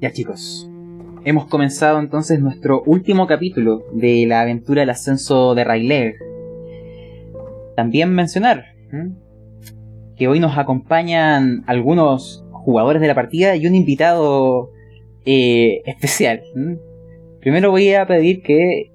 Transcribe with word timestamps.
Ya 0.00 0.12
chicos, 0.12 0.70
hemos 1.24 1.46
comenzado 1.46 1.98
entonces 1.98 2.38
nuestro 2.38 2.84
último 2.84 3.26
capítulo 3.26 3.82
de 3.92 4.26
la 4.28 4.42
aventura 4.42 4.82
del 4.82 4.90
ascenso 4.90 5.56
de 5.56 5.64
Rayleigh. 5.64 6.14
También 7.74 8.14
mencionar 8.14 8.66
que 10.16 10.28
hoy 10.28 10.38
nos 10.38 10.56
acompañan 10.56 11.64
algunos 11.66 12.44
jugadores 12.52 13.02
de 13.02 13.08
la 13.08 13.16
partida 13.16 13.56
y 13.56 13.66
un 13.66 13.74
invitado 13.74 14.70
eh, 15.24 15.82
especial. 15.84 16.42
Primero 17.40 17.72
voy 17.72 17.92
a 17.94 18.06
pedir 18.06 18.42
que 18.42 18.92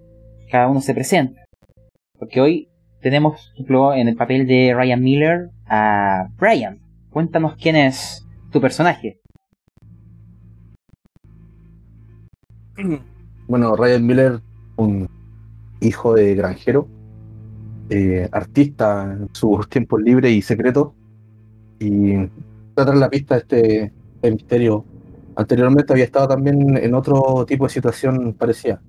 cada 0.49 0.69
uno 0.69 0.79
se 0.79 0.93
presente, 0.93 1.37
porque 2.17 2.39
hoy 2.39 2.69
tenemos, 3.01 3.33
por 3.33 3.53
ejemplo, 3.55 3.93
en 3.93 4.07
el 4.07 4.15
papel 4.15 4.47
de 4.47 4.73
Ryan 4.73 5.01
Miller 5.01 5.49
a 5.65 6.29
Brian. 6.37 6.79
Cuéntanos 7.09 7.55
quién 7.57 7.75
es 7.75 8.25
tu 8.51 8.61
personaje. 8.61 9.19
Bueno, 13.47 13.75
Ryan 13.75 14.05
Miller, 14.05 14.41
un 14.77 15.09
hijo 15.79 16.15
de 16.15 16.33
granjero, 16.35 16.87
eh, 17.89 18.27
artista 18.31 19.13
en 19.13 19.29
sus 19.33 19.67
tiempos 19.69 20.01
libres 20.01 20.31
y 20.31 20.41
secretos, 20.41 20.91
y 21.79 22.15
tratar 22.73 22.95
la 22.95 23.09
pista 23.09 23.35
de 23.35 23.41
este, 23.41 23.83
este, 24.15 24.31
misterio. 24.31 24.85
Anteriormente 25.35 25.93
había 25.93 26.05
estado 26.05 26.27
también 26.29 26.77
en 26.77 26.93
otro 26.93 27.45
tipo 27.45 27.65
de 27.65 27.69
situación 27.69 28.33
parecida, 28.33 28.81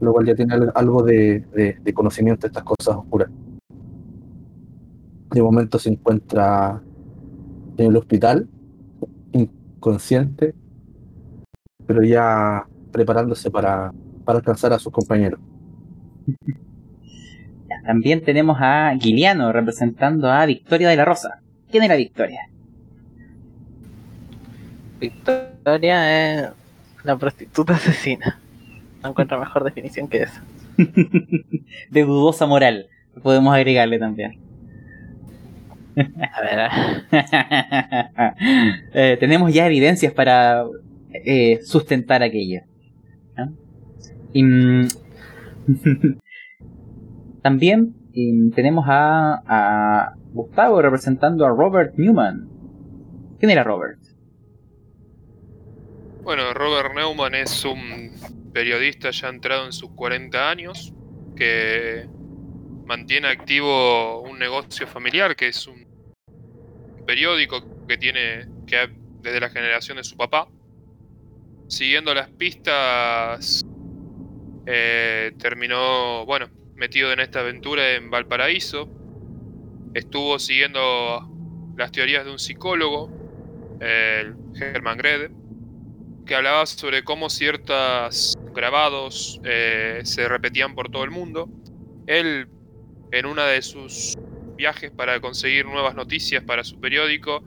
lo 0.00 0.12
cual 0.12 0.26
ya 0.26 0.34
tiene 0.34 0.54
algo 0.74 1.02
de, 1.02 1.44
de 1.82 1.94
conocimiento 1.94 2.42
de 2.42 2.48
estas 2.48 2.64
cosas 2.64 2.96
oscuras. 2.96 3.30
De 5.30 5.42
momento 5.42 5.78
se 5.78 5.90
encuentra 5.90 6.82
en 7.76 7.86
el 7.86 7.96
hospital, 7.96 8.48
inconsciente, 9.32 10.54
pero 11.86 12.02
ya 12.02 12.66
preparándose 12.96 13.50
para, 13.50 13.92
para 14.24 14.38
alcanzar 14.38 14.72
a 14.72 14.78
sus 14.78 14.90
compañeros. 14.90 15.38
También 17.84 18.24
tenemos 18.24 18.56
a 18.58 18.90
Guiliano 18.94 19.52
representando 19.52 20.30
a 20.30 20.46
Victoria 20.46 20.88
de 20.88 20.96
la 20.96 21.04
Rosa. 21.04 21.40
¿Quién 21.70 21.82
era 21.82 21.94
Victoria? 21.94 22.48
Victoria 24.98 26.46
es 26.46 26.48
la 27.04 27.18
prostituta 27.18 27.74
asesina. 27.74 28.40
No 29.02 29.10
encuentro 29.10 29.38
mejor 29.38 29.62
definición 29.62 30.08
que 30.08 30.22
esa. 30.22 30.42
de 31.90 32.02
dudosa 32.02 32.46
moral, 32.46 32.86
podemos 33.22 33.54
agregarle 33.54 33.98
también. 33.98 34.40
A 36.32 36.40
ver. 36.40 36.70
Eh, 38.98 39.16
tenemos 39.20 39.52
ya 39.52 39.66
evidencias 39.66 40.12
para 40.12 40.64
eh, 41.12 41.60
sustentar 41.64 42.22
aquello. 42.22 42.62
Mm, 44.42 44.88
también 47.42 47.94
tenemos 48.54 48.86
a, 48.88 49.42
a, 49.46 50.14
Gustavo 50.32 50.82
representando 50.82 51.46
a 51.46 51.50
Robert 51.50 51.94
Newman. 51.96 52.48
¿Quién 53.38 53.50
era 53.50 53.62
Robert? 53.62 53.98
Bueno, 56.22 56.52
Robert 56.54 56.94
Newman 56.94 57.34
es 57.34 57.64
un 57.64 58.10
periodista 58.52 59.10
ya 59.10 59.28
entrado 59.28 59.66
en 59.66 59.72
sus 59.72 59.90
40 59.90 60.50
años 60.50 60.92
que 61.36 62.08
mantiene 62.86 63.28
activo 63.28 64.22
un 64.22 64.38
negocio 64.38 64.86
familiar 64.86 65.36
que 65.36 65.48
es 65.48 65.66
un 65.66 65.86
periódico 67.06 67.62
que 67.86 67.96
tiene 67.96 68.48
que 68.66 68.88
desde 69.22 69.40
la 69.40 69.50
generación 69.50 69.96
de 69.96 70.04
su 70.04 70.16
papá. 70.16 70.48
Siguiendo 71.68 72.14
las 72.14 72.30
pistas, 72.30 73.64
eh, 74.66 75.32
terminó, 75.38 76.26
bueno, 76.26 76.48
metido 76.74 77.12
en 77.12 77.20
esta 77.20 77.40
aventura 77.40 77.92
en 77.92 78.10
Valparaíso. 78.10 78.88
Estuvo 79.94 80.38
siguiendo 80.38 81.30
las 81.76 81.92
teorías 81.92 82.24
de 82.24 82.30
un 82.32 82.38
psicólogo, 82.38 83.10
el 83.80 84.34
Herman 84.60 84.98
Grede, 84.98 85.30
que 86.26 86.34
hablaba 86.34 86.66
sobre 86.66 87.04
cómo 87.04 87.30
ciertos 87.30 88.36
grabados 88.54 89.40
eh, 89.44 90.00
se 90.04 90.28
repetían 90.28 90.74
por 90.74 90.90
todo 90.90 91.04
el 91.04 91.10
mundo. 91.10 91.48
Él, 92.06 92.48
en 93.12 93.26
una 93.26 93.46
de 93.46 93.62
sus 93.62 94.16
viajes 94.56 94.90
para 94.90 95.20
conseguir 95.20 95.66
nuevas 95.66 95.94
noticias 95.94 96.42
para 96.42 96.64
su 96.64 96.80
periódico, 96.80 97.44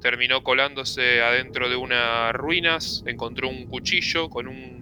terminó 0.00 0.42
colándose 0.42 1.22
adentro 1.22 1.68
de 1.68 1.76
unas 1.76 2.32
ruinas, 2.34 3.04
encontró 3.06 3.48
un 3.48 3.66
cuchillo 3.66 4.30
con 4.30 4.48
un 4.48 4.81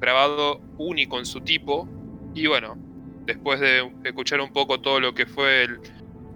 grabado 0.00 0.60
único 0.78 1.18
en 1.18 1.26
su 1.26 1.40
tipo 1.40 1.88
y 2.34 2.46
bueno, 2.46 2.76
después 3.26 3.60
de 3.60 3.90
escuchar 4.04 4.40
un 4.40 4.52
poco 4.52 4.80
todo 4.80 5.00
lo 5.00 5.14
que 5.14 5.26
fue 5.26 5.66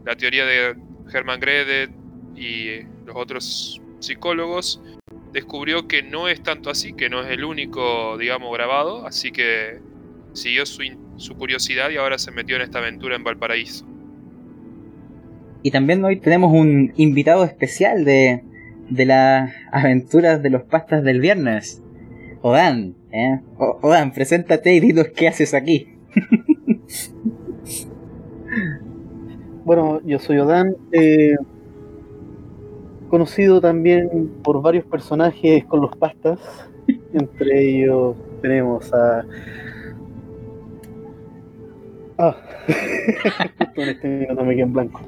la 0.05 0.17
teoría 0.17 0.45
de 0.45 0.77
Hermann 1.13 1.41
Grede 1.41 1.89
y 2.35 2.83
los 3.07 3.17
otros 3.17 3.81
psicólogos, 4.01 4.83
descubrió 5.33 5.87
que 5.89 6.03
no 6.03 6.29
es 6.29 6.43
tanto 6.43 6.71
así, 6.71 6.93
que 6.93 7.09
no 7.09 7.23
es 7.23 7.31
el 7.31 7.45
único, 7.45 8.19
digamos, 8.19 8.53
grabado, 8.53 9.07
así 9.07 9.33
que 9.33 9.81
siguió 10.33 10.67
su, 10.67 10.83
su 11.17 11.37
curiosidad 11.37 11.91
y 11.91 11.97
ahora 11.97 12.19
se 12.19 12.31
metió 12.31 12.57
en 12.57 12.63
esta 12.63 12.79
aventura 12.79 13.17
en 13.17 13.25
Valparaíso. 13.25 13.87
Y 15.63 15.71
también 15.71 16.05
hoy 16.05 16.19
tenemos 16.19 16.53
un 16.53 16.93
invitado 16.97 17.45
especial 17.45 18.05
de, 18.05 18.43
de 18.91 19.05
las 19.07 19.53
aventuras 19.71 20.43
de 20.43 20.51
los 20.51 20.63
pastas 20.65 21.05
del 21.05 21.21
viernes. 21.21 21.83
Odan, 22.43 22.97
¿eh? 23.13 23.41
Odan, 23.59 24.13
preséntate 24.13 24.75
y 24.75 24.81
dinos 24.81 25.09
qué 25.15 25.29
haces 25.29 25.55
aquí. 25.55 25.99
bueno, 29.65 30.01
yo 30.05 30.19
soy 30.19 30.39
Odan, 30.39 30.75
eh, 30.93 31.37
conocido 33.09 33.61
también 33.61 34.31
por 34.43 34.61
varios 34.63 34.85
personajes 34.87 35.65
con 35.67 35.81
los 35.81 35.97
pastas. 35.97 36.39
Entre 37.13 37.69
ellos 37.69 38.17
tenemos 38.41 38.93
a 38.93 39.25
Ah, 42.19 42.37
con 43.75 43.89
este 43.89 44.29
me 44.33 44.61
en 44.61 44.73
blanco. 44.73 45.01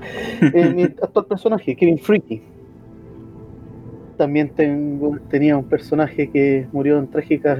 Eh, 0.53 0.73
mi 0.75 0.83
actual 0.83 1.27
personaje, 1.27 1.77
Kevin 1.77 1.99
Freaky. 1.99 2.43
También 4.17 4.49
tengo, 4.51 5.19
tenía 5.29 5.57
un 5.57 5.65
personaje 5.65 6.29
que 6.31 6.67
murió 6.73 6.99
en 6.99 7.09
trágicas 7.09 7.59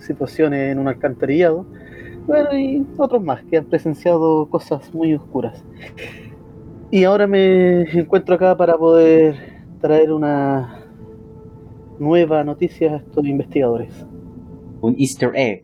situaciones 0.00 0.72
en 0.72 0.78
un 0.78 0.88
alcantarillado. 0.88 1.66
Bueno, 2.26 2.58
y 2.58 2.86
otros 2.96 3.22
más 3.22 3.42
que 3.44 3.56
han 3.56 3.64
presenciado 3.64 4.48
cosas 4.50 4.92
muy 4.92 5.14
oscuras. 5.14 5.64
Y 6.90 7.04
ahora 7.04 7.26
me 7.26 7.82
encuentro 7.98 8.34
acá 8.34 8.56
para 8.56 8.76
poder 8.76 9.34
traer 9.80 10.12
una 10.12 10.84
nueva 11.98 12.44
noticia 12.44 12.94
a 12.94 12.96
estos 12.98 13.26
investigadores. 13.26 14.06
Un 14.80 14.94
easter 14.98 15.32
egg. 15.34 15.62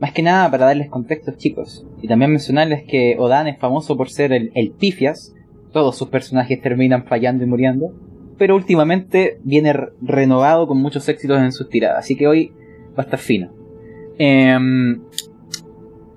Más 0.00 0.12
que 0.12 0.22
nada 0.22 0.50
para 0.50 0.66
darles 0.66 0.90
contextos 0.90 1.36
chicos. 1.36 1.86
Y 2.02 2.08
también 2.08 2.30
mencionarles 2.30 2.84
que 2.84 3.16
Odan 3.18 3.46
es 3.46 3.58
famoso 3.58 3.96
por 3.96 4.10
ser 4.10 4.32
el, 4.32 4.72
pifias. 4.78 5.34
Todos 5.72 5.96
sus 5.96 6.08
personajes 6.08 6.60
terminan 6.60 7.04
fallando 7.04 7.44
y 7.44 7.46
muriendo. 7.46 7.92
Pero 8.38 8.56
últimamente 8.56 9.38
viene 9.42 9.74
renovado 10.02 10.66
con 10.66 10.78
muchos 10.78 11.08
éxitos 11.08 11.40
en 11.40 11.52
sus 11.52 11.68
tiradas. 11.68 11.98
Así 11.98 12.16
que 12.16 12.26
hoy 12.26 12.52
va 12.96 13.02
a 13.02 13.06
estar 13.06 13.18
fino. 13.18 13.50
Em, 14.18 15.00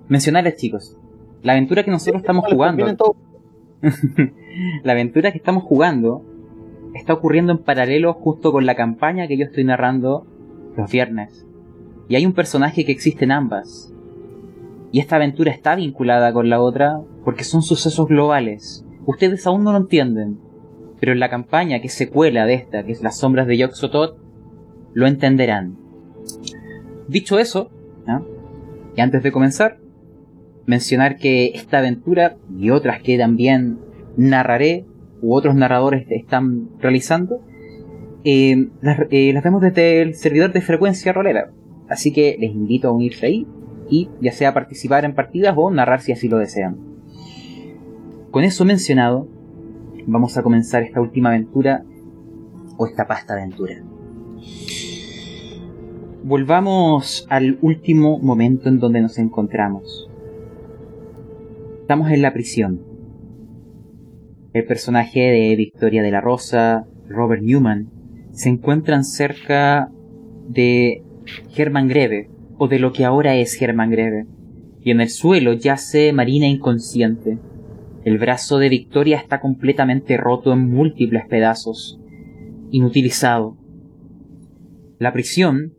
mencionarles 0.08 0.56
chicos. 0.56 0.98
La 1.44 1.54
aventura 1.54 1.84
que 1.84 1.92
nosotros 1.92 2.22
estamos 2.22 2.46
jugando. 2.50 2.86
la 4.84 4.92
aventura 4.92 5.32
que 5.32 5.38
estamos 5.38 5.64
jugando 5.64 6.26
está 6.96 7.14
ocurriendo 7.14 7.52
en 7.52 7.60
paralelo 7.60 8.14
justo 8.14 8.52
con 8.52 8.66
la 8.66 8.76
campaña 8.76 9.28
que 9.28 9.38
yo 9.38 9.46
estoy 9.46 9.64
narrando 9.64 10.26
los 10.76 10.92
viernes. 10.92 11.46
Y 12.08 12.16
hay 12.16 12.26
un 12.26 12.34
personaje 12.34 12.86
que 12.86 12.92
existe 12.92 13.26
en 13.26 13.32
ambas. 13.32 13.94
Y 14.92 15.00
esta 15.00 15.18
aventura 15.18 15.52
está 15.52 15.76
vinculada 15.76 16.34
con 16.34 16.50
la 16.50 16.62
otra 16.62 17.00
porque 17.24 17.44
son 17.44 17.62
sucesos 17.62 18.08
globales. 18.08 18.86
Ustedes 19.06 19.46
aún 19.46 19.64
no 19.64 19.72
lo 19.72 19.78
entienden, 19.78 20.40
pero 21.00 21.12
en 21.12 21.20
la 21.20 21.30
campaña 21.30 21.80
que 21.80 21.90
secuela 21.90 22.46
de 22.46 22.56
esta, 22.56 22.84
que 22.84 22.92
es 22.92 23.02
Las 23.02 23.20
sombras 23.20 23.48
de 23.48 23.58
Yoxotot, 23.58 24.18
lo 24.94 25.08
entenderán. 25.08 25.78
Dicho 27.10 27.40
eso, 27.40 27.72
y 28.96 29.02
antes 29.02 29.24
de 29.24 29.32
comenzar, 29.32 29.80
mencionar 30.68 31.18
que 31.18 31.48
esta 31.56 31.80
aventura 31.80 32.38
y 32.56 32.70
otras 32.70 33.02
que 33.02 33.18
también 33.18 33.80
narraré 34.16 34.86
u 35.20 35.34
otros 35.34 35.56
narradores 35.56 36.06
están 36.12 36.70
realizando, 36.78 37.42
eh, 38.24 38.68
las, 38.82 39.00
eh, 39.10 39.34
las, 39.34 39.44
vemos 39.44 39.62
desde 39.62 40.04
el 40.04 40.14
servidor 40.14 40.54
de 40.54 40.62
frecuencia 40.62 41.12
rolera. 41.12 41.50
Así 41.90 42.14
que 42.14 42.38
les 42.40 42.52
invito 42.52 42.90
a 42.90 42.92
unirse 42.92 43.26
ahí 43.26 43.48
y 43.90 44.12
ya 44.22 44.32
sea 44.32 44.54
participar 44.54 45.04
en 45.04 45.16
partidas 45.16 45.56
o 45.58 45.72
narrar 45.72 46.02
si 46.02 46.12
así 46.12 46.28
lo 46.28 46.38
desean. 46.38 46.78
Con 48.30 48.44
eso 48.44 48.66
mencionado, 48.66 49.28
vamos 50.06 50.38
a 50.38 50.44
comenzar 50.44 50.84
esta 50.84 51.02
última 51.02 51.30
aventura 51.30 51.84
o 52.78 52.86
esta 52.86 53.08
pasta 53.08 53.34
aventura. 53.34 53.82
Volvamos 56.24 57.26
al 57.30 57.58
último 57.62 58.20
momento 58.20 58.70
en 58.70 58.80
donde 58.80 59.02
nos 59.02 59.18
encontramos. 59.18 60.10
Estamos 61.82 62.12
en 62.12 62.22
la 62.22 62.34
prisión. 62.34 62.82
El 64.54 64.66
personaje 64.66 65.20
de 65.20 65.56
Victoria 65.56 66.04
de 66.04 66.12
la 66.12 66.22
Rosa, 66.22 66.86
Robert 67.08 67.42
Newman, 67.42 67.90
se 68.32 68.50
encuentran 68.50 69.04
cerca 69.04 69.92
de 70.48 71.04
Hermann 71.56 71.88
Greve, 71.88 72.30
o 72.58 72.68
de 72.68 72.80
lo 72.80 72.92
que 72.92 73.06
ahora 73.06 73.36
es 73.36 73.60
Hermann 73.62 73.92
Greve, 73.92 74.26
y 74.84 74.92
en 74.92 75.02
el 75.02 75.10
suelo 75.10 75.54
yace 75.54 76.12
Marina 76.14 76.48
inconsciente. 76.48 77.38
El 78.04 78.18
brazo 78.18 78.60
de 78.60 78.70
Victoria 78.70 79.18
está 79.18 79.40
completamente 79.40 80.18
roto 80.18 80.54
en 80.54 80.70
múltiples 80.70 81.26
pedazos, 81.28 82.00
inutilizado. 82.72 83.58
La 85.00 85.14
prisión 85.14 85.74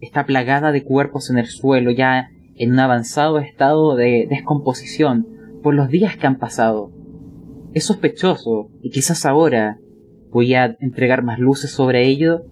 está 0.00 0.24
plagada 0.24 0.72
de 0.72 0.84
cuerpos 0.84 1.30
en 1.30 1.38
el 1.38 1.46
suelo, 1.46 1.90
ya 1.90 2.30
en 2.56 2.72
un 2.72 2.78
avanzado 2.80 3.38
estado 3.38 3.96
de 3.96 4.26
descomposición 4.28 5.26
por 5.62 5.74
los 5.74 5.88
días 5.88 6.16
que 6.16 6.26
han 6.26 6.38
pasado. 6.38 6.90
Es 7.72 7.84
sospechoso, 7.84 8.68
y 8.82 8.90
quizás 8.90 9.24
ahora 9.24 9.78
voy 10.30 10.54
a 10.54 10.76
entregar 10.80 11.22
más 11.22 11.38
luces 11.38 11.70
sobre 11.70 12.06
ello, 12.06 12.42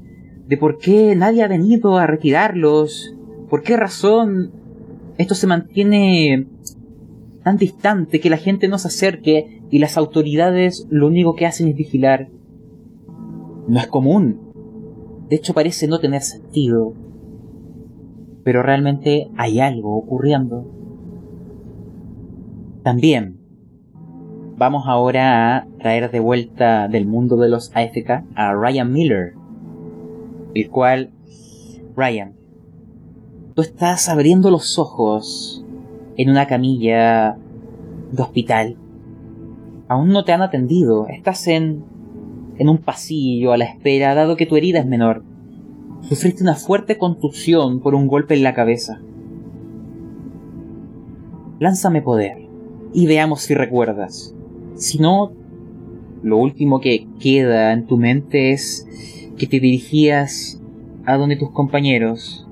de 0.46 0.56
por 0.56 0.78
qué 0.78 1.14
nadie 1.14 1.42
ha 1.42 1.48
venido 1.48 1.98
a 1.98 2.06
retirarlos, 2.06 3.14
por 3.50 3.62
qué 3.62 3.76
razón 3.76 4.52
esto 5.18 5.34
se 5.34 5.46
mantiene 5.46 6.46
tan 7.42 7.56
distante 7.56 8.20
que 8.20 8.30
la 8.30 8.36
gente 8.36 8.68
no 8.68 8.78
se 8.78 8.88
acerque 8.88 9.62
y 9.70 9.78
las 9.78 9.96
autoridades 9.96 10.86
lo 10.90 11.06
único 11.06 11.34
que 11.34 11.46
hacen 11.46 11.68
es 11.68 11.76
vigilar. 11.76 12.28
No 13.66 13.78
es 13.78 13.86
común. 13.86 14.40
De 15.28 15.36
hecho 15.36 15.54
parece 15.54 15.88
no 15.88 15.98
tener 15.98 16.22
sentido. 16.22 16.94
Pero 18.48 18.62
realmente 18.62 19.28
hay 19.36 19.60
algo 19.60 19.94
ocurriendo. 19.98 20.64
También 22.82 23.36
vamos 24.56 24.84
ahora 24.86 25.54
a 25.54 25.66
traer 25.78 26.10
de 26.10 26.18
vuelta 26.18 26.88
del 26.88 27.04
mundo 27.04 27.36
de 27.36 27.50
los 27.50 27.70
AFK 27.76 28.24
a 28.34 28.54
Ryan 28.54 28.90
Miller. 28.90 29.34
El 30.54 30.70
cual, 30.70 31.10
Ryan, 31.94 32.36
tú 33.54 33.60
estás 33.60 34.08
abriendo 34.08 34.50
los 34.50 34.78
ojos 34.78 35.62
en 36.16 36.30
una 36.30 36.46
camilla 36.46 37.36
de 38.12 38.22
hospital. 38.22 38.78
Aún 39.88 40.08
no 40.08 40.24
te 40.24 40.32
han 40.32 40.40
atendido, 40.40 41.06
estás 41.08 41.46
en 41.48 41.84
en 42.56 42.70
un 42.70 42.78
pasillo 42.78 43.52
a 43.52 43.58
la 43.58 43.66
espera, 43.66 44.14
dado 44.14 44.36
que 44.36 44.46
tu 44.46 44.56
herida 44.56 44.78
es 44.78 44.86
menor. 44.86 45.22
Sufriste 46.02 46.42
una 46.42 46.54
fuerte 46.54 46.96
contusión 46.96 47.80
por 47.80 47.94
un 47.94 48.06
golpe 48.06 48.34
en 48.34 48.42
la 48.42 48.54
cabeza. 48.54 49.00
Lánzame 51.58 52.02
poder 52.02 52.38
y 52.92 53.06
veamos 53.06 53.42
si 53.42 53.54
recuerdas. 53.54 54.34
Si 54.74 54.98
no, 54.98 55.32
lo 56.22 56.38
último 56.38 56.80
que 56.80 57.06
queda 57.20 57.72
en 57.72 57.86
tu 57.86 57.96
mente 57.96 58.52
es 58.52 58.86
que 59.36 59.46
te 59.46 59.60
dirigías 59.60 60.62
a 61.04 61.16
donde 61.16 61.36
tus 61.36 61.50
compañeros. 61.50 62.46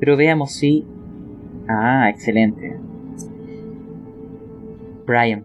Pero 0.00 0.16
veamos 0.16 0.52
si... 0.52 0.86
Ah, 1.68 2.08
excelente. 2.08 2.78
Brian, 5.06 5.44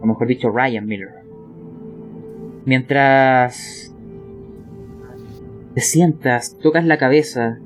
o 0.00 0.06
mejor 0.06 0.26
dicho 0.26 0.50
Ryan 0.50 0.86
Miller. 0.86 1.10
Mientras 2.64 3.91
te 5.74 5.80
sientas, 5.80 6.56
tocas 6.62 6.84
la 6.84 6.98
cabeza, 6.98 7.58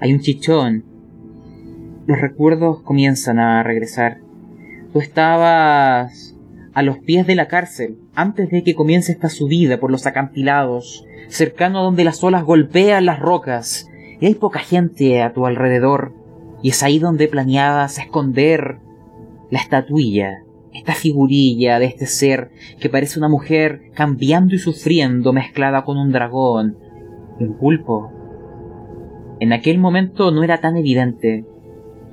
hay 0.00 0.12
un 0.12 0.20
chichón, 0.20 0.84
los 2.06 2.20
recuerdos 2.20 2.82
comienzan 2.82 3.38
a 3.38 3.62
regresar. 3.62 4.18
Tú 4.92 5.00
estabas 5.00 6.36
a 6.74 6.82
los 6.82 6.98
pies 6.98 7.26
de 7.26 7.34
la 7.34 7.48
cárcel 7.48 7.98
antes 8.14 8.50
de 8.50 8.62
que 8.62 8.74
comience 8.74 9.12
esta 9.12 9.28
subida 9.28 9.78
por 9.78 9.90
los 9.90 10.06
acantilados, 10.06 11.06
cercano 11.28 11.78
a 11.78 11.82
donde 11.82 12.04
las 12.04 12.22
olas 12.22 12.44
golpean 12.44 13.06
las 13.06 13.20
rocas 13.20 13.88
y 14.20 14.26
hay 14.26 14.34
poca 14.34 14.58
gente 14.58 15.22
a 15.22 15.32
tu 15.32 15.46
alrededor. 15.46 16.14
Y 16.62 16.70
es 16.70 16.82
ahí 16.82 16.98
donde 16.98 17.28
planeabas 17.28 17.98
esconder 17.98 18.78
la 19.50 19.58
estatuilla 19.58 20.42
esta 20.72 20.94
figurilla 20.94 21.78
de 21.78 21.86
este 21.86 22.06
ser 22.06 22.50
que 22.80 22.88
parece 22.88 23.18
una 23.18 23.28
mujer 23.28 23.90
cambiando 23.94 24.54
y 24.54 24.58
sufriendo 24.58 25.32
mezclada 25.32 25.84
con 25.84 25.98
un 25.98 26.12
dragón, 26.12 26.78
un 27.40 27.54
pulpo. 27.54 28.10
En 29.40 29.52
aquel 29.52 29.78
momento 29.78 30.30
no 30.30 30.42
era 30.42 30.58
tan 30.58 30.76
evidente, 30.76 31.44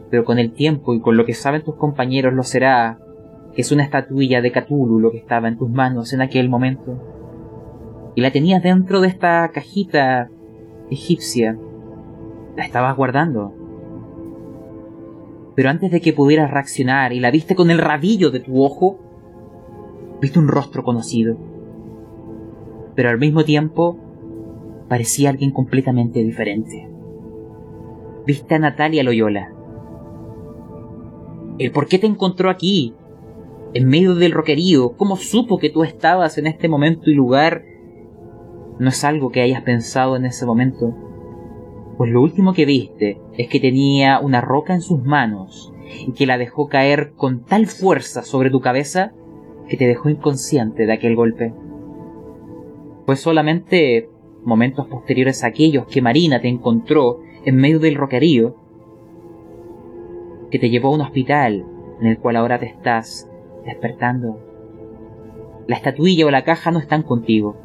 pero 0.09 0.25
con 0.25 0.39
el 0.39 0.51
tiempo 0.51 0.93
y 0.93 1.01
con 1.01 1.17
lo 1.17 1.25
que 1.25 1.33
saben 1.33 1.63
tus 1.63 1.75
compañeros 1.75 2.33
lo 2.33 2.43
será, 2.43 2.99
que 3.53 3.61
es 3.61 3.71
una 3.71 3.83
estatuilla 3.83 4.41
de 4.41 4.51
Cthulhu 4.51 4.99
lo 4.99 5.11
que 5.11 5.17
estaba 5.17 5.47
en 5.47 5.57
tus 5.57 5.69
manos 5.69 6.13
en 6.13 6.21
aquel 6.21 6.49
momento. 6.49 8.11
Y 8.15 8.21
la 8.21 8.31
tenías 8.31 8.63
dentro 8.63 9.01
de 9.01 9.07
esta 9.07 9.49
cajita 9.53 10.29
egipcia. 10.89 11.57
La 12.57 12.65
estabas 12.65 12.95
guardando 12.97 13.59
pero 15.59 15.71
antes 15.71 15.91
de 15.91 15.99
que 15.99 16.13
pudieras 16.13 16.49
reaccionar 16.49 17.11
y 17.11 17.19
la 17.19 17.31
viste 17.31 17.53
con 17.53 17.69
el 17.69 17.79
rabillo 17.79 18.31
de 18.31 18.39
tu 18.39 18.63
ojo, 18.63 18.97
viste 20.21 20.39
un 20.39 20.47
rostro 20.47 20.83
conocido. 20.83 21.35
Pero 22.95 23.09
al 23.09 23.19
mismo 23.19 23.43
tiempo, 23.43 23.99
parecía 24.89 25.29
alguien 25.29 25.51
completamente 25.51 26.23
diferente. 26.23 26.89
Viste 28.25 28.55
a 28.55 28.59
Natalia 28.59 29.03
Loyola. 29.03 29.53
El 31.57 31.71
por 31.71 31.87
qué 31.87 31.99
te 31.99 32.07
encontró 32.07 32.49
aquí, 32.49 32.95
en 33.73 33.87
medio 33.87 34.15
del 34.15 34.31
roquerío, 34.31 34.97
cómo 34.97 35.15
supo 35.15 35.59
que 35.59 35.69
tú 35.69 35.83
estabas 35.83 36.37
en 36.37 36.47
este 36.47 36.67
momento 36.67 37.09
y 37.09 37.13
lugar, 37.13 37.63
no 38.79 38.89
es 38.89 39.03
algo 39.03 39.31
que 39.31 39.41
hayas 39.41 39.61
pensado 39.61 40.15
en 40.15 40.25
ese 40.25 40.45
momento 40.45 40.95
pues 41.99 42.11
lo 42.11 42.21
último 42.21 42.53
que 42.53 42.63
viste 42.63 43.19
es 43.37 43.49
que 43.49 43.59
tenía 43.59 44.21
una 44.21 44.39
roca 44.39 44.73
en 44.73 44.79
sus 44.79 45.03
manos 45.03 45.73
y 46.07 46.13
que 46.13 46.25
la 46.25 46.37
dejó 46.37 46.69
caer 46.69 47.11
con 47.17 47.43
tal 47.43 47.67
fuerza 47.67 48.23
sobre 48.23 48.49
tu 48.49 48.61
cabeza 48.61 49.11
que 49.67 49.75
te 49.75 49.85
dejó 49.85 50.07
inconsciente 50.07 50.85
de 50.85 50.93
aquel 50.93 51.17
golpe. 51.17 51.53
Fue 53.05 53.17
solamente 53.17 54.07
momentos 54.43 54.87
posteriores 54.87 55.43
a 55.43 55.47
aquellos 55.47 55.85
que 55.87 56.01
Marina 56.01 56.41
te 56.41 56.47
encontró 56.47 57.19
en 57.45 57.55
medio 57.55 57.79
del 57.79 57.95
roquerío 57.95 58.55
que 60.51 60.59
te 60.59 60.69
llevó 60.69 60.89
a 60.89 60.95
un 60.95 61.01
hospital 61.01 61.65
en 62.01 62.07
el 62.07 62.17
cual 62.19 62.37
ahora 62.37 62.59
te 62.59 62.65
estás 62.65 63.29
despertando. 63.65 64.39
La 65.67 65.75
estatuilla 65.75 66.25
o 66.25 66.31
la 66.31 66.43
caja 66.43 66.71
no 66.71 66.79
están 66.79 67.03
contigo. 67.03 67.55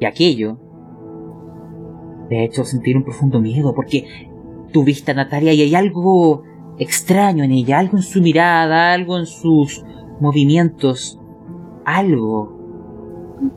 Y 0.00 0.04
aquello 0.04 0.58
te 2.28 2.38
ha 2.38 2.44
hecho 2.44 2.64
sentir 2.64 2.96
un 2.96 3.04
profundo 3.04 3.40
miedo 3.40 3.74
porque 3.74 4.04
tu 4.72 4.84
vista 4.84 5.14
Natalia 5.14 5.52
y 5.52 5.62
hay 5.62 5.74
algo 5.74 6.42
extraño 6.78 7.44
en 7.44 7.52
ella, 7.52 7.78
algo 7.78 7.96
en 7.96 8.02
su 8.02 8.20
mirada, 8.22 8.92
algo 8.92 9.18
en 9.18 9.26
sus 9.26 9.84
movimientos, 10.20 11.18
algo 11.84 12.58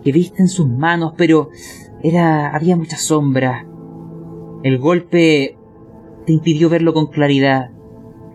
que 0.04 0.12
viste 0.12 0.42
en 0.42 0.48
sus 0.48 0.68
manos, 0.68 1.14
pero 1.18 1.50
era 2.04 2.54
había 2.54 2.76
mucha 2.76 2.98
sombra. 2.98 3.66
El 4.62 4.78
golpe 4.78 5.58
te 6.26 6.34
impidió 6.34 6.70
verlo 6.70 6.94
con 6.94 7.08
claridad, 7.08 7.72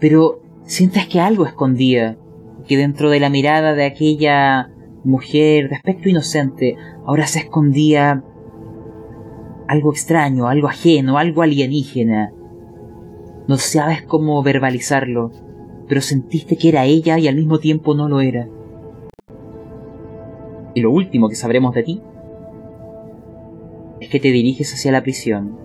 pero 0.00 0.40
sientes 0.64 1.06
que 1.06 1.20
algo 1.20 1.44
escondía, 1.44 2.18
que 2.66 2.76
dentro 2.76 3.10
de 3.10 3.20
la 3.20 3.30
mirada 3.30 3.74
de 3.74 3.84
aquella 3.84 4.70
mujer 5.04 5.68
de 5.68 5.76
aspecto 5.76 6.08
inocente 6.08 6.76
ahora 7.06 7.26
se 7.26 7.40
escondía 7.40 8.24
algo 9.68 9.92
extraño, 9.92 10.48
algo 10.48 10.68
ajeno, 10.68 11.18
algo 11.18 11.42
alienígena. 11.42 12.32
No 13.46 13.58
sabes 13.58 14.02
cómo 14.02 14.42
verbalizarlo, 14.42 15.30
pero 15.88 16.00
sentiste 16.00 16.56
que 16.56 16.70
era 16.70 16.86
ella 16.86 17.18
y 17.18 17.28
al 17.28 17.36
mismo 17.36 17.58
tiempo 17.58 17.94
no 17.94 18.08
lo 18.08 18.20
era. 18.20 18.48
Y 20.74 20.80
lo 20.80 20.90
último 20.90 21.28
que 21.28 21.34
sabremos 21.34 21.74
de 21.74 21.82
ti 21.82 22.02
es 24.00 24.08
que 24.08 24.20
te 24.20 24.30
diriges 24.30 24.72
hacia 24.72 24.92
la 24.92 25.02
prisión. 25.02 25.58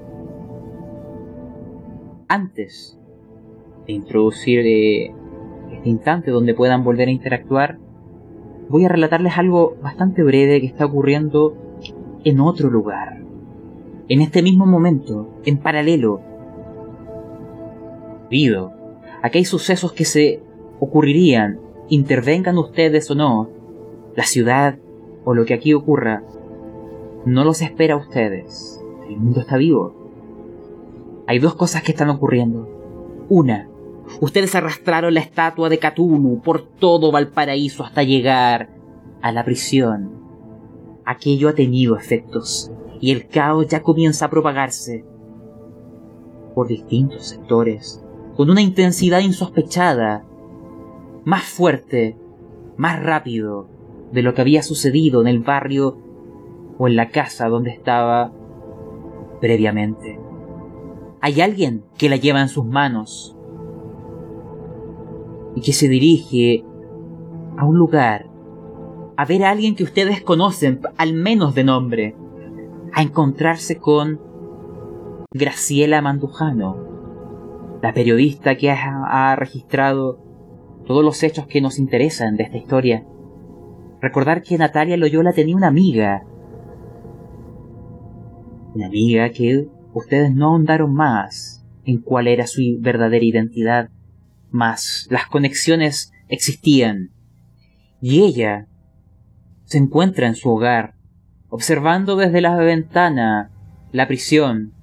Antes 2.28 2.98
de 3.86 3.94
introducir 3.94 4.60
eh, 4.66 5.14
este 5.72 5.90
instante 5.90 6.32
donde 6.32 6.54
puedan 6.54 6.84
volver 6.84 7.08
a 7.08 7.12
interactuar, 7.12 7.78
voy 8.70 8.86
a 8.86 8.90
relatarles 8.90 9.38
algo 9.38 9.76
bastante 9.82 10.24
breve 10.24 10.62
que 10.62 10.68
está 10.68 10.86
ocurriendo 10.86 11.56
en 12.24 12.40
otro 12.40 12.70
lugar 12.70 13.24
en 14.10 14.22
este 14.22 14.42
mismo 14.42 14.66
momento, 14.66 15.28
en 15.46 15.58
paralelo. 15.58 16.22
Debido 18.30 18.74
a 19.22 19.30
que 19.30 19.40
hay 19.40 19.46
sucesos 19.46 19.94
que 19.94 20.06
se 20.06 20.42
ocurrirían, 20.80 21.60
intervengan 21.90 22.58
ustedes 22.58 23.10
o 23.12 23.16
no, 23.16 23.50
la 24.16 24.24
ciudad 24.24 24.78
o 25.24 25.34
lo 25.34 25.46
que 25.46 25.54
aquí 25.54 25.74
ocurra, 25.74 26.24
no 27.26 27.44
los 27.44 27.62
espera 27.62 27.96
a 27.96 27.98
ustedes. 27.98 28.82
El 29.08 29.18
mundo 29.18 29.42
está 29.42 29.58
vivo. 29.58 29.94
Hay 31.28 31.40
dos 31.40 31.56
cosas 31.56 31.84
que 31.84 31.92
están 31.92 32.10
ocurriendo. 32.10 32.68
Una, 33.30 33.70
ustedes 34.20 34.56
arrastraron 34.56 35.14
la 35.14 35.22
estatua 35.22 35.70
de 35.70 35.80
Cthulhu 35.80 36.42
por 36.42 36.62
todo 36.62 37.12
Valparaíso 37.12 37.84
hasta 37.84 38.04
llegar 38.04 38.70
a 39.22 39.32
la 39.32 39.46
prisión. 39.46 40.12
Aquello 41.06 41.50
ha 41.50 41.54
tenido 41.54 41.98
efectos 41.98 42.72
y 43.00 43.12
el 43.12 43.28
caos 43.28 43.68
ya 43.68 43.82
comienza 43.82 44.26
a 44.26 44.30
propagarse 44.30 45.06
por 46.54 46.68
distintos 46.68 47.28
sectores, 47.28 48.04
con 48.36 48.50
una 48.50 48.62
intensidad 48.62 49.20
insospechada, 49.20 50.24
más 51.26 51.44
fuerte, 51.44 52.16
más 52.78 53.02
rápido 53.02 53.68
de 54.12 54.22
lo 54.22 54.34
que 54.34 54.42
había 54.42 54.62
sucedido 54.62 55.22
en 55.22 55.28
el 55.28 55.40
barrio 55.40 55.98
o 56.78 56.88
en 56.88 56.96
la 56.96 57.10
casa 57.10 57.48
donde 57.48 57.72
estaba 57.72 58.32
previamente. 59.42 60.20
Hay 61.22 61.42
alguien 61.42 61.84
que 61.98 62.10
la 62.10 62.18
lleva 62.18 62.42
en 62.42 62.50
sus 62.50 62.66
manos 62.66 63.36
y 65.56 65.62
que 65.62 65.74
se 65.74 65.88
dirige 65.88 66.66
a 67.58 67.66
un 67.66 67.78
lugar 67.78 68.34
a 69.16 69.26
ver 69.26 69.44
a 69.44 69.52
alguien 69.52 69.76
que 69.76 69.84
ustedes 69.84 70.22
conocen, 70.22 70.82
al 70.98 71.14
menos 71.14 71.54
de 71.56 71.64
nombre, 71.64 72.16
a 72.94 73.02
encontrarse 73.02 73.78
con 73.78 74.20
Graciela 75.32 76.02
Mandujano, 76.02 76.78
la 77.82 77.94
periodista 77.94 78.56
que 78.56 78.72
ha, 78.72 79.32
ha 79.32 79.36
registrado 79.36 80.20
todos 80.86 81.04
los 81.04 81.22
hechos 81.24 81.48
que 81.48 81.62
nos 81.62 81.80
interesan 81.80 82.36
de 82.38 82.44
esta 82.44 82.58
historia. 82.58 83.06
Recordar 84.02 84.42
que 84.42 84.58
Natalia 84.58 84.98
Loyola 84.98 85.32
tenía 85.32 85.56
una 85.56 85.68
amiga. 85.68 86.26
Una 88.74 88.88
amiga 88.88 89.30
que 89.30 89.68
ustedes 89.94 90.34
no 90.34 90.48
ahondaron 90.48 90.94
más 90.94 91.64
en 91.86 92.00
cuál 92.00 92.28
era 92.28 92.48
su 92.48 92.62
verdadera 92.80 93.24
identidad, 93.26 93.90
mas 94.50 95.08
las 95.10 95.28
conexiones 95.28 96.12
existían. 96.28 97.12
Y 98.02 98.24
ella 98.24 98.68
se 99.66 99.78
encuentra 99.78 100.28
en 100.28 100.36
su 100.36 100.50
hogar, 100.50 100.96
observando 101.50 102.16
desde 102.16 102.42
la 102.42 102.56
ventana 102.58 103.52
la 103.92 104.08
prisión. 104.08 104.74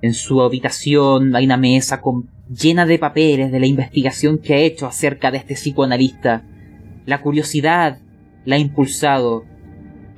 En 0.00 0.14
su 0.14 0.40
habitación 0.40 1.34
hay 1.34 1.46
una 1.46 1.56
mesa 1.56 2.00
con, 2.00 2.30
llena 2.48 2.86
de 2.86 2.98
papeles 2.98 3.52
de 3.52 3.60
la 3.60 3.66
investigación 3.66 4.38
que 4.38 4.54
ha 4.54 4.58
hecho 4.58 4.86
acerca 4.86 5.30
de 5.30 5.38
este 5.38 5.54
psicoanalista. 5.54 6.44
La 7.06 7.20
curiosidad 7.20 7.98
la 8.44 8.56
ha 8.56 8.58
impulsado. 8.58 9.44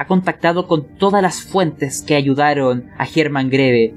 Ha 0.00 0.06
contactado 0.06 0.66
con 0.66 0.96
todas 0.96 1.20
las 1.20 1.42
fuentes 1.42 2.00
que 2.00 2.14
ayudaron 2.14 2.86
a 2.96 3.04
Germán 3.04 3.50
Greve. 3.50 3.94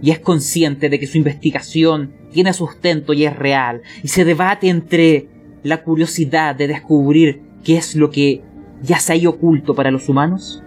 Y 0.00 0.12
es 0.12 0.18
consciente 0.18 0.88
de 0.88 0.98
que 0.98 1.06
su 1.06 1.18
investigación 1.18 2.14
tiene 2.32 2.54
sustento 2.54 3.12
y 3.12 3.26
es 3.26 3.36
real. 3.36 3.82
Y 4.02 4.08
se 4.08 4.24
debate 4.24 4.70
entre 4.70 5.28
la 5.62 5.82
curiosidad 5.82 6.54
de 6.56 6.68
descubrir 6.68 7.42
qué 7.62 7.76
es 7.76 7.94
lo 7.96 8.08
que 8.08 8.44
ya 8.80 8.98
se 8.98 9.12
ha 9.12 9.28
oculto 9.28 9.74
para 9.74 9.90
los 9.90 10.08
humanos 10.08 10.62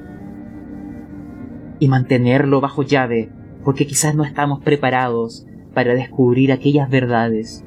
y 1.79 1.87
mantenerlo 1.87 2.61
bajo 2.61 2.83
llave 2.83 3.31
porque 3.63 3.87
quizás 3.87 4.13
no 4.13 4.23
estamos 4.23 4.61
preparados 4.63 5.47
para 5.73 5.95
descubrir 5.95 6.51
aquellas 6.51 6.91
verdades 6.91 7.65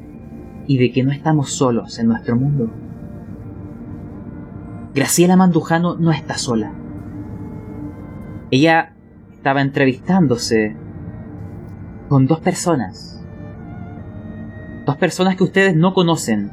y 0.69 0.79
de 0.79 0.93
que 0.93 1.03
no 1.03 1.11
estamos 1.11 1.51
solos 1.51 1.99
en 1.99 2.07
nuestro 2.07 2.37
mundo. 2.37 2.71
Graciela 4.93 5.37
Mandujano 5.37 5.95
no 5.95 6.11
está 6.11 6.37
sola. 6.37 6.73
Ella 8.51 8.97
estaba 9.33 9.63
entrevistándose 9.63 10.75
con 12.09 12.27
dos 12.27 12.41
personas. 12.41 13.25
Dos 14.87 14.97
personas 14.97 15.37
que 15.37 15.45
ustedes 15.45 15.77
no 15.77 15.95
conocen, 15.95 16.51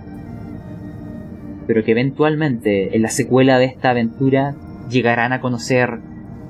pero 1.66 1.84
que 1.84 1.92
eventualmente 1.92 2.96
en 2.96 3.02
la 3.02 3.10
secuela 3.10 3.58
de 3.58 3.66
esta 3.66 3.90
aventura 3.90 4.56
llegarán 4.88 5.34
a 5.34 5.42
conocer, 5.42 6.00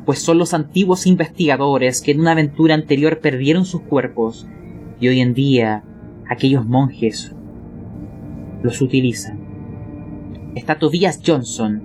pues 0.06 0.20
son 0.20 0.40
los 0.40 0.54
antiguos 0.54 1.08
investigadores 1.08 2.02
que 2.02 2.12
en 2.12 2.20
una 2.20 2.34
aventura 2.34 2.76
anterior 2.76 3.20
perdieron 3.20 3.64
sus 3.64 3.82
cuerpos 3.84 4.46
y 5.00 5.08
hoy 5.08 5.22
en 5.22 5.34
día 5.34 5.84
aquellos 6.30 6.66
monjes 6.66 7.34
los 8.62 8.82
utilizan. 8.82 9.47
Está 10.58 10.80
Tobias 10.80 11.22
Johnson 11.24 11.84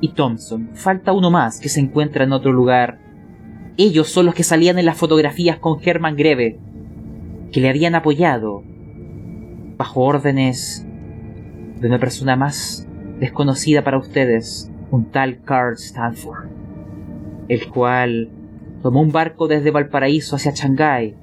y 0.00 0.08
Thompson. 0.08 0.70
Falta 0.74 1.12
uno 1.12 1.30
más 1.30 1.60
que 1.60 1.68
se 1.68 1.78
encuentra 1.78 2.24
en 2.24 2.32
otro 2.32 2.52
lugar. 2.52 2.98
Ellos 3.76 4.08
son 4.08 4.26
los 4.26 4.34
que 4.34 4.42
salían 4.42 4.76
en 4.80 4.86
las 4.86 4.98
fotografías 4.98 5.58
con 5.58 5.78
Herman 5.80 6.16
Greve, 6.16 6.58
que 7.52 7.60
le 7.60 7.68
habían 7.68 7.94
apoyado 7.94 8.64
bajo 9.76 10.00
órdenes 10.00 10.84
de 11.80 11.86
una 11.86 12.00
persona 12.00 12.34
más 12.34 12.88
desconocida 13.20 13.84
para 13.84 13.98
ustedes, 13.98 14.72
un 14.90 15.04
tal 15.12 15.42
Carl 15.44 15.74
Stanford, 15.74 16.48
el 17.46 17.68
cual 17.68 18.30
tomó 18.82 19.00
un 19.00 19.12
barco 19.12 19.46
desde 19.46 19.70
Valparaíso 19.70 20.34
hacia 20.34 20.50
Shanghái, 20.50 21.14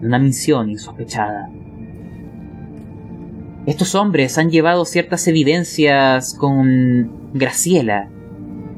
una 0.00 0.20
misión 0.20 0.70
insospechada. 0.70 1.50
Estos 3.68 3.94
hombres 3.94 4.38
han 4.38 4.50
llevado 4.50 4.86
ciertas 4.86 5.28
evidencias 5.28 6.32
con 6.32 7.34
Graciela 7.34 8.08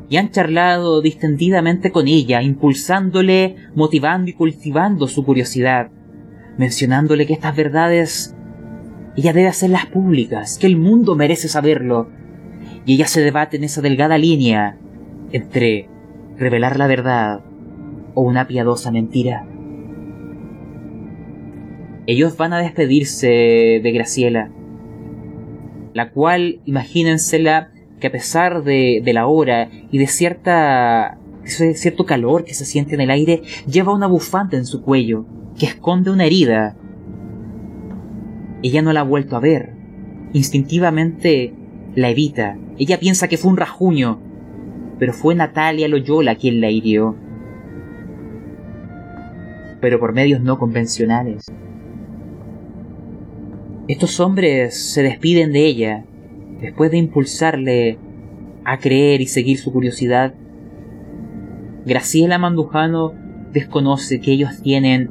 y 0.09 0.17
han 0.17 0.33
charlado 0.33 1.01
distendidamente 1.01 1.93
con 1.93 2.09
ella, 2.09 2.43
impulsándole, 2.43 3.55
motivando 3.77 4.31
y 4.31 4.33
cultivando 4.33 5.07
su 5.07 5.25
curiosidad, 5.25 5.93
mencionándole 6.59 7.25
que 7.25 7.35
estas 7.35 7.55
verdades 7.55 8.35
ella 9.17 9.33
debe 9.33 9.47
hacerlas 9.47 9.87
públicas, 9.87 10.59
que 10.59 10.67
el 10.67 10.77
mundo 10.77 11.15
merece 11.15 11.47
saberlo. 11.47 12.09
Y 12.85 12.95
ella 12.95 13.07
se 13.07 13.21
debate 13.21 13.59
en 13.59 13.63
esa 13.63 13.83
delgada 13.83 14.19
línea 14.19 14.77
entre 15.31 15.89
revelar 16.37 16.77
la 16.77 16.89
verdad 16.89 17.45
o 18.15 18.23
una 18.23 18.49
piadosa 18.49 18.91
mentira. 18.91 19.47
Ellos 22.09 22.37
van 22.37 22.55
a 22.55 22.59
despedirse 22.59 23.29
de 23.29 23.93
Graciela, 23.93 24.51
la 25.95 26.11
cual, 26.11 26.61
imagínensela, 26.65 27.71
que 28.01 28.07
a 28.07 28.13
pesar 28.13 28.63
de, 28.65 29.03
de 29.05 29.13
la 29.13 29.27
hora 29.27 29.69
y 29.91 29.99
de 29.99 30.07
cierta 30.07 31.19
cierto 31.45 32.07
calor 32.07 32.45
que 32.45 32.55
se 32.55 32.65
siente 32.65 32.95
en 32.95 33.01
el 33.01 33.11
aire, 33.11 33.43
lleva 33.67 33.95
una 33.95 34.07
bufanda 34.07 34.57
en 34.57 34.67
su 34.67 34.83
cuello, 34.83 35.25
que 35.59 35.67
esconde 35.67 36.11
una 36.11 36.25
herida 36.25 36.77
ella 38.63 38.83
no 38.83 38.93
la 38.93 39.01
ha 39.01 39.05
vuelto 39.05 39.37
a 39.37 39.41
ver. 39.41 39.73
Instintivamente 40.33 41.55
la 41.95 42.11
evita. 42.11 42.59
Ella 42.79 43.01
piensa 43.01 43.29
que 43.29 43.39
fue 43.39 43.51
un 43.51 43.57
rajuño, 43.57 44.21
pero 44.99 45.13
fue 45.13 45.35
Natalia 45.35 45.89
Loyola 45.89 46.35
quien 46.35 46.61
la 46.61 46.71
hirió. 46.71 47.17
Pero 49.81 49.99
por 49.99 50.13
medios 50.13 50.43
no 50.43 50.59
convencionales. 50.59 51.47
Estos 53.91 54.21
hombres 54.21 54.93
se 54.93 55.03
despiden 55.03 55.53
de 55.53 55.67
ella 55.67 56.05
después 56.61 56.93
de 56.93 56.99
impulsarle 56.99 57.99
a 58.65 58.79
creer 58.79 59.21
y 59.21 59.27
seguir 59.27 59.59
su 59.59 59.73
curiosidad. 59.73 60.33
Graciela 61.85 62.39
Mandujano 62.39 63.13
desconoce 63.53 64.21
que 64.21 64.31
ellos 64.31 64.63
tienen 64.63 65.11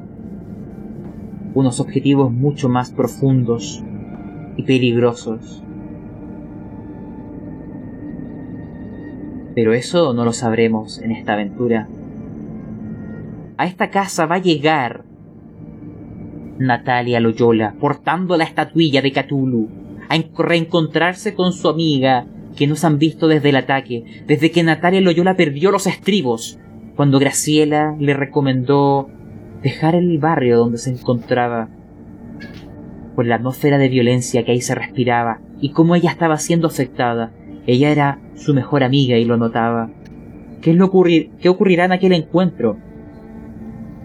unos 1.56 1.82
objetivos 1.82 2.32
mucho 2.32 2.70
más 2.70 2.90
profundos 2.92 3.84
y 4.56 4.64
peligrosos. 4.64 5.62
Pero 9.56 9.74
eso 9.74 10.14
no 10.14 10.24
lo 10.24 10.32
sabremos 10.32 11.00
en 11.00 11.12
esta 11.12 11.34
aventura. 11.34 11.90
A 13.58 13.66
esta 13.66 13.90
casa 13.90 14.26
va 14.26 14.36
a 14.36 14.42
llegar 14.42 15.09
Natalia 16.60 17.20
Loyola 17.20 17.76
portando 17.80 18.38
la 18.38 18.44
estatuilla 18.44 19.02
de 19.02 19.12
Cthulhu 19.12 19.70
a 20.10 20.44
reencontrarse 20.44 21.34
con 21.34 21.54
su 21.54 21.70
amiga 21.70 22.26
que 22.56 22.68
nos 22.68 22.84
han 22.84 23.00
visto 23.00 23.28
desde 23.28 23.50
el 23.50 23.56
ataque, 23.56 24.24
desde 24.28 24.52
que 24.52 24.64
Natalia 24.64 25.02
Loyola 25.02 25.36
perdió 25.36 25.72
los 25.72 25.88
estribos, 25.88 26.60
cuando 26.96 27.20
Graciela 27.20 27.96
le 28.00 28.14
recomendó 28.14 29.08
dejar 29.64 29.96
el 29.96 30.18
barrio 30.18 30.58
donde 30.58 30.78
se 30.78 30.90
encontraba, 30.90 31.70
por 33.16 33.26
la 33.26 33.36
atmósfera 33.36 33.78
de 33.78 33.90
violencia 33.90 34.44
que 34.44 34.52
ahí 34.52 34.62
se 34.62 34.76
respiraba 34.76 35.40
y 35.62 35.72
cómo 35.72 35.96
ella 35.96 36.10
estaba 36.10 36.38
siendo 36.38 36.68
afectada. 36.68 37.32
Ella 37.68 37.92
era 37.92 38.20
su 38.36 38.54
mejor 38.54 38.84
amiga 38.84 39.18
y 39.18 39.26
lo 39.26 39.38
notaba. 39.38 39.90
¿Qué, 40.62 40.72
es 40.72 40.78
lo 40.78 40.90
¿Qué 40.90 41.50
ocurrirá 41.50 41.86
en 41.86 41.92
aquel 41.92 42.14
encuentro? 42.14 42.78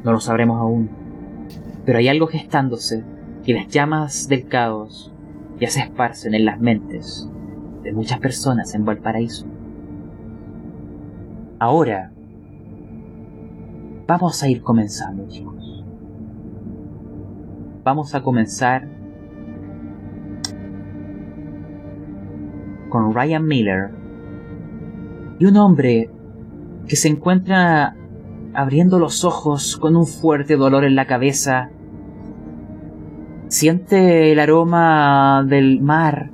No 0.02 0.12
lo 0.12 0.20
sabremos 0.20 0.60
aún. 0.60 1.03
Pero 1.84 1.98
hay 1.98 2.08
algo 2.08 2.26
gestándose 2.26 3.04
y 3.44 3.52
las 3.52 3.68
llamas 3.68 4.28
del 4.28 4.46
caos 4.46 5.12
ya 5.60 5.68
se 5.68 5.80
esparcen 5.80 6.34
en 6.34 6.44
las 6.44 6.60
mentes 6.60 7.28
de 7.82 7.92
muchas 7.92 8.18
personas 8.18 8.74
en 8.74 8.84
Valparaíso. 8.84 9.46
Ahora, 11.58 12.10
vamos 14.06 14.42
a 14.42 14.48
ir 14.48 14.62
comenzando, 14.62 15.28
chicos. 15.28 15.84
Vamos 17.84 18.14
a 18.14 18.22
comenzar 18.22 18.88
con 22.88 23.12
Ryan 23.12 23.46
Miller 23.46 23.90
y 25.38 25.46
un 25.46 25.56
hombre 25.56 26.10
que 26.86 26.96
se 26.96 27.08
encuentra 27.08 27.96
abriendo 28.54 28.98
los 28.98 29.24
ojos 29.24 29.76
con 29.76 29.96
un 29.96 30.06
fuerte 30.06 30.56
dolor 30.56 30.84
en 30.84 30.94
la 30.94 31.06
cabeza. 31.06 31.70
Siente 33.48 34.32
el 34.32 34.40
aroma 34.40 35.44
del 35.46 35.80
mar. 35.80 36.30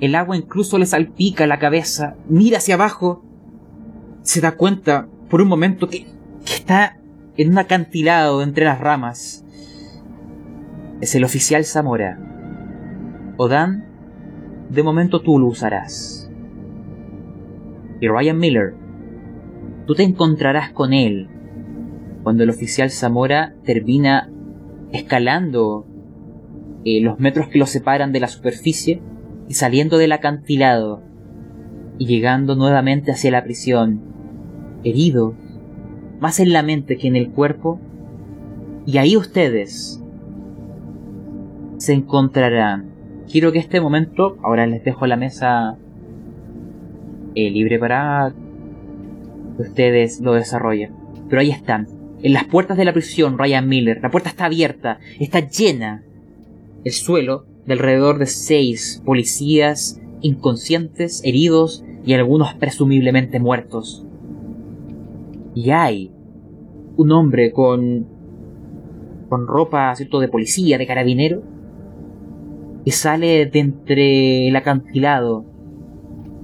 El 0.00 0.14
agua 0.14 0.36
incluso 0.36 0.78
le 0.78 0.86
salpica 0.86 1.46
la 1.46 1.58
cabeza. 1.58 2.16
Mira 2.28 2.58
hacia 2.58 2.74
abajo. 2.74 3.24
Se 4.22 4.40
da 4.40 4.52
cuenta 4.52 5.08
por 5.28 5.40
un 5.40 5.48
momento 5.48 5.88
que, 5.88 6.06
que 6.44 6.54
está 6.54 6.98
en 7.36 7.50
un 7.50 7.58
acantilado 7.58 8.42
entre 8.42 8.64
las 8.64 8.80
ramas. 8.80 9.44
Es 11.00 11.14
el 11.14 11.24
oficial 11.24 11.64
Zamora. 11.64 12.18
Odan, 13.36 13.86
de 14.68 14.82
momento 14.82 15.20
tú 15.20 15.38
lo 15.38 15.46
usarás. 15.46 16.30
Y 18.00 18.08
Ryan 18.08 18.38
Miller, 18.38 18.74
tú 19.86 19.94
te 19.94 20.02
encontrarás 20.02 20.70
con 20.72 20.92
él 20.92 21.28
cuando 22.22 22.44
el 22.44 22.50
oficial 22.50 22.90
Zamora 22.90 23.54
termina 23.64 24.30
escalando 24.92 25.86
eh, 26.84 27.00
los 27.00 27.18
metros 27.20 27.48
que 27.48 27.58
lo 27.58 27.66
separan 27.66 28.12
de 28.12 28.20
la 28.20 28.28
superficie 28.28 29.00
y 29.48 29.54
saliendo 29.54 29.98
del 29.98 30.12
acantilado 30.12 31.02
y 31.98 32.06
llegando 32.06 32.56
nuevamente 32.56 33.12
hacia 33.12 33.30
la 33.30 33.44
prisión, 33.44 34.00
herido, 34.82 35.34
más 36.20 36.40
en 36.40 36.52
la 36.52 36.62
mente 36.62 36.96
que 36.96 37.08
en 37.08 37.16
el 37.16 37.30
cuerpo, 37.30 37.80
y 38.86 38.98
ahí 38.98 39.16
ustedes 39.16 40.02
se 41.76 41.92
encontrarán. 41.92 42.90
Quiero 43.30 43.52
que 43.52 43.58
este 43.58 43.80
momento, 43.80 44.36
ahora 44.42 44.66
les 44.66 44.84
dejo 44.84 45.06
la 45.06 45.16
mesa 45.16 45.76
eh, 47.34 47.50
libre 47.50 47.78
para 47.78 48.34
que 49.56 49.62
ustedes 49.62 50.20
lo 50.20 50.34
desarrollen. 50.34 50.92
Pero 51.28 51.40
ahí 51.40 51.50
están, 51.50 51.88
en 52.22 52.32
las 52.32 52.44
puertas 52.44 52.76
de 52.76 52.84
la 52.84 52.92
prisión, 52.92 53.38
Ryan 53.38 53.68
Miller. 53.68 54.00
La 54.02 54.10
puerta 54.10 54.28
está 54.28 54.46
abierta, 54.46 54.98
está 55.18 55.40
llena. 55.40 56.02
El 56.84 56.92
suelo 56.92 57.46
de 57.66 57.74
alrededor 57.74 58.18
de 58.18 58.26
seis 58.26 59.02
policías 59.04 60.00
inconscientes, 60.20 61.22
heridos 61.24 61.84
y 62.04 62.14
algunos 62.14 62.54
presumiblemente 62.54 63.40
muertos. 63.40 64.04
Y 65.54 65.70
hay 65.70 66.10
un 66.96 67.12
hombre 67.12 67.52
con 67.52 68.06
con 69.32 69.46
ropa 69.46 69.94
¿cierto? 69.96 70.20
de 70.20 70.28
policía, 70.28 70.76
de 70.76 70.86
carabinero, 70.86 71.42
que 72.84 72.90
sale 72.90 73.46
de 73.46 73.60
entre 73.60 74.48
el 74.48 74.54
acantilado 74.56 75.46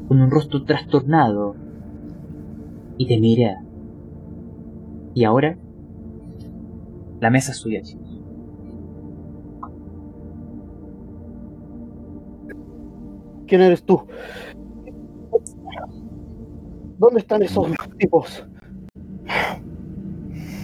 con 0.08 0.22
un 0.22 0.30
rostro 0.30 0.64
trastornado 0.64 1.54
y 2.96 3.06
te 3.06 3.20
mira. 3.20 3.62
Y 5.12 5.24
ahora 5.24 5.58
la 7.20 7.28
mesa 7.28 7.52
es 7.52 7.58
suya. 7.58 7.82
¿Quién 13.48 13.62
eres 13.62 13.82
tú? 13.82 14.06
¿Dónde 16.98 17.20
están 17.20 17.42
esos 17.42 17.66
tipos? 17.98 18.46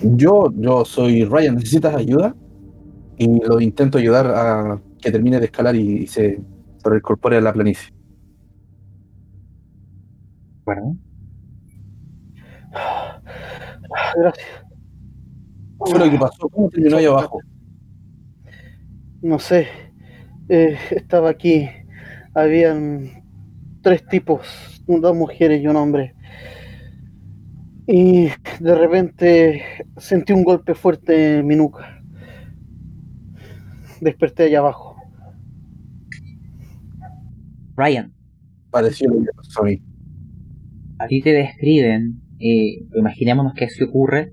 Yo, 0.03 0.53
yo 0.57 0.85
soy 0.85 1.25
Ryan, 1.25 1.55
¿necesitas 1.55 1.95
ayuda? 1.95 2.37
Y 3.17 3.43
lo 3.43 3.61
intento 3.61 3.97
ayudar 3.97 4.27
a 4.27 4.81
que 5.01 5.11
termine 5.11 5.39
de 5.39 5.47
escalar 5.47 5.75
y, 5.75 6.07
se, 6.07 6.43
se 6.77 6.89
reincorpore 6.89 7.39
a 7.39 7.41
la 7.41 7.53
planicie. 7.55 7.91
Bueno, 10.67 10.99
Gracias. 14.17 14.47
¿Qué 15.85 15.91
fue 15.91 15.99
lo 15.99 16.11
que 16.11 16.19
pasó? 16.19 16.49
¿Cómo 16.51 16.69
terminó 16.69 16.97
ahí 16.97 17.07
abajo? 17.07 17.39
No 19.23 19.39
sé. 19.39 19.69
Eh, 20.49 20.77
estaba 20.91 21.31
aquí. 21.31 21.69
Habían 22.35 23.25
tres 23.83 24.07
tipos, 24.07 24.83
dos 24.87 25.17
mujeres 25.17 25.63
y 25.63 25.67
un 25.67 25.77
hombre. 25.77 26.15
Y 27.87 28.29
de 28.61 28.75
repente 28.75 29.63
sentí 29.97 30.33
un 30.33 30.43
golpe 30.43 30.75
fuerte 30.75 31.39
en 31.39 31.47
mi 31.47 31.57
nuca. 31.57 32.03
Desperté 34.01 34.45
allá 34.45 34.59
abajo. 34.61 34.97
Ryan, 37.77 38.13
Pareció 38.71 39.09
lo 39.09 39.21
que 39.21 39.31
pasó 39.37 39.63
a 39.63 39.67
mí. 39.67 39.83
a 40.99 41.07
ti 41.07 41.21
te 41.23 41.31
describen, 41.31 42.21
eh, 42.41 42.87
imaginémonos 42.97 43.55
que 43.55 43.67
así 43.67 43.85
ocurre, 43.85 44.33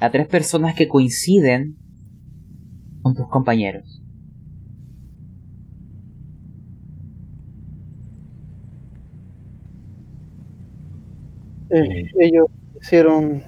a 0.00 0.10
tres 0.10 0.26
personas 0.26 0.74
que 0.74 0.88
coinciden 0.88 1.76
con 3.02 3.14
tus 3.14 3.28
compañeros. 3.28 3.95
Eh, 11.70 12.10
ellos 12.20 12.46
hicieron, 12.80 13.42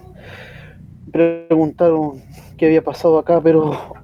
preguntaron 1.12 2.20
qué 2.56 2.66
había 2.66 2.82
pasado 2.82 3.18
acá, 3.18 3.40
pero 3.40 3.94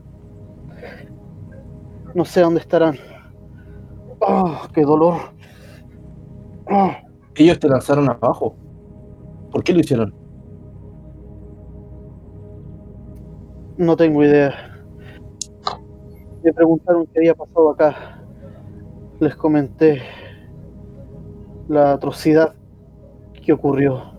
no 2.14 2.24
sé 2.24 2.40
dónde 2.40 2.60
estarán. 2.60 2.96
¡Ah, 4.20 4.68
qué 4.72 4.82
dolor! 4.82 5.14
¡Ah! 6.68 6.98
Ellos 7.34 7.58
te 7.58 7.68
lanzaron 7.68 8.08
abajo. 8.08 8.54
¿Por 9.50 9.64
qué 9.64 9.72
lo 9.72 9.80
hicieron? 9.80 10.14
No 13.76 13.96
tengo 13.96 14.22
idea. 14.22 14.52
Me 16.44 16.52
preguntaron 16.52 17.06
qué 17.06 17.18
había 17.18 17.34
pasado 17.34 17.70
acá. 17.70 18.20
Les 19.18 19.34
comenté 19.34 20.00
la 21.68 21.92
atrocidad 21.94 22.54
que 23.44 23.52
ocurrió. 23.52 24.14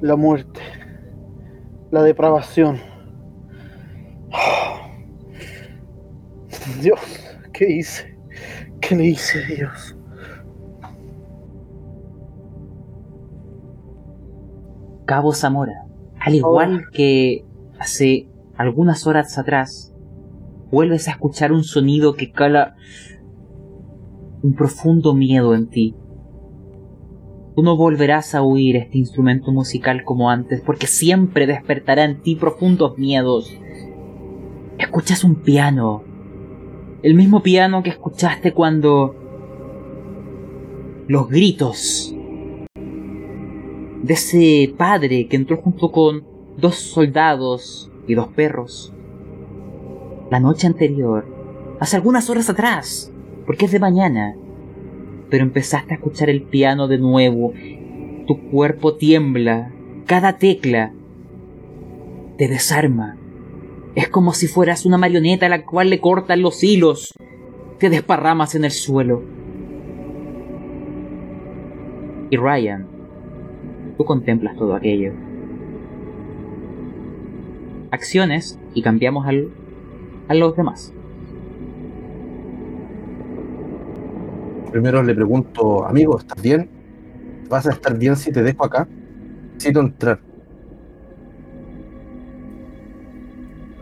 La 0.00 0.16
muerte. 0.16 0.60
La 1.90 2.02
depravación. 2.02 2.78
Dios, 6.80 7.00
¿qué 7.52 7.70
hice? 7.70 8.18
¿Qué 8.80 8.96
le 8.96 9.06
hice, 9.06 9.44
Dios? 9.46 9.96
Cabo 15.06 15.32
Zamora, 15.32 15.86
al 16.18 16.34
igual 16.34 16.86
que 16.90 17.44
hace 17.78 18.28
algunas 18.56 19.06
horas 19.06 19.36
atrás, 19.38 19.94
vuelves 20.70 21.08
a 21.08 21.12
escuchar 21.12 21.52
un 21.52 21.62
sonido 21.62 22.14
que 22.14 22.32
cala 22.32 22.74
un 24.42 24.54
profundo 24.54 25.14
miedo 25.14 25.54
en 25.54 25.68
ti. 25.68 25.94
Tú 27.54 27.62
no 27.62 27.76
volverás 27.76 28.34
a 28.34 28.42
oír 28.42 28.76
este 28.76 28.98
instrumento 28.98 29.52
musical 29.52 30.02
como 30.04 30.30
antes, 30.30 30.60
porque 30.60 30.86
siempre 30.86 31.46
despertará 31.46 32.04
en 32.04 32.20
ti 32.20 32.34
profundos 32.34 32.98
miedos. 32.98 33.56
Escuchas 34.78 35.22
un 35.24 35.36
piano, 35.36 36.02
el 37.02 37.14
mismo 37.14 37.42
piano 37.42 37.82
que 37.82 37.90
escuchaste 37.90 38.52
cuando 38.52 39.14
los 41.06 41.28
gritos 41.28 42.14
de 44.02 44.14
ese 44.14 44.74
padre 44.76 45.28
que 45.28 45.36
entró 45.36 45.58
junto 45.58 45.92
con 45.92 46.24
dos 46.56 46.74
soldados 46.74 47.90
y 48.06 48.14
dos 48.14 48.28
perros 48.28 48.94
la 50.30 50.40
noche 50.40 50.66
anterior, 50.66 51.24
hace 51.80 51.96
algunas 51.96 52.28
horas 52.30 52.50
atrás, 52.50 53.12
porque 53.46 53.66
es 53.66 53.72
de 53.72 53.78
mañana. 53.78 54.34
Pero 55.34 55.46
empezaste 55.46 55.92
a 55.92 55.96
escuchar 55.96 56.30
el 56.30 56.42
piano 56.42 56.86
de 56.86 56.96
nuevo, 56.96 57.52
tu 58.28 58.50
cuerpo 58.52 58.94
tiembla, 58.94 59.72
cada 60.06 60.38
tecla 60.38 60.92
te 62.38 62.46
desarma. 62.46 63.16
Es 63.96 64.08
como 64.08 64.32
si 64.32 64.46
fueras 64.46 64.86
una 64.86 64.96
marioneta 64.96 65.46
a 65.46 65.48
la 65.48 65.66
cual 65.66 65.90
le 65.90 65.98
cortan 65.98 66.40
los 66.40 66.62
hilos, 66.62 67.14
te 67.80 67.90
desparramas 67.90 68.54
en 68.54 68.64
el 68.64 68.70
suelo. 68.70 69.24
Y 72.30 72.36
Ryan, 72.36 72.86
tú 73.98 74.04
contemplas 74.04 74.54
todo 74.54 74.76
aquello. 74.76 75.14
Acciones 77.90 78.60
y 78.72 78.82
cambiamos 78.82 79.26
al, 79.26 79.48
a 80.28 80.34
los 80.34 80.54
demás. 80.54 80.93
Primero 84.74 85.04
le 85.04 85.14
pregunto, 85.14 85.86
amigo, 85.86 86.18
¿estás 86.18 86.42
bien? 86.42 86.68
¿Vas 87.48 87.64
a 87.64 87.70
estar 87.70 87.96
bien 87.96 88.16
si 88.16 88.32
te 88.32 88.42
dejo 88.42 88.64
acá? 88.64 88.88
Necesito 89.52 89.78
entrar. 89.78 90.18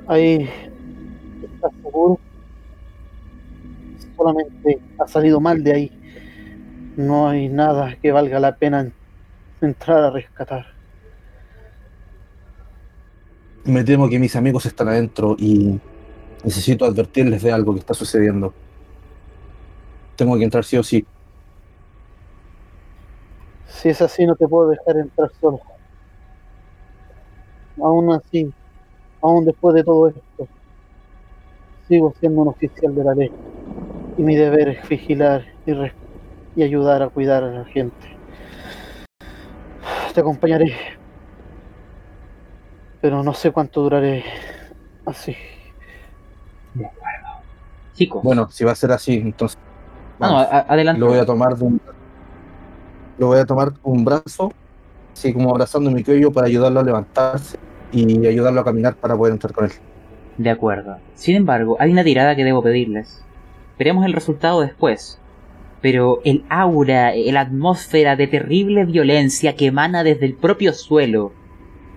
Ahí 0.07 0.47
estás 1.43 1.73
seguro. 1.83 2.21
Solamente 4.15 4.81
ha 4.99 5.09
salido 5.09 5.41
mal 5.41 5.65
de 5.65 5.73
ahí. 5.73 5.91
No 6.99 7.27
hay 7.27 7.49
nada 7.49 7.97
que 7.97 8.13
valga 8.13 8.39
la 8.39 8.55
pena 8.57 8.93
entrar 9.63 10.05
a 10.05 10.11
rescatar. 10.11 10.67
Me 13.65 13.83
temo 13.83 14.11
que 14.11 14.19
mis 14.19 14.37
amigos 14.37 14.67
están 14.67 14.89
adentro 14.89 15.37
y 15.39 15.81
necesito 16.45 16.85
advertirles 16.85 17.43
de 17.43 17.51
algo 17.51 17.73
que 17.73 17.81
está 17.81 17.95
sucediendo. 17.95 18.53
Tengo 20.17 20.37
que 20.37 20.45
entrar 20.45 20.65
sí 20.65 20.77
o 20.77 20.83
sí. 20.83 21.07
Si 23.67 23.89
es 23.89 24.01
así, 24.03 24.27
no 24.27 24.37
te 24.37 24.47
puedo 24.47 24.69
dejar 24.69 24.97
entrar 24.97 25.31
solo. 25.41 25.61
Aún 27.83 28.13
así, 28.13 28.53
aún 29.21 29.45
después 29.45 29.75
de 29.75 29.83
todo 29.83 30.09
esto, 30.09 30.49
sigo 31.89 32.15
siendo 32.21 32.43
un 32.43 32.49
oficial 32.49 32.95
de 32.95 33.05
la 33.05 33.15
ley. 33.15 33.33
Y 34.19 34.23
mi 34.23 34.37
deber 34.37 34.69
es 34.69 34.89
vigilar 34.89 35.47
y, 35.67 35.73
y 36.55 36.63
ayudar 36.63 37.03
a 37.03 37.09
cuidar 37.09 37.43
a 37.43 37.51
la 37.51 37.65
gente. 37.65 38.17
Te 40.15 40.21
acompañaré. 40.21 40.77
Pero 43.01 43.23
no 43.23 43.33
sé 43.35 43.51
cuánto 43.51 43.83
duraré 43.83 44.23
así. 45.07 45.35
Chicos, 47.95 48.23
Bueno, 48.23 48.49
si 48.51 48.65
va 48.65 48.73
a 48.73 48.77
ser 48.77 48.93
así, 48.93 49.15
entonces 49.15 49.59
no, 50.29 50.39
adelante. 50.39 51.01
lo 51.01 51.09
voy 51.09 51.19
a 51.19 51.27
tomar 51.27 51.57
de 51.57 51.65
un, 51.65 51.81
lo 53.19 53.27
voy 53.29 53.39
a 53.39 53.45
tomar 53.45 53.73
un 53.83 54.05
brazo, 54.05 54.53
así 55.13 55.33
como 55.33 55.51
abrazando 55.51 55.91
mi 55.91 56.03
cuello 56.03 56.33
para 56.33 56.47
ayudarlo 56.47 56.81
a 56.81 56.83
levantarse 56.83 57.59
y 57.93 58.27
ayudarlo 58.27 58.61
a 58.61 58.65
caminar 58.65 58.95
para 58.95 59.17
poder 59.17 59.35
entrar 59.35 59.53
con 59.53 59.67
él. 59.67 59.73
De 60.39 60.51
acuerdo. 60.51 60.97
Sin 61.15 61.37
embargo, 61.37 61.77
hay 61.79 61.93
una 61.93 62.05
tirada 62.05 62.35
que 62.35 62.45
debo 62.45 62.63
pedirles. 62.63 63.23
Veremos 63.79 64.07
el 64.07 64.13
resultado 64.13 64.61
después. 64.61 65.19
Pero 65.83 66.21
el 66.25 66.45
aura, 66.49 67.13
la 67.15 67.41
atmósfera 67.41 68.17
de 68.17 68.29
terrible 68.29 68.85
violencia 68.85 69.57
que 69.57 69.67
emana 69.67 70.05
desde 70.05 70.27
el 70.27 70.35
propio 70.35 70.73
suelo, 70.73 71.33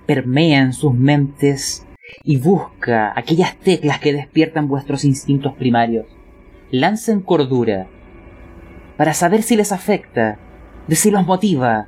permea 0.05 0.61
en 0.61 0.73
sus 0.73 0.93
mentes 0.93 1.85
y 2.23 2.37
busca 2.37 3.13
aquellas 3.15 3.55
teclas 3.57 3.99
que 3.99 4.13
despiertan 4.13 4.67
vuestros 4.67 5.05
instintos 5.05 5.53
primarios. 5.53 6.07
Lancen 6.71 7.21
cordura 7.21 7.87
para 8.97 9.13
saber 9.13 9.43
si 9.43 9.55
les 9.55 9.71
afecta, 9.71 10.39
de 10.87 10.95
si 10.95 11.11
los 11.11 11.25
motiva, 11.25 11.87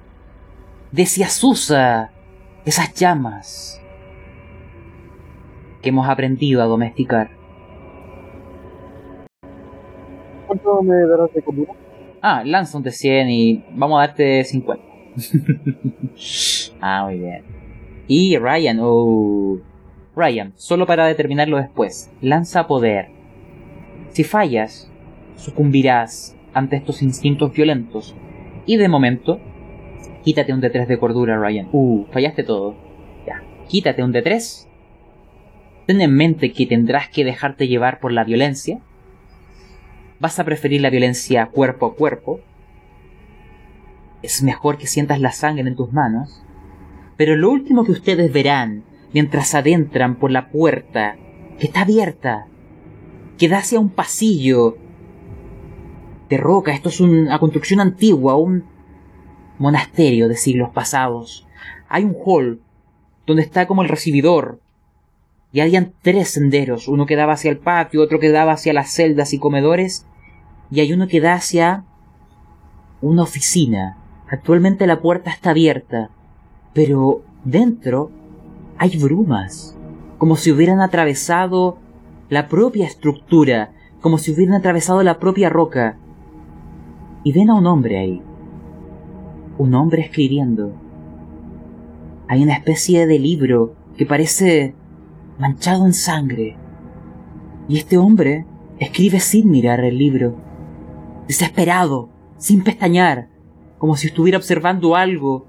de 0.92 1.06
si 1.06 1.24
asusa 1.24 2.12
esas 2.66 2.94
llamas 2.94 3.82
que 5.82 5.90
hemos 5.90 6.08
aprendido 6.08 6.62
a 6.62 6.66
domesticar. 6.66 7.30
¿Cuánto 10.48 10.82
me 10.82 10.96
darás 11.06 11.34
de 11.34 11.42
comida? 11.42 11.74
Ah, 12.22 12.44
lanza 12.46 12.78
un 12.78 12.84
de 12.84 12.92
100 12.92 13.30
y 13.30 13.66
vamos 13.72 14.00
a 14.00 14.08
darte 14.08 14.44
50. 14.44 14.84
ah, 16.82 17.04
muy 17.06 17.20
bien. 17.20 17.44
Y 18.08 18.38
Ryan, 18.38 18.80
oh. 18.82 19.60
Ryan, 20.16 20.54
solo 20.56 20.88
para 20.88 21.06
determinarlo 21.06 21.58
después, 21.58 22.12
lanza 22.22 22.66
poder. 22.66 23.10
Si 24.10 24.24
fallas, 24.24 24.92
sucumbirás 25.36 26.37
ante 26.58 26.76
estos 26.76 27.02
instintos 27.02 27.54
violentos. 27.54 28.16
Y 28.66 28.78
de 28.78 28.90
momento, 28.90 29.40
quítate 30.24 30.54
un 30.54 30.62
D3 30.62 30.88
de 30.88 30.98
cordura, 30.98 31.38
Ryan. 31.38 31.70
Uh, 31.72 32.06
fallaste 32.12 32.44
todo. 32.44 32.76
Ya, 33.26 33.44
quítate 33.68 34.04
un 34.04 34.14
D3. 34.14 34.68
Ten 35.86 36.02
en 36.02 36.14
mente 36.14 36.52
que 36.52 36.66
tendrás 36.66 37.10
que 37.10 37.24
dejarte 37.24 37.68
llevar 37.68 38.00
por 38.00 38.12
la 38.12 38.24
violencia 38.24 38.82
vas 40.20 40.40
a 40.40 40.46
preferir 40.46 40.82
la 40.82 40.90
violencia 40.90 41.48
cuerpo 41.48 41.86
a 41.86 41.96
cuerpo. 41.96 42.40
Es 44.22 44.44
mejor 44.44 44.78
que 44.78 44.88
sientas 44.88 45.20
la 45.20 45.32
sangre 45.32 45.68
en 45.68 45.76
tus 45.76 45.94
manos. 45.94 46.44
Pero 47.18 47.36
lo 47.36 47.50
último 47.50 47.84
que 47.84 47.92
ustedes 47.92 48.32
verán 48.32 48.84
mientras 49.14 49.56
adentran 49.56 50.16
por 50.16 50.32
la 50.32 50.50
puerta, 50.50 51.16
que 51.60 51.68
está 51.68 51.82
abierta, 51.82 52.48
que 53.38 53.48
da 53.48 53.60
hacia 53.60 53.80
un 53.80 53.90
pasillo 53.90 54.78
de 56.30 56.38
roca, 56.38 56.74
esto 56.74 56.90
es 56.90 57.00
una 57.00 57.40
construcción 57.40 57.80
antigua, 57.80 58.36
un 58.36 58.66
monasterio 59.60 60.28
de 60.28 60.36
siglos 60.36 60.70
pasados. 60.70 61.48
Hay 61.90 62.04
un 62.04 62.16
hall 62.26 62.62
donde 63.26 63.44
está 63.44 63.68
como 63.68 63.82
el 63.82 63.90
recibidor, 63.90 64.60
y 65.52 65.62
habían 65.62 65.94
tres 66.02 66.30
senderos, 66.30 66.88
uno 66.88 67.06
que 67.06 67.16
daba 67.16 67.34
hacia 67.34 67.50
el 67.50 67.58
patio, 67.58 68.02
otro 68.02 68.20
que 68.20 68.30
daba 68.30 68.52
hacia 68.54 68.74
las 68.74 68.92
celdas 68.92 69.34
y 69.34 69.40
comedores, 69.40 70.06
y 70.70 70.82
hay 70.82 70.94
uno 70.94 71.08
que 71.08 71.22
da 71.22 71.34
hacia 71.34 71.86
una 73.02 73.24
oficina. 73.24 73.98
Actualmente 74.30 74.88
la 74.88 75.00
puerta 75.00 75.32
está 75.32 75.52
abierta, 75.52 76.10
pero 76.74 77.24
dentro 77.44 78.12
hay 78.78 78.98
brumas, 78.98 79.78
como 80.18 80.36
si 80.36 80.52
hubieran 80.52 80.82
atravesado 80.82 81.78
la 82.30 82.48
propia 82.50 82.86
estructura, 82.86 83.72
como 84.02 84.18
si 84.18 84.32
hubieran 84.32 84.56
atravesado 84.56 85.02
la 85.04 85.18
propia 85.18 85.50
roca. 85.50 85.98
Y 87.28 87.34
ven 87.34 87.50
a 87.50 87.56
un 87.56 87.68
hombre 87.68 87.98
ahí, 88.00 88.22
un 89.58 89.74
hombre 89.74 90.02
escribiendo. 90.02 90.72
Hay 92.30 92.42
una 92.42 92.54
especie 92.54 93.06
de 93.06 93.20
libro 93.20 93.74
que 93.98 94.06
parece 94.06 94.76
manchado 95.38 95.86
en 95.86 95.92
sangre. 95.92 96.56
Y 97.68 97.80
este 97.80 97.98
hombre 97.98 98.46
escribe 98.80 99.20
sin 99.20 99.52
mirar 99.52 99.82
el 99.82 99.98
libro, 99.98 100.36
desesperado, 101.28 102.08
sin 102.38 102.64
pestañear, 102.64 103.28
como 103.78 103.98
si 103.98 104.08
estuviera 104.08 104.38
observando 104.38 104.96
algo, 104.96 105.48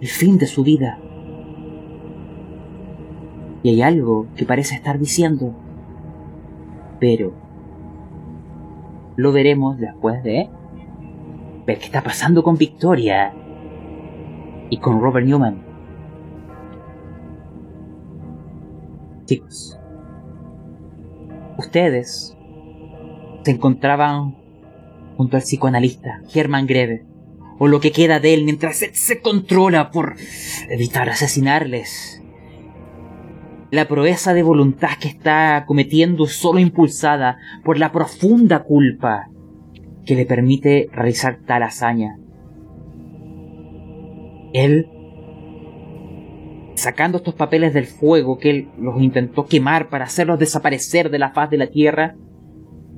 el 0.00 0.08
fin 0.08 0.38
de 0.38 0.46
su 0.46 0.64
vida. 0.64 0.98
Y 3.62 3.68
hay 3.68 3.82
algo 3.82 4.28
que 4.34 4.46
parece 4.46 4.74
estar 4.74 4.98
diciendo, 4.98 5.52
pero 6.98 7.34
lo 9.16 9.32
veremos 9.32 9.76
después 9.76 10.22
de 10.22 10.48
ver 11.66 11.78
qué 11.78 11.86
está 11.86 12.02
pasando 12.02 12.42
con 12.42 12.56
Victoria 12.56 13.34
y 14.70 14.78
con 14.78 15.00
Robert 15.00 15.26
Newman. 15.26 15.64
Chicos, 19.26 19.76
ustedes 21.58 22.36
se 23.42 23.50
encontraban 23.50 24.36
junto 25.16 25.36
al 25.36 25.42
psicoanalista 25.42 26.22
Hermann 26.32 26.66
Greve, 26.66 27.04
o 27.58 27.66
lo 27.66 27.80
que 27.80 27.90
queda 27.90 28.20
de 28.20 28.34
él 28.34 28.44
mientras 28.44 28.82
él 28.82 28.94
se 28.94 29.20
controla 29.20 29.90
por 29.90 30.14
evitar 30.68 31.08
asesinarles. 31.08 32.22
La 33.72 33.88
proeza 33.88 34.32
de 34.34 34.44
voluntad 34.44 34.90
que 35.00 35.08
está 35.08 35.64
cometiendo 35.66 36.26
solo 36.26 36.60
impulsada 36.60 37.38
por 37.64 37.78
la 37.78 37.90
profunda 37.90 38.62
culpa 38.62 39.28
que 40.06 40.14
le 40.14 40.24
permite 40.24 40.88
realizar 40.92 41.40
tal 41.44 41.64
hazaña. 41.64 42.18
Él 44.54 44.88
sacando 46.76 47.18
estos 47.18 47.34
papeles 47.34 47.74
del 47.74 47.86
fuego 47.86 48.38
que 48.38 48.50
él 48.50 48.68
los 48.78 49.00
intentó 49.02 49.46
quemar 49.46 49.88
para 49.88 50.04
hacerlos 50.04 50.38
desaparecer 50.38 51.10
de 51.10 51.18
la 51.18 51.30
faz 51.30 51.50
de 51.50 51.56
la 51.56 51.68
tierra, 51.68 52.16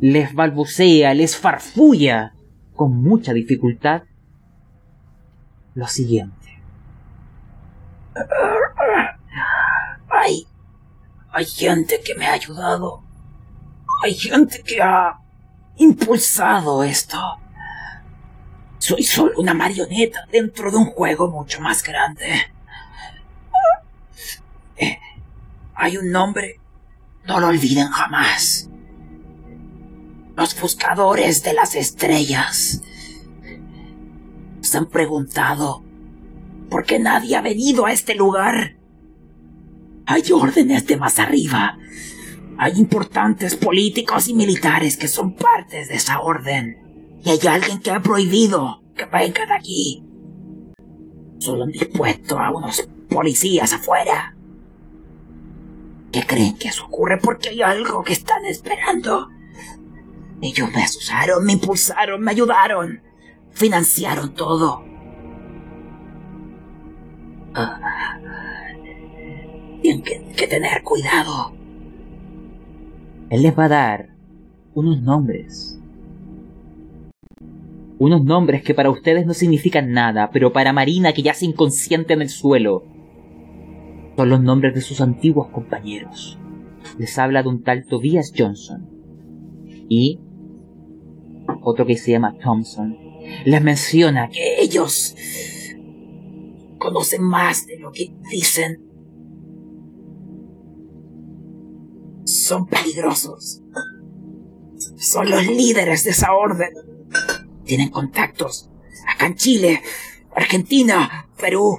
les 0.00 0.34
balbucea, 0.34 1.14
les 1.14 1.36
farfulla 1.36 2.34
con 2.74 3.02
mucha 3.02 3.32
dificultad 3.32 4.02
lo 5.74 5.86
siguiente. 5.86 6.62
Hay, 10.10 10.46
hay 11.30 11.44
gente 11.44 12.00
que 12.04 12.14
me 12.16 12.26
ha 12.26 12.32
ayudado. 12.32 13.04
Hay 14.02 14.14
gente 14.14 14.62
que 14.64 14.82
ha 14.82 15.20
impulsado 15.78 16.82
esto. 16.82 17.18
Soy 18.78 19.02
solo 19.02 19.32
una 19.38 19.54
marioneta 19.54 20.26
dentro 20.30 20.70
de 20.70 20.76
un 20.76 20.86
juego 20.86 21.28
mucho 21.30 21.60
más 21.60 21.82
grande. 21.82 22.52
Eh, 24.76 24.98
hay 25.74 25.96
un 25.96 26.10
nombre. 26.10 26.60
No 27.26 27.40
lo 27.40 27.48
olviden 27.48 27.88
jamás. 27.88 28.70
Los 30.36 30.58
buscadores 30.60 31.42
de 31.42 31.52
las 31.52 31.74
estrellas. 31.74 32.82
Se 34.60 34.78
han 34.78 34.86
preguntado 34.86 35.82
por 36.70 36.84
qué 36.84 36.98
nadie 36.98 37.36
ha 37.36 37.42
venido 37.42 37.86
a 37.86 37.92
este 37.92 38.14
lugar. 38.14 38.76
Hay 40.06 40.22
órdenes 40.32 40.86
de 40.86 40.96
más 40.96 41.18
arriba. 41.18 41.78
Hay 42.60 42.72
importantes 42.76 43.54
políticos 43.54 44.26
y 44.26 44.34
militares 44.34 44.96
que 44.96 45.06
son 45.06 45.34
partes 45.34 45.88
de 45.88 45.94
esa 45.94 46.20
orden. 46.20 47.20
Y 47.24 47.30
hay 47.30 47.38
alguien 47.46 47.78
que 47.78 47.92
ha 47.92 48.02
prohibido 48.02 48.82
que 48.96 49.04
vengan 49.04 49.52
aquí. 49.52 50.04
Solo 51.38 51.62
han 51.62 51.70
dispuesto 51.70 52.36
a 52.36 52.50
unos 52.50 52.88
policías 53.08 53.72
afuera. 53.72 54.34
¿Qué 56.10 56.26
creen 56.26 56.58
que 56.58 56.66
eso 56.68 56.86
ocurre 56.86 57.18
porque 57.18 57.50
hay 57.50 57.62
algo 57.62 58.02
que 58.02 58.14
están 58.14 58.44
esperando? 58.44 59.28
Ellos 60.42 60.68
me 60.74 60.82
asusaron, 60.82 61.44
me 61.44 61.52
impulsaron, 61.52 62.20
me 62.20 62.32
ayudaron, 62.32 63.02
financiaron 63.52 64.34
todo. 64.34 64.84
Ah, 67.54 68.18
tienen 69.80 70.02
que 70.02 70.46
tener 70.48 70.82
cuidado. 70.82 71.57
Él 73.30 73.42
les 73.42 73.58
va 73.58 73.66
a 73.66 73.68
dar 73.68 74.08
unos 74.74 75.02
nombres. 75.02 75.78
Unos 77.98 78.24
nombres 78.24 78.62
que 78.62 78.74
para 78.74 78.90
ustedes 78.90 79.26
no 79.26 79.34
significan 79.34 79.92
nada, 79.92 80.30
pero 80.32 80.52
para 80.52 80.72
Marina, 80.72 81.12
que 81.12 81.22
yace 81.22 81.44
inconsciente 81.44 82.14
en 82.14 82.22
el 82.22 82.28
suelo, 82.28 82.84
son 84.16 84.28
los 84.28 84.40
nombres 84.40 84.74
de 84.74 84.80
sus 84.80 85.00
antiguos 85.00 85.48
compañeros. 85.48 86.38
Les 86.96 87.18
habla 87.18 87.42
de 87.42 87.48
un 87.48 87.62
tal 87.62 87.84
Tobias 87.86 88.32
Johnson 88.36 88.88
y 89.88 90.20
otro 91.62 91.86
que 91.86 91.96
se 91.96 92.12
llama 92.12 92.36
Thompson. 92.42 92.96
Les 93.44 93.62
menciona 93.62 94.28
que 94.28 94.60
Ellos 94.60 95.14
conocen 96.78 97.22
más 97.22 97.66
de 97.66 97.78
lo 97.78 97.92
que 97.92 98.12
dicen. 98.30 98.87
Son 102.48 102.66
peligrosos. 102.66 103.60
Son 104.96 105.28
los 105.28 105.46
líderes 105.46 106.04
de 106.04 106.12
esa 106.12 106.32
orden. 106.32 106.72
Tienen 107.66 107.90
contactos 107.90 108.70
acá 109.06 109.26
en 109.26 109.34
Chile, 109.34 109.82
Argentina, 110.34 111.28
Perú 111.36 111.78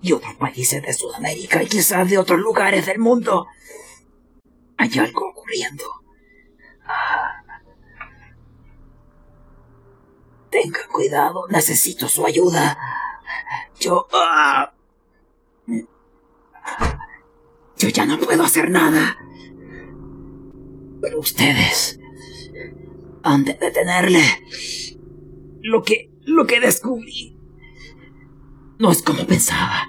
y 0.00 0.12
otros 0.12 0.36
países 0.36 0.80
de 0.80 0.90
Sudamérica 0.94 1.62
y 1.62 1.66
quizás 1.66 2.08
de 2.08 2.16
otros 2.16 2.40
lugares 2.40 2.86
del 2.86 2.98
mundo. 2.98 3.46
Hay 4.78 4.98
algo 4.98 5.28
ocurriendo. 5.28 5.84
Tenga 10.48 10.80
cuidado, 10.90 11.46
necesito 11.50 12.08
su 12.08 12.24
ayuda. 12.24 12.78
Yo... 13.78 14.08
ah, 14.14 14.72
yo 17.76 17.88
ya 17.90 18.06
no 18.06 18.18
puedo 18.18 18.44
hacer 18.44 18.70
nada. 18.70 19.18
Pero 21.04 21.18
ustedes 21.18 22.00
han 23.22 23.44
de 23.44 23.52
detenerle. 23.52 24.22
Lo 25.60 25.82
que... 25.82 26.10
lo 26.22 26.46
que 26.46 26.60
descubrí 26.60 27.36
no 28.78 28.90
es 28.90 29.02
como 29.02 29.26
pensaba. 29.26 29.86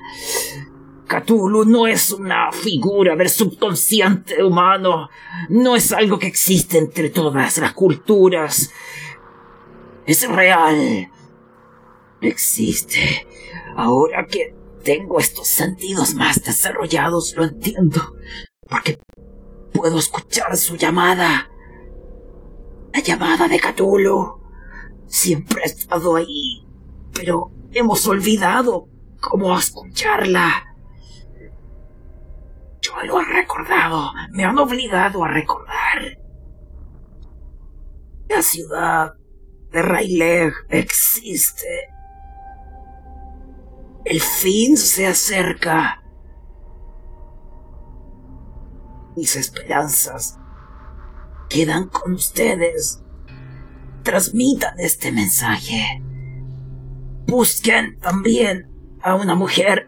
Cthulhu 1.08 1.64
no 1.64 1.88
es 1.88 2.12
una 2.12 2.52
figura 2.52 3.16
del 3.16 3.30
subconsciente 3.30 4.44
humano. 4.44 5.10
No 5.48 5.78
es 5.78 5.94
algo 5.94 6.20
que 6.20 6.28
existe 6.28 6.80
entre 6.80 7.10
todas 7.10 7.58
las 7.60 7.72
culturas. 7.72 8.72
Es 10.06 10.28
real. 10.28 11.10
Existe. 12.20 13.26
Ahora 13.78 14.26
que 14.26 14.54
tengo 14.84 15.18
estos 15.18 15.48
sentidos 15.48 16.14
más 16.14 16.44
desarrollados, 16.44 17.36
lo 17.38 17.46
entiendo. 17.46 18.02
Porque 18.68 19.00
puedo 19.76 20.00
escuchar 20.00 20.56
su 20.58 20.78
llamada. 20.78 21.50
La 22.94 23.00
llamada 23.02 23.48
de 23.48 23.60
Cthulhu. 23.60 24.42
Siempre 25.06 25.62
ha 25.62 25.66
estado 25.66 26.16
ahí. 26.16 26.66
Pero 27.14 27.52
hemos 27.72 28.08
olvidado 28.08 28.88
cómo 29.22 29.58
escucharla. 29.58 30.76
Yo 32.82 32.92
lo 33.04 33.20
he 33.22 33.26
recordado. 33.26 34.12
Me 34.32 34.46
han 34.46 34.58
obligado 34.58 35.24
a 35.24 35.28
recordar. 35.28 36.20
La 38.30 38.42
ciudad 38.42 39.14
de 39.72 39.82
Rayleigh 39.82 40.54
existe. 40.70 41.90
El 44.06 44.22
fin 44.22 44.78
se 44.78 45.08
acerca. 45.08 46.05
Mis 49.16 49.36
esperanzas 49.36 50.38
quedan 51.50 51.88
con 51.88 52.14
ustedes. 52.14 53.02
Transmitan 54.04 54.80
este 54.80 55.12
mensaje. 55.12 56.04
Busquen 57.28 57.98
también 58.00 58.70
a 59.02 59.16
una 59.16 59.36
mujer. 59.36 59.88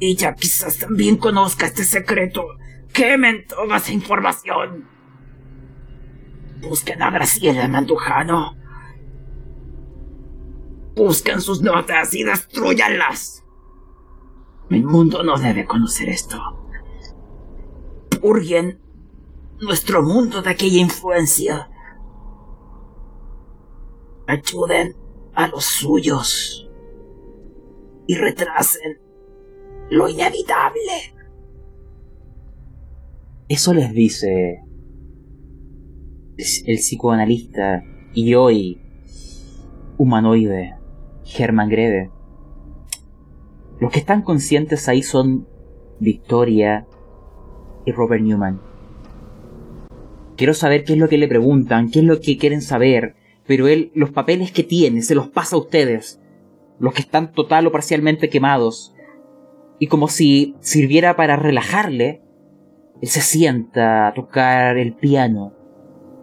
Ella 0.00 0.34
quizás 0.34 0.78
también 0.78 1.16
conozca 1.16 1.66
este 1.66 1.84
secreto. 1.84 2.44
Quemen 2.92 3.46
toda 3.46 3.76
esa 3.78 3.92
información. 3.92 4.88
Busquen 6.60 7.02
a 7.02 7.10
Graciela 7.10 7.66
Mandujano. 7.68 8.56
Busquen 10.94 11.40
sus 11.40 11.60
notas 11.60 12.14
y 12.14 12.22
destruyanlas. 12.22 13.44
El 14.70 14.84
mundo 14.84 15.22
no 15.22 15.38
debe 15.38 15.64
conocer 15.64 16.08
esto. 16.08 16.61
Purguen 18.22 18.78
nuestro 19.60 20.02
mundo 20.02 20.40
de 20.40 20.50
aquella 20.50 20.80
influencia. 20.80 21.68
Ayuden 24.26 24.94
a 25.34 25.48
los 25.48 25.64
suyos 25.64 26.70
y 28.06 28.14
retrasen 28.14 29.00
lo 29.90 30.08
inevitable. 30.08 31.14
Eso 33.48 33.74
les 33.74 33.92
dice 33.92 34.62
el 36.36 36.76
psicoanalista 36.78 37.82
y 38.14 38.34
hoy 38.34 38.80
humanoide 39.98 40.76
Herman 41.36 41.68
Greve. 41.68 42.10
Los 43.80 43.92
que 43.92 43.98
están 43.98 44.22
conscientes 44.22 44.88
ahí 44.88 45.02
son 45.02 45.46
Victoria 45.98 46.86
y 47.84 47.92
Robert 47.92 48.22
Newman. 48.22 48.60
Quiero 50.36 50.54
saber 50.54 50.84
qué 50.84 50.94
es 50.94 50.98
lo 50.98 51.08
que 51.08 51.18
le 51.18 51.28
preguntan, 51.28 51.90
qué 51.90 52.00
es 52.00 52.04
lo 52.04 52.20
que 52.20 52.38
quieren 52.38 52.62
saber, 52.62 53.14
pero 53.46 53.68
él 53.68 53.92
los 53.94 54.10
papeles 54.10 54.50
que 54.52 54.62
tiene 54.62 55.02
se 55.02 55.14
los 55.14 55.28
pasa 55.28 55.56
a 55.56 55.58
ustedes, 55.58 56.20
los 56.78 56.94
que 56.94 57.02
están 57.02 57.32
total 57.32 57.66
o 57.66 57.72
parcialmente 57.72 58.28
quemados. 58.28 58.94
Y 59.78 59.88
como 59.88 60.08
si 60.08 60.56
sirviera 60.60 61.16
para 61.16 61.36
relajarle, 61.36 62.22
él 63.00 63.08
se 63.08 63.20
sienta 63.20 64.08
a 64.08 64.14
tocar 64.14 64.78
el 64.78 64.94
piano, 64.94 65.52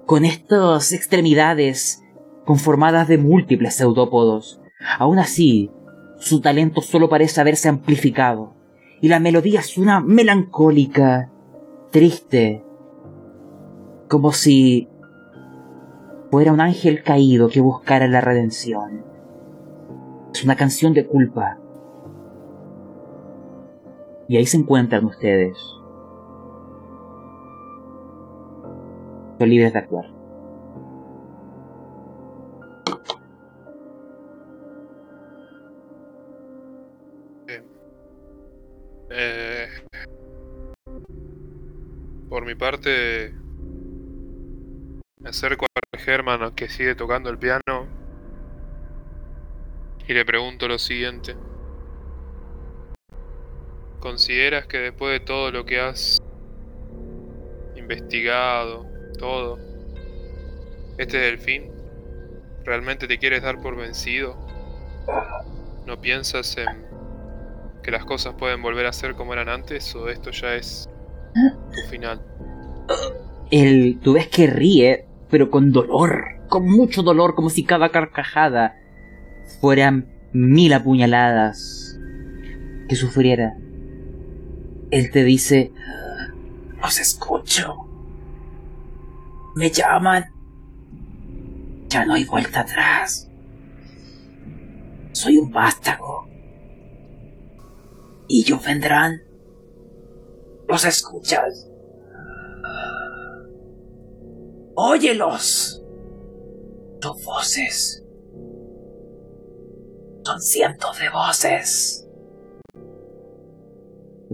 con 0.05 0.25
estas 0.25 0.91
extremidades 0.91 2.03
conformadas 2.45 3.07
de 3.07 3.17
múltiples 3.17 3.75
pseudópodos. 3.75 4.59
Aún 4.97 5.19
así, 5.19 5.69
su 6.17 6.41
talento 6.41 6.81
solo 6.81 7.09
parece 7.09 7.41
haberse 7.41 7.69
amplificado, 7.69 8.55
y 9.01 9.07
la 9.07 9.19
melodía 9.19 9.61
suena 9.61 9.99
melancólica, 10.01 11.31
triste, 11.91 12.63
como 14.07 14.31
si 14.31 14.89
fuera 16.31 16.53
un 16.53 16.61
ángel 16.61 17.03
caído 17.03 17.49
que 17.49 17.61
buscara 17.61 18.07
la 18.07 18.21
redención. 18.21 19.03
Es 20.33 20.43
una 20.43 20.55
canción 20.55 20.93
de 20.93 21.07
culpa. 21.07 21.57
Y 24.27 24.37
ahí 24.37 24.45
se 24.45 24.57
encuentran 24.57 25.05
ustedes. 25.05 25.57
Son 29.39 29.49
de 29.49 29.65
actuar. 29.65 30.18
Parte, 42.59 43.33
me 45.21 45.29
acerco 45.29 45.65
a 45.65 45.97
Germán 45.97 46.53
que 46.53 46.67
sigue 46.67 46.93
tocando 46.93 47.29
el 47.29 47.39
piano 47.39 47.87
y 50.05 50.13
le 50.13 50.25
pregunto 50.25 50.67
lo 50.67 50.77
siguiente. 50.77 51.37
¿Consideras 54.01 54.67
que 54.67 54.77
después 54.77 55.19
de 55.19 55.25
todo 55.25 55.51
lo 55.51 55.65
que 55.65 55.79
has 55.79 56.19
investigado, 57.77 58.85
todo, 59.17 59.57
este 60.97 61.25
es 61.27 61.33
el 61.33 61.39
fin? 61.39 61.71
¿Realmente 62.65 63.07
te 63.07 63.17
quieres 63.17 63.41
dar 63.41 63.61
por 63.61 63.77
vencido? 63.77 64.37
¿No 65.85 65.99
piensas 66.01 66.57
en 66.57 66.85
que 67.83 67.91
las 67.91 68.03
cosas 68.03 68.35
pueden 68.35 68.61
volver 68.61 68.85
a 68.85 68.91
ser 68.91 69.15
como 69.15 69.31
eran 69.31 69.47
antes 69.47 69.95
o 69.95 70.09
esto 70.09 70.31
ya 70.31 70.55
es 70.55 70.89
tu 71.33 71.89
final? 71.89 72.21
Él, 73.51 73.99
tú 74.01 74.13
ves 74.13 74.27
que 74.27 74.47
ríe, 74.47 75.05
pero 75.29 75.49
con 75.49 75.71
dolor, 75.71 76.25
con 76.47 76.69
mucho 76.69 77.03
dolor, 77.03 77.35
como 77.35 77.49
si 77.49 77.63
cada 77.63 77.89
carcajada 77.89 78.75
fueran 79.59 80.07
mil 80.33 80.73
apuñaladas 80.73 81.97
que 82.87 82.95
sufriera, 82.95 83.55
él 84.91 85.11
te 85.11 85.23
dice, 85.23 85.71
Los 86.81 86.99
escucho. 86.99 87.75
Me 89.55 89.69
llaman. 89.69 90.25
Ya 91.87 92.05
no 92.05 92.13
hay 92.13 92.25
vuelta 92.25 92.61
atrás. 92.61 93.29
Soy 95.11 95.37
un 95.37 95.51
vástago. 95.51 96.27
Y 98.27 98.41
ellos 98.41 98.63
vendrán. 98.63 99.21
¿Los 100.67 100.85
escuchas? 100.85 101.68
Óyelos. 104.75 105.83
Son 107.01 107.17
voces. 107.23 108.03
Son 110.23 110.41
cientos 110.41 110.99
de 110.99 111.09
voces. 111.09 112.05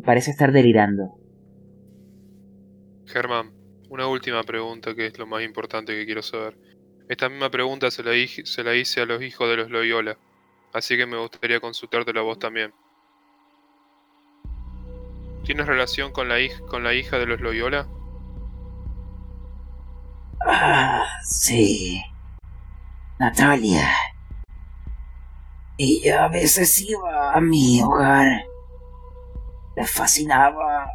parece 0.03 0.29
estar 0.31 0.51
delirando. 0.51 1.15
Germán, 3.07 3.53
una 3.89 4.07
última 4.07 4.43
pregunta 4.43 4.93
que 4.93 5.07
es 5.07 5.17
lo 5.17 5.25
más 5.25 5.41
importante 5.43 5.93
que 5.95 6.05
quiero 6.05 6.21
saber. 6.21 6.57
Esta 7.09 7.27
misma 7.29 7.49
pregunta 7.49 7.89
se 7.89 8.03
la, 8.03 8.11
hij- 8.11 8.45
se 8.45 8.63
la 8.63 8.75
hice 8.75 9.01
a 9.01 9.05
los 9.05 9.21
hijos 9.23 9.49
de 9.49 9.57
los 9.57 9.69
Loyola, 9.71 10.17
así 10.73 10.95
que 10.97 11.05
me 11.07 11.17
gustaría 11.17 11.59
consultártela 11.59 12.19
a 12.19 12.23
vos 12.23 12.37
también. 12.37 12.71
¿Tienes 15.43 15.65
relación 15.65 16.11
con 16.11 16.29
la, 16.29 16.39
hij- 16.39 16.59
con 16.67 16.83
la 16.83 16.93
hija 16.93 17.17
de 17.17 17.25
los 17.27 17.41
Loyola? 17.41 17.87
Ah, 20.47 21.03
sí. 21.23 22.01
Natalia. 23.19 23.87
Ella 25.77 26.25
a 26.25 26.27
veces 26.27 26.79
iba 26.81 27.33
a 27.33 27.41
mi 27.41 27.81
hogar. 27.81 28.45
Le 29.75 29.85
fascinaba 29.85 30.85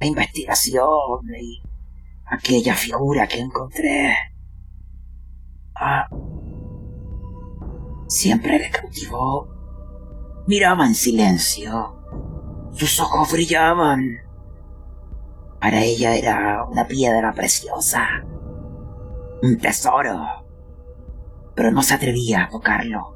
la 0.00 0.06
investigación 0.06 1.20
y 1.38 1.62
aquella 2.24 2.74
figura 2.74 3.26
que 3.28 3.40
encontré. 3.40 4.16
Ah, 5.74 6.08
siempre 8.08 8.58
le 8.58 8.70
cautivó. 8.70 9.48
Miraba 10.46 10.86
en 10.86 10.94
silencio. 10.94 11.94
Sus 12.72 12.98
ojos 13.00 13.32
brillaban. 13.32 14.23
Para 15.64 15.80
ella 15.80 16.14
era 16.14 16.62
una 16.64 16.86
piedra 16.86 17.32
preciosa. 17.32 18.22
Un 19.42 19.56
tesoro. 19.56 20.44
Pero 21.54 21.70
no 21.70 21.80
se 21.80 21.94
atrevía 21.94 22.44
a 22.44 22.48
tocarlo. 22.50 23.14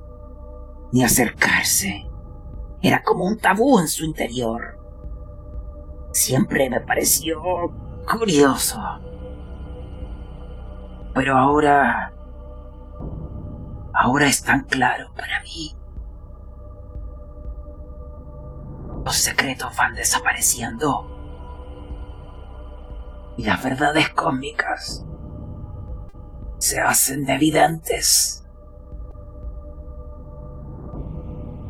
Ni 0.90 1.04
acercarse. 1.04 2.08
Era 2.80 3.02
como 3.02 3.26
un 3.26 3.36
tabú 3.36 3.78
en 3.78 3.86
su 3.86 4.02
interior. 4.02 4.78
Siempre 6.12 6.70
me 6.70 6.80
pareció 6.80 7.38
curioso. 8.10 8.80
Pero 11.14 11.36
ahora... 11.36 12.14
Ahora 13.92 14.26
es 14.26 14.42
tan 14.42 14.64
claro 14.64 15.10
para 15.14 15.42
mí. 15.42 15.76
Los 19.04 19.16
secretos 19.16 19.76
van 19.76 19.92
desapareciendo 19.92 21.17
y 23.38 23.44
las 23.44 23.62
verdades 23.62 24.10
cósmicas 24.10 25.06
se 26.58 26.80
hacen 26.80 27.30
evidentes. 27.30 28.44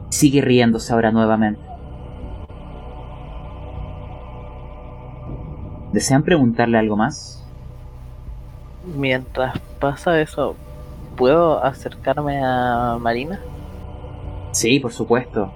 Sigue 0.08 0.40
riéndose 0.40 0.94
ahora 0.94 1.12
nuevamente. 1.12 1.60
¿Desean 5.92 6.22
preguntarle 6.22 6.78
algo 6.78 6.96
más? 6.96 7.46
Mientras 8.84 9.58
pasa 9.78 10.18
eso, 10.20 10.56
¿puedo 11.16 11.62
acercarme 11.62 12.42
a 12.42 12.96
Marina? 12.98 13.40
Sí, 14.52 14.80
por 14.80 14.92
supuesto. 14.92 15.52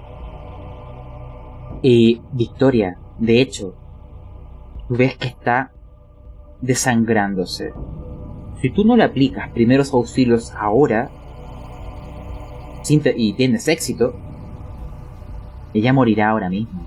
Y 1.81 2.21
Victoria, 2.31 2.99
de 3.17 3.41
hecho, 3.41 3.73
tú 4.87 4.95
ves 4.95 5.17
que 5.17 5.27
está 5.27 5.72
desangrándose. 6.63 7.73
Si 8.61 8.69
tú 8.69 8.85
no 8.85 8.95
le 8.95 9.03
aplicas 9.03 9.49
primeros 9.49 9.93
auxilios 9.93 10.53
ahora 10.53 11.09
y 13.15 13.33
tienes 13.33 13.67
éxito, 13.67 14.15
ella 15.73 15.91
morirá 15.91 16.29
ahora 16.29 16.49
mismo. 16.49 16.85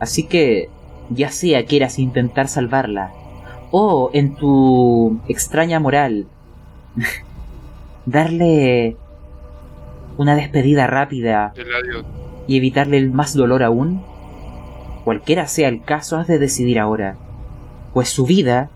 Así 0.00 0.24
que, 0.24 0.68
ya 1.10 1.30
sea 1.30 1.64
quieras 1.66 2.00
intentar 2.00 2.48
salvarla, 2.48 3.12
o 3.70 4.10
en 4.12 4.34
tu 4.34 5.20
extraña 5.28 5.78
moral, 5.78 6.26
darle 8.06 8.96
una 10.18 10.34
despedida 10.34 10.88
rápida 10.88 11.54
y 12.48 12.56
evitarle 12.56 12.98
el 12.98 13.12
más 13.12 13.34
dolor 13.34 13.62
aún, 13.62 14.02
cualquiera 15.04 15.46
sea 15.46 15.68
el 15.68 15.82
caso, 15.82 16.16
has 16.16 16.26
de 16.26 16.38
decidir 16.38 16.78
ahora, 16.78 17.16
pues 17.92 18.08
su 18.08 18.26
vida 18.26 18.70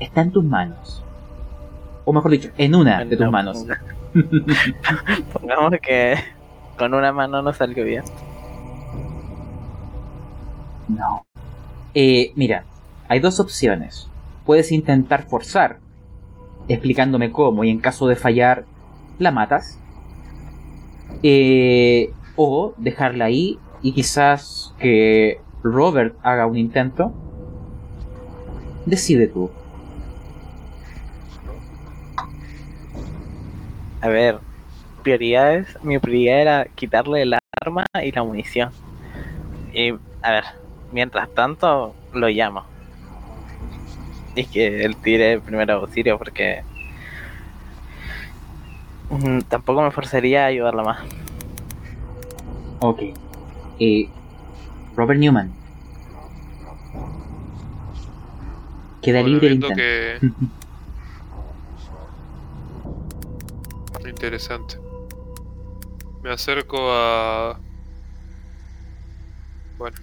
está 0.00 0.22
en 0.22 0.32
tus 0.32 0.44
manos. 0.44 1.02
O 2.04 2.12
mejor 2.12 2.32
dicho, 2.32 2.50
en 2.58 2.74
una 2.74 3.04
de 3.04 3.16
tus 3.16 3.26
No, 3.26 3.30
manos. 3.30 3.64
Pongamos 5.32 5.72
que 5.80 6.16
con 6.76 6.94
una 6.94 7.12
mano 7.12 7.42
no 7.42 7.52
salió 7.52 7.84
bien. 7.84 8.04
No. 10.88 11.24
Eh, 11.94 12.32
mira, 12.34 12.64
hay 13.08 13.20
dos 13.20 13.40
opciones. 13.40 14.08
Puedes 14.44 14.72
intentar 14.72 15.24
forzar, 15.24 15.78
explicándome 16.68 17.30
cómo, 17.30 17.64
y 17.64 17.70
en 17.70 17.78
caso 17.78 18.08
de 18.08 18.16
fallar, 18.16 18.64
la 19.18 19.30
matas. 19.30 19.78
Eh, 21.22 22.12
o 22.34 22.74
dejarla 22.78 23.26
ahí 23.26 23.58
y 23.82 23.92
quizás 23.92 24.71
que 24.82 25.40
Robert 25.62 26.16
haga 26.22 26.46
un 26.46 26.56
intento. 26.56 27.12
Decide 28.84 29.28
tú. 29.28 29.50
A 34.00 34.08
ver, 34.08 34.38
prioridades. 35.02 35.78
Mi 35.82 35.98
prioridad 36.00 36.40
era 36.40 36.64
quitarle 36.74 37.22
el 37.22 37.38
arma 37.64 37.86
y 38.02 38.10
la 38.10 38.24
munición. 38.24 38.70
Y, 39.72 39.92
a 40.22 40.30
ver, 40.32 40.44
mientras 40.90 41.32
tanto, 41.32 41.94
lo 42.12 42.28
llamo. 42.28 42.64
Y 44.34 44.44
que 44.46 44.84
él 44.84 44.96
tire 44.96 45.38
primer 45.38 45.70
auxilio 45.70 46.18
porque. 46.18 46.64
mm, 49.10 49.40
Tampoco 49.42 49.82
me 49.82 49.92
forzaría 49.92 50.42
a 50.42 50.46
ayudarla 50.46 50.82
más. 50.82 50.98
Ok. 52.80 53.02
Eh, 53.78 54.08
Robert 54.96 55.18
Newman. 55.18 55.52
Queda 59.02 59.20
Bueno, 59.22 59.40
libre 59.40 59.48
el 59.48 59.60
que... 59.74 60.20
Interesante. 64.08 64.78
Me 66.22 66.30
acerco 66.30 66.92
a... 66.92 67.58
Bueno, 69.78 69.96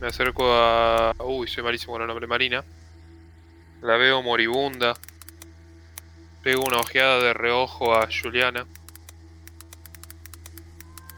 me 0.00 0.08
acerco 0.08 0.52
a... 0.52 1.14
Uy, 1.24 1.46
soy 1.46 1.62
malísimo 1.62 1.92
con 1.92 2.02
el 2.02 2.08
nombre 2.08 2.26
Marina. 2.26 2.64
La 3.82 3.96
veo 3.96 4.22
moribunda. 4.22 4.94
Pego 6.42 6.64
una 6.64 6.78
ojeada 6.78 7.22
de 7.22 7.34
reojo 7.34 7.94
a 7.94 8.08
Juliana. 8.10 8.66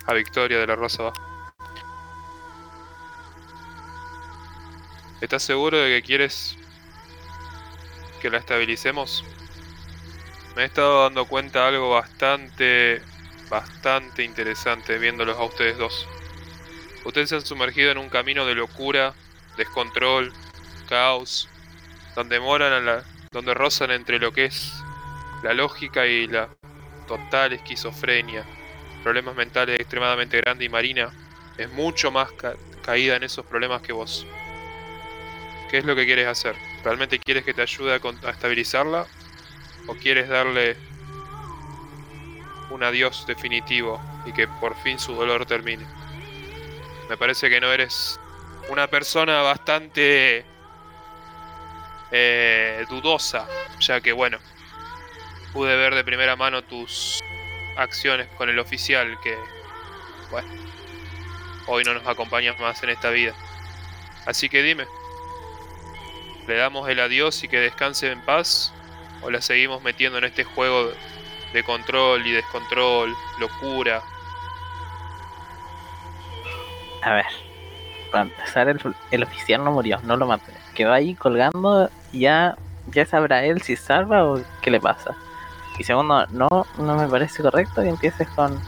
A 0.07 0.13
Victoria 0.13 0.59
de 0.59 0.67
la 0.67 0.77
Rosa 0.77 1.05
va. 1.05 1.32
¿Estás 5.23 5.45
seguro 5.45 5.79
de 5.79 5.89
que 5.89 6.03
quieres 6.03 6.57
que 8.21 8.29
la 8.29 8.39
estabilicemos? 8.39 9.25
Me 10.57 10.63
he 10.63 10.65
estado 10.65 11.05
dando 11.05 11.27
cuenta 11.27 11.61
de 11.61 11.69
algo 11.69 11.91
bastante, 11.91 13.01
bastante 13.49 14.25
interesante 14.25 14.99
viéndolos 14.99 15.39
a 15.39 15.45
ustedes 15.45 15.79
dos. 15.79 16.09
Ustedes 17.05 17.29
se 17.29 17.37
han 17.37 17.47
sumergido 17.47 17.93
en 17.93 17.99
un 17.99 18.09
camino 18.09 18.45
de 18.47 18.57
locura, 18.57 19.15
descontrol, 19.57 20.33
caos, 20.89 21.49
donde 22.17 22.41
moran 22.41 22.73
a 22.73 22.81
la, 22.81 23.05
donde 23.31 23.55
rozan 23.55 23.93
entre 23.93 24.19
lo 24.19 24.33
que 24.33 24.47
es 24.47 24.73
la 25.45 25.55
lógica 25.55 26.05
y 26.05 26.27
la 26.27 26.49
total 27.07 27.53
esquizofrenia, 27.53 28.45
problemas 29.05 29.37
mentales 29.37 29.79
extremadamente 29.79 30.39
grandes 30.39 30.67
y 30.67 30.69
Marina 30.69 31.13
es 31.59 31.71
mucho 31.71 32.11
más 32.11 32.33
ca- 32.33 32.57
caída 32.83 33.15
en 33.15 33.23
esos 33.23 33.47
problemas 33.47 33.83
que 33.83 33.93
vos. 33.93 34.27
¿Qué 35.73 35.79
es 35.79 35.87
lo 35.87 35.97
que 35.97 36.05
quieres 36.05 36.27
hacer? 36.27 36.55
¿Realmente 36.85 37.19
quieres 37.19 37.47
que 37.47 37.55
te 37.55 37.63
ayude 37.63 37.95
a, 37.95 38.31
estabilizarla? 38.31 39.07
¿O 39.87 39.95
quieres 39.95 40.29
darle 40.29 40.77
un 42.69 42.83
adiós 42.83 43.25
definitivo 43.27 43.99
y 44.27 44.35
que 44.35 44.47
por 44.47 44.77
fin 44.83 44.99
su 44.99 45.15
dolor 45.15 45.47
termine? 45.47 45.87
Me 47.09 47.17
parece 47.17 47.49
que 47.49 47.59
no 47.59 47.73
eres 47.73 48.21
una 48.69 48.87
persona 48.87 49.41
bastante 49.41 50.45
eh, 52.11 52.85
dudosa, 52.91 53.49
ya 53.81 54.03
que 54.03 54.13
bueno, 54.13 54.41
pude 55.55 55.75
ver 55.75 55.95
de 55.95 56.05
primera 56.05 56.37
mano 56.37 56.63
tus 56.63 57.19
acciones 57.79 58.29
con 58.37 58.51
el 58.51 58.59
oficial 58.59 59.19
que, 59.23 59.39
bueno, 60.31 60.53
hoy 61.67 61.83
no 61.83 61.95
nos 61.95 62.07
acompañas 62.07 62.61
más 62.61 62.83
en 62.83 62.91
esta 62.91 63.09
vida. 63.09 63.33
Así 64.27 64.51
que 64.51 64.63
dime, 64.63 64.85
¿le 66.47 66.57
damos 66.57 66.89
el 66.89 67.01
adiós 67.01 67.43
y 67.45 67.49
que 67.49 67.59
descanse 67.61 68.11
en 68.11 68.21
paz? 68.21 68.73
¿O 69.23 69.31
la 69.31 69.41
seguimos 69.41 69.83
metiendo 69.83 70.19
en 70.19 70.25
este 70.25 70.45
juego 70.45 70.91
de 71.53 71.63
control 71.63 72.27
y 72.27 72.33
descontrol, 72.33 73.15
locura? 73.39 74.03
A 77.03 77.15
ver, 77.15 77.27
para 78.11 78.25
empezar, 78.25 78.69
el, 78.69 78.81
el 79.11 79.23
oficial 79.23 79.65
no 79.65 79.73
murió, 79.73 80.01
no 80.03 80.17
lo 80.17 80.27
maté. 80.27 80.53
Quedó 80.75 80.93
ahí 80.93 81.15
colgando 81.15 81.91
ya, 82.13 82.57
ya 82.89 83.07
sabrá 83.07 83.45
él 83.45 83.63
si 83.63 83.77
salva 83.77 84.25
o 84.25 84.41
qué 84.61 84.71
le 84.71 84.81
pasa. 84.81 85.15
Y 85.79 85.85
segundo, 85.85 86.27
no, 86.29 86.49
no 86.79 86.97
me 86.97 87.09
parece 87.09 87.43
correcto 87.43 87.83
que 87.83 87.89
empieces 87.89 88.29
con, 88.31 88.61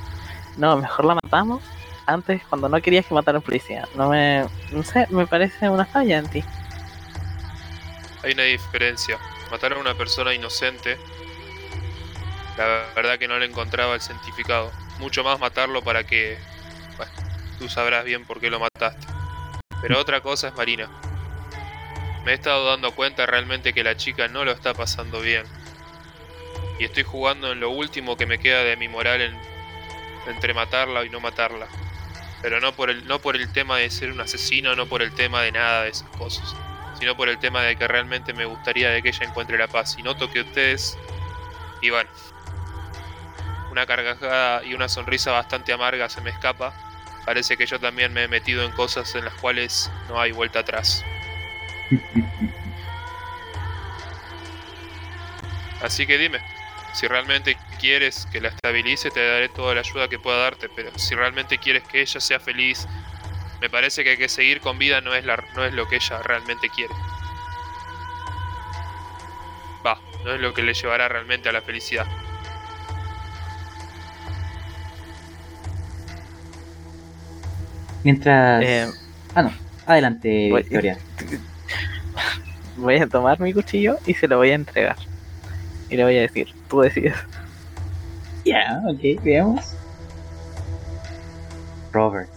no, 0.56 0.76
mejor 0.76 1.04
la 1.04 1.14
matamos 1.22 1.62
antes 2.06 2.42
cuando 2.48 2.68
no 2.68 2.80
querías 2.80 3.06
que 3.06 3.14
matara 3.14 3.36
a 3.36 3.40
un 3.40 3.44
policía. 3.44 3.86
No 3.94 4.08
me, 4.08 4.46
no 4.72 4.82
sé, 4.82 5.06
me 5.10 5.26
parece 5.26 5.68
una 5.68 5.84
falla 5.84 6.18
en 6.18 6.28
ti. 6.28 6.44
Hay 8.24 8.32
una 8.32 8.44
diferencia. 8.44 9.18
Matar 9.50 9.74
a 9.74 9.78
una 9.78 9.94
persona 9.94 10.32
inocente, 10.32 10.96
la 12.56 12.86
verdad 12.96 13.18
que 13.18 13.28
no 13.28 13.38
le 13.38 13.46
encontraba 13.46 13.94
el 13.94 14.00
significado. 14.00 14.72
Mucho 14.98 15.22
más 15.22 15.38
matarlo 15.38 15.82
para 15.82 16.04
que, 16.04 16.38
bueno, 16.96 17.12
tú 17.58 17.68
sabrás 17.68 18.04
bien 18.04 18.24
por 18.24 18.40
qué 18.40 18.48
lo 18.48 18.60
mataste. 18.60 19.06
Pero 19.82 20.00
otra 20.00 20.22
cosa 20.22 20.48
es 20.48 20.54
Marina. 20.54 20.88
Me 22.24 22.32
he 22.32 22.34
estado 22.34 22.64
dando 22.64 22.92
cuenta 22.92 23.26
realmente 23.26 23.74
que 23.74 23.84
la 23.84 23.96
chica 23.98 24.28
no 24.28 24.46
lo 24.46 24.52
está 24.52 24.72
pasando 24.72 25.20
bien. 25.20 25.44
Y 26.78 26.84
estoy 26.84 27.02
jugando 27.02 27.52
en 27.52 27.60
lo 27.60 27.68
último 27.68 28.16
que 28.16 28.24
me 28.24 28.38
queda 28.38 28.64
de 28.64 28.76
mi 28.76 28.88
moral 28.88 29.20
en, 29.20 29.38
entre 30.26 30.54
matarla 30.54 31.04
y 31.04 31.10
no 31.10 31.20
matarla. 31.20 31.66
Pero 32.40 32.60
no 32.60 32.72
por 32.72 32.88
el, 32.88 33.06
no 33.06 33.18
por 33.18 33.36
el 33.36 33.52
tema 33.52 33.76
de 33.76 33.90
ser 33.90 34.10
un 34.10 34.20
asesino, 34.20 34.74
no 34.74 34.86
por 34.86 35.02
el 35.02 35.14
tema 35.14 35.42
de 35.42 35.52
nada 35.52 35.82
de 35.82 35.90
esas 35.90 36.08
cosas. 36.10 36.56
Sino 37.04 37.18
por 37.18 37.28
el 37.28 37.38
tema 37.38 37.60
de 37.60 37.76
que 37.76 37.86
realmente 37.86 38.32
me 38.32 38.46
gustaría 38.46 38.88
de 38.88 39.02
que 39.02 39.10
ella 39.10 39.26
encuentre 39.26 39.58
la 39.58 39.68
paz. 39.68 39.96
Y 39.98 40.02
noto 40.02 40.30
que 40.30 40.40
ustedes, 40.40 40.96
y 41.82 41.90
bueno, 41.90 42.08
una 43.70 43.84
carcajada 43.84 44.64
y 44.64 44.72
una 44.72 44.88
sonrisa 44.88 45.30
bastante 45.30 45.74
amarga 45.74 46.08
se 46.08 46.22
me 46.22 46.30
escapa. 46.30 46.72
Parece 47.26 47.58
que 47.58 47.66
yo 47.66 47.78
también 47.78 48.14
me 48.14 48.22
he 48.22 48.28
metido 48.28 48.64
en 48.64 48.72
cosas 48.72 49.14
en 49.16 49.26
las 49.26 49.34
cuales 49.34 49.90
no 50.08 50.18
hay 50.18 50.32
vuelta 50.32 50.60
atrás. 50.60 51.04
Así 55.82 56.06
que 56.06 56.16
dime, 56.16 56.40
si 56.94 57.06
realmente 57.06 57.58
quieres 57.78 58.26
que 58.32 58.40
la 58.40 58.48
estabilice, 58.48 59.10
te 59.10 59.28
daré 59.28 59.50
toda 59.50 59.74
la 59.74 59.80
ayuda 59.80 60.08
que 60.08 60.18
pueda 60.18 60.38
darte, 60.38 60.70
pero 60.74 60.90
si 60.98 61.14
realmente 61.14 61.58
quieres 61.58 61.82
que 61.82 62.00
ella 62.00 62.18
sea 62.18 62.40
feliz, 62.40 62.88
me 63.64 63.70
parece 63.70 64.04
que, 64.04 64.18
que 64.18 64.28
seguir 64.28 64.60
con 64.60 64.78
vida 64.78 65.00
no 65.00 65.14
es, 65.14 65.24
la, 65.24 65.42
no 65.56 65.64
es 65.64 65.72
lo 65.72 65.88
que 65.88 65.96
ella 65.96 66.20
realmente 66.22 66.68
quiere. 66.68 66.92
Va, 69.86 69.98
no 70.22 70.34
es 70.34 70.40
lo 70.42 70.52
que 70.52 70.62
le 70.62 70.74
llevará 70.74 71.08
realmente 71.08 71.48
a 71.48 71.52
la 71.52 71.62
felicidad. 71.62 72.06
Mientras... 78.02 78.62
Eh, 78.64 78.86
Ah, 79.34 79.42
no. 79.42 79.52
Adelante, 79.86 80.48
Voy- 80.50 80.62
Victoria. 80.62 80.98
voy 82.76 82.96
a 82.98 83.06
tomar 83.08 83.40
mi 83.40 83.52
cuchillo 83.54 83.98
y 84.06 84.12
se 84.14 84.28
lo 84.28 84.36
voy 84.36 84.50
a 84.50 84.54
entregar. 84.54 84.96
Y 85.88 85.96
le 85.96 86.04
voy 86.04 86.18
a 86.18 86.20
decir, 86.20 86.54
tú 86.68 86.82
decides. 86.82 87.14
Ya, 88.44 88.78
ok, 88.86 89.24
veamos. 89.24 89.74
Robert. 91.92 92.30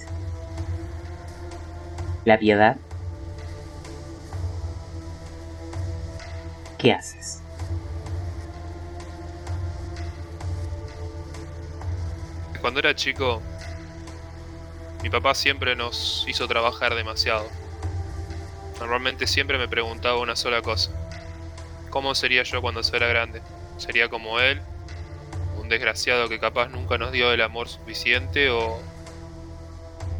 La 2.27 2.37
piedad. 2.37 2.75
¿Qué 6.77 6.91
haces? 6.91 7.41
Cuando 12.59 12.81
era 12.81 12.93
chico, 12.93 13.41
mi 15.03 15.09
papá 15.09 15.35
siempre 15.35 15.77
nos 15.77 16.25
hizo 16.27 16.49
trabajar 16.49 16.95
demasiado. 16.95 17.47
Normalmente 18.81 19.25
siempre 19.25 19.57
me 19.57 19.69
preguntaba 19.69 20.19
una 20.19 20.35
sola 20.35 20.61
cosa. 20.61 20.91
¿Cómo 21.89 22.13
sería 22.13 22.43
yo 22.43 22.61
cuando 22.61 22.83
fuera 22.83 23.07
grande? 23.07 23.41
¿Sería 23.77 24.09
como 24.09 24.41
él? 24.41 24.61
¿Un 25.61 25.69
desgraciado 25.69 26.27
que 26.27 26.39
capaz 26.41 26.67
nunca 26.67 26.97
nos 26.97 27.13
dio 27.13 27.31
el 27.31 27.41
amor 27.41 27.69
suficiente? 27.69 28.49
¿O 28.49 28.81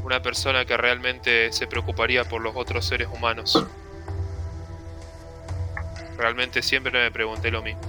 una 0.08 0.22
persona 0.22 0.64
que 0.64 0.78
realmente 0.78 1.51
se 1.51 1.68
preocuparía 1.68 2.24
por 2.24 2.41
los 2.41 2.55
otros 2.55 2.86
seres 2.86 3.10
humanos? 3.14 3.68
Realmente 6.18 6.62
siempre 6.62 6.93
me 6.93 7.12
pregunté 7.12 7.51
lo 7.51 7.62
mismo. 7.62 7.82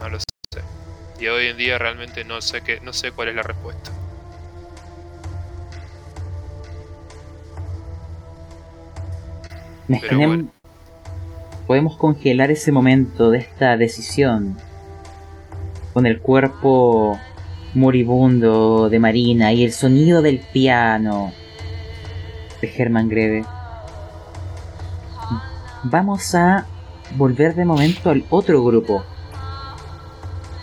No 0.00 0.08
lo 0.08 0.18
sé. 0.18 0.26
Y 1.20 1.28
hoy 1.28 1.46
en 1.46 1.58
día 1.58 1.78
realmente 1.78 2.24
no 2.24 2.42
sé 2.42 2.60
qué, 2.62 2.80
no 2.80 2.92
sé 2.92 3.12
cuál 3.12 3.28
es 3.28 3.36
la 3.36 3.44
respuesta. 3.44 3.92
Bueno. 9.86 10.48
Podemos 11.68 11.96
congelar 11.96 12.50
ese 12.50 12.72
momento 12.72 13.30
de 13.30 13.38
esta 13.38 13.76
decisión 13.76 14.58
con 15.92 16.04
el 16.06 16.20
cuerpo 16.20 17.16
moribundo 17.74 18.88
de 18.88 18.98
Marina 18.98 19.52
y 19.52 19.64
el 19.64 19.72
sonido 19.72 20.22
del 20.22 20.40
piano 20.40 21.32
de 22.60 22.72
Herman 22.76 23.08
Greve. 23.08 23.44
Vamos 25.84 26.34
a 26.34 26.66
volver 27.16 27.54
de 27.54 27.64
momento 27.64 28.10
al 28.10 28.24
otro 28.30 28.62
grupo. 28.64 29.04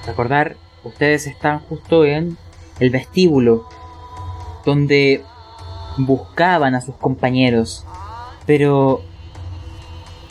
Recordar, 0.05 0.55
ustedes 0.83 1.27
están 1.27 1.59
justo 1.59 2.05
en 2.05 2.37
el 2.79 2.89
vestíbulo 2.89 3.67
donde 4.65 5.23
buscaban 5.97 6.75
a 6.75 6.81
sus 6.81 6.95
compañeros, 6.95 7.85
pero 8.45 9.01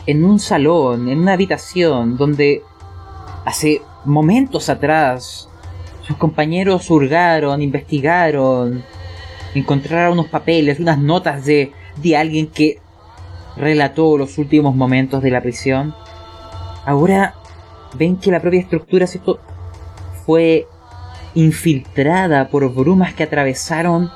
en 0.07 0.24
un 0.24 0.39
salón, 0.39 1.09
en 1.09 1.18
una 1.18 1.33
habitación 1.33 2.16
donde 2.16 2.62
hace 3.45 3.83
momentos 4.05 4.68
atrás 4.68 5.49
sus 6.07 6.17
compañeros 6.17 6.89
hurgaron, 6.91 7.63
investigaron, 7.63 8.85
encontraron 9.55 10.13
unos 10.13 10.29
papeles, 10.29 10.79
unas 10.79 10.99
notas 10.99 11.45
de, 11.45 11.73
de 11.97 12.17
alguien 12.17 12.47
que 12.47 12.79
relató 13.57 14.17
los 14.17 14.39
últimos 14.39 14.75
momentos 14.75 15.23
de 15.23 15.31
la 15.31 15.41
prisión. 15.41 15.95
Ahora 16.85 17.35
ven 17.99 18.17
que 18.17 18.31
la 18.31 18.41
propia 18.41 18.61
estructura 18.61 19.07
fue 20.25 20.69
infiltrada 21.35 22.49
por 22.49 22.73
brumas 22.73 23.15
que 23.15 23.25
atravesaron 23.25 24.11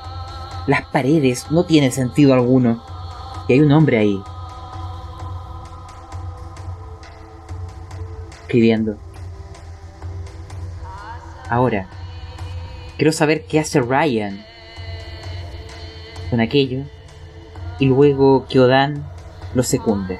las 0.67 0.85
paredes. 0.85 1.51
No 1.51 1.65
tiene 1.65 1.91
sentido 1.91 2.33
alguno. 2.33 2.81
Y 3.47 3.53
hay 3.53 3.59
un 3.59 3.71
hombre 3.71 3.97
ahí. 3.97 4.21
Escribiendo. 8.43 9.10
Ahora, 11.51 11.85
quiero 12.95 13.11
saber 13.11 13.43
qué 13.43 13.59
hace 13.59 13.81
Ryan 13.81 14.41
con 16.29 16.39
aquello 16.39 16.83
y 17.77 17.87
luego 17.87 18.45
que 18.47 18.61
Odan 18.61 19.05
lo 19.53 19.61
secunde. 19.61 20.17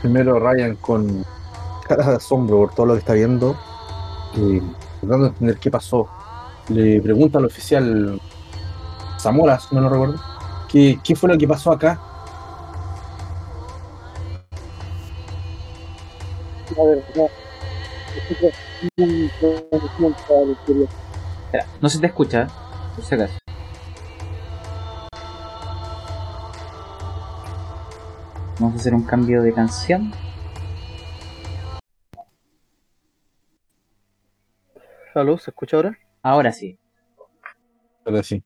Primero 0.00 0.40
Ryan 0.40 0.76
con 0.76 1.26
cara 1.86 2.08
de 2.08 2.16
asombro 2.16 2.56
por 2.56 2.74
todo 2.74 2.86
lo 2.86 2.92
que 2.94 3.00
está 3.00 3.12
viendo, 3.12 3.54
y 4.34 4.60
tratando 5.00 5.24
de 5.24 5.28
entender 5.28 5.58
qué 5.58 5.70
pasó. 5.70 6.08
Le 6.70 7.02
pregunta 7.02 7.36
al 7.36 7.44
oficial 7.44 8.18
Zamora, 9.20 9.60
si 9.60 9.74
no 9.74 9.82
lo 9.82 9.90
recuerdo, 9.90 10.18
¿qué, 10.70 10.98
qué 11.04 11.14
fue 11.14 11.28
lo 11.28 11.36
que 11.36 11.46
pasó 11.46 11.70
acá? 11.70 12.00
no 21.80 21.88
se 21.88 21.98
te 22.00 22.06
escucha, 22.06 22.42
¿eh? 22.42 22.46
por 22.94 23.04
si 23.04 23.14
acaso. 23.14 23.38
Vamos 28.60 28.74
a 28.74 28.76
hacer 28.76 28.94
un 28.94 29.02
cambio 29.02 29.42
de 29.42 29.52
canción. 29.52 30.12
¿Aló? 35.14 35.36
¿Se 35.36 35.50
escucha 35.50 35.76
ahora? 35.76 35.98
Ahora 36.22 36.52
sí. 36.52 36.78
Ahora 38.04 38.22
sí. 38.22 38.42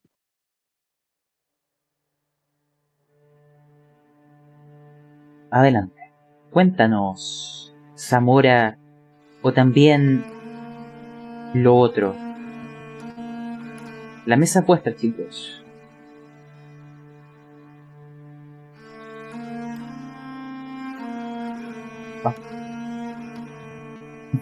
Adelante. 5.50 6.12
Cuéntanos, 6.50 7.75
Zamora, 7.96 8.78
o 9.42 9.52
también 9.52 10.24
lo 11.54 11.76
otro. 11.76 12.14
La 14.26 14.36
mesa 14.36 14.64
puesta, 14.64 14.94
chicos. 14.94 15.62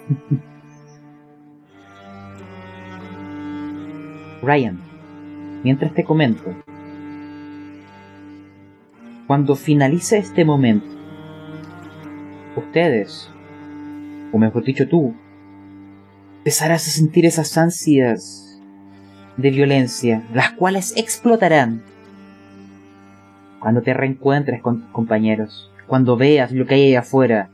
Ryan, 4.43 4.79
mientras 5.63 5.93
te 5.95 6.05
comento, 6.05 6.55
cuando 9.27 9.57
finalice 9.57 10.19
este 10.19 10.45
momento, 10.45 10.87
ustedes, 12.57 13.34
o 14.35 14.39
mejor 14.39 14.65
dicho 14.65 14.89
tú, 14.89 15.15
empezarás 16.39 16.89
a 16.89 16.91
sentir 16.91 17.25
esas 17.25 17.57
ansias 17.57 18.61
de 19.37 19.51
violencia, 19.51 20.25
las 20.35 20.51
cuales 20.55 20.93
explotarán 20.97 21.83
cuando 23.61 23.81
te 23.81 23.95
reencuentres 23.95 24.61
con 24.61 24.81
tus 24.81 24.91
compañeros, 24.91 25.71
cuando 25.87 26.17
veas 26.17 26.51
lo 26.51 26.67
que 26.67 26.75
hay 26.75 26.83
ahí 26.83 26.95
afuera. 26.97 27.49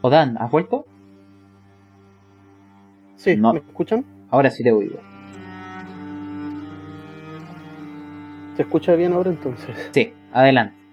Odan, 0.00 0.38
¿has 0.38 0.50
vuelto? 0.50 0.86
Sí, 3.16 3.36
No. 3.36 3.52
¿me 3.52 3.58
escuchan? 3.58 4.04
Ahora 4.30 4.50
sí 4.50 4.62
te 4.64 4.72
oigo. 4.72 4.98
¿Se 8.56 8.62
escucha 8.62 8.94
bien 8.94 9.12
ahora 9.12 9.28
entonces? 9.30 9.90
Sí, 9.92 10.14
adelante. 10.32 10.83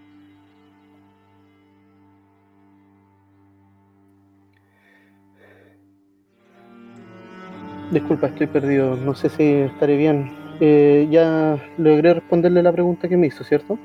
Disculpa, 7.91 8.27
estoy 8.27 8.47
perdido. 8.47 8.95
No 8.95 9.13
sé 9.13 9.27
si 9.27 9.43
estaré 9.43 9.97
bien. 9.97 10.31
Eh, 10.61 11.07
ya 11.11 11.57
logré 11.77 12.13
responderle 12.13 12.63
la 12.63 12.71
pregunta 12.71 13.09
que 13.09 13.17
me 13.17 13.27
hizo, 13.27 13.43
¿cierto? 13.43 13.77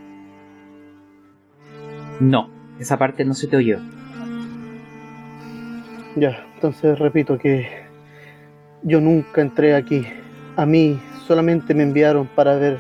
No, 2.20 2.48
esa 2.78 2.96
parte 2.96 3.24
no 3.24 3.34
se 3.34 3.48
te 3.48 3.57
oyó. 3.57 3.78
Ya, 6.14 6.46
entonces 6.54 6.98
repito 6.98 7.36
que 7.36 7.68
yo 8.82 9.00
nunca 9.00 9.40
entré 9.40 9.74
aquí. 9.74 10.07
A 10.57 10.64
mí 10.64 11.00
solamente 11.26 11.74
me 11.74 11.82
enviaron 11.82 12.28
para 12.28 12.54
ver 12.57 12.78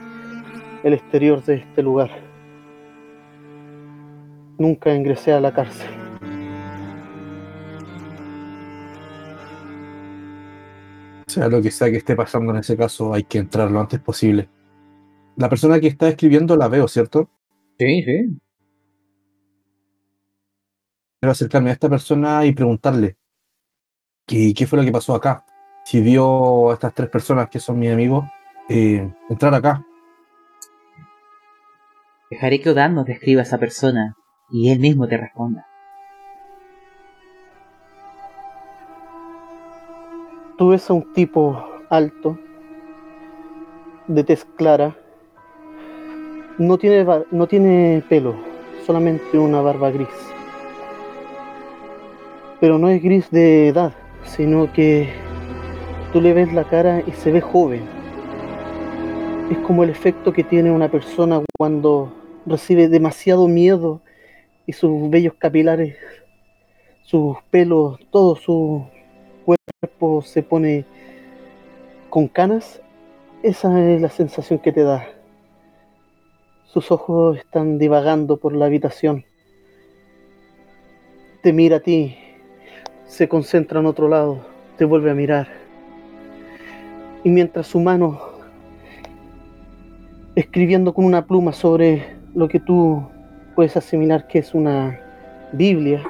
el 0.84 0.92
exterior 0.92 1.42
de 1.44 1.56
este 1.56 1.82
lugar. 1.82 2.10
Nunca 4.58 4.94
ingresé 4.94 5.32
a 5.32 5.40
la 5.40 5.52
cárcel. 5.52 6.05
Sea 11.36 11.50
lo 11.50 11.60
que 11.60 11.70
sea 11.70 11.90
que 11.90 11.98
esté 11.98 12.16
pasando 12.16 12.50
en 12.50 12.60
ese 12.60 12.78
caso, 12.78 13.12
hay 13.12 13.24
que 13.24 13.36
entrar 13.36 13.70
lo 13.70 13.78
antes 13.78 14.00
posible. 14.00 14.48
La 15.36 15.50
persona 15.50 15.78
que 15.78 15.88
está 15.88 16.08
escribiendo 16.08 16.56
la 16.56 16.66
veo, 16.68 16.88
¿cierto? 16.88 17.28
Sí, 17.78 18.02
sí. 18.04 18.40
Quiero 21.20 21.32
acercarme 21.32 21.68
a 21.68 21.72
esta 21.74 21.90
persona 21.90 22.46
y 22.46 22.54
preguntarle 22.54 23.18
qué, 24.26 24.54
qué 24.56 24.66
fue 24.66 24.78
lo 24.78 24.84
que 24.86 24.92
pasó 24.92 25.14
acá. 25.14 25.44
Si 25.84 26.00
vio 26.00 26.70
a 26.70 26.72
estas 26.72 26.94
tres 26.94 27.10
personas 27.10 27.50
que 27.50 27.60
son 27.60 27.80
mis 27.80 27.92
amigos 27.92 28.24
eh, 28.70 29.06
entrar 29.28 29.54
acá. 29.54 29.84
Dejaré 32.30 32.62
que 32.62 32.70
Odan 32.70 32.94
nos 32.94 33.04
describa 33.04 33.42
a 33.42 33.44
esa 33.44 33.58
persona 33.58 34.16
y 34.50 34.70
él 34.70 34.78
mismo 34.78 35.06
te 35.06 35.18
responda. 35.18 35.66
Tú 40.58 40.70
ves 40.70 40.88
a 40.88 40.94
un 40.94 41.12
tipo 41.12 41.62
alto, 41.90 42.38
de 44.06 44.24
tez 44.24 44.46
clara, 44.56 44.96
no 46.56 46.78
tiene, 46.78 47.04
no 47.30 47.46
tiene 47.46 48.02
pelo, 48.08 48.34
solamente 48.86 49.38
una 49.38 49.60
barba 49.60 49.90
gris. 49.90 50.08
Pero 52.58 52.78
no 52.78 52.88
es 52.88 53.02
gris 53.02 53.30
de 53.30 53.68
edad, 53.68 53.92
sino 54.24 54.72
que 54.72 55.10
tú 56.14 56.22
le 56.22 56.32
ves 56.32 56.50
la 56.54 56.64
cara 56.64 57.02
y 57.06 57.12
se 57.12 57.32
ve 57.32 57.42
joven. 57.42 57.82
Es 59.50 59.58
como 59.58 59.84
el 59.84 59.90
efecto 59.90 60.32
que 60.32 60.42
tiene 60.42 60.70
una 60.70 60.90
persona 60.90 61.42
cuando 61.58 62.10
recibe 62.46 62.88
demasiado 62.88 63.46
miedo 63.46 64.00
y 64.64 64.72
sus 64.72 65.10
vellos 65.10 65.34
capilares, 65.34 65.98
sus 67.02 67.36
pelos, 67.50 68.00
todo 68.10 68.36
su 68.36 68.86
cuerpo 69.46 70.22
se 70.22 70.42
pone 70.42 70.84
con 72.10 72.26
canas, 72.28 72.82
esa 73.42 73.80
es 73.80 74.00
la 74.00 74.08
sensación 74.08 74.58
que 74.58 74.72
te 74.72 74.82
da. 74.82 75.06
Sus 76.64 76.90
ojos 76.90 77.38
están 77.38 77.78
divagando 77.78 78.38
por 78.38 78.54
la 78.54 78.66
habitación. 78.66 79.24
Te 81.42 81.52
mira 81.52 81.76
a 81.76 81.80
ti, 81.80 82.16
se 83.06 83.28
concentra 83.28 83.80
en 83.80 83.86
otro 83.86 84.08
lado, 84.08 84.40
te 84.76 84.84
vuelve 84.84 85.10
a 85.10 85.14
mirar. 85.14 85.48
Y 87.22 87.30
mientras 87.30 87.68
su 87.68 87.80
mano, 87.80 88.20
escribiendo 90.34 90.92
con 90.92 91.04
una 91.04 91.26
pluma 91.26 91.52
sobre 91.52 92.16
lo 92.34 92.48
que 92.48 92.60
tú 92.60 93.06
puedes 93.54 93.76
asimilar 93.76 94.26
que 94.26 94.40
es 94.40 94.54
una 94.54 95.00
Biblia, 95.52 96.02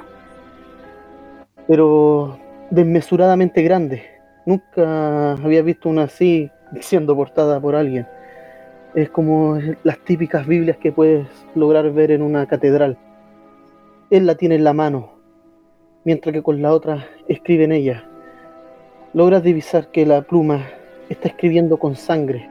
pero 1.66 2.38
desmesuradamente 2.70 3.62
grande. 3.62 4.02
Nunca 4.44 5.32
había 5.32 5.62
visto 5.62 5.88
una 5.88 6.04
así 6.04 6.50
siendo 6.80 7.14
portada 7.14 7.60
por 7.60 7.74
alguien. 7.74 8.06
Es 8.94 9.10
como 9.10 9.58
las 9.82 9.98
típicas 9.98 10.46
Biblias 10.46 10.78
que 10.78 10.92
puedes 10.92 11.26
lograr 11.54 11.90
ver 11.92 12.10
en 12.10 12.22
una 12.22 12.46
catedral. 12.46 12.96
Él 14.10 14.26
la 14.26 14.36
tiene 14.36 14.54
en 14.54 14.64
la 14.64 14.72
mano, 14.72 15.12
mientras 16.04 16.32
que 16.32 16.42
con 16.42 16.62
la 16.62 16.72
otra 16.72 17.06
escribe 17.28 17.64
en 17.64 17.72
ella. 17.72 18.04
Logras 19.12 19.42
divisar 19.42 19.90
que 19.90 20.06
la 20.06 20.22
pluma 20.22 20.66
está 21.08 21.28
escribiendo 21.28 21.78
con 21.78 21.96
sangre. 21.96 22.48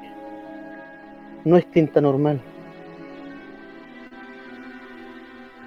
No 1.45 1.57
es 1.57 1.69
tinta 1.71 2.01
normal. 2.01 2.41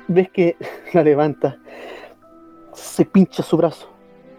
Ves 0.09 0.31
que 0.31 0.57
la 0.93 1.03
levanta, 1.03 1.59
se 2.73 3.05
pincha 3.05 3.43
su 3.43 3.57
brazo, 3.57 3.89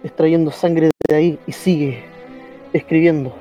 extrayendo 0.04 0.52
sangre 0.52 0.91
de 1.08 1.16
ahí 1.16 1.39
y 1.47 1.52
sigue 1.52 2.04
escribiendo. 2.74 3.36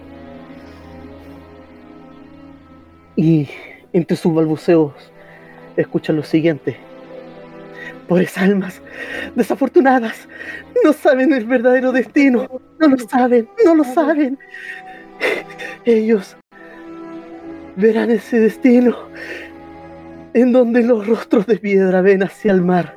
Y 3.16 3.48
entre 3.92 4.16
sus 4.16 4.34
balbuceos 4.34 4.92
escucha 5.76 6.12
lo 6.12 6.22
siguiente. 6.22 6.76
Pobres 8.06 8.38
almas 8.38 8.80
desafortunadas, 9.34 10.28
no 10.82 10.92
saben 10.92 11.32
el 11.32 11.44
verdadero 11.44 11.92
destino, 11.92 12.48
no 12.78 12.88
lo 12.88 12.98
saben, 12.98 13.48
no 13.64 13.74
lo 13.74 13.84
saben. 13.84 14.38
Ellos 15.84 16.36
verán 17.76 18.10
ese 18.10 18.40
destino 18.40 18.96
en 20.34 20.52
donde 20.52 20.82
los 20.82 21.06
rostros 21.06 21.46
de 21.46 21.58
piedra 21.58 22.00
ven 22.00 22.22
hacia 22.22 22.52
el 22.52 22.62
mar. 22.62 22.94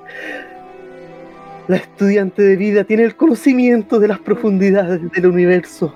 La 1.72 1.78
estudiante 1.78 2.42
de 2.42 2.58
vida 2.58 2.84
tiene 2.84 3.04
el 3.04 3.16
conocimiento 3.16 3.98
de 4.02 4.10
las 4.10 4.20
profundidades 4.20 5.10
del 5.14 5.26
universo, 5.26 5.96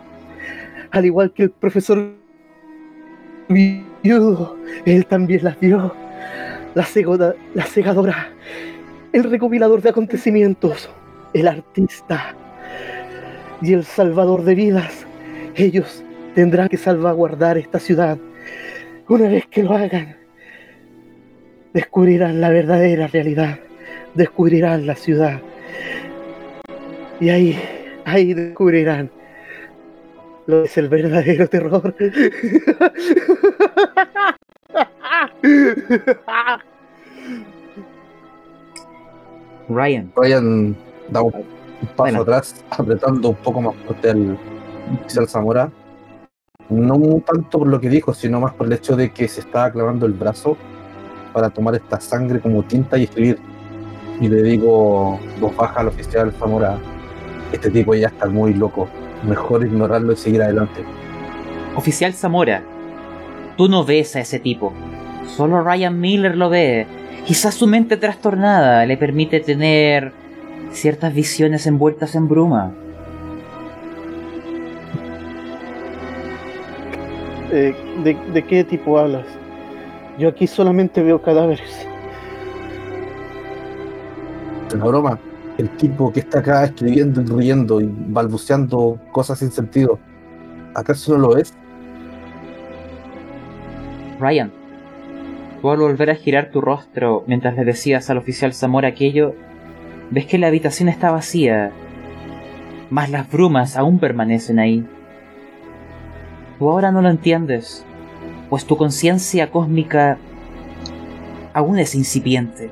al 0.92 1.06
igual 1.06 1.34
que 1.34 1.44
el 1.44 1.50
profesor 1.50 2.14
viudo, 3.50 4.58
él 4.86 5.06
también 5.06 5.44
las 5.44 5.60
vio. 5.60 5.94
La, 6.76 6.84
cegoda- 6.84 7.36
la 7.54 7.66
cegadora, 7.66 8.30
el 9.12 9.26
recopilador 9.26 9.82
de 9.82 9.90
acontecimientos, 9.90 10.90
el 11.34 11.46
artista 11.46 12.34
y 13.62 13.74
el 13.74 13.84
salvador 13.84 14.46
de 14.46 14.56
vidas. 14.56 15.06
Ellos 15.56 16.06
tendrán 16.36 16.70
que 16.70 16.78
salvaguardar 16.78 17.58
esta 17.58 17.80
ciudad. 17.80 18.18
Una 19.10 19.28
vez 19.28 19.46
que 19.48 19.62
lo 19.62 19.74
hagan, 19.74 20.16
descubrirán 21.74 22.40
la 22.40 22.48
verdadera 22.50 23.08
realidad, 23.08 23.60
descubrirán 24.14 24.88
la 24.88 24.96
ciudad. 24.96 25.42
Y 27.20 27.30
ahí, 27.30 27.60
ahí 28.06 28.34
descubrirán 28.34 29.10
lo 30.48 30.64
es 30.64 30.78
el 30.78 30.90
verdadero 30.90 31.48
terror. 31.48 31.96
Ryan, 39.68 40.12
Ryan 40.16 40.76
da 41.10 41.22
un 41.24 41.32
paso 41.32 41.46
Bueno. 41.98 42.22
atrás, 42.22 42.64
apretando 42.70 43.30
un 43.30 43.36
poco 43.36 43.62
más 43.62 43.76
fuerte 43.86 44.12
al 44.12 44.38
oficial 45.02 45.28
Zamora. 45.28 45.72
No 46.70 47.22
tanto 47.26 47.60
por 47.60 47.68
lo 47.68 47.80
que 47.80 47.90
dijo, 47.90 48.14
sino 48.14 48.40
más 48.40 48.54
por 48.54 48.68
el 48.68 48.74
hecho 48.74 48.96
de 48.96 49.12
que 49.12 49.28
se 49.28 49.42
estaba 49.42 49.72
clavando 49.72 50.06
el 50.06 50.14
brazo 50.14 50.58
para 51.34 51.50
tomar 51.50 51.76
esta 51.76 52.00
sangre 52.00 52.40
como 52.40 52.64
tinta 52.64 52.98
y 52.98 53.04
escribir. 53.04 53.40
Y 54.20 54.28
le 54.30 54.42
digo, 54.44 55.20
voz 55.40 55.56
baja 55.56 55.82
al 55.82 55.90
oficial 55.90 56.32
Zamora, 56.34 56.80
este 57.52 57.70
tipo 57.72 57.94
ya 57.96 58.08
está 58.08 58.28
muy 58.28 58.54
loco, 58.54 58.88
mejor 59.24 59.66
ignorarlo 59.66 60.14
y 60.14 60.16
seguir 60.16 60.42
adelante. 60.42 60.84
oficial 61.76 62.14
Zamora, 62.14 62.64
tú 63.58 63.68
no 63.68 63.84
ves 63.86 64.16
a 64.16 64.22
ese 64.22 64.40
tipo. 64.40 64.74
Solo 65.26 65.64
Ryan 65.64 66.00
Miller 66.00 66.36
lo 66.36 66.50
ve. 66.50 66.86
Quizás 67.26 67.56
su 67.56 67.68
mente 67.68 67.98
trastornada 67.98 68.86
le 68.86 68.98
permite 68.98 69.40
tener 69.40 70.14
ciertas 70.72 71.14
visiones 71.14 71.66
envueltas 71.66 72.16
en 72.16 72.28
bruma. 72.28 72.74
Eh, 77.52 77.76
¿de, 78.04 78.18
¿De 78.34 78.44
qué 78.44 78.64
tipo 78.64 79.00
hablas? 79.00 79.26
Yo 80.20 80.30
aquí 80.30 80.48
solamente 80.48 81.02
veo 81.02 81.22
cadáveres. 81.22 81.88
Es 84.68 84.74
una 84.74 84.86
broma. 84.86 85.20
El 85.58 85.70
tipo 85.78 86.12
que 86.12 86.20
está 86.20 86.40
acá 86.40 86.66
escribiendo 86.66 87.22
y 87.22 87.26
riendo 87.26 87.82
y 87.82 87.90
balbuceando 87.90 89.00
cosas 89.12 89.40
sin 89.40 89.52
sentido. 89.52 90.00
¿Acaso 90.74 91.14
no 91.14 91.30
lo 91.30 91.38
es? 91.38 91.54
Ryan, 94.20 94.52
tú 95.62 95.70
al 95.70 95.78
volver 95.78 96.10
a 96.10 96.16
girar 96.16 96.52
tu 96.52 96.62
rostro 96.62 97.24
mientras 97.28 97.56
le 97.56 97.64
decías 97.64 98.10
al 98.10 98.18
oficial 98.18 98.54
Zamora 98.54 98.90
aquello, 98.90 99.34
ves 100.12 100.26
que 100.26 100.38
la 100.38 100.48
habitación 100.48 100.90
está 100.90 101.12
vacía, 101.12 101.72
mas 102.90 103.10
las 103.10 103.30
brumas 103.30 103.78
aún 103.78 104.00
permanecen 104.00 104.60
ahí. 104.60 104.86
Tú 106.60 106.70
ahora 106.70 106.92
no 106.92 107.02
lo 107.02 107.10
entiendes, 107.10 107.86
pues 108.50 108.66
tu 108.66 108.78
conciencia 108.78 109.52
cósmica 109.52 110.18
aún 111.54 111.80
es 111.80 111.96
incipiente. 111.96 112.70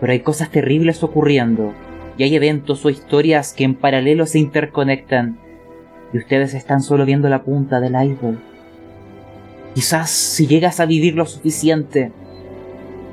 Pero 0.00 0.12
hay 0.12 0.20
cosas 0.20 0.50
terribles 0.50 1.02
ocurriendo, 1.02 1.72
y 2.16 2.24
hay 2.24 2.34
eventos 2.34 2.84
o 2.84 2.90
historias 2.90 3.52
que 3.52 3.64
en 3.64 3.74
paralelo 3.74 4.26
se 4.26 4.38
interconectan, 4.38 5.38
y 6.12 6.18
ustedes 6.18 6.54
están 6.54 6.80
solo 6.80 7.04
viendo 7.04 7.28
la 7.28 7.42
punta 7.42 7.80
del 7.80 7.92
iceberg. 7.92 8.38
Quizás 9.74 10.10
si 10.10 10.46
llegas 10.46 10.80
a 10.80 10.86
vivir 10.86 11.14
lo 11.14 11.26
suficiente, 11.26 12.12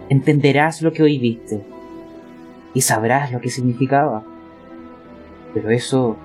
entenderás 0.10 0.82
lo 0.82 0.92
que 0.92 1.04
hoy 1.04 1.20
viste 1.20 1.62
y 2.74 2.82
sabrás 2.82 3.32
lo 3.32 3.42
que 3.42 3.50
significaba. 3.50 4.24
Pero 5.54 5.70
eso 5.70 6.18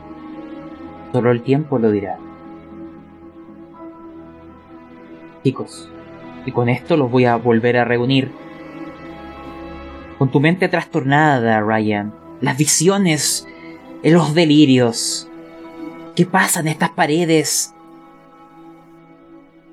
solo 1.13 1.31
el 1.31 1.43
tiempo 1.43 1.79
lo 1.79 1.91
dirá. 1.91 2.19
Chicos, 5.45 5.91
y 6.47 6.53
con 6.53 6.69
esto 6.69 6.97
los 6.97 7.11
voy 7.11 7.25
a 7.25 7.37
volver 7.37 7.77
a 7.77 7.85
reunir. 7.85 8.31
Con 10.23 10.31
tu 10.31 10.39
mente 10.39 10.69
trastornada, 10.69 11.61
Ryan, 11.63 12.15
las 12.41 12.57
visiones, 12.57 13.45
los 14.05 14.37
delirios. 14.37 15.29
¿Qué 16.15 16.27
pasa 16.27 16.61
en 16.61 16.69
estas 16.69 16.91
paredes? 16.91 17.75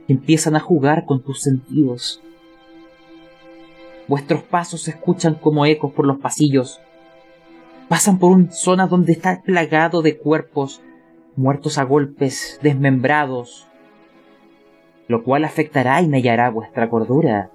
empiezan 0.08 0.56
a 0.56 0.60
jugar 0.60 1.06
con 1.06 1.22
tus 1.22 1.42
sentidos. 1.44 2.20
Vuestros 4.08 4.42
pasos 4.42 4.82
se 4.82 4.90
escuchan 4.90 5.36
como 5.36 5.68
ecos 5.68 5.94
por 5.94 6.08
los 6.08 6.18
pasillos. 6.18 6.82
Pasan 7.88 8.18
por 8.18 8.32
una 8.32 8.52
zona 8.52 8.88
donde 8.88 9.12
está 9.12 9.44
plagado 9.44 10.02
de 10.02 10.18
cuerpos 10.18 10.82
muertos 11.36 11.78
a 11.78 11.84
golpes, 11.84 12.60
desmembrados, 12.64 13.68
lo 15.08 15.24
cual 15.24 15.46
afectará 15.46 16.02
y 16.02 16.08
mellará 16.08 16.50
vuestra 16.50 16.90
cordura. 16.90 17.52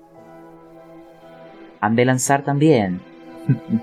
Han 1.85 1.97
de 1.97 2.05
lanzar 2.05 2.43
también. 2.43 3.01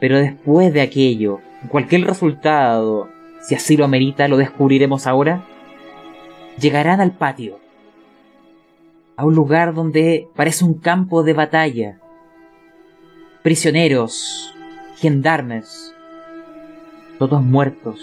Pero 0.00 0.18
después 0.18 0.72
de 0.72 0.80
aquello, 0.80 1.38
cualquier 1.68 2.04
resultado, 2.04 3.08
si 3.40 3.54
así 3.54 3.76
lo 3.76 3.84
amerita, 3.84 4.26
lo 4.26 4.36
descubriremos 4.36 5.06
ahora, 5.06 5.44
llegarán 6.58 7.00
al 7.00 7.12
patio 7.12 7.60
a 9.16 9.24
un 9.24 9.34
lugar 9.34 9.74
donde 9.74 10.28
parece 10.34 10.64
un 10.64 10.74
campo 10.74 11.22
de 11.22 11.32
batalla. 11.32 12.00
Prisioneros, 13.42 14.52
gendarmes, 14.96 15.94
todos 17.18 17.42
muertos, 17.42 18.00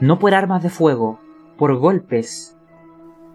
no 0.00 0.18
por 0.18 0.34
armas 0.34 0.62
de 0.62 0.70
fuego, 0.70 1.18
por 1.56 1.76
golpes 1.76 2.56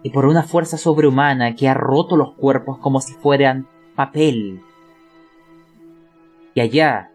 y 0.02 0.10
por 0.10 0.24
una 0.24 0.44
fuerza 0.44 0.78
sobrehumana 0.78 1.54
que 1.54 1.68
ha 1.68 1.74
roto 1.74 2.16
los 2.16 2.32
cuerpos 2.32 2.78
como 2.78 3.00
si 3.00 3.12
fueran 3.14 3.66
papel. 3.94 4.62
Allá, 6.60 7.10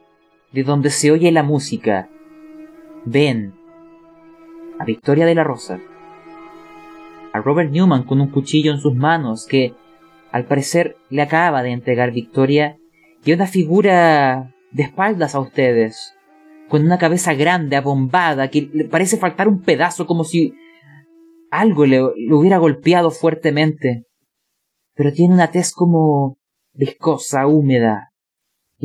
de 0.51 0.63
donde 0.63 0.89
se 0.89 1.11
oye 1.11 1.31
la 1.31 1.43
música, 1.43 2.09
ven 3.05 3.53
a 4.79 4.85
Victoria 4.85 5.25
de 5.25 5.35
la 5.35 5.43
Rosa, 5.43 5.79
a 7.33 7.39
Robert 7.39 7.71
Newman 7.71 8.03
con 8.03 8.21
un 8.21 8.29
cuchillo 8.29 8.71
en 8.71 8.79
sus 8.79 8.95
manos 8.95 9.45
que 9.45 9.73
al 10.31 10.45
parecer 10.45 10.97
le 11.09 11.21
acaba 11.21 11.63
de 11.63 11.71
entregar 11.71 12.11
Victoria 12.11 12.77
y 13.23 13.33
una 13.33 13.47
figura 13.47 14.53
de 14.71 14.83
espaldas 14.83 15.35
a 15.35 15.39
ustedes, 15.39 16.13
con 16.69 16.83
una 16.83 16.97
cabeza 16.97 17.33
grande, 17.33 17.75
abombada, 17.75 18.49
que 18.49 18.69
le 18.73 18.85
parece 18.85 19.17
faltar 19.17 19.47
un 19.47 19.61
pedazo 19.61 20.07
como 20.07 20.23
si 20.23 20.53
algo 21.51 21.85
le 21.85 22.01
hubiera 22.01 22.57
golpeado 22.57 23.11
fuertemente. 23.11 24.05
Pero 24.95 25.13
tiene 25.13 25.33
una 25.33 25.51
tez 25.51 25.71
como 25.71 26.37
viscosa, 26.73 27.47
húmeda, 27.47 28.11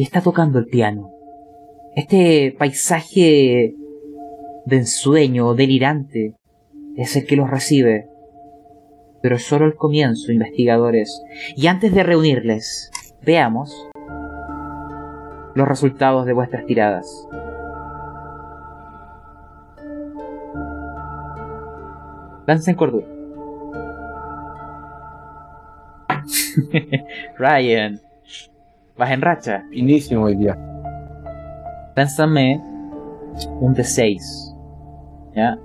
y 0.00 0.02
está 0.02 0.22
tocando 0.22 0.58
el 0.58 0.64
piano. 0.64 1.12
Este 1.94 2.56
paisaje 2.58 3.74
de 4.64 4.76
ensueño 4.76 5.52
delirante 5.52 6.36
es 6.96 7.16
el 7.16 7.26
que 7.26 7.36
los 7.36 7.50
recibe 7.50 8.08
pero 9.20 9.36
es 9.36 9.42
solo 9.42 9.66
el 9.66 9.74
comienzo, 9.74 10.32
investigadores. 10.32 11.22
Y 11.54 11.66
antes 11.66 11.92
de 11.92 12.02
reunirles, 12.02 12.90
veamos 13.20 13.90
los 15.54 15.68
resultados 15.68 16.24
de 16.24 16.32
vuestras 16.32 16.64
tiradas. 16.64 17.28
Lancen 22.46 22.74
cordura. 22.74 23.06
Ryan, 27.36 28.00
vas 29.00 29.10
en 29.10 29.22
racha. 29.22 29.64
Finísimo 29.70 30.24
hoy 30.24 30.36
día. 30.36 30.56
Lánzame 31.96 32.62
un 33.60 33.74
D6. 33.74 34.54
¿Ya? 35.34 35.58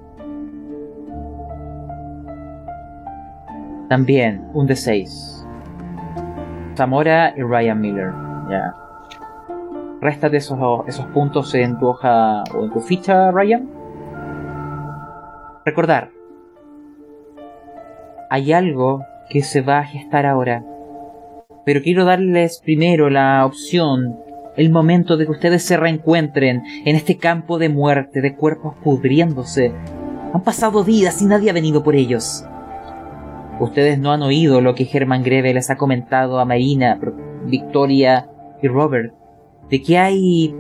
También 3.90 4.48
un 4.54 4.68
D6. 4.68 5.46
Zamora 6.78 7.34
y 7.36 7.42
Ryan 7.42 7.82
Miller. 7.82 8.14
Ya. 8.50 8.74
Réstate 10.00 10.38
esos, 10.38 10.88
esos 10.88 11.06
puntos 11.08 11.54
en 11.56 11.78
tu 11.78 11.88
hoja 11.88 12.44
o 12.56 12.64
en 12.64 12.72
tu 12.72 12.80
ficha, 12.80 13.32
Ryan. 13.32 13.70
Recordar. 15.66 16.10
Hay 18.30 18.54
algo 18.54 19.04
que 19.30 19.42
se 19.42 19.62
va 19.62 19.80
a 19.80 19.84
gestar 19.84 20.26
ahora. 20.26 20.64
Pero 21.66 21.82
quiero 21.82 22.06
darles 22.06 22.62
primero 22.64 23.10
la 23.10 23.46
opción, 23.46 24.18
el 24.56 24.72
momento 24.72 25.18
de 25.18 25.26
que 25.26 25.32
ustedes 25.32 25.64
se 25.64 25.78
reencuentren 25.78 26.64
en 26.86 26.96
este 26.96 27.18
campo 27.18 27.58
de 27.58 27.70
muerte, 27.70 28.22
de 28.22 28.36
cuerpos 28.36 28.76
pudriéndose. 28.84 29.74
Han 30.34 30.44
pasado 30.44 30.84
días 30.84 31.22
y 31.22 31.26
nadie 31.26 31.50
ha 31.50 31.54
venido 31.54 31.84
por 31.84 31.96
ellos. 31.96 32.46
Ustedes 33.60 34.00
no 34.00 34.12
han 34.12 34.22
oído 34.22 34.62
lo 34.62 34.76
que 34.76 34.88
Herman 34.92 35.24
Greve 35.24 35.54
les 35.54 35.70
ha 35.70 35.78
comentado 35.78 36.40
a 36.40 36.46
Marina, 36.46 37.00
Victoria 37.46 38.30
y 38.62 38.68
Robert, 38.68 39.14
de 39.70 39.82
que 39.82 39.98
hay 39.98 40.56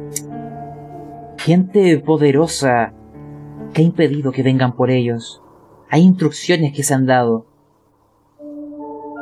gente 1.37 1.97
poderosa 1.99 2.93
que 3.73 3.81
ha 3.81 3.85
impedido 3.85 4.31
que 4.31 4.43
vengan 4.43 4.75
por 4.75 4.89
ellos. 4.89 5.41
Hay 5.89 6.01
instrucciones 6.01 6.73
que 6.73 6.83
se 6.83 6.93
han 6.93 7.05
dado 7.05 7.45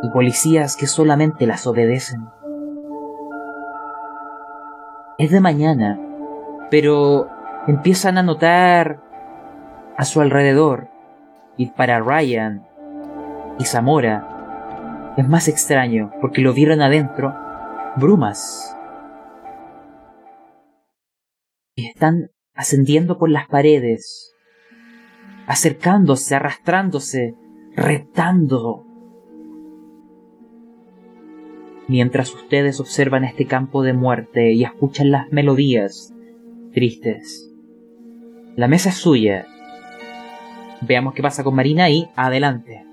y 0.04 0.10
policías 0.10 0.76
que 0.76 0.86
solamente 0.86 1.48
las 1.48 1.66
obedecen. 1.66 2.28
Es 5.18 5.32
de 5.32 5.40
mañana, 5.40 6.00
pero 6.70 7.30
empiezan 7.68 8.18
a 8.18 8.24
notar 8.24 9.02
a 9.96 10.06
su 10.06 10.22
alrededor 10.22 10.90
Y 11.56 11.68
para 11.68 12.00
Ryan 12.00 12.68
y 13.60 13.66
Zamora 13.66 15.14
es 15.18 15.28
más 15.28 15.48
extraño 15.48 16.12
porque 16.20 16.42
lo 16.42 16.54
vieron 16.54 16.82
adentro 16.82 17.34
brumas. 17.96 18.76
Y 21.76 21.88
están 21.88 22.32
ascendiendo 22.56 23.18
por 23.18 23.30
las 23.30 23.48
paredes, 23.48 24.34
acercándose, 25.48 26.36
arrastrándose, 26.36 27.36
retando. 27.76 28.86
Mientras 31.88 32.34
ustedes 32.34 32.80
observan 32.80 33.26
este 33.26 33.46
campo 33.46 33.84
de 33.84 33.94
muerte 33.94 34.54
y 34.54 34.64
escuchan 34.64 35.12
las 35.12 35.32
melodías 35.32 36.14
tristes. 36.74 37.52
La 38.56 38.68
mesa 38.68 38.90
es 38.90 38.96
suya. 38.96 39.46
Veamos 40.82 41.14
qué 41.14 41.22
pasa 41.22 41.44
con 41.44 41.56
Marina 41.56 41.90
y 41.90 42.10
adelante. 42.16 42.86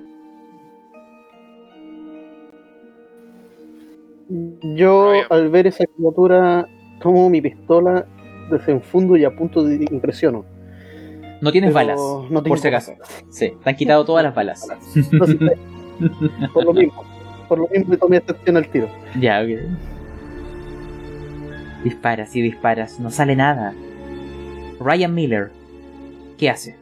Yo, 4.76 5.12
al 5.28 5.51
ver 5.51 5.66
esa 5.66 5.84
criatura, 5.86 6.68
tomo 7.01 7.28
mi 7.30 7.41
pistola, 7.41 8.07
desenfundo 8.51 9.16
y 9.16 9.24
apunto 9.24 9.64
de 9.64 9.86
impresiono. 9.91 10.45
No 11.41 11.53
tienes 11.53 11.72
Pero 11.72 11.86
balas, 11.86 12.30
no 12.30 12.43
por 12.43 12.59
si 12.59 12.68
acaso. 12.68 12.93
Sí, 13.30 13.53
te 13.62 13.70
han 13.70 13.76
quitado 13.76 14.05
todas 14.05 14.24
las 14.24 14.34
balas. 14.34 14.66
No 16.41 16.53
por 16.53 16.64
lo 16.64 16.72
mismo. 16.72 17.09
Por 17.51 17.59
lo 17.59 17.66
mismo 17.66 17.90
le 17.90 17.96
tomé 17.96 18.16
atención 18.18 18.57
al 18.59 18.68
tiro. 18.68 18.88
Ya, 19.18 19.42
ok. 19.42 19.48
Disparas 21.82 22.36
y 22.36 22.42
disparas, 22.42 23.01
no 23.01 23.11
sale 23.11 23.34
nada. 23.34 23.74
Ryan 24.78 25.12
Miller, 25.12 25.51
¿qué 26.38 26.48
hace? 26.48 26.76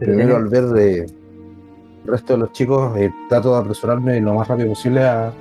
Primero, 0.00 0.36
al 0.36 0.48
ver 0.48 0.64
de 0.64 0.98
el 1.02 1.08
resto 2.04 2.32
de 2.32 2.38
los 2.40 2.50
chicos, 2.50 2.98
eh, 2.98 3.12
trato 3.28 3.52
de 3.54 3.60
apresurarme 3.60 4.20
lo 4.20 4.34
más 4.34 4.48
rápido 4.48 4.70
posible 4.70 5.04
a, 5.04 5.32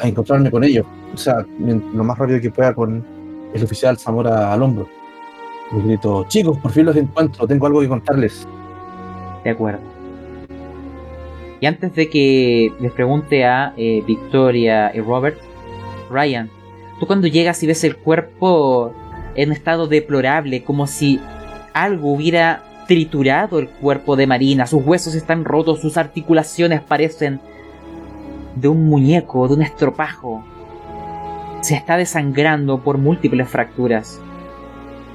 a 0.00 0.08
encontrarme 0.08 0.50
con 0.50 0.64
ellos. 0.64 0.84
O 1.14 1.16
sea, 1.16 1.46
lo 1.60 2.02
más 2.02 2.18
rápido 2.18 2.40
que 2.40 2.50
pueda 2.50 2.74
con 2.74 3.04
el 3.54 3.62
oficial 3.62 3.96
Zamora 3.98 4.52
al 4.52 4.62
hombro. 4.62 4.88
Grito, 5.72 6.24
chicos, 6.28 6.56
por 6.58 6.70
fin 6.70 6.86
los 6.86 6.96
encuentro, 6.96 7.46
tengo 7.46 7.66
algo 7.66 7.80
que 7.80 7.88
contarles. 7.88 8.46
De 9.42 9.50
acuerdo. 9.50 9.80
Y 11.60 11.66
antes 11.66 11.94
de 11.94 12.08
que 12.08 12.72
les 12.80 12.92
pregunte 12.92 13.44
a 13.44 13.72
eh, 13.76 14.02
Victoria 14.06 14.92
y 14.94 15.00
Robert, 15.00 15.38
Ryan, 16.10 16.50
tú 17.00 17.06
cuando 17.06 17.26
llegas 17.26 17.62
y 17.62 17.66
ves 17.66 17.82
el 17.84 17.96
cuerpo 17.96 18.92
en 19.34 19.52
estado 19.52 19.86
deplorable, 19.86 20.62
como 20.62 20.86
si 20.86 21.20
algo 21.72 22.12
hubiera 22.12 22.62
triturado 22.86 23.58
el 23.58 23.68
cuerpo 23.68 24.16
de 24.16 24.26
Marina, 24.26 24.66
sus 24.66 24.84
huesos 24.84 25.14
están 25.14 25.44
rotos, 25.44 25.80
sus 25.80 25.96
articulaciones 25.96 26.80
parecen 26.82 27.40
de 28.54 28.68
un 28.68 28.84
muñeco, 28.88 29.48
de 29.48 29.54
un 29.54 29.62
estropajo. 29.62 30.44
Se 31.60 31.74
está 31.74 31.96
desangrando 31.96 32.82
por 32.82 32.98
múltiples 32.98 33.48
fracturas. 33.48 34.20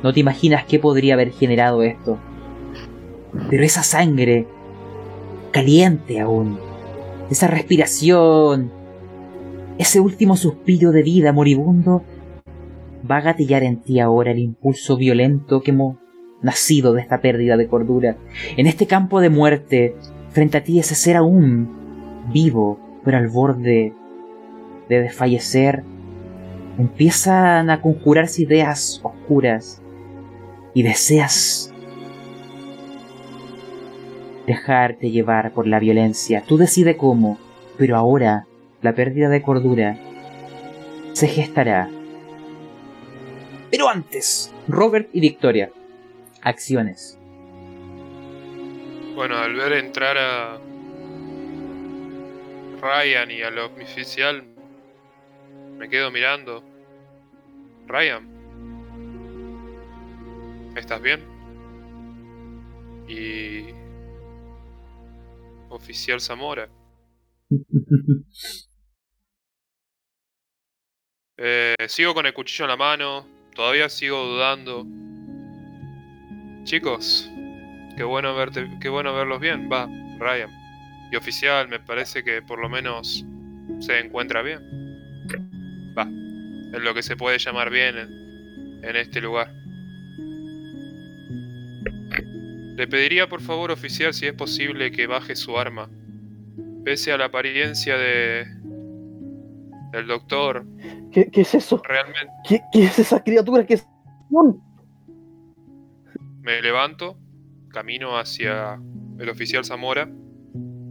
No 0.04 0.14
te 0.14 0.20
imaginas 0.20 0.66
qué 0.66 0.80
podría 0.80 1.14
haber 1.14 1.32
generado 1.32 1.84
esto. 1.84 2.18
Pero 3.50 3.64
esa 3.64 3.84
sangre, 3.84 4.48
caliente 5.52 6.20
aún, 6.20 6.60
esa 7.30 7.48
respiración, 7.48 8.72
ese 9.78 10.00
último 10.00 10.36
suspiro 10.36 10.92
de 10.92 11.04
vida 11.04 11.32
moribundo, 11.32 12.04
va 13.10 13.18
a 13.18 13.22
gatillar 13.22 13.64
en 13.64 13.82
ti 13.82 14.00
ahora 14.00 14.32
el 14.32 14.40
impulso 14.40 14.98
violento 14.98 15.62
que 15.62 15.72
hemos 15.72 15.98
nacido 16.42 16.94
de 16.94 17.02
esta 17.02 17.22
pérdida 17.22 17.58
de 17.58 17.68
cordura. 17.68 18.18
En 18.58 18.68
este 18.68 18.88
campo 18.88 19.22
de 19.22 19.30
muerte, 19.30 19.96
frente 20.30 20.58
a 20.58 20.64
ti 20.64 20.80
ese 20.80 20.96
ser 20.96 21.16
aún 21.16 21.70
vivo, 22.34 22.80
pero 23.06 23.18
al 23.18 23.28
borde 23.28 23.94
de 24.90 25.02
desfallecer, 25.02 25.84
empiezan 26.78 27.70
a 27.70 27.82
conjurarse 27.82 28.44
ideas 28.44 29.00
oscuras 29.04 29.81
y 30.74 30.84
deseas 30.84 31.74
dejarte 34.46 35.12
llevar 35.12 35.52
por 35.52 35.68
la 35.68 35.80
violencia. 35.80 36.44
Tú 36.48 36.58
decides 36.58 36.98
cómo, 36.98 37.38
pero 37.78 37.96
ahora 37.98 38.48
la 38.82 38.94
pérdida 38.94 39.30
de 39.30 39.42
cordura 39.42 39.98
se 41.14 41.28
gestará. 41.28 41.90
Pero 43.70 43.88
antes, 43.88 44.54
Robert 44.68 45.10
y 45.14 45.22
Victoria, 45.22 45.72
acciones. 46.42 47.18
Bueno, 49.16 49.38
al 49.38 49.54
ver 49.56 49.74
entrar 49.74 50.18
a 50.18 50.58
Ryan 52.82 53.32
y 53.32 53.42
al 53.42 53.60
oficial, 53.60 54.44
me 55.78 55.90
quedo 55.90 56.12
mirando. 56.12 56.64
Ryan, 57.88 58.31
¿estás 60.76 61.02
bien? 61.02 61.22
Y... 63.08 63.74
Oficial 65.70 66.20
Zamora. 66.20 66.70
Eh, 71.44 71.76
sigo 71.88 72.14
con 72.14 72.28
el 72.28 72.36
cuchillo 72.36 72.66
en 72.66 72.70
la 72.70 72.78
mano, 72.78 73.26
todavía 73.56 73.90
sigo 73.90 74.24
dudando. 74.26 74.86
Chicos, 76.66 77.28
qué 77.98 78.04
bueno 78.04 78.36
verte, 78.36 78.70
qué 78.80 78.90
bueno 78.90 79.12
verlos 79.16 79.40
bien, 79.40 79.68
va, 79.72 79.88
Ryan. 80.20 80.52
Y 81.12 81.16
oficial, 81.16 81.68
me 81.68 81.80
parece 81.80 82.24
que 82.24 82.44
por 82.44 82.60
lo 82.60 82.70
menos 82.70 83.26
se 83.80 84.00
encuentra 84.00 84.44
bien. 84.44 84.62
Va, 85.98 86.04
es 86.78 86.84
lo 86.84 86.94
que 86.94 87.02
se 87.02 87.18
puede 87.18 87.40
llamar 87.40 87.72
bien 87.72 87.98
en, 87.98 88.84
en 88.84 88.96
este 88.96 89.20
lugar. 89.20 89.61
Le 92.76 92.88
pediría 92.88 93.28
por 93.28 93.42
favor, 93.42 93.72
oficial, 93.72 94.14
si 94.14 94.28
es 94.28 94.34
posible 94.34 94.92
que 94.92 95.08
baje 95.08 95.36
su 95.36 95.58
arma. 95.58 95.90
Pese 96.84 97.12
a 97.12 97.18
la 97.18 97.26
apariencia 97.26 97.98
de 97.98 98.46
del 99.92 100.08
doctor, 100.08 100.66
¿Qué, 101.12 101.30
qué 101.30 101.42
es 101.42 101.54
eso? 101.54 101.82
realmente 101.84 102.32
¿Qué, 102.48 102.62
qué 102.72 102.86
es 102.86 102.98
esa 102.98 103.22
criatura? 103.22 103.66
¿Qué 103.66 103.74
es? 103.74 103.86
Me 106.42 106.62
levanto, 106.62 107.18
camino 107.70 108.18
hacia 108.18 108.80
el 109.20 109.30
oficial 109.30 109.66
Zamora, 109.66 110.10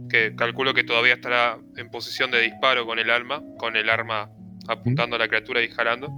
que 0.07 0.35
calculo 0.35 0.73
que 0.73 0.83
todavía 0.83 1.15
estará 1.15 1.57
en 1.77 1.89
posición 1.89 2.29
de 2.31 2.41
disparo 2.41 2.85
con 2.85 2.99
el 2.99 3.09
arma, 3.09 3.41
con 3.57 3.75
el 3.75 3.89
arma 3.89 4.29
apuntando 4.67 5.15
a 5.15 5.19
la 5.19 5.27
criatura 5.27 5.63
y 5.63 5.69
jalando. 5.69 6.09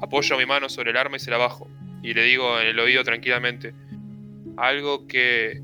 Apoyo 0.00 0.36
mi 0.38 0.46
mano 0.46 0.68
sobre 0.68 0.90
el 0.90 0.96
arma 0.96 1.16
y 1.16 1.20
se 1.20 1.30
la 1.30 1.38
bajo. 1.38 1.68
Y 2.02 2.14
le 2.14 2.22
digo 2.22 2.60
en 2.60 2.68
el 2.68 2.78
oído 2.78 3.02
tranquilamente, 3.02 3.74
algo 4.56 5.06
que 5.06 5.62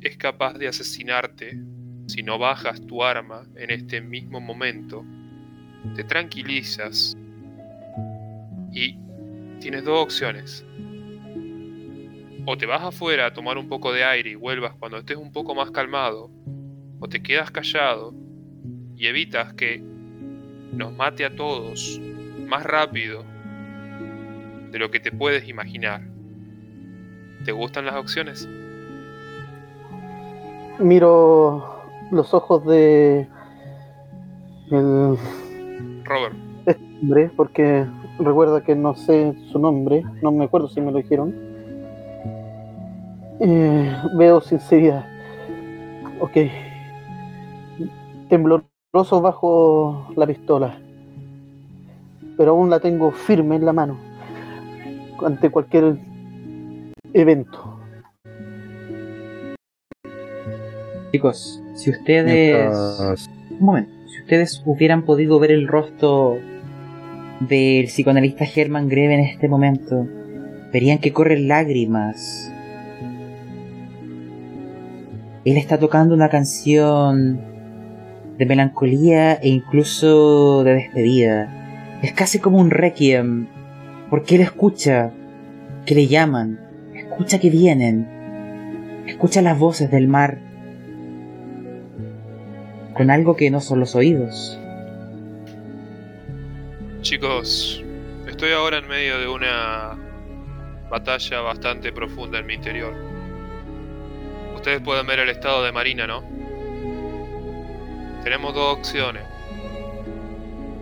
es 0.00 0.16
capaz 0.16 0.54
de 0.54 0.68
asesinarte 0.68 1.58
si 2.06 2.22
no 2.22 2.38
bajas 2.38 2.84
tu 2.86 3.02
arma 3.02 3.46
en 3.56 3.70
este 3.70 4.00
mismo 4.00 4.40
momento. 4.40 5.04
Te 5.94 6.04
tranquilizas 6.04 7.16
y 8.72 8.96
tienes 9.60 9.84
dos 9.84 10.02
opciones 10.02 10.64
o 12.46 12.56
te 12.56 12.66
vas 12.66 12.82
afuera 12.82 13.26
a 13.26 13.32
tomar 13.32 13.58
un 13.58 13.68
poco 13.68 13.92
de 13.92 14.04
aire 14.04 14.30
y 14.30 14.34
vuelvas 14.34 14.74
cuando 14.74 14.98
estés 14.98 15.16
un 15.16 15.32
poco 15.32 15.54
más 15.54 15.70
calmado, 15.70 16.30
o 16.98 17.08
te 17.08 17.22
quedas 17.22 17.50
callado 17.50 18.14
y 18.96 19.06
evitas 19.06 19.54
que 19.54 19.82
nos 20.72 20.92
mate 20.92 21.24
a 21.24 21.34
todos 21.34 22.00
más 22.46 22.64
rápido 22.64 23.24
de 24.70 24.78
lo 24.78 24.90
que 24.90 25.00
te 25.00 25.10
puedes 25.12 25.48
imaginar. 25.48 26.02
¿Te 27.44 27.52
gustan 27.52 27.86
las 27.86 27.96
opciones? 27.96 28.48
Miro 30.78 31.64
los 32.10 32.34
ojos 32.34 32.64
de 32.66 33.26
el 34.70 35.16
Robert, 36.04 36.34
hombre, 37.02 37.30
porque 37.36 37.86
recuerda 38.18 38.62
que 38.62 38.76
no 38.76 38.94
sé 38.94 39.34
su 39.50 39.58
nombre, 39.58 40.04
no 40.22 40.32
me 40.32 40.44
acuerdo 40.44 40.68
si 40.68 40.80
me 40.80 40.92
lo 40.92 40.98
dijeron. 40.98 41.34
Eh, 43.40 43.96
veo 44.16 44.40
sinceridad. 44.42 45.06
Ok. 46.20 46.36
Tembloroso 48.28 49.20
bajo 49.22 50.12
la 50.14 50.26
pistola. 50.26 50.78
Pero 52.36 52.50
aún 52.52 52.70
la 52.70 52.80
tengo 52.80 53.10
firme 53.10 53.56
en 53.56 53.64
la 53.64 53.72
mano. 53.72 53.98
Ante 55.24 55.50
cualquier 55.50 55.96
evento. 57.14 57.80
Chicos, 61.12 61.62
si 61.74 61.90
ustedes... 61.90 62.24
Mientras- 62.70 63.28
Un 63.50 63.66
momento. 63.66 63.90
Si 64.06 64.20
ustedes 64.22 64.62
hubieran 64.64 65.04
podido 65.04 65.38
ver 65.38 65.50
el 65.52 65.68
rostro 65.68 66.38
del 67.40 67.86
psicoanalista 67.86 68.44
Herman 68.44 68.88
Greve 68.88 69.14
en 69.14 69.20
este 69.20 69.48
momento, 69.48 70.06
verían 70.72 70.98
que 70.98 71.12
corren 71.12 71.48
lágrimas. 71.48 72.52
Él 75.44 75.56
está 75.56 75.78
tocando 75.78 76.14
una 76.14 76.28
canción 76.28 77.40
de 78.38 78.46
melancolía 78.46 79.34
e 79.34 79.48
incluso 79.48 80.62
de 80.64 80.74
despedida. 80.74 81.98
Es 82.02 82.12
casi 82.12 82.38
como 82.38 82.58
un 82.58 82.70
requiem, 82.70 83.46
porque 84.10 84.36
él 84.36 84.42
escucha 84.42 85.12
que 85.86 85.94
le 85.94 86.06
llaman, 86.06 86.58
escucha 87.10 87.40
que 87.40 87.50
vienen, 87.50 89.04
escucha 89.06 89.42
las 89.42 89.58
voces 89.58 89.90
del 89.90 90.06
mar 90.06 90.38
con 92.94 93.10
algo 93.10 93.36
que 93.36 93.50
no 93.50 93.60
son 93.60 93.80
los 93.80 93.94
oídos. 93.94 94.58
Chicos, 97.02 97.84
estoy 98.28 98.52
ahora 98.52 98.78
en 98.78 98.88
medio 98.88 99.18
de 99.18 99.28
una 99.28 99.98
batalla 100.88 101.40
bastante 101.40 101.92
profunda 101.92 102.38
en 102.38 102.46
mi 102.46 102.54
interior. 102.54 102.94
Ustedes 104.54 104.80
pueden 104.80 105.06
ver 105.06 105.18
el 105.18 105.30
estado 105.30 105.64
de 105.64 105.72
Marina, 105.72 106.06
¿no? 106.06 106.22
Tenemos 108.22 108.54
dos 108.54 108.78
opciones. 108.78 109.24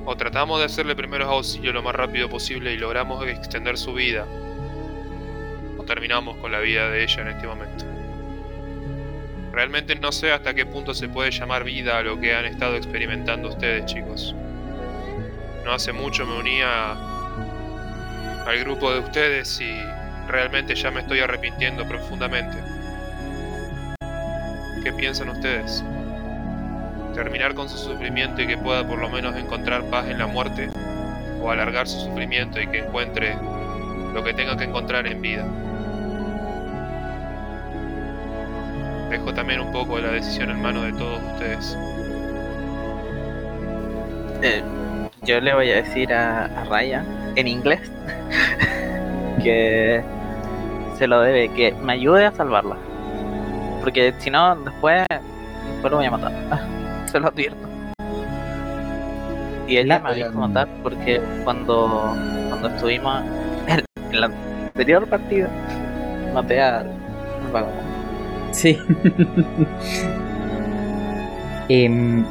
O 0.05 0.17
tratamos 0.17 0.59
de 0.59 0.67
hacerle 0.67 0.95
primeros 0.95 1.29
auxilios 1.29 1.75
lo 1.75 1.83
más 1.83 1.95
rápido 1.95 2.29
posible 2.29 2.73
y 2.73 2.77
logramos 2.77 3.27
extender 3.27 3.79
su 3.79 3.95
vida. 3.95 4.27
Terminamos 5.89 6.37
con 6.37 6.53
la 6.53 6.61
vida 6.61 6.91
de 6.91 7.03
ella 7.03 7.23
en 7.23 7.29
este 7.29 7.47
momento. 7.47 7.87
Realmente 9.53 9.97
no 9.97 10.13
sé 10.13 10.31
hasta 10.31 10.53
qué 10.53 10.67
punto 10.67 10.93
se 10.93 11.09
puede 11.09 11.31
llamar 11.31 11.65
vida 11.65 11.97
a 11.97 12.03
lo 12.03 12.21
que 12.21 12.35
han 12.35 12.45
estado 12.45 12.77
experimentando 12.77 13.49
ustedes, 13.49 13.87
chicos. 13.87 14.35
No 15.65 15.73
hace 15.73 15.95
mucho 15.95 16.27
me 16.27 16.39
unía 16.39 16.93
al 18.47 18.59
grupo 18.61 18.93
de 18.93 19.01
ustedes 19.01 19.59
y 19.63 19.81
realmente 20.29 20.75
ya 20.75 20.91
me 20.91 21.01
estoy 21.01 21.21
arrepintiendo 21.21 21.89
profundamente. 21.89 22.59
¿Qué 24.85 24.93
piensan 24.93 25.31
ustedes? 25.31 25.83
terminar 27.15 27.55
con 27.55 27.69
su 27.69 27.77
sufrimiento 27.79 28.43
y 28.43 28.47
que 28.47 28.57
pueda 28.57 28.87
por 28.87 29.01
lo 29.01 29.09
menos 29.09 29.35
encontrar 29.35 29.83
paz 29.91 30.07
en 30.07 30.19
la 30.19 30.29
muerte, 30.29 30.71
o 31.41 31.51
alargar 31.51 31.89
su 31.89 31.99
sufrimiento 31.99 32.61
y 32.61 32.69
que 32.69 32.79
encuentre 32.79 33.35
lo 34.15 34.23
que 34.23 34.35
tenga 34.35 34.57
que 34.57 34.65
encontrar 34.65 35.05
en 35.09 35.21
vida. 35.21 35.68
Dejo 39.11 39.33
también 39.33 39.61
un 39.61 39.73
poco 39.73 39.99
la 39.99 40.09
decisión 40.09 40.51
en 40.51 40.61
manos 40.61 40.85
de 40.85 40.93
todos 40.93 41.21
ustedes. 41.33 41.77
Eh, 44.43 44.63
yo 45.23 45.41
le 45.41 45.55
voy 45.55 45.71
a 45.71 45.77
decir 45.77 46.13
a, 46.13 46.45
a 46.45 46.65
Raya 46.65 47.05
en 47.35 47.49
inglés 47.49 47.81
que 49.43 50.03
se 50.99 51.07
lo 51.07 51.21
debe, 51.21 51.49
que 51.55 51.73
me 51.73 51.95
ayude 51.95 52.27
a 52.27 52.33
salvarla. 52.33 52.77
Porque 53.81 54.13
si 54.19 54.31
no, 54.31 54.57
después, 54.57 55.07
después 55.09 55.91
lo 55.91 55.97
voy 55.97 56.07
a 56.07 56.11
matar. 56.11 56.33
se 57.07 57.19
lo 57.19 57.29
advierto. 57.29 57.69
Y 59.67 59.77
ella 59.77 59.99
me 60.01 60.09
había 60.11 60.31
matar 60.31 60.69
porque 60.83 61.21
cuando, 61.45 62.15
cuando 62.49 62.69
estuvimos 62.69 63.23
en, 63.67 63.85
en 64.11 64.21
la 64.21 64.27
anterior 64.27 65.07
partida, 65.07 65.49
maté 66.35 66.61
al 66.61 66.91
vagabundo. 67.53 67.88
Sí. 68.51 68.79
Em, 71.71 72.25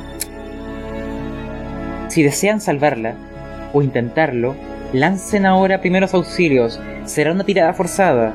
si 2.07 2.24
desean 2.24 2.59
salvarla 2.59 3.13
o 3.72 3.84
intentarlo, 3.84 4.55
lancen 4.93 5.45
ahora 5.45 5.80
primeros 5.80 6.15
auxilios. 6.15 6.82
Será 7.05 7.32
una 7.32 7.43
tirada 7.43 7.74
forzada 7.74 8.34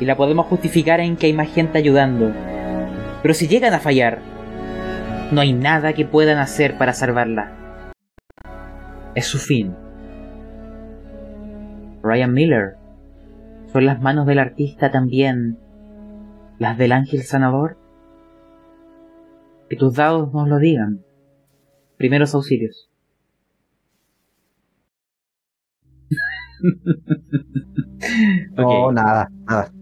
y 0.00 0.04
la 0.04 0.16
podemos 0.16 0.46
justificar 0.46 0.98
en 0.98 1.16
que 1.16 1.26
hay 1.26 1.32
más 1.32 1.48
gente 1.48 1.78
ayudando. 1.78 2.32
Pero 3.22 3.34
si 3.34 3.46
llegan 3.46 3.72
a 3.72 3.78
fallar, 3.78 4.18
no 5.30 5.40
hay 5.40 5.52
nada 5.52 5.92
que 5.92 6.04
puedan 6.04 6.38
hacer 6.38 6.76
para 6.76 6.92
salvarla. 6.92 7.52
Es 9.14 9.26
su 9.26 9.38
fin. 9.38 9.76
Ryan 12.02 12.32
Miller. 12.32 12.76
¿Son 13.72 13.86
las 13.86 14.00
manos 14.00 14.26
del 14.26 14.40
artista 14.40 14.90
también 14.90 15.61
las 16.58 16.78
del 16.78 16.92
ángel 16.92 17.22
sanador? 17.22 17.78
Que 19.68 19.76
tus 19.76 19.94
dados 19.94 20.32
nos 20.32 20.48
lo 20.48 20.58
digan. 20.58 21.04
Primeros 21.96 22.34
auxilios. 22.34 22.90
No, 28.56 28.92
nada, 28.92 29.30
nada. 29.48 29.72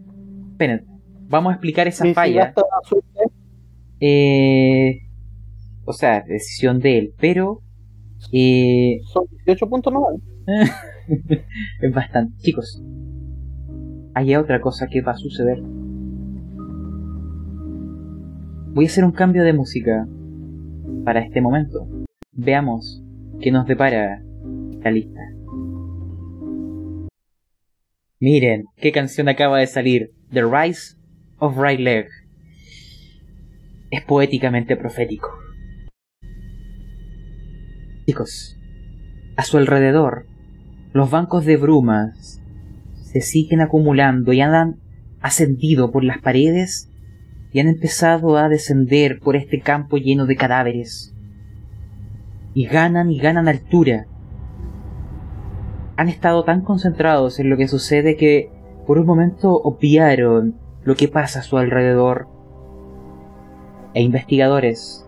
esperen. 0.52 0.86
Vamos 1.28 1.50
a 1.50 1.54
explicar 1.54 1.88
esa 1.88 2.12
falla. 2.12 2.52
Eh, 4.00 5.08
o 5.84 5.92
sea, 5.92 6.22
decisión 6.22 6.78
de 6.80 6.98
él, 6.98 7.14
pero 7.18 7.62
eh, 8.32 9.00
Son 9.12 9.24
18 9.46 9.68
puntos 9.68 9.92
no 9.92 10.06
es 11.82 11.94
bastante. 11.94 12.36
Chicos, 12.38 12.82
hay 14.14 14.36
otra 14.36 14.60
cosa 14.60 14.86
que 14.88 15.00
va 15.02 15.12
a 15.12 15.16
suceder. 15.16 15.62
Voy 18.72 18.84
a 18.84 18.88
hacer 18.88 19.04
un 19.04 19.10
cambio 19.10 19.42
de 19.42 19.52
música 19.52 20.06
para 21.04 21.18
este 21.20 21.40
momento. 21.40 21.88
Veamos 22.30 23.02
qué 23.40 23.50
nos 23.50 23.66
depara 23.66 24.22
la 24.84 24.90
lista. 24.92 25.20
Miren, 28.20 28.66
qué 28.76 28.92
canción 28.92 29.28
acaba 29.28 29.58
de 29.58 29.66
salir. 29.66 30.12
The 30.32 30.42
Rise 30.42 30.96
of 31.38 31.58
Right 31.58 31.80
Leg. 31.80 32.06
Es 33.90 34.04
poéticamente 34.04 34.76
profético. 34.76 35.30
Chicos, 38.06 38.56
a 39.36 39.42
su 39.42 39.56
alrededor, 39.56 40.26
los 40.92 41.10
bancos 41.10 41.44
de 41.44 41.56
brumas 41.56 42.40
se 43.02 43.20
siguen 43.20 43.62
acumulando 43.62 44.32
y 44.32 44.40
han 44.40 44.76
ascendido 45.20 45.90
por 45.90 46.04
las 46.04 46.18
paredes 46.18 46.89
y 47.52 47.60
han 47.60 47.68
empezado 47.68 48.36
a 48.36 48.48
descender 48.48 49.18
por 49.20 49.36
este 49.36 49.60
campo 49.60 49.96
lleno 49.96 50.26
de 50.26 50.36
cadáveres. 50.36 51.14
Y 52.54 52.66
ganan 52.66 53.10
y 53.10 53.18
ganan 53.18 53.48
altura. 53.48 54.06
Han 55.96 56.08
estado 56.08 56.44
tan 56.44 56.62
concentrados 56.62 57.40
en 57.40 57.50
lo 57.50 57.56
que 57.56 57.68
sucede 57.68 58.16
que 58.16 58.50
por 58.86 58.98
un 58.98 59.06
momento 59.06 59.54
obviaron 59.54 60.54
lo 60.84 60.94
que 60.94 61.08
pasa 61.08 61.40
a 61.40 61.42
su 61.42 61.58
alrededor. 61.58 62.28
E 63.94 64.02
investigadores, 64.02 65.06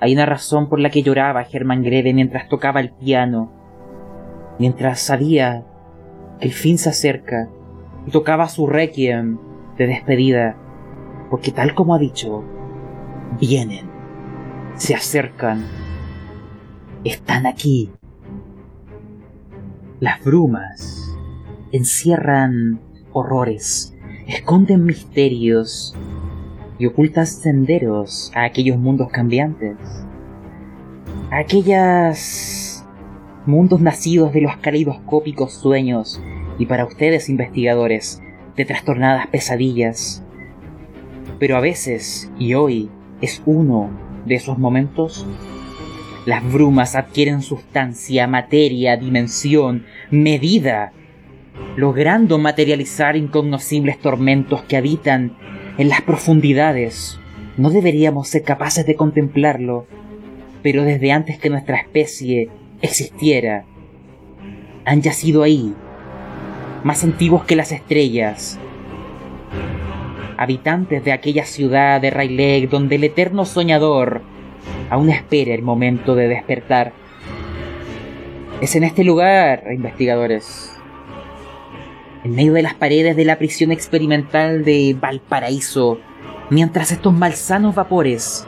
hay 0.00 0.14
una 0.14 0.26
razón 0.26 0.68
por 0.68 0.80
la 0.80 0.90
que 0.90 1.02
lloraba 1.02 1.44
Germán 1.44 1.82
Greve 1.82 2.14
mientras 2.14 2.48
tocaba 2.48 2.80
el 2.80 2.90
piano, 2.90 3.50
mientras 4.58 5.00
sabía 5.00 5.64
que 6.40 6.46
el 6.46 6.52
fin 6.52 6.78
se 6.78 6.88
acerca 6.88 7.48
y 8.06 8.10
tocaba 8.10 8.48
su 8.48 8.66
requiem 8.66 9.38
de 9.78 9.86
despedida, 9.86 10.56
porque 11.34 11.50
tal 11.50 11.74
como 11.74 11.96
ha 11.96 11.98
dicho, 11.98 12.44
vienen, 13.40 13.90
se 14.76 14.94
acercan, 14.94 15.64
están 17.02 17.44
aquí. 17.44 17.90
Las 19.98 20.22
brumas 20.22 21.12
encierran 21.72 22.78
horrores, 23.12 23.96
esconden 24.28 24.84
misterios 24.84 25.96
y 26.78 26.86
ocultan 26.86 27.26
senderos 27.26 28.30
a 28.36 28.44
aquellos 28.44 28.78
mundos 28.78 29.08
cambiantes, 29.10 29.76
a 31.32 31.38
aquellas 31.38 32.86
mundos 33.44 33.80
nacidos 33.80 34.32
de 34.32 34.42
los 34.42 34.56
caleidoscópicos 34.58 35.52
sueños 35.52 36.22
y 36.60 36.66
para 36.66 36.84
ustedes 36.84 37.28
investigadores 37.28 38.22
de 38.54 38.64
trastornadas 38.64 39.26
pesadillas. 39.26 40.23
Pero 41.38 41.56
a 41.56 41.60
veces, 41.60 42.30
y 42.38 42.54
hoy, 42.54 42.90
es 43.20 43.42
uno 43.46 43.90
de 44.26 44.34
esos 44.36 44.58
momentos, 44.58 45.26
las 46.26 46.42
brumas 46.50 46.94
adquieren 46.94 47.42
sustancia, 47.42 48.26
materia, 48.26 48.96
dimensión, 48.96 49.84
medida, 50.10 50.92
logrando 51.76 52.38
materializar 52.38 53.16
incognoscibles 53.16 53.98
tormentos 53.98 54.62
que 54.62 54.76
habitan 54.76 55.36
en 55.76 55.88
las 55.88 56.02
profundidades. 56.02 57.18
No 57.56 57.70
deberíamos 57.70 58.28
ser 58.28 58.42
capaces 58.42 58.86
de 58.86 58.96
contemplarlo, 58.96 59.86
pero 60.62 60.82
desde 60.84 61.12
antes 61.12 61.38
que 61.38 61.50
nuestra 61.50 61.76
especie 61.76 62.48
existiera, 62.80 63.64
han 64.86 65.02
yacido 65.02 65.42
ahí, 65.42 65.74
más 66.84 67.04
antiguos 67.04 67.44
que 67.44 67.56
las 67.56 67.72
estrellas, 67.72 68.58
habitantes 70.36 71.04
de 71.04 71.12
aquella 71.12 71.44
ciudad 71.44 72.00
de 72.00 72.10
Rayleigh 72.10 72.66
donde 72.66 72.96
el 72.96 73.04
eterno 73.04 73.44
soñador 73.44 74.22
aún 74.90 75.10
espera 75.10 75.54
el 75.54 75.62
momento 75.62 76.14
de 76.14 76.28
despertar. 76.28 76.92
Es 78.60 78.76
en 78.76 78.84
este 78.84 79.04
lugar, 79.04 79.64
investigadores, 79.72 80.74
en 82.24 82.34
medio 82.34 82.54
de 82.54 82.62
las 82.62 82.74
paredes 82.74 83.16
de 83.16 83.24
la 83.24 83.38
prisión 83.38 83.72
experimental 83.72 84.64
de 84.64 84.96
Valparaíso, 84.98 85.98
mientras 86.50 86.92
estos 86.92 87.12
malsanos 87.12 87.74
vapores, 87.74 88.46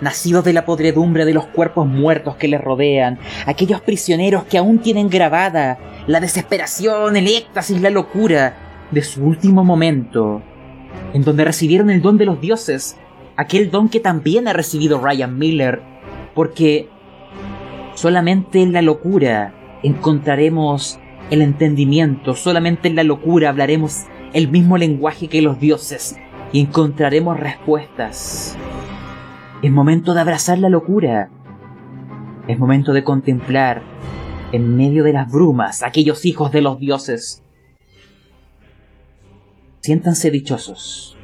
nacidos 0.00 0.44
de 0.44 0.52
la 0.52 0.64
podredumbre 0.64 1.24
de 1.24 1.34
los 1.34 1.46
cuerpos 1.46 1.86
muertos 1.86 2.36
que 2.36 2.48
les 2.48 2.60
rodean, 2.60 3.18
aquellos 3.46 3.80
prisioneros 3.80 4.44
que 4.44 4.58
aún 4.58 4.78
tienen 4.78 5.08
grabada 5.08 5.78
la 6.06 6.20
desesperación, 6.20 7.16
el 7.16 7.26
éxtasis, 7.26 7.80
la 7.80 7.90
locura 7.90 8.56
de 8.90 9.02
su 9.02 9.24
último 9.24 9.64
momento, 9.64 10.42
en 11.12 11.22
donde 11.22 11.44
recibieron 11.44 11.90
el 11.90 12.02
don 12.02 12.18
de 12.18 12.26
los 12.26 12.40
dioses, 12.40 12.96
aquel 13.36 13.70
don 13.70 13.88
que 13.88 14.00
también 14.00 14.48
ha 14.48 14.52
recibido 14.52 15.00
Ryan 15.00 15.38
Miller, 15.38 15.82
porque 16.34 16.88
solamente 17.94 18.62
en 18.62 18.72
la 18.72 18.82
locura 18.82 19.54
encontraremos 19.82 20.98
el 21.30 21.42
entendimiento, 21.42 22.34
solamente 22.34 22.88
en 22.88 22.96
la 22.96 23.04
locura 23.04 23.50
hablaremos 23.50 24.04
el 24.32 24.48
mismo 24.48 24.76
lenguaje 24.76 25.28
que 25.28 25.42
los 25.42 25.58
dioses 25.58 26.16
y 26.52 26.60
encontraremos 26.60 27.38
respuestas. 27.38 28.56
Es 29.62 29.72
momento 29.72 30.14
de 30.14 30.20
abrazar 30.20 30.58
la 30.58 30.68
locura. 30.68 31.30
Es 32.46 32.58
momento 32.58 32.92
de 32.92 33.04
contemplar 33.04 33.82
en 34.52 34.76
medio 34.76 35.04
de 35.04 35.12
las 35.12 35.30
brumas 35.30 35.82
aquellos 35.82 36.24
hijos 36.24 36.52
de 36.52 36.62
los 36.62 36.78
dioses. 36.78 37.42
Siéntanse 39.80 40.30
dichosos. 40.30 41.16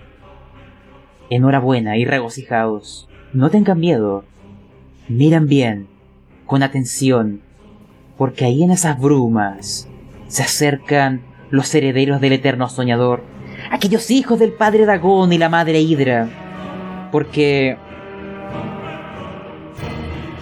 Enhorabuena 1.30 1.96
y 1.96 2.04
regocijados. 2.04 3.08
No 3.32 3.50
tengan 3.50 3.80
miedo. 3.80 4.24
Miran 5.08 5.46
bien, 5.46 5.86
con 6.46 6.62
atención, 6.62 7.42
porque 8.16 8.44
ahí 8.44 8.62
en 8.62 8.70
esas 8.70 8.98
brumas 8.98 9.88
se 10.28 10.42
acercan 10.42 11.22
los 11.50 11.74
herederos 11.74 12.20
del 12.20 12.32
eterno 12.32 12.68
soñador, 12.68 13.22
aquellos 13.70 14.10
hijos 14.10 14.38
del 14.38 14.52
padre 14.52 14.86
Dagón 14.86 15.32
y 15.32 15.38
la 15.38 15.48
madre 15.48 15.80
Hidra, 15.80 16.28
porque 17.12 17.76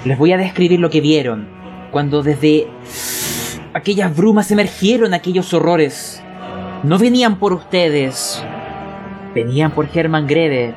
les 0.04 0.18
voy 0.18 0.32
a 0.32 0.38
describir 0.38 0.80
lo 0.80 0.90
que 0.90 1.00
vieron 1.00 1.48
cuando 1.90 2.22
desde 2.22 2.66
aquellas 3.74 4.16
brumas 4.16 4.50
emergieron 4.50 5.12
aquellos 5.14 5.52
horrores. 5.52 6.21
No 6.82 6.98
venían 6.98 7.38
por 7.38 7.52
ustedes, 7.52 8.44
venían 9.34 9.70
por 9.70 9.88
Herman 9.92 10.26
Greve, 10.26 10.74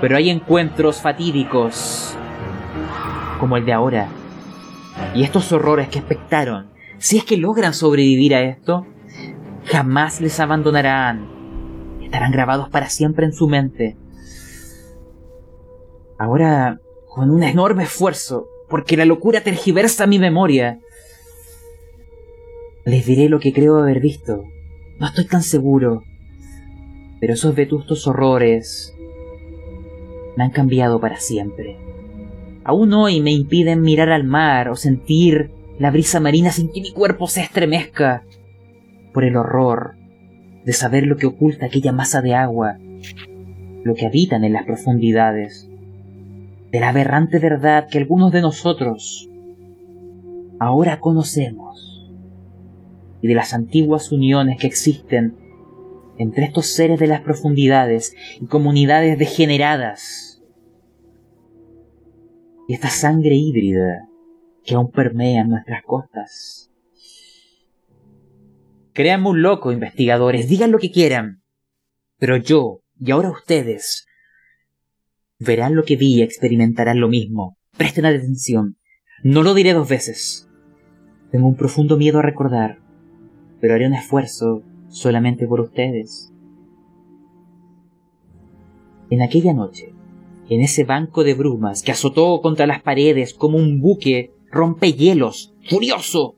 pero 0.00 0.16
hay 0.16 0.30
encuentros 0.30 1.00
fatídicos 1.00 2.16
como 3.40 3.56
el 3.56 3.64
de 3.64 3.72
ahora. 3.72 4.08
Y 5.14 5.24
estos 5.24 5.50
horrores 5.52 5.88
que 5.88 5.98
expectaron 5.98 6.70
si 7.00 7.16
es 7.16 7.24
que 7.24 7.38
logran 7.38 7.72
sobrevivir 7.72 8.34
a 8.34 8.42
esto, 8.42 8.86
jamás 9.64 10.20
les 10.20 10.38
abandonarán. 10.38 11.26
Estarán 12.02 12.30
grabados 12.30 12.68
para 12.68 12.90
siempre 12.90 13.24
en 13.24 13.32
su 13.32 13.48
mente. 13.48 13.96
Ahora, 16.18 16.78
con 17.06 17.30
un 17.30 17.42
enorme 17.42 17.84
esfuerzo, 17.84 18.48
porque 18.68 18.98
la 18.98 19.06
locura 19.06 19.40
tergiversa 19.40 20.06
mi 20.06 20.18
memoria, 20.18 20.78
les 22.84 23.06
diré 23.06 23.30
lo 23.30 23.40
que 23.40 23.54
creo 23.54 23.78
haber 23.78 24.00
visto. 24.00 24.42
No 25.00 25.06
estoy 25.06 25.24
tan 25.24 25.42
seguro. 25.42 26.04
Pero 27.20 27.32
esos 27.32 27.54
vetustos 27.54 28.06
horrores 28.06 28.94
me 30.36 30.44
han 30.44 30.50
cambiado 30.50 31.00
para 31.00 31.16
siempre. 31.16 31.78
Aún 32.64 32.92
hoy 32.92 33.20
me 33.20 33.32
impiden 33.32 33.80
mirar 33.80 34.10
al 34.10 34.24
mar 34.24 34.68
o 34.68 34.76
sentir 34.76 35.50
la 35.78 35.90
brisa 35.90 36.20
marina 36.20 36.52
sin 36.52 36.70
que 36.70 36.82
mi 36.82 36.92
cuerpo 36.92 37.26
se 37.26 37.40
estremezca 37.40 38.24
por 39.14 39.24
el 39.24 39.36
horror 39.36 39.96
de 40.66 40.72
saber 40.74 41.06
lo 41.06 41.16
que 41.16 41.26
oculta 41.26 41.66
aquella 41.66 41.92
masa 41.92 42.20
de 42.20 42.34
agua, 42.34 42.76
lo 43.82 43.94
que 43.94 44.04
habitan 44.04 44.44
en 44.44 44.52
las 44.52 44.66
profundidades, 44.66 45.70
de 46.70 46.80
la 46.80 46.90
aberrante 46.90 47.38
verdad 47.38 47.88
que 47.90 47.96
algunos 47.96 48.30
de 48.32 48.42
nosotros 48.42 49.30
ahora 50.58 51.00
conocemos 51.00 51.89
y 53.22 53.28
de 53.28 53.34
las 53.34 53.54
antiguas 53.54 54.12
uniones 54.12 54.58
que 54.58 54.66
existen 54.66 55.36
entre 56.18 56.44
estos 56.44 56.66
seres 56.66 57.00
de 57.00 57.06
las 57.06 57.22
profundidades 57.22 58.14
y 58.40 58.46
comunidades 58.46 59.18
degeneradas 59.18 60.30
y 62.70 62.74
esta 62.74 62.88
sangre 62.88 63.34
híbrida 63.34 64.06
que 64.64 64.76
aún 64.76 64.92
permean 64.92 65.48
nuestras 65.48 65.82
costas. 65.82 66.70
Créanme 68.92 69.30
un 69.30 69.42
loco, 69.42 69.72
investigadores, 69.72 70.48
digan 70.48 70.70
lo 70.70 70.78
que 70.78 70.92
quieran. 70.92 71.42
Pero 72.18 72.36
yo, 72.36 72.82
y 73.00 73.10
ahora 73.10 73.30
ustedes, 73.30 74.06
verán 75.40 75.74
lo 75.74 75.82
que 75.82 75.96
vi 75.96 76.18
y 76.18 76.22
experimentarán 76.22 77.00
lo 77.00 77.08
mismo. 77.08 77.56
Presten 77.76 78.04
atención. 78.04 78.76
No 79.24 79.42
lo 79.42 79.54
diré 79.54 79.72
dos 79.72 79.88
veces. 79.88 80.48
Tengo 81.32 81.48
un 81.48 81.56
profundo 81.56 81.96
miedo 81.96 82.20
a 82.20 82.22
recordar, 82.22 82.78
pero 83.60 83.74
haré 83.74 83.86
un 83.86 83.94
esfuerzo 83.94 84.62
solamente 84.88 85.46
por 85.46 85.60
ustedes. 85.60 86.32
En 89.10 89.22
aquella 89.22 89.52
noche, 89.52 89.92
en 90.48 90.60
ese 90.60 90.84
banco 90.84 91.24
de 91.24 91.34
brumas 91.34 91.82
que 91.82 91.92
azotó 91.92 92.40
contra 92.40 92.66
las 92.66 92.82
paredes 92.82 93.34
como 93.34 93.58
un 93.58 93.80
buque 93.80 94.32
rompehielos, 94.50 95.54
furioso, 95.68 96.36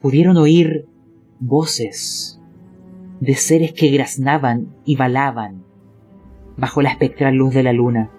pudieron 0.00 0.36
oír 0.36 0.86
voces 1.40 2.40
de 3.20 3.34
seres 3.34 3.72
que 3.72 3.88
graznaban 3.88 4.74
y 4.84 4.96
balaban 4.96 5.64
bajo 6.56 6.82
la 6.82 6.90
espectral 6.90 7.34
luz 7.34 7.54
de 7.54 7.62
la 7.62 7.72
luna. 7.72 8.10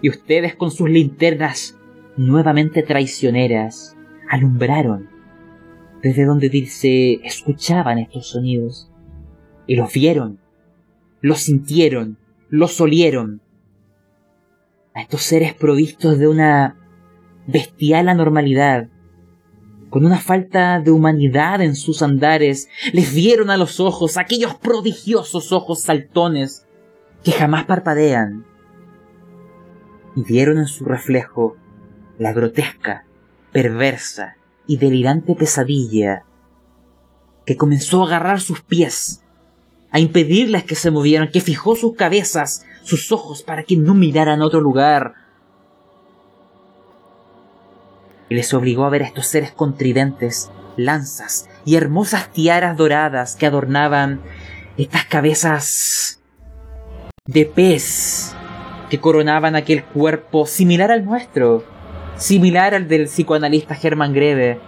Y 0.00 0.08
ustedes 0.08 0.54
con 0.54 0.70
sus 0.70 0.88
linternas 0.88 1.78
nuevamente 2.16 2.82
traicioneras 2.82 3.96
alumbraron 4.30 5.15
desde 6.06 6.24
donde 6.24 6.66
se 6.66 7.14
escuchaban 7.26 7.98
estos 7.98 8.28
sonidos. 8.28 8.88
Y 9.66 9.74
los 9.74 9.92
vieron, 9.92 10.38
los 11.20 11.40
sintieron, 11.40 12.16
los 12.48 12.80
olieron. 12.80 13.40
A 14.94 15.02
estos 15.02 15.22
seres 15.22 15.52
provistos 15.54 16.16
de 16.20 16.28
una 16.28 16.76
bestial 17.48 18.08
anormalidad, 18.08 18.88
con 19.90 20.06
una 20.06 20.18
falta 20.18 20.78
de 20.78 20.92
humanidad 20.92 21.60
en 21.60 21.74
sus 21.74 22.02
andares, 22.02 22.68
les 22.92 23.12
vieron 23.12 23.50
a 23.50 23.56
los 23.56 23.80
ojos 23.80 24.16
aquellos 24.16 24.54
prodigiosos 24.54 25.50
ojos 25.50 25.82
saltones 25.82 26.66
que 27.24 27.32
jamás 27.32 27.64
parpadean, 27.64 28.46
y 30.14 30.22
vieron 30.22 30.58
en 30.58 30.68
su 30.68 30.84
reflejo 30.84 31.56
la 32.16 32.32
grotesca, 32.32 33.04
perversa 33.50 34.35
y 34.66 34.78
delirante 34.78 35.34
pesadilla 35.34 36.24
que 37.44 37.56
comenzó 37.56 38.02
a 38.02 38.06
agarrar 38.06 38.40
sus 38.40 38.60
pies, 38.60 39.22
a 39.90 40.00
impedirles 40.00 40.64
que 40.64 40.74
se 40.74 40.90
movieran, 40.90 41.30
que 41.30 41.40
fijó 41.40 41.76
sus 41.76 41.94
cabezas, 41.94 42.66
sus 42.82 43.12
ojos 43.12 43.42
para 43.42 43.62
que 43.62 43.76
no 43.76 43.94
miraran 43.94 44.42
a 44.42 44.46
otro 44.46 44.60
lugar, 44.60 45.14
y 48.28 48.34
les 48.34 48.52
obligó 48.52 48.84
a 48.84 48.90
ver 48.90 49.02
a 49.02 49.06
estos 49.06 49.28
seres 49.28 49.52
con 49.52 49.76
tridentes, 49.76 50.50
lanzas 50.76 51.48
y 51.64 51.76
hermosas 51.76 52.32
tiaras 52.32 52.76
doradas 52.76 53.36
que 53.36 53.46
adornaban 53.46 54.20
estas 54.76 55.04
cabezas 55.06 56.20
de 57.24 57.46
pez 57.46 58.34
que 58.90 59.00
coronaban 59.00 59.56
aquel 59.56 59.84
cuerpo 59.84 60.46
similar 60.46 60.92
al 60.92 61.04
nuestro, 61.04 61.64
similar 62.16 62.74
al 62.74 62.88
del 62.88 63.04
psicoanalista 63.04 63.74
Germán 63.74 64.12
Greve, 64.12 64.60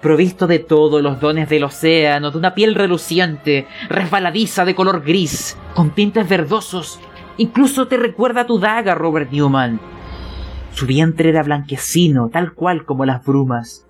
provisto 0.00 0.46
de 0.46 0.58
todos 0.58 1.02
los 1.02 1.20
dones 1.20 1.48
del 1.48 1.64
océano, 1.64 2.30
de 2.30 2.38
una 2.38 2.54
piel 2.54 2.74
reluciente, 2.74 3.66
resbaladiza 3.88 4.64
de 4.64 4.74
color 4.74 5.02
gris, 5.02 5.56
con 5.74 5.94
tintes 5.94 6.28
verdosos. 6.28 7.00
Incluso 7.36 7.88
te 7.88 7.96
recuerda 7.96 8.42
a 8.42 8.46
tu 8.46 8.58
daga, 8.58 8.94
Robert 8.94 9.30
Newman, 9.30 9.80
su 10.72 10.86
vientre 10.86 11.30
era 11.30 11.42
blanquecino, 11.42 12.28
tal 12.30 12.54
cual 12.54 12.84
como 12.84 13.04
las 13.04 13.24
brumas, 13.24 13.86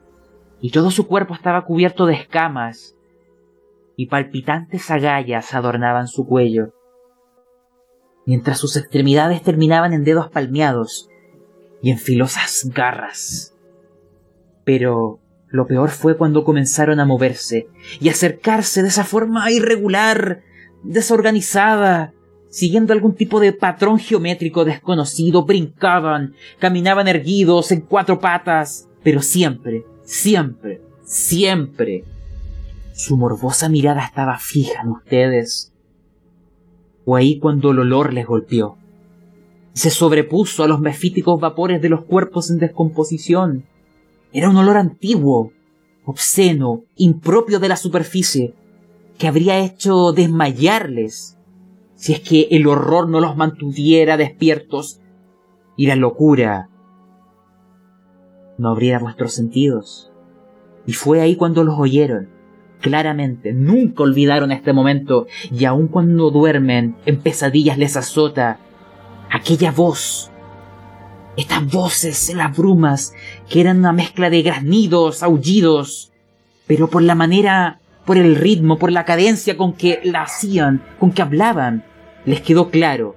y 0.61 0.71
todo 0.71 0.91
su 0.91 1.07
cuerpo 1.07 1.35
estaba 1.35 1.65
cubierto 1.65 2.07
de 2.07 2.15
escamas, 2.15 2.97
y 3.97 4.07
palpitantes 4.07 4.91
agallas 4.91 5.55
adornaban 5.55 6.09
su 6.09 6.27
cuello, 6.27 6.75
mientras 8.27 8.59
sus 8.59 8.77
extremidades 8.77 9.43
terminaban 9.43 9.93
en 9.93 10.05
dedos 10.05 10.29
palmeados 10.31 11.09
y 11.83 11.91
en 11.91 11.99
filosas 11.99 12.69
garras. 12.73 13.55
Pero 14.65 15.21
lo 15.49 15.67
peor 15.67 15.91
fue 15.91 16.17
cuando 16.17 16.45
comenzaron 16.45 17.01
a 17.01 17.05
moverse 17.05 17.69
y 18.01 18.09
acercarse 18.09 18.83
de 18.83 18.89
esa 18.89 19.05
forma 19.05 19.51
irregular, 19.51 20.43
desorganizada, 20.83 22.15
siguiendo 22.49 22.93
algún 22.93 23.15
tipo 23.15 23.41
de 23.41 23.53
patrón 23.53 23.99
geométrico 23.99 24.65
desconocido, 24.65 25.45
brincaban, 25.45 26.35
caminaban 26.59 27.09
erguidos 27.09 27.73
en 27.73 27.81
cuatro 27.81 28.21
patas, 28.21 28.89
pero 29.03 29.21
siempre, 29.21 29.85
siempre, 30.05 30.81
siempre, 31.05 32.05
su 32.95 33.17
morbosa 33.17 33.69
mirada 33.69 34.05
estaba 34.05 34.39
fija 34.39 34.83
en 34.83 34.91
ustedes. 34.91 35.73
Fue 37.05 37.21
ahí 37.21 37.39
cuando 37.39 37.73
el 37.73 37.81
olor 37.81 38.13
les 38.13 38.27
golpeó. 38.27 38.79
Se 39.73 39.91
sobrepuso 39.91 40.63
a 40.63 40.69
los 40.69 40.81
mefíticos 40.81 41.41
vapores 41.41 41.81
de 41.81 41.89
los 41.89 42.05
cuerpos 42.05 42.51
en 42.51 42.59
descomposición. 42.59 43.65
Era 44.33 44.51
un 44.51 44.57
olor 44.57 44.77
antiguo, 44.77 45.53
obsceno, 46.05 46.85
impropio 46.97 47.59
de 47.59 47.69
la 47.69 47.77
superficie, 47.77 48.55
que 49.19 49.29
habría 49.29 49.59
hecho 49.59 50.13
desmayarles 50.13 51.39
si 51.95 52.13
es 52.13 52.21
que 52.21 52.49
el 52.51 52.67
horror 52.67 53.09
no 53.09 53.21
los 53.21 53.37
mantuviera 53.37 54.17
despiertos 54.17 55.01
y 55.77 55.87
la 55.87 55.97
locura 55.97 56.69
no 58.59 58.71
abriera 58.71 58.99
vuestros 58.99 59.35
sentidos. 59.35 60.11
Y 60.87 60.95
fue 60.95 61.21
ahí 61.21 61.37
cuando 61.37 61.65
los 61.65 61.79
oyeron, 61.79 62.29
claramente, 62.81 63.53
nunca 63.53 64.03
olvidaron 64.03 64.53
este 64.53 64.73
momento, 64.73 65.27
y 65.51 65.65
aun 65.65 65.89
cuando 65.89 66.31
duermen, 66.31 66.97
en 67.07 67.21
pesadillas 67.21 67.79
les 67.79 67.97
azota 67.97 68.59
aquella 69.33 69.73
voz, 69.73 70.31
estas 71.37 71.67
voces 71.67 72.29
en 72.29 72.39
las 72.39 72.55
brumas, 72.55 73.15
que 73.49 73.61
eran 73.61 73.79
una 73.79 73.93
mezcla 73.93 74.29
de 74.29 74.43
graznidos, 74.43 75.23
aullidos, 75.23 76.13
pero 76.67 76.89
por 76.89 77.03
la 77.03 77.15
manera, 77.15 77.81
por 78.05 78.19
el 78.19 78.37
ritmo, 78.37 78.79
por 78.79 78.93
la 78.93 79.05
cadencia 79.05 79.57
con 79.57 79.73
que 79.73 80.01
la 80.05 80.23
hacían, 80.23 80.85
con 81.01 81.13
que 81.13 81.23
hablaban, 81.23 81.85
les 82.27 82.43
quedó 82.43 82.71
claro 82.71 83.17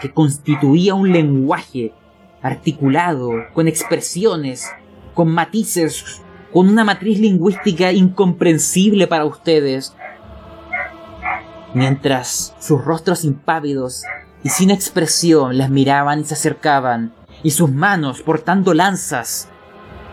que 0.00 0.12
constituía 0.12 0.94
un 0.94 1.10
lenguaje 1.10 1.92
articulado, 2.42 3.32
con 3.54 3.66
expresiones, 3.66 4.70
con 5.14 5.28
matices, 5.28 6.22
con 6.52 6.68
una 6.68 6.84
matriz 6.84 7.18
lingüística 7.18 7.92
incomprensible 7.92 9.06
para 9.06 9.24
ustedes, 9.24 9.96
mientras 11.74 12.54
sus 12.60 12.84
rostros 12.84 13.24
impávidos 13.24 14.04
y 14.42 14.48
sin 14.48 14.70
expresión 14.70 15.58
les 15.58 15.70
miraban 15.70 16.20
y 16.20 16.24
se 16.24 16.34
acercaban, 16.34 17.12
y 17.42 17.50
sus 17.50 17.70
manos, 17.70 18.22
portando 18.22 18.74
lanzas, 18.74 19.48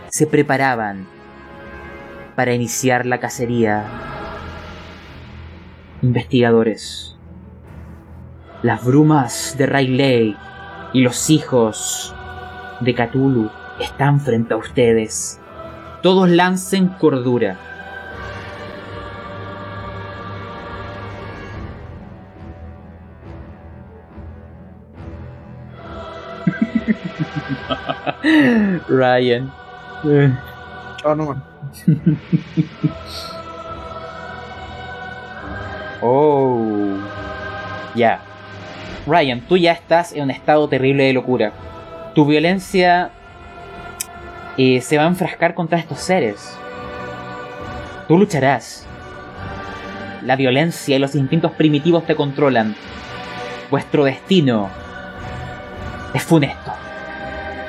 se 0.10 0.28
preparaban 0.28 1.08
para 2.36 2.54
iniciar 2.54 3.06
la 3.06 3.20
cacería. 3.20 3.86
Investigadores. 6.02 7.18
Las 8.62 8.84
brumas 8.84 9.56
de 9.58 9.66
Rayleigh 9.66 10.38
y 10.94 11.02
los 11.02 11.30
hijos 11.30 12.16
de 12.82 12.94
Cthulhu 12.94 13.50
están 13.80 14.20
frente 14.20 14.54
a 14.54 14.58
ustedes. 14.58 15.40
Todos 16.02 16.30
lancen 16.30 16.90
cordura. 16.90 17.75
Ryan. 28.88 29.52
Chao 30.98 31.16
nomás. 31.16 31.38
Oh. 36.08 36.98
Ya. 37.96 38.20
Ryan, 39.08 39.42
tú 39.42 39.58
ya 39.58 39.72
estás 39.72 40.14
en 40.14 40.24
un 40.24 40.32
estado 40.32 40.70
terrible 40.70 41.04
de 41.06 41.14
locura. 41.14 41.52
Tu 42.14 42.26
violencia 42.26 43.10
eh, 44.58 44.82
se 44.82 44.98
va 44.98 45.06
a 45.06 45.08
enfrascar 45.08 45.56
contra 45.56 45.80
estos 45.80 46.00
seres. 46.00 46.56
Tú 48.08 48.20
lucharás. 48.20 48.86
La 50.22 50.36
violencia 50.36 50.96
y 50.96 51.00
los 51.00 51.16
instintos 51.16 51.52
primitivos 51.54 52.06
te 52.06 52.16
controlan. 52.16 52.76
Vuestro 53.72 54.04
destino 54.04 54.70
es 56.14 56.22
funesto. 56.22 56.85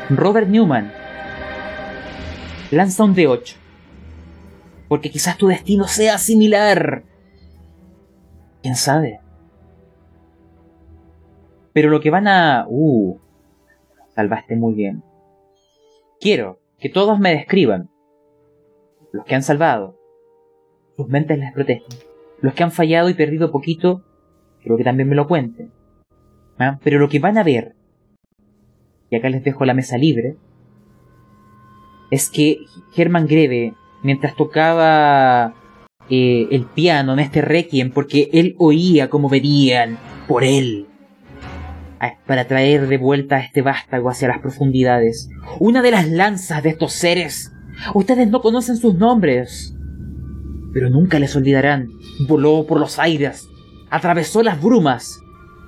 Robert 0.09 0.49
Newman, 0.49 0.93
lanza 2.71 3.03
un 3.03 3.17
D8. 3.17 3.57
Porque 4.89 5.11
quizás 5.11 5.37
tu 5.37 5.49
destino 5.49 5.89
sea 5.89 6.17
similar. 6.19 7.03
¿Quién 8.63 8.77
sabe? 8.77 9.21
Pero 11.73 11.91
lo 11.91 12.01
que 12.01 12.11
van 12.11 12.29
a... 12.29 12.67
Uh, 12.69 13.19
salvaste 14.15 14.55
muy 14.55 14.75
bien. 14.75 15.03
Quiero 16.21 16.61
que 16.79 16.89
todos 16.89 17.19
me 17.19 17.35
describan. 17.35 17.91
Los 19.13 19.25
que 19.25 19.35
han 19.35 19.43
salvado. 19.43 19.99
Sus 20.97 21.09
mentes 21.09 21.39
les 21.39 21.53
protegen. 21.53 21.89
Los 22.41 22.55
que 22.55 22.63
han 22.63 22.71
fallado 22.71 23.09
y 23.09 23.15
perdido 23.15 23.51
poquito, 23.51 24.05
creo 24.63 24.77
que 24.77 24.85
también 24.85 25.09
me 25.09 25.17
lo 25.17 25.27
cuenten. 25.27 25.73
¿Ah? 26.59 26.79
Pero 26.83 26.99
lo 26.99 27.09
que 27.09 27.19
van 27.19 27.39
a 27.39 27.43
ver, 27.43 27.76
acá 29.17 29.29
les 29.31 29.45
dejo 29.45 29.65
la 29.65 29.75
mesa 29.75 29.99
libre, 29.99 30.37
es 32.11 32.31
que 32.31 32.59
Herman 32.97 33.27
Greve, 33.27 33.75
mientras 34.03 34.37
tocaba 34.37 35.55
eh, 36.09 36.47
el 36.51 36.65
piano 36.67 37.13
en 37.15 37.19
este 37.19 37.43
requiem, 37.43 37.91
porque 37.91 38.31
él 38.33 38.55
oía 38.59 39.11
como 39.11 39.29
verían 39.29 39.99
por 40.29 40.45
él, 40.45 40.87
para 42.27 42.47
traer 42.47 42.89
de 42.89 42.99
vuelta 42.99 43.37
a 43.37 43.41
este 43.41 43.63
vástago 43.63 44.11
hacia 44.11 44.29
las 44.29 44.41
profundidades. 44.41 45.29
Una 45.59 45.83
de 45.83 45.91
las 45.91 46.09
lanzas 46.09 46.63
de 46.63 46.71
estos 46.71 46.93
seres. 46.93 47.53
Ustedes 47.95 48.29
no 48.29 48.41
conocen 48.41 48.77
sus 48.77 48.95
nombres, 48.95 49.75
pero 50.73 50.91
nunca 50.91 51.19
les 51.19 51.35
olvidarán. 51.37 51.89
Voló 52.29 52.67
por 52.67 52.79
los 52.81 52.99
aires, 52.99 53.49
atravesó 53.91 54.43
las 54.43 54.61
brumas 54.61 55.21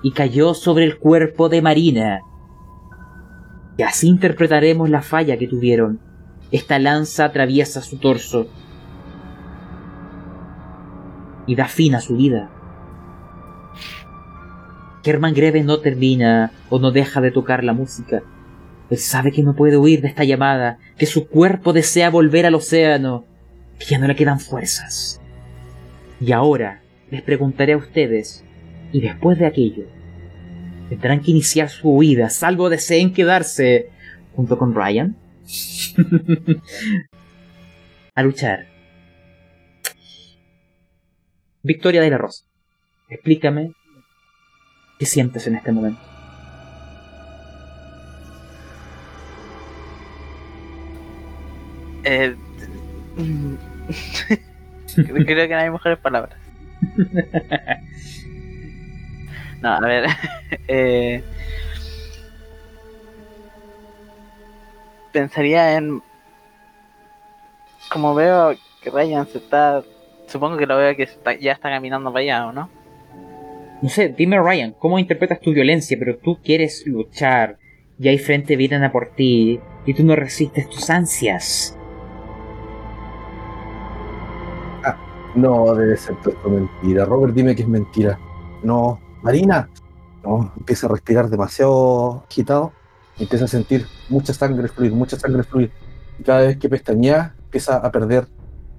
y 0.03 0.13
cayó 0.13 0.55
sobre 0.55 0.85
el 0.85 0.99
cuerpo 0.99 1.49
de 1.49 1.63
Marina. 1.63 2.21
Y 3.79 3.85
así 3.85 4.09
interpretaremos 4.09 4.91
la 4.91 5.03
falla 5.03 5.39
que 5.39 5.47
tuvieron. 5.47 6.01
Esta 6.51 6.81
lanza 6.81 7.25
atraviesa 7.25 7.81
su 7.81 7.99
torso 7.99 8.49
y 11.47 11.55
da 11.55 11.67
fin 11.67 11.95
a 11.95 12.01
su 12.01 12.17
vida. 12.17 12.51
Herman 15.05 15.33
Greve 15.33 15.63
no 15.63 15.79
termina 15.79 16.51
o 16.69 16.81
no 16.81 16.91
deja 16.91 17.21
de 17.21 17.31
tocar 17.31 17.63
la 17.63 17.73
música. 17.73 18.23
Él 18.91 18.99
sabe 18.99 19.31
que 19.31 19.45
no 19.45 19.55
puede 19.55 19.77
huir 19.77 20.01
de 20.03 20.09
esta 20.09 20.25
llamada, 20.25 20.79
que 20.97 21.07
su 21.07 21.29
cuerpo 21.29 21.73
desea 21.73 22.11
volver 22.11 22.47
al 22.47 22.57
océano, 22.57 23.25
que 23.79 23.85
ya 23.85 23.99
no 23.99 24.09
le 24.09 24.17
quedan 24.17 24.41
fuerzas. 24.41 25.21
Y 26.21 26.33
ahora 26.33 26.83
les 27.11 27.23
preguntaré 27.23 27.75
a 27.75 27.79
ustedes, 27.79 28.45
y 28.93 29.01
después 29.01 29.39
de 29.39 29.47
aquello, 29.47 29.85
tendrán 30.89 31.21
que 31.21 31.31
iniciar 31.31 31.69
su 31.69 31.91
huida, 31.91 32.31
salvo 32.31 32.71
deseen 32.71 33.13
quedarse 33.13 33.91
junto 34.35 34.59
con 34.59 34.75
Ryan 34.75 35.17
a 38.15 38.23
luchar. 38.23 38.67
Victoria 41.63 42.01
de 42.01 42.11
la 42.11 42.19
Rosa, 42.19 42.45
explícame 43.09 43.73
qué 44.99 45.07
sientes 45.07 45.47
en 45.47 45.57
este 45.57 45.73
momento. 45.73 46.01
Eh, 52.05 52.35
creo 54.95 55.25
que 55.27 55.49
no 55.49 55.57
hay 55.59 55.71
mejores 55.71 55.99
palabras. 55.99 56.39
No, 59.63 59.71
a 59.71 59.81
ver. 59.81 60.07
eh, 60.69 61.23
pensaría 65.13 65.77
en. 65.77 66.03
Como 67.91 68.15
veo 68.15 68.55
que 68.83 68.91
Ryan 68.91 69.27
se 69.27 69.39
está. 69.39 69.83
Supongo 70.27 70.57
que 70.59 70.67
lo 70.67 70.77
veo 70.77 70.95
que 70.95 71.05
está- 71.05 71.35
ya 71.35 71.53
está 71.53 71.71
caminando 71.71 72.13
para 72.13 72.23
allá, 72.23 72.47
¿o 72.49 72.53
no? 72.53 72.69
No 73.81 73.89
sé, 73.89 74.09
dime 74.09 74.39
Ryan, 74.41 74.75
¿cómo 74.79 74.99
interpretas 74.99 75.41
tu 75.41 75.53
violencia? 75.53 75.97
Pero 75.99 76.19
tú 76.19 76.39
quieres 76.43 76.85
luchar 76.87 77.59
y 77.99 78.09
hay 78.09 78.19
frente 78.19 78.57
vienen 78.57 78.85
a 78.85 78.93
por 78.93 79.13
ti 79.15 79.61
y 79.87 79.95
tú 79.95 80.05
no 80.05 80.17
resistes 80.17 80.69
tus 80.69 80.91
ansias. 80.91 81.79
No, 85.35 85.75
debe 85.75 85.97
ser 85.97 86.17
todo 86.17 86.31
esto 86.35 86.49
mentira. 86.51 87.05
Robert, 87.05 87.35
dime 87.35 87.55
que 87.55 87.63
es 87.63 87.69
mentira. 87.69 88.19
No, 88.63 88.99
Marina. 89.23 89.69
Empieza 90.57 90.87
a 90.87 90.91
respirar 90.91 91.29
demasiado 91.29 92.25
agitado. 92.29 92.73
Empieza 93.19 93.47
a 93.47 93.49
sentir 93.49 93.87
mucha 94.09 94.33
sangre 94.33 94.69
fluir, 94.69 94.93
mucha 94.93 95.19
sangre 95.19 95.43
fluir. 95.43 95.71
Cada 96.25 96.41
vez 96.41 96.59
que 96.59 96.69
pestañea, 96.69 97.35
empieza 97.45 97.77
a 97.77 97.91
perder 97.91 98.29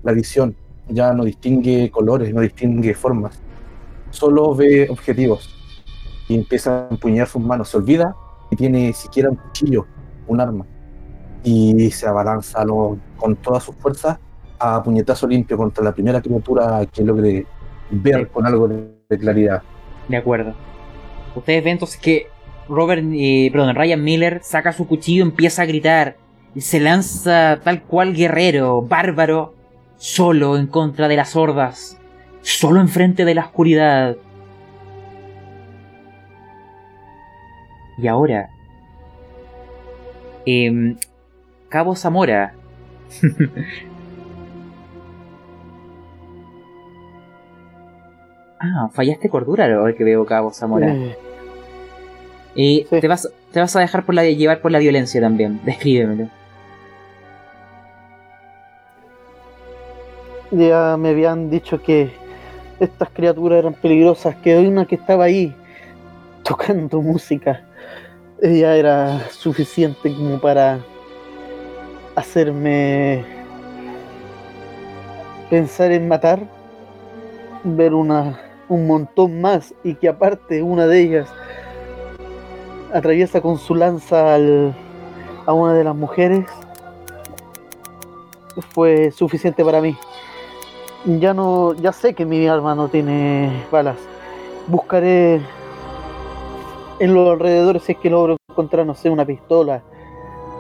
la 0.03 0.11
visión. 0.11 0.55
Ya 0.87 1.13
no 1.13 1.23
distingue 1.23 1.91
colores, 1.91 2.33
no 2.33 2.41
distingue 2.41 2.93
formas. 2.93 3.39
Solo 4.11 4.55
ve 4.55 4.87
objetivos. 4.89 5.55
Y 6.27 6.35
empieza 6.35 6.85
a 6.85 6.87
empuñar 6.91 7.27
sus 7.27 7.41
manos. 7.41 7.69
Se 7.69 7.77
olvida 7.77 8.15
y 8.51 8.55
tiene 8.55 8.93
siquiera 8.93 9.29
un 9.29 9.35
cuchillo, 9.35 9.85
un 10.27 10.41
arma. 10.41 10.65
y 11.41 11.89
se 11.91 12.05
abalanza 12.05 12.65
con 13.17 13.35
todas 13.37 13.63
sus 13.63 13.73
fuerzas 13.75 14.19
a 14.59 14.83
puñetazo 14.83 15.25
limpio 15.25 15.55
contra 15.57 15.83
la 15.83 15.93
primera 15.93 16.21
criatura 16.21 16.85
que 16.85 17.01
logre 17.01 17.45
ver 17.89 18.27
con 18.27 18.45
algo 18.45 18.67
de 18.67 19.17
claridad. 19.17 19.63
De 20.09 20.17
acuerdo. 20.17 20.55
Ustedes 21.35 21.63
ven 21.63 21.73
entonces 21.73 21.99
que 21.99 22.27
Robert, 22.67 23.03
eh, 23.13 23.49
perdón, 23.51 23.75
Ryan 23.75 24.03
Miller 24.03 24.41
saca 24.43 24.73
su 24.73 24.87
cuchillo, 24.87 25.23
empieza 25.23 25.61
a 25.61 25.65
gritar 25.65 26.17
y 26.53 26.61
se 26.61 26.79
lanza 26.79 27.59
tal 27.63 27.83
cual 27.83 28.13
guerrero, 28.13 28.81
bárbaro, 28.81 29.55
solo 29.97 30.57
en 30.57 30.67
contra 30.67 31.07
de 31.07 31.15
las 31.15 31.35
hordas, 31.35 31.99
solo 32.41 32.81
enfrente 32.81 33.23
de 33.23 33.35
la 33.35 33.45
oscuridad. 33.45 34.17
Y 37.97 38.07
ahora, 38.07 38.49
em, 40.45 40.97
Cabo 41.69 41.95
Zamora. 41.95 42.53
ah, 48.59 48.89
fallaste 48.93 49.29
cordura 49.29 49.65
ahora 49.65 49.93
que 49.93 50.03
veo 50.03 50.25
Cabo 50.25 50.51
Zamora. 50.51 50.93
Y 52.55 52.85
Sí. 52.89 52.99
te, 52.99 53.07
vas, 53.07 53.29
te 53.51 53.59
vas 53.59 53.75
a 53.75 53.79
dejar 53.79 54.05
por 54.05 54.15
la, 54.15 54.25
llevar 54.25 54.59
por 54.61 54.71
la 54.71 54.79
violencia 54.79 55.21
también. 55.21 55.59
Descríbemelo. 55.65 56.29
ya 60.51 60.97
me 60.97 61.09
habían 61.09 61.49
dicho 61.49 61.81
que 61.81 62.09
estas 62.79 63.09
criaturas 63.09 63.59
eran 63.59 63.73
peligrosas, 63.73 64.35
que 64.37 64.57
una 64.57 64.85
que 64.85 64.95
estaba 64.95 65.25
ahí 65.25 65.53
tocando 66.43 67.01
música. 67.01 67.61
Ella 68.41 68.75
era 68.75 69.29
suficiente 69.29 70.13
como 70.13 70.39
para 70.39 70.79
hacerme 72.15 73.23
pensar 75.49 75.91
en 75.91 76.07
matar, 76.07 76.39
ver 77.63 77.93
una, 77.93 78.39
un 78.69 78.87
montón 78.87 79.41
más 79.41 79.73
y 79.83 79.95
que 79.95 80.07
aparte 80.07 80.61
una 80.63 80.85
de 80.87 81.01
ellas 81.01 81.27
atraviesa 82.93 83.41
con 83.41 83.57
su 83.57 83.75
lanza 83.75 84.35
al- 84.35 84.73
a 85.45 85.53
una 85.53 85.73
de 85.73 85.83
las 85.83 85.95
mujeres 85.95 86.45
fue 88.71 89.11
suficiente 89.11 89.63
para 89.63 89.81
mí. 89.81 89.95
Ya 91.05 91.33
no, 91.33 91.73
ya 91.75 91.91
sé 91.93 92.13
que 92.13 92.25
mi 92.25 92.47
arma 92.47 92.75
no 92.75 92.89
tiene 92.89 93.51
balas. 93.71 93.97
Buscaré 94.67 95.41
en 96.99 97.13
los 97.13 97.31
alrededores 97.31 97.83
si 97.83 97.93
es 97.93 97.97
que 97.97 98.09
logro 98.09 98.35
encontrar, 98.49 98.85
no 98.85 98.93
sé, 98.95 99.09
una 99.09 99.25
pistola 99.25 99.81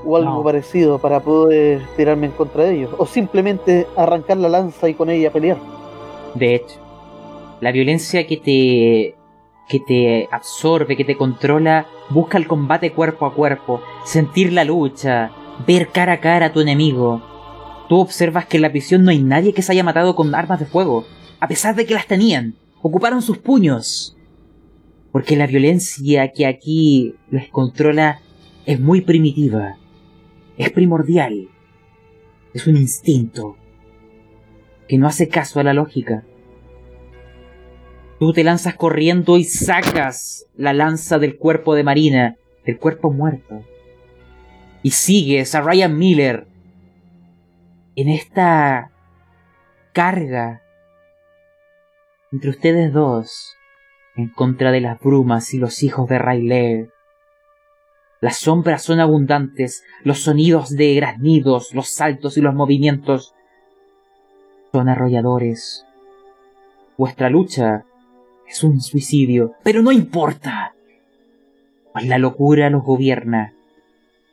o 0.05 0.15
algo 0.15 0.35
No. 0.35 0.43
parecido 0.43 0.97
para 0.97 1.19
poder 1.19 1.81
tirarme 1.97 2.27
en 2.27 2.31
contra 2.31 2.63
de 2.63 2.75
ellos. 2.75 2.91
O 2.97 3.05
simplemente 3.05 3.85
arrancar 3.97 4.37
la 4.37 4.47
lanza 4.47 4.87
y 4.87 4.93
con 4.93 5.09
ella 5.09 5.29
pelear. 5.29 5.57
De 6.35 6.55
hecho, 6.55 6.79
la 7.61 7.71
violencia 7.71 8.25
que 8.27 8.37
te 8.37 9.15
que 9.69 9.79
te 9.79 10.27
absorbe, 10.31 10.97
que 10.97 11.05
te 11.05 11.15
controla, 11.15 11.85
busca 12.09 12.39
el 12.39 12.47
combate 12.47 12.91
cuerpo 12.91 13.27
a 13.27 13.35
cuerpo, 13.35 13.81
sentir 14.03 14.51
la 14.51 14.63
lucha, 14.63 15.31
ver 15.67 15.89
cara 15.89 16.13
a 16.13 16.19
cara 16.19 16.47
a 16.47 16.53
tu 16.53 16.59
enemigo. 16.59 17.21
Tú 17.87 17.99
observas 17.99 18.47
que 18.47 18.57
en 18.57 18.63
la 18.63 18.71
prisión 18.71 19.03
no 19.03 19.11
hay 19.11 19.21
nadie 19.21 19.53
que 19.53 19.61
se 19.61 19.71
haya 19.71 19.83
matado 19.83 20.15
con 20.15 20.33
armas 20.33 20.59
de 20.59 20.65
fuego, 20.65 21.05
a 21.39 21.47
pesar 21.47 21.75
de 21.75 21.85
que 21.85 21.93
las 21.93 22.07
tenían. 22.07 22.55
Ocuparon 22.81 23.21
sus 23.21 23.37
puños. 23.37 24.17
Porque 25.11 25.35
la 25.35 25.47
violencia 25.47 26.31
que 26.31 26.47
aquí 26.47 27.15
les 27.29 27.49
controla 27.49 28.21
es 28.65 28.79
muy 28.79 29.01
primitiva. 29.01 29.77
Es 30.57 30.71
primordial. 30.71 31.49
Es 32.53 32.65
un 32.67 32.77
instinto 32.77 33.55
que 34.87 34.97
no 34.97 35.07
hace 35.07 35.27
caso 35.27 35.59
a 35.59 35.63
la 35.63 35.73
lógica. 35.73 36.23
Tú 38.19 38.33
te 38.33 38.43
lanzas 38.43 38.75
corriendo 38.75 39.37
y 39.37 39.45
sacas 39.45 40.45
la 40.57 40.73
lanza 40.73 41.19
del 41.19 41.37
cuerpo 41.37 41.73
de 41.73 41.83
Marina, 41.83 42.35
del 42.65 42.77
cuerpo 42.77 43.11
muerto. 43.11 43.63
Y 44.83 44.91
sigues 44.91 45.55
a 45.55 45.61
Ryan 45.61 45.97
Miller 45.97 46.45
en 47.95 48.09
esta 48.09 48.91
carga 49.93 50.61
entre 52.31 52.49
ustedes 52.49 52.93
dos 52.93 53.55
en 54.15 54.27
contra 54.29 54.71
de 54.71 54.81
las 54.81 54.99
brumas 54.99 55.53
y 55.53 55.57
los 55.57 55.81
hijos 55.81 56.09
de 56.09 56.19
Rayleigh. 56.19 56.89
Las 58.19 58.37
sombras 58.37 58.83
son 58.83 58.99
abundantes, 58.99 59.83
los 60.03 60.19
sonidos 60.19 60.75
de 60.75 60.93
graznidos, 60.95 61.73
los 61.73 61.87
saltos 61.87 62.37
y 62.37 62.41
los 62.41 62.53
movimientos 62.53 63.33
son 64.73 64.89
arrolladores. 64.89 65.85
Vuestra 66.97 67.29
lucha 67.29 67.85
es 68.49 68.63
un 68.63 68.81
suicidio, 68.81 69.53
pero 69.63 69.81
no 69.81 69.91
importa. 69.91 70.73
Pues 71.93 72.07
la 72.07 72.17
locura 72.17 72.69
los 72.69 72.83
gobierna 72.83 73.53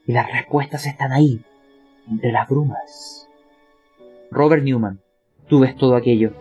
y 0.07 0.13
las 0.13 0.31
respuestas 0.33 0.87
están 0.87 1.13
ahí, 1.13 1.43
entre 2.09 2.33
las 2.33 2.49
brumas. 2.49 3.29
Robert 4.31 4.63
Newman, 4.63 5.01
tú 5.49 5.61
ves 5.61 5.77
todo 5.77 5.97
aquello. 5.97 6.33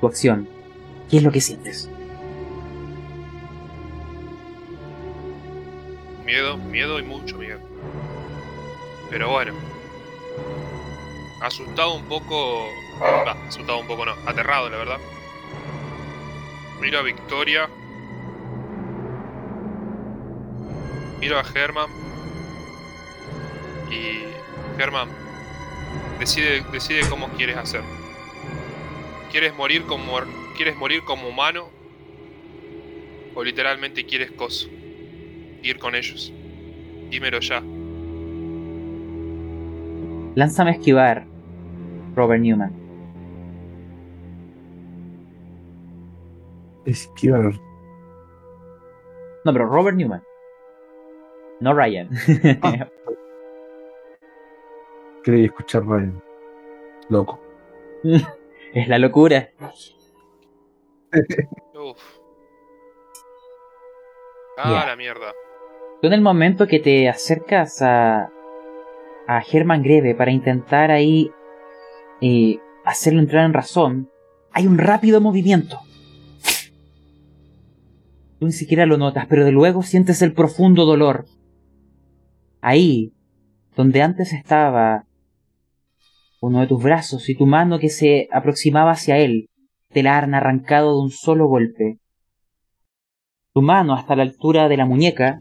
Tu 0.00 0.06
acción, 0.06 0.48
¿qué 1.10 1.18
es 1.18 1.22
lo 1.22 1.30
que 1.30 1.40
sientes? 1.40 1.90
Miedo, 6.24 6.56
miedo 6.56 6.98
y 6.98 7.02
mucho 7.02 7.38
miedo. 7.38 7.60
Pero 9.10 9.30
bueno. 9.30 9.52
Asustado 11.42 11.94
un 11.94 12.04
poco. 12.04 12.66
Asustado 13.46 13.78
un 13.78 13.86
poco 13.86 14.06
no, 14.06 14.12
aterrado 14.26 14.68
la 14.68 14.78
verdad. 14.78 14.98
Miro 16.80 16.98
a 16.98 17.02
Victoria. 17.02 17.68
Miro 21.20 21.38
a 21.38 21.42
Herman. 21.42 21.88
Y. 23.90 24.80
Herman. 24.80 25.08
Decide, 26.18 26.62
decide 26.72 27.08
cómo 27.08 27.28
quieres 27.30 27.56
hacer. 27.56 27.82
¿Quieres 29.30 29.54
morir 29.56 29.84
como. 29.84 30.20
¿Quieres 30.56 30.76
morir 30.76 31.02
como 31.04 31.28
humano? 31.28 31.68
O 33.34 33.42
literalmente 33.44 34.04
quieres 34.04 34.30
coso. 34.32 34.68
Ir 35.62 35.78
con 35.78 35.94
ellos. 35.94 36.32
Dímelo 37.10 37.40
ya. 37.40 37.62
Lánzame 40.34 40.70
a 40.70 40.74
esquivar, 40.74 41.26
Robert 42.14 42.42
Newman. 42.42 42.85
Esquivar. 46.86 47.52
No, 49.44 49.52
pero 49.52 49.66
Robert 49.66 49.96
Newman. 49.96 50.22
No 51.60 51.74
Ryan. 51.74 52.08
Ah. 52.62 52.88
Creí 55.24 55.44
escuchar 55.44 55.84
Ryan. 55.84 56.22
Loco. 57.08 57.40
es 58.74 58.88
la 58.88 58.98
locura. 58.98 59.50
Uf. 61.74 61.98
Ah, 64.58 64.84
la 64.86 64.96
mierda. 64.96 65.32
Tú 66.00 66.08
en 66.08 66.12
el 66.12 66.20
momento 66.20 66.66
que 66.66 66.78
te 66.78 67.08
acercas 67.08 67.82
a, 67.82 68.30
a 69.26 69.42
Herman 69.50 69.82
Greve 69.82 70.14
para 70.14 70.30
intentar 70.30 70.90
ahí 70.90 71.30
eh, 72.20 72.58
hacerlo 72.84 73.20
entrar 73.20 73.44
en 73.44 73.52
razón, 73.52 74.10
hay 74.52 74.66
un 74.66 74.78
rápido 74.78 75.20
movimiento. 75.20 75.78
Tú 78.38 78.46
ni 78.46 78.52
siquiera 78.52 78.86
lo 78.86 78.98
notas, 78.98 79.26
pero 79.28 79.44
de 79.44 79.52
luego 79.52 79.82
sientes 79.82 80.22
el 80.22 80.32
profundo 80.32 80.84
dolor. 80.84 81.26
Ahí, 82.60 83.12
donde 83.76 84.02
antes 84.02 84.32
estaba 84.32 85.06
uno 86.40 86.60
de 86.60 86.66
tus 86.66 86.82
brazos 86.82 87.28
y 87.28 87.34
tu 87.34 87.46
mano 87.46 87.78
que 87.78 87.88
se 87.88 88.28
aproximaba 88.30 88.92
hacia 88.92 89.18
él, 89.18 89.48
te 89.92 90.02
la 90.02 90.18
han 90.18 90.34
arrancado 90.34 90.94
de 90.96 91.02
un 91.02 91.10
solo 91.10 91.46
golpe. 91.46 91.98
Tu 93.54 93.62
mano 93.62 93.94
hasta 93.94 94.16
la 94.16 94.22
altura 94.22 94.68
de 94.68 94.76
la 94.76 94.84
muñeca 94.84 95.38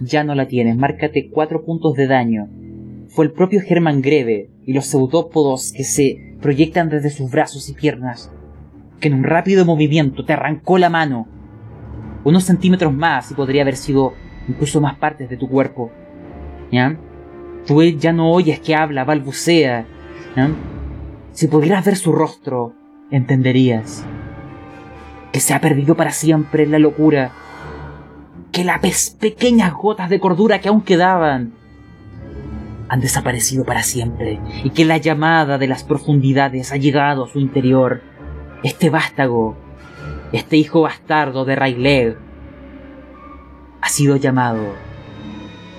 ya 0.00 0.24
no 0.24 0.34
la 0.34 0.46
tienes, 0.48 0.76
márcate 0.76 1.28
cuatro 1.30 1.64
puntos 1.64 1.94
de 1.94 2.06
daño. 2.06 2.48
Fue 3.08 3.24
el 3.24 3.32
propio 3.32 3.60
Germán 3.60 4.00
Greve 4.00 4.50
y 4.64 4.72
los 4.72 4.86
pseudópodos 4.86 5.72
que 5.76 5.84
se 5.84 6.36
proyectan 6.40 6.88
desde 6.88 7.10
sus 7.10 7.30
brazos 7.30 7.68
y 7.68 7.74
piernas, 7.74 8.32
que 9.00 9.08
en 9.08 9.14
un 9.14 9.24
rápido 9.24 9.64
movimiento 9.64 10.24
te 10.24 10.32
arrancó 10.32 10.78
la 10.78 10.88
mano. 10.88 11.26
Unos 12.24 12.44
centímetros 12.44 12.92
más 12.92 13.30
y 13.30 13.34
podría 13.34 13.62
haber 13.62 13.76
sido 13.76 14.14
incluso 14.48 14.80
más 14.80 14.96
partes 14.96 15.28
de 15.28 15.36
tu 15.36 15.48
cuerpo. 15.48 15.90
¿Ya? 16.70 16.96
Tú 17.66 17.82
ya 17.82 18.12
no 18.12 18.30
oyes 18.30 18.60
que 18.60 18.74
habla, 18.74 19.04
balbucea. 19.04 19.86
Si 21.32 21.48
pudieras 21.48 21.84
ver 21.84 21.96
su 21.96 22.12
rostro, 22.12 22.74
entenderías 23.10 24.04
que 25.32 25.40
se 25.40 25.54
ha 25.54 25.60
perdido 25.60 25.94
para 25.94 26.10
siempre 26.10 26.64
en 26.64 26.72
la 26.72 26.78
locura 26.78 27.32
que 28.52 28.64
las 28.64 29.10
pequeñas 29.10 29.74
gotas 29.74 30.08
de 30.08 30.20
cordura 30.20 30.60
que 30.60 30.68
aún 30.68 30.80
quedaban 30.80 31.52
han 32.88 33.00
desaparecido 33.00 33.64
para 33.64 33.82
siempre 33.82 34.40
y 34.64 34.70
que 34.70 34.84
la 34.84 34.96
llamada 34.96 35.58
de 35.58 35.68
las 35.68 35.84
profundidades 35.84 36.72
ha 36.72 36.76
llegado 36.76 37.24
a 37.24 37.28
su 37.28 37.38
interior. 37.38 38.00
Este 38.62 38.88
vástago, 38.88 39.56
este 40.32 40.56
hijo 40.56 40.82
bastardo 40.82 41.44
de 41.44 41.56
Rayleigh, 41.56 42.16
ha 43.80 43.88
sido 43.88 44.16
llamado 44.16 44.74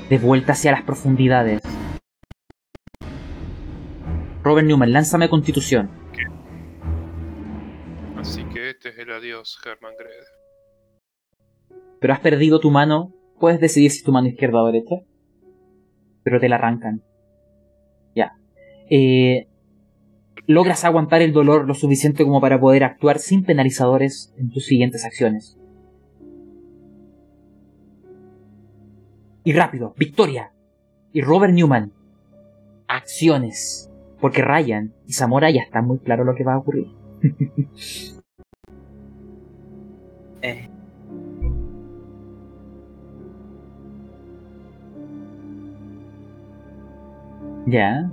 de 0.10 0.18
vuelta 0.18 0.54
hacia 0.54 0.72
las 0.72 0.84
profundidades. 0.84 1.62
Robert 4.44 4.66
Newman, 4.66 4.94
lánzame 4.94 5.30
constitución. 5.30 5.90
Así 8.18 8.44
que 8.46 8.72
este 8.72 8.90
es 8.90 8.98
el 8.98 9.12
adiós, 9.12 9.60
Herman 9.66 9.94
Gred. 9.98 10.24
pero 12.00 12.14
has 12.14 12.20
perdido 12.22 12.60
tu 12.60 12.72
mano, 12.72 13.14
puedes 13.40 13.60
decidir 13.60 13.92
si 13.92 14.04
tu 14.04 14.12
mano 14.12 14.28
izquierda 14.28 14.64
o 14.64 14.66
derecha. 14.68 14.96
Pero 16.24 16.40
te 16.40 16.50
la 16.50 16.56
arrancan. 16.56 17.04
Ya. 18.16 18.38
Eh, 18.90 19.49
logras 20.50 20.84
aguantar 20.84 21.22
el 21.22 21.32
dolor 21.32 21.68
lo 21.68 21.76
suficiente 21.76 22.24
como 22.24 22.42
para 22.42 22.60
poder 22.60 22.84
actuar 22.84 23.20
sin 23.20 23.44
penalizadores 23.44 24.34
en 24.36 24.50
tus 24.50 24.66
siguientes 24.66 25.06
acciones. 25.06 25.60
Y 29.44 29.54
rápido, 29.54 29.94
victoria. 29.96 30.52
Y 31.14 31.22
Robert 31.22 31.54
Newman. 31.54 31.94
Acciones. 32.88 33.92
Porque 34.20 34.42
Ryan 34.42 34.92
y 35.06 35.14
Zamora 35.14 35.52
ya 35.52 35.62
está 35.62 35.84
muy 35.84 36.00
claro 36.00 36.24
lo 36.24 36.34
que 36.34 36.44
va 36.44 36.54
a 36.54 36.58
ocurrir. 36.58 36.88
Eh, 40.42 40.70
Ya. 47.68 48.10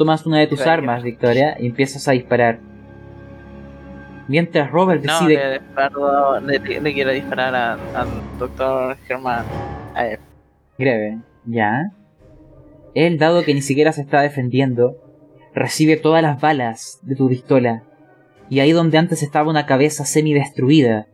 Tomas 0.00 0.24
una 0.24 0.38
de 0.38 0.46
tus 0.46 0.62
armas, 0.62 1.02
Victoria, 1.02 1.58
y 1.60 1.66
empiezas 1.66 2.08
a 2.08 2.12
disparar. 2.12 2.58
Mientras 4.28 4.70
Robert 4.70 5.04
no, 5.04 5.12
decide. 5.12 5.36
le, 5.36 5.60
disparo- 5.60 6.40
le, 6.40 6.80
le 6.80 6.94
quiero 6.94 7.10
disparar 7.10 7.54
al 7.54 8.08
doctor 8.38 8.96
Germán. 9.06 9.44
A 9.94 10.06
él. 10.06 10.18
Greve, 10.78 11.18
ya. 11.44 11.90
Él, 12.94 13.18
dado 13.18 13.44
que 13.44 13.52
ni 13.52 13.60
siquiera 13.60 13.92
se 13.92 14.00
está 14.00 14.22
defendiendo, 14.22 14.96
recibe 15.54 15.98
todas 15.98 16.22
las 16.22 16.40
balas 16.40 16.98
de 17.02 17.14
tu 17.14 17.28
pistola. 17.28 17.82
Y 18.48 18.60
ahí 18.60 18.72
donde 18.72 18.96
antes 18.96 19.22
estaba 19.22 19.50
una 19.50 19.66
cabeza 19.66 20.06
semi-destruida, 20.06 21.08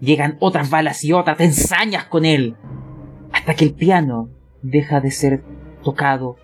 llegan 0.00 0.38
otras 0.40 0.70
balas 0.70 1.04
y 1.04 1.12
otras, 1.12 1.36
te 1.36 1.44
ensañas 1.44 2.06
con 2.06 2.24
él. 2.24 2.56
Hasta 3.32 3.54
que 3.54 3.64
el 3.64 3.74
piano 3.74 4.28
deja 4.62 5.00
de 5.00 5.12
ser 5.12 5.44
tocado 5.84 6.36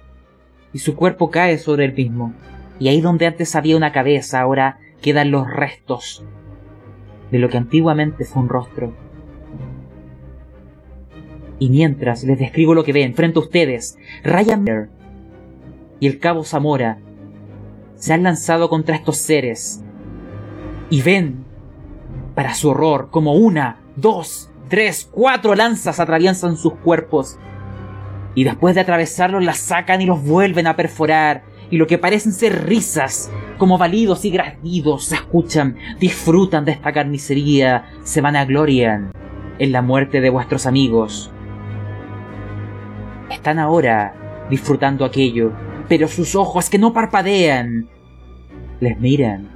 y 0.74 0.80
su 0.80 0.96
cuerpo 0.96 1.30
cae 1.30 1.56
sobre 1.56 1.86
el 1.86 1.94
mismo. 1.94 2.34
Y 2.78 2.88
ahí 2.88 3.00
donde 3.00 3.26
antes 3.26 3.54
había 3.54 3.76
una 3.76 3.92
cabeza, 3.92 4.40
ahora 4.40 4.78
quedan 5.00 5.30
los 5.30 5.48
restos 5.48 6.24
de 7.30 7.38
lo 7.38 7.48
que 7.48 7.56
antiguamente 7.56 8.24
fue 8.24 8.42
un 8.42 8.48
rostro. 8.48 8.92
Y 11.60 11.70
mientras 11.70 12.24
les 12.24 12.38
describo 12.38 12.74
lo 12.74 12.84
que 12.84 12.92
ven 12.92 13.14
frente 13.14 13.38
a 13.38 13.42
ustedes, 13.42 13.96
Ryan 14.24 14.64
Miller 14.64 14.88
y 16.00 16.08
el 16.08 16.18
cabo 16.18 16.44
Zamora 16.44 16.98
se 17.94 18.12
han 18.12 18.24
lanzado 18.24 18.68
contra 18.68 18.96
estos 18.96 19.18
seres 19.18 19.82
y 20.90 21.00
ven, 21.02 21.44
para 22.34 22.54
su 22.54 22.70
horror, 22.70 23.08
como 23.10 23.34
una, 23.34 23.80
dos, 23.94 24.50
tres, 24.68 25.08
cuatro 25.10 25.54
lanzas 25.54 26.00
atraviesan 26.00 26.56
sus 26.56 26.74
cuerpos 26.74 27.38
y 28.34 28.44
después 28.44 28.74
de 28.74 28.80
atravesarlos 28.80 29.44
las 29.44 29.58
sacan 29.58 30.00
y 30.00 30.06
los 30.06 30.22
vuelven 30.22 30.66
a 30.66 30.76
perforar 30.76 31.44
y 31.70 31.76
lo 31.76 31.86
que 31.86 31.98
parecen 31.98 32.32
ser 32.32 32.66
risas, 32.66 33.30
como 33.58 33.78
balidos 33.78 34.24
y 34.24 34.30
granidos, 34.30 35.06
se 35.06 35.16
escuchan, 35.16 35.76
disfrutan 35.98 36.64
de 36.64 36.72
esta 36.72 36.92
carnicería, 36.92 37.86
se 38.02 38.20
vanaglorian 38.20 39.12
en 39.58 39.72
la 39.72 39.82
muerte 39.82 40.20
de 40.20 40.30
vuestros 40.30 40.66
amigos. 40.66 41.32
Están 43.30 43.58
ahora 43.58 44.46
disfrutando 44.50 45.04
aquello, 45.04 45.52
pero 45.88 46.06
sus 46.08 46.34
ojos 46.34 46.68
que 46.68 46.78
no 46.78 46.92
parpadean 46.92 47.88
les 48.80 48.98
miran. 49.00 49.48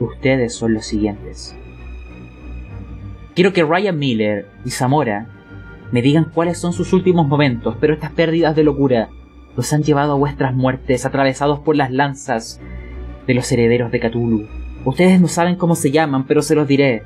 Ustedes 0.00 0.54
son 0.54 0.74
los 0.74 0.86
siguientes. 0.86 1.56
Quiero 3.34 3.52
que 3.52 3.64
Ryan 3.64 3.98
Miller 3.98 4.48
y 4.64 4.70
Zamora 4.70 5.37
me 5.90 6.02
digan 6.02 6.30
cuáles 6.32 6.58
son 6.58 6.72
sus 6.72 6.92
últimos 6.92 7.26
momentos, 7.26 7.76
pero 7.80 7.94
estas 7.94 8.12
pérdidas 8.12 8.54
de 8.54 8.64
locura 8.64 9.08
los 9.56 9.72
han 9.72 9.82
llevado 9.82 10.12
a 10.12 10.16
vuestras 10.16 10.54
muertes 10.54 11.06
atravesados 11.06 11.60
por 11.60 11.76
las 11.76 11.90
lanzas 11.90 12.60
de 13.26 13.34
los 13.34 13.50
herederos 13.50 13.90
de 13.90 14.00
Cthulhu. 14.00 14.46
Ustedes 14.84 15.20
no 15.20 15.28
saben 15.28 15.56
cómo 15.56 15.74
se 15.74 15.90
llaman, 15.90 16.26
pero 16.26 16.42
se 16.42 16.54
los 16.54 16.68
diré. 16.68 17.02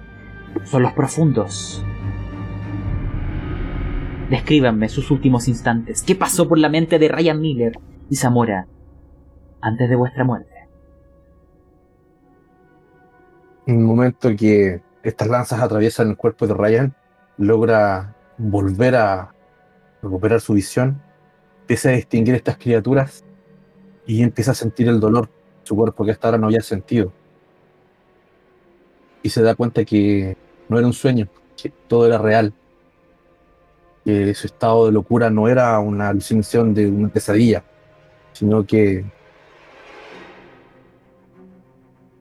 Son 0.65 0.83
los 0.83 0.93
profundos. 0.93 1.85
Descríbanme 4.29 4.89
sus 4.89 5.11
últimos 5.11 5.49
instantes. 5.49 6.03
¿Qué 6.03 6.15
pasó 6.15 6.49
por 6.49 6.59
la 6.59 6.69
mente 6.69 6.99
de 6.99 7.09
Ryan 7.09 7.41
Miller 7.41 7.73
y 8.09 8.17
Zamora 8.17 8.67
antes 9.61 9.89
de 9.89 9.97
vuestra 9.97 10.25
muerte? 10.25 10.53
En 13.67 13.79
el 13.79 13.85
momento 13.85 14.31
que 14.37 14.83
estas 15.03 15.29
lanzas 15.29 15.61
atraviesan 15.61 16.11
el 16.11 16.17
cuerpo 16.17 16.47
de 16.47 16.55
Ryan, 16.55 16.95
logra 17.39 18.17
volver 18.51 18.97
a 18.97 19.35
recuperar 20.03 20.41
su 20.41 20.55
visión, 20.55 21.01
empieza 21.63 21.91
a 21.91 21.93
distinguir 21.93 22.35
estas 22.35 22.57
criaturas 22.59 23.25
y 24.07 24.23
empieza 24.23 24.51
a 24.51 24.55
sentir 24.55 24.89
el 24.89 25.01
dolor 25.01 25.29
en 25.61 25.67
su 25.67 25.77
cuerpo 25.77 26.05
que 26.05 26.11
hasta 26.11 26.29
ahora 26.29 26.39
no 26.39 26.47
había 26.47 26.63
sentido. 26.63 27.13
Y 29.23 29.31
se 29.31 29.43
da 29.43 29.55
cuenta 29.55 29.85
que 29.85 30.37
no 30.69 30.79
era 30.79 30.87
un 30.87 30.93
sueño, 30.93 31.29
que 31.57 31.71
todo 31.71 32.07
era 32.07 32.19
real. 32.19 32.53
Que 34.05 34.35
su 34.35 34.49
estado 34.49 34.87
de 34.87 34.93
locura 34.93 35.31
no 35.31 35.47
era 35.47 35.79
una 35.79 36.09
alucinación 36.09 36.75
de 36.75 36.89
una 36.89 37.09
pesadilla, 37.09 37.63
sino 38.33 38.67
que 38.67 39.05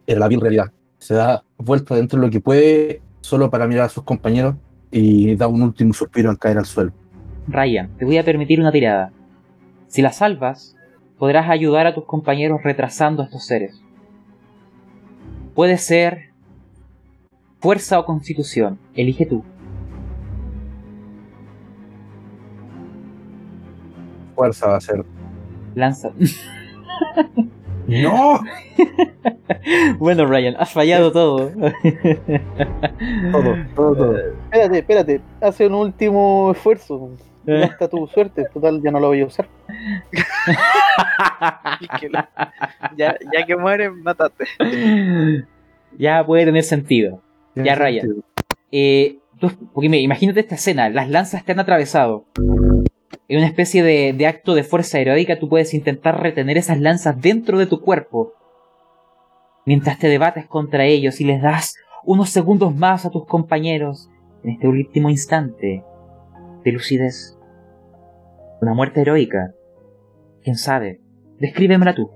era 0.06 0.20
la 0.20 0.28
vil 0.28 0.42
realidad 0.42 0.72
se 1.02 1.16
da 1.16 1.44
vuelta 1.58 1.96
dentro 1.96 2.20
de 2.20 2.28
lo 2.28 2.32
que 2.32 2.40
puede 2.40 3.02
solo 3.22 3.50
para 3.50 3.68
mirar 3.68 3.86
a 3.86 3.90
sus 3.90 4.04
compañeros 4.04 4.56
y 4.92 5.36
da 5.36 5.48
un 5.48 5.62
último 5.62 5.94
suspiro 5.94 6.30
al 6.30 6.38
caer 6.38 6.58
al 6.58 6.66
suelo. 6.66 6.92
Ryan, 7.48 7.90
te 7.98 8.06
voy 8.06 8.18
a 8.18 8.24
permitir 8.24 8.60
una 8.60 8.72
tirada. 8.72 9.12
Si 9.88 10.02
la 10.02 10.12
salvas, 10.12 10.76
podrás 11.18 11.50
ayudar 11.50 11.88
a 11.88 11.94
tus 11.94 12.06
compañeros 12.06 12.62
retrasando 12.64 13.22
a 13.22 13.26
estos 13.26 13.46
seres. 13.46 13.82
Puede 15.56 15.78
ser 15.78 16.30
fuerza 17.60 18.00
o 18.00 18.06
constitución. 18.06 18.80
Elige 18.96 19.26
tú. 19.26 19.44
Fuerza 24.36 24.68
va 24.68 24.78
a 24.78 24.82
ser. 24.82 25.06
Lanza. 25.76 26.12
¡No! 27.88 28.40
bueno, 30.00 30.26
Ryan, 30.26 30.56
has 30.58 30.72
fallado 30.72 31.12
todo. 31.12 31.52
Todo, 33.32 33.56
todo, 33.76 33.96
todo. 33.96 34.16
Espérate, 34.52 34.78
espérate. 34.80 35.22
Hace 35.40 35.68
un 35.68 35.76
último 35.76 36.52
esfuerzo. 36.52 37.10
Ya 37.46 37.66
está 37.66 37.88
tu 37.88 38.06
suerte. 38.08 38.46
Total, 38.54 38.82
ya 38.84 38.92
no 38.92 39.00
lo 39.00 39.08
voy 39.08 39.22
a 39.22 39.26
usar. 39.26 39.48
Ya, 42.98 43.16
ya 43.34 43.46
que 43.46 43.56
muere, 43.56 43.90
mátate. 43.90 44.46
ya 45.98 46.24
puede 46.26 46.46
tener 46.46 46.64
sentido. 46.64 47.22
Ya, 47.56 47.76
sentido. 48.02 48.24
Eh, 48.72 49.18
tú- 49.40 49.52
porque 49.74 49.90
me- 49.90 50.00
imagínate 50.02 50.40
esta 50.42 50.56
escena, 50.56 50.90
las 50.90 51.10
lanzas 51.10 51.44
te 51.44 51.52
han 51.54 51.60
atravesado. 51.60 52.26
En 53.28 53.38
una 53.38 53.48
especie 53.48 53.82
de, 53.84 54.14
de 54.14 54.28
acto 54.28 54.54
de 54.54 54.64
fuerza 54.64 55.00
heroica, 55.00 55.40
tú 55.40 55.48
puedes 55.50 55.74
intentar 55.74 56.22
retener 56.22 56.58
esas 56.58 56.80
lanzas 56.80 57.20
dentro 57.22 57.58
de 57.58 57.66
tu 57.66 57.82
cuerpo. 57.82 58.34
Mientras 59.66 59.98
te 60.00 60.08
debates 60.08 60.46
contra 60.48 60.86
ellos 60.86 61.22
y 61.22 61.26
les 61.26 61.42
das 61.42 61.76
unos 62.04 62.30
segundos 62.30 62.76
más 62.76 63.06
a 63.06 63.10
tus 63.10 63.26
compañeros 63.26 64.10
en 64.44 64.52
este 64.52 64.68
último 64.68 65.10
instante 65.10 65.84
de 66.64 66.72
lucidez. 66.72 67.38
Una 68.62 68.74
muerte 68.74 69.02
heroica. 69.02 69.54
¿Quién 70.44 70.56
sabe? 70.56 71.02
Descríbemela 71.40 71.96
tú. 71.96 72.10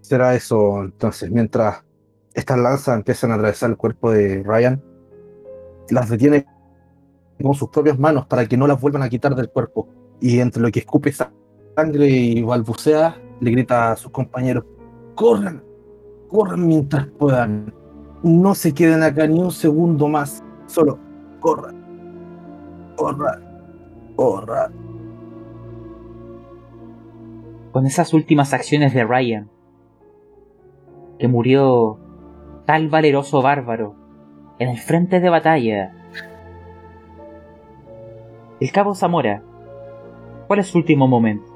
Será 0.00 0.34
eso 0.34 0.82
entonces, 0.82 1.30
mientras 1.30 1.82
estas 2.34 2.58
lanzas 2.58 2.96
empiezan 2.96 3.30
a 3.30 3.34
atravesar 3.36 3.70
el 3.70 3.76
cuerpo 3.76 4.10
de 4.10 4.42
Ryan, 4.42 4.82
las 5.88 6.10
detiene 6.10 6.46
con 7.42 7.54
sus 7.54 7.70
propias 7.70 7.98
manos 7.98 8.26
para 8.26 8.46
que 8.46 8.56
no 8.56 8.66
las 8.66 8.80
vuelvan 8.80 9.02
a 9.02 9.08
quitar 9.08 9.34
del 9.34 9.48
cuerpo. 9.48 9.88
Y 10.20 10.40
entre 10.40 10.62
lo 10.62 10.70
que 10.70 10.80
escupe 10.80 11.10
sa- 11.10 11.32
sangre 11.74 12.06
y 12.06 12.42
balbucea, 12.42 13.16
le 13.40 13.50
grita 13.50 13.92
a 13.92 13.96
sus 13.96 14.10
compañeros, 14.12 14.64
corran, 15.14 15.62
corran 16.28 16.66
mientras 16.66 17.06
puedan. 17.18 17.72
No 18.22 18.54
se 18.54 18.72
queden 18.72 19.02
acá 19.02 19.26
ni 19.26 19.40
un 19.40 19.50
segundo 19.50 20.06
más. 20.06 20.43
Solo 20.66 20.98
corra, 21.40 21.72
corra, 22.96 23.40
corra. 24.16 24.70
Con 27.72 27.86
esas 27.86 28.14
últimas 28.14 28.54
acciones 28.54 28.94
de 28.94 29.04
Ryan, 29.04 29.50
que 31.18 31.28
murió 31.28 31.98
tal 32.64 32.88
valeroso 32.88 33.42
bárbaro 33.42 33.94
en 34.58 34.68
el 34.68 34.78
frente 34.78 35.20
de 35.20 35.28
batalla, 35.28 35.92
el 38.60 38.72
cabo 38.72 38.94
Zamora, 38.94 39.42
¿cuál 40.46 40.60
es 40.60 40.68
su 40.68 40.78
último 40.78 41.06
momento? 41.06 41.52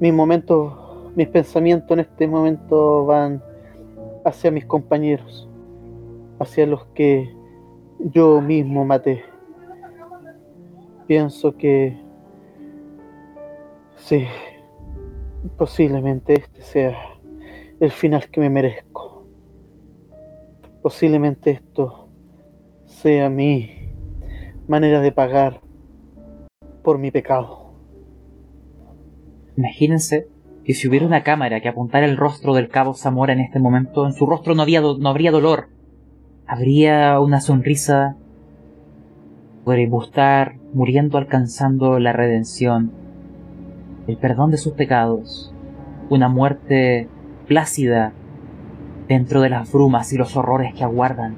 Mis 0.00 0.12
momentos, 0.12 0.72
mis 1.14 1.28
pensamientos 1.28 1.90
en 1.92 2.00
este 2.00 2.26
momento 2.26 3.04
van 3.04 3.40
hacia 4.24 4.50
mis 4.50 4.64
compañeros, 4.64 5.48
hacia 6.38 6.66
los 6.66 6.84
que 6.94 7.34
yo 7.98 8.40
mismo 8.40 8.84
maté. 8.84 9.24
Pienso 11.06 11.56
que 11.56 11.96
sí, 13.96 14.26
posiblemente 15.56 16.34
este 16.34 16.62
sea 16.62 16.96
el 17.80 17.90
final 17.90 18.28
que 18.30 18.40
me 18.40 18.50
merezco. 18.50 19.26
Posiblemente 20.82 21.50
esto 21.50 22.08
sea 22.86 23.28
mi 23.28 23.70
manera 24.68 25.00
de 25.00 25.12
pagar 25.12 25.60
por 26.82 26.98
mi 26.98 27.10
pecado. 27.10 27.72
Imagínense 29.56 30.28
que 30.64 30.74
si 30.74 30.88
hubiera 30.88 31.06
una 31.06 31.22
cámara 31.22 31.60
que 31.60 31.68
apuntara 31.68 32.06
el 32.06 32.16
rostro 32.16 32.54
del 32.54 32.68
cabo 32.68 32.94
Zamora 32.94 33.32
en 33.32 33.40
este 33.40 33.58
momento, 33.58 34.06
en 34.06 34.12
su 34.12 34.26
rostro 34.26 34.54
no, 34.54 34.62
había 34.62 34.80
no 34.80 35.08
habría 35.08 35.32
dolor, 35.32 35.68
habría 36.46 37.18
una 37.20 37.40
sonrisa 37.40 38.16
por 39.64 39.78
estar 39.78 40.56
muriendo 40.72 41.18
alcanzando 41.18 41.98
la 41.98 42.12
redención, 42.12 42.92
el 44.06 44.16
perdón 44.16 44.50
de 44.50 44.56
sus 44.56 44.72
pecados, 44.74 45.52
una 46.10 46.28
muerte 46.28 47.08
plácida 47.46 48.12
dentro 49.08 49.40
de 49.40 49.50
las 49.50 49.70
brumas 49.72 50.12
y 50.12 50.16
los 50.16 50.36
horrores 50.36 50.74
que 50.74 50.84
aguardan. 50.84 51.34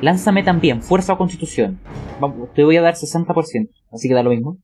Lánzame 0.00 0.42
también, 0.42 0.82
fuerza 0.82 1.12
o 1.12 1.18
constitución. 1.18 1.78
Vamos, 2.20 2.52
te 2.54 2.64
voy 2.64 2.76
a 2.76 2.82
dar 2.82 2.94
60%, 2.94 3.68
así 3.92 4.08
que 4.08 4.14
da 4.14 4.22
lo 4.22 4.30
mismo 4.30 4.58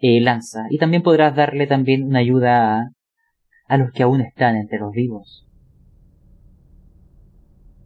eh, 0.00 0.20
lanza. 0.20 0.66
Y 0.70 0.78
también 0.78 1.02
podrás 1.02 1.34
darle 1.34 1.66
también 1.66 2.04
una 2.04 2.20
ayuda 2.20 2.78
a, 2.78 2.90
a 3.68 3.76
los 3.76 3.92
que 3.92 4.02
aún 4.02 4.20
están 4.20 4.56
entre 4.56 4.78
los 4.78 4.92
vivos. 4.92 5.46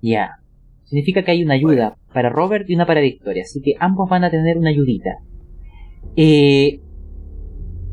Ya. 0.00 0.36
Significa 0.84 1.24
que 1.24 1.30
hay 1.30 1.42
una 1.42 1.54
ayuda 1.54 1.96
para 2.12 2.28
Robert 2.28 2.68
y 2.68 2.74
una 2.74 2.86
para 2.86 3.00
Victoria. 3.00 3.42
Así 3.42 3.60
que 3.62 3.74
ambos 3.80 4.08
van 4.08 4.24
a 4.24 4.30
tener 4.30 4.58
una 4.58 4.70
ayudita. 4.70 5.18
Eh, 6.16 6.80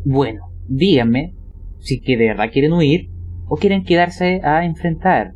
bueno, 0.06 0.52
díganme 0.68 1.34
si 1.80 2.02
que 2.02 2.18
de 2.18 2.27
verdad 2.27 2.52
quieren 2.52 2.73
huir 2.73 3.10
o 3.48 3.56
quieren 3.56 3.84
quedarse 3.84 4.41
a 4.43 4.65
enfrentar 4.65 5.34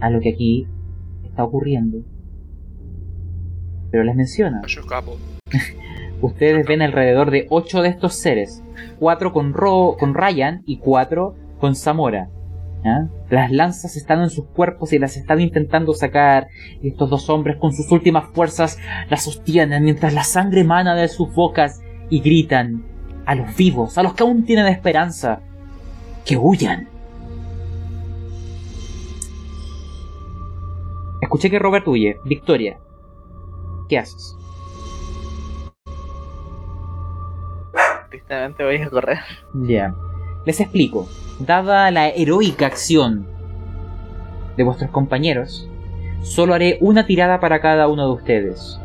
a 0.00 0.10
lo 0.10 0.20
que 0.20 0.30
aquí 0.30 0.66
está 1.24 1.44
ocurriendo. 1.44 1.98
Pero 3.90 4.04
les 4.04 4.14
menciono. 4.14 4.62
Yo 4.66 4.80
escapo. 4.80 5.16
Ustedes 6.22 6.66
ven 6.66 6.82
alrededor 6.82 7.30
de 7.30 7.46
8 7.50 7.82
de 7.82 7.88
estos 7.88 8.14
seres. 8.14 8.62
4 9.00 9.32
con, 9.32 9.52
Ro 9.52 9.96
con 9.98 10.14
Ryan 10.14 10.62
y 10.64 10.78
4 10.78 11.34
con 11.58 11.74
Zamora. 11.74 12.30
Las 13.28 13.52
lanzas 13.52 13.96
están 13.96 14.20
en 14.22 14.30
sus 14.30 14.46
cuerpos 14.46 14.92
y 14.92 14.98
las 14.98 15.16
están 15.16 15.40
intentando 15.40 15.92
sacar. 15.94 16.48
Y 16.80 16.88
estos 16.88 17.10
dos 17.10 17.28
hombres 17.28 17.56
con 17.56 17.72
sus 17.72 17.90
últimas 17.90 18.26
fuerzas 18.32 18.78
las 19.10 19.24
sostienen 19.24 19.84
mientras 19.84 20.14
la 20.14 20.24
sangre 20.24 20.60
emana 20.60 20.94
de 20.94 21.08
sus 21.08 21.32
bocas 21.34 21.80
y 22.08 22.20
gritan 22.20 22.84
a 23.26 23.34
los 23.34 23.56
vivos, 23.56 23.98
a 23.98 24.02
los 24.02 24.14
que 24.14 24.22
aún 24.22 24.44
tienen 24.44 24.66
esperanza, 24.66 25.40
que 26.24 26.36
huyan. 26.36 26.88
Escuché 31.20 31.50
que 31.50 31.58
Robert 31.58 31.86
huye. 31.86 32.16
Victoria, 32.24 32.78
¿qué 33.88 33.98
haces? 33.98 34.36
Tristemente 38.12 38.62
voy 38.62 38.76
a 38.76 38.90
correr. 38.90 39.20
Ya. 39.54 39.94
Les 40.44 40.60
explico. 40.60 41.08
Dada 41.38 41.90
la 41.90 42.10
heroica 42.10 42.66
acción 42.66 43.26
de 44.54 44.64
vuestros 44.64 44.90
compañeros, 44.90 45.66
solo 46.20 46.52
haré 46.52 46.76
una 46.82 47.06
tirada 47.06 47.40
para 47.40 47.62
cada 47.62 47.88
uno 47.88 48.04
de 48.06 48.12
ustedes. 48.12 48.78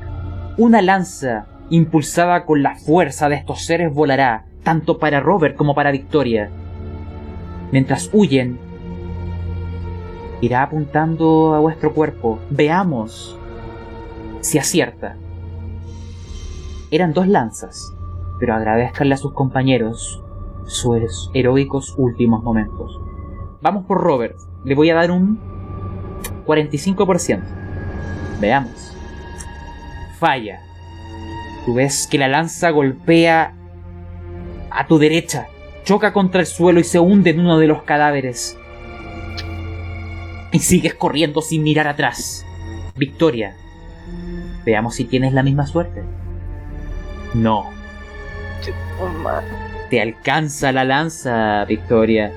Una 0.55 0.81
lanza 0.81 1.45
impulsada 1.69 2.45
con 2.45 2.63
la 2.63 2.75
fuerza 2.75 3.27
de 3.27 3.35
estos 3.35 3.65
seres 3.65 3.93
volará, 3.93 4.45
tanto 4.63 4.97
para 4.97 5.19
Robert 5.19 5.57
como 5.57 5.75
para 5.75 5.91
Victoria. 5.91 6.49
Mientras 7.73 8.09
huyen, 8.13 8.57
irá 10.39 10.63
apuntando 10.63 11.53
a 11.53 11.59
vuestro 11.59 11.93
cuerpo. 11.93 12.39
Veamos 12.49 13.37
si 14.39 14.57
acierta. 14.57 15.17
Eran 16.91 17.11
dos 17.11 17.27
lanzas, 17.27 17.93
pero 18.39 18.55
agradezcanle 18.55 19.15
a 19.15 19.17
sus 19.17 19.33
compañeros 19.33 20.23
sus 20.65 21.31
heroicos 21.33 21.95
últimos 21.97 22.43
momentos. 22.43 22.99
Vamos 23.61 23.85
por 23.85 24.01
Robert. 24.01 24.37
Le 24.63 24.75
voy 24.75 24.89
a 24.89 24.95
dar 24.95 25.11
un 25.11 25.39
45%. 26.45 27.41
Veamos. 28.39 28.95
Falla. 30.19 30.59
Tú 31.65 31.75
ves 31.75 32.07
que 32.07 32.17
la 32.17 32.27
lanza 32.27 32.69
golpea 32.69 33.53
a 34.69 34.87
tu 34.87 34.99
derecha, 34.99 35.47
choca 35.83 36.13
contra 36.13 36.41
el 36.41 36.47
suelo 36.47 36.79
y 36.79 36.83
se 36.83 36.99
hunde 36.99 37.31
en 37.31 37.39
uno 37.39 37.57
de 37.59 37.67
los 37.67 37.83
cadáveres. 37.83 38.57
Y 40.51 40.59
sigues 40.59 40.93
corriendo 40.93 41.41
sin 41.41 41.63
mirar 41.63 41.87
atrás. 41.87 42.45
Victoria. 42.95 43.55
Veamos 44.65 44.95
si 44.95 45.05
tienes 45.05 45.33
la 45.33 45.43
misma 45.43 45.65
suerte. 45.65 46.03
No. 47.33 47.76
Te 49.89 50.01
alcanza 50.01 50.71
la 50.71 50.83
lanza, 50.83 51.63
Victoria. 51.65 52.31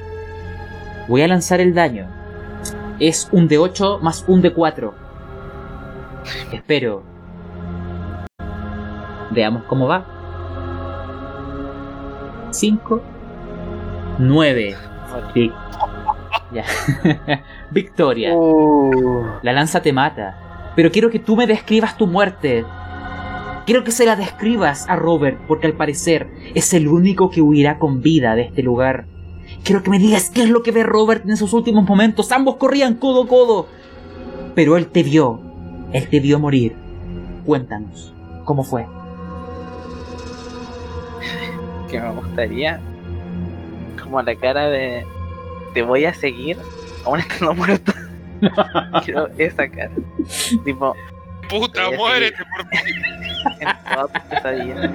Voy 1.08 1.22
a 1.22 1.28
lanzar 1.28 1.60
el 1.60 1.74
daño. 1.74 2.06
Es 3.00 3.28
un 3.32 3.48
de 3.48 3.58
8 3.58 3.98
más 4.02 4.24
un 4.28 4.42
de 4.42 4.52
4. 4.52 4.94
Espero. 6.52 7.02
Veamos 9.30 9.64
cómo 9.64 9.88
va. 9.88 10.04
5. 12.50 13.02
9. 14.18 14.76
Ya. 16.52 16.64
Victoria. 17.70 18.34
Uh, 18.34 19.24
La 19.42 19.52
lanza 19.52 19.80
te 19.80 19.92
mata. 19.92 20.72
Pero 20.76 20.90
quiero 20.90 21.10
que 21.10 21.18
tú 21.18 21.36
me 21.36 21.46
describas 21.46 21.96
tu 21.96 22.06
muerte. 22.06 22.64
Quiero 23.66 23.84
que 23.84 23.92
se 23.92 24.06
la 24.06 24.16
describas 24.16 24.88
a 24.88 24.96
Robert, 24.96 25.38
porque 25.46 25.66
al 25.66 25.74
parecer 25.74 26.28
es 26.54 26.72
el 26.74 26.88
único 26.88 27.30
que 27.30 27.42
huirá 27.42 27.78
con 27.78 28.02
vida 28.02 28.34
de 28.34 28.42
este 28.42 28.62
lugar. 28.62 29.06
Quiero 29.64 29.82
que 29.82 29.90
me 29.90 29.98
digas 29.98 30.30
qué 30.30 30.42
es 30.42 30.50
lo 30.50 30.62
que 30.62 30.72
ve 30.72 30.82
Robert 30.82 31.24
en 31.24 31.32
esos 31.32 31.52
últimos 31.52 31.88
momentos. 31.88 32.32
Ambos 32.32 32.56
corrían 32.56 32.94
codo 32.94 33.24
a 33.24 33.28
codo. 33.28 33.66
Pero 34.54 34.76
él 34.76 34.86
te 34.86 35.02
vio. 35.02 35.40
Él 35.92 36.08
te 36.08 36.20
vio 36.20 36.38
morir. 36.38 36.74
Cuéntanos, 37.44 38.14
¿cómo 38.44 38.64
fue? 38.64 38.86
que 41.90 42.00
me 42.00 42.10
gustaría 42.12 42.80
como 44.00 44.22
la 44.22 44.34
cara 44.36 44.68
de 44.68 45.04
te 45.74 45.82
voy 45.82 46.04
a 46.04 46.14
seguir 46.14 46.56
aún 47.04 47.18
estando 47.18 47.54
muerto 47.54 47.92
quiero 49.04 49.28
esa 49.38 49.68
cara 49.68 49.90
tipo 50.64 50.94
Puta, 51.50 51.84
Sí, 51.84 51.90
sí. 51.90 51.96
muérete 51.96 52.36
por 52.56 52.68
fin. 52.68 53.02
en 53.60 53.68
todas 53.94 54.12
tus 54.12 54.22
pesadillas 54.22 54.90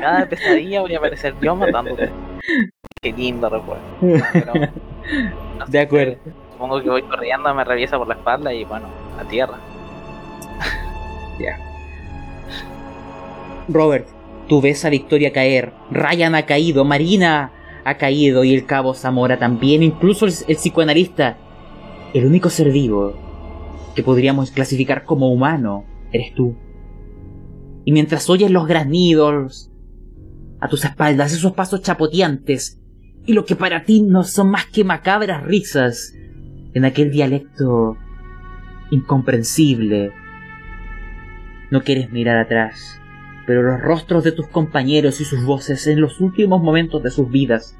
cada 0.00 0.26
pesadilla 0.26 0.80
voy 0.80 0.94
a 0.94 0.98
aparecer 0.98 1.34
yo 1.40 1.54
matándote 1.56 2.10
qué 3.00 3.12
lindo 3.12 3.48
recuerdo 3.48 3.82
Pero, 4.00 4.54
no 5.58 5.66
sé, 5.66 5.72
De 5.72 5.80
acuerdo. 5.80 6.16
supongo 6.52 6.82
que 6.82 6.88
voy 6.90 7.02
corriendo 7.02 7.54
me 7.54 7.64
reviesa 7.64 7.98
por 7.98 8.08
la 8.08 8.14
espalda 8.14 8.52
y 8.52 8.64
bueno 8.64 8.86
a 9.20 9.24
tierra 9.24 9.58
Robert, 13.68 14.06
tú 14.48 14.60
ves 14.60 14.84
a 14.84 14.90
Victoria 14.90 15.32
caer, 15.32 15.72
Ryan 15.90 16.34
ha 16.34 16.46
caído, 16.46 16.84
Marina 16.84 17.52
ha 17.84 17.94
caído 17.96 18.44
y 18.44 18.54
el 18.54 18.66
cabo 18.66 18.92
Zamora 18.94 19.38
también, 19.38 19.82
incluso 19.82 20.26
el, 20.26 20.32
el 20.48 20.56
psicoanalista. 20.56 21.36
El 22.12 22.26
único 22.26 22.50
ser 22.50 22.70
vivo 22.70 23.14
que 23.94 24.02
podríamos 24.02 24.50
clasificar 24.50 25.04
como 25.04 25.32
humano 25.32 25.84
eres 26.12 26.34
tú. 26.34 26.56
Y 27.84 27.92
mientras 27.92 28.28
oyes 28.30 28.50
los 28.50 28.66
granidos 28.66 29.70
a 30.60 30.68
tus 30.68 30.84
espaldas, 30.84 31.32
esos 31.32 31.52
pasos 31.52 31.82
chapoteantes, 31.82 32.80
y 33.26 33.32
lo 33.32 33.44
que 33.44 33.56
para 33.56 33.84
ti 33.84 34.02
no 34.02 34.24
son 34.24 34.50
más 34.50 34.66
que 34.66 34.84
macabras 34.84 35.42
risas, 35.44 36.14
en 36.74 36.84
aquel 36.84 37.10
dialecto 37.10 37.96
incomprensible. 38.90 40.12
No 41.70 41.82
quieres 41.82 42.10
mirar 42.10 42.38
atrás, 42.38 43.00
pero 43.46 43.62
los 43.62 43.80
rostros 43.80 44.24
de 44.24 44.32
tus 44.32 44.48
compañeros 44.48 45.20
y 45.20 45.24
sus 45.24 45.44
voces 45.44 45.86
en 45.86 46.00
los 46.00 46.20
últimos 46.20 46.62
momentos 46.62 47.02
de 47.02 47.10
sus 47.10 47.30
vidas 47.30 47.76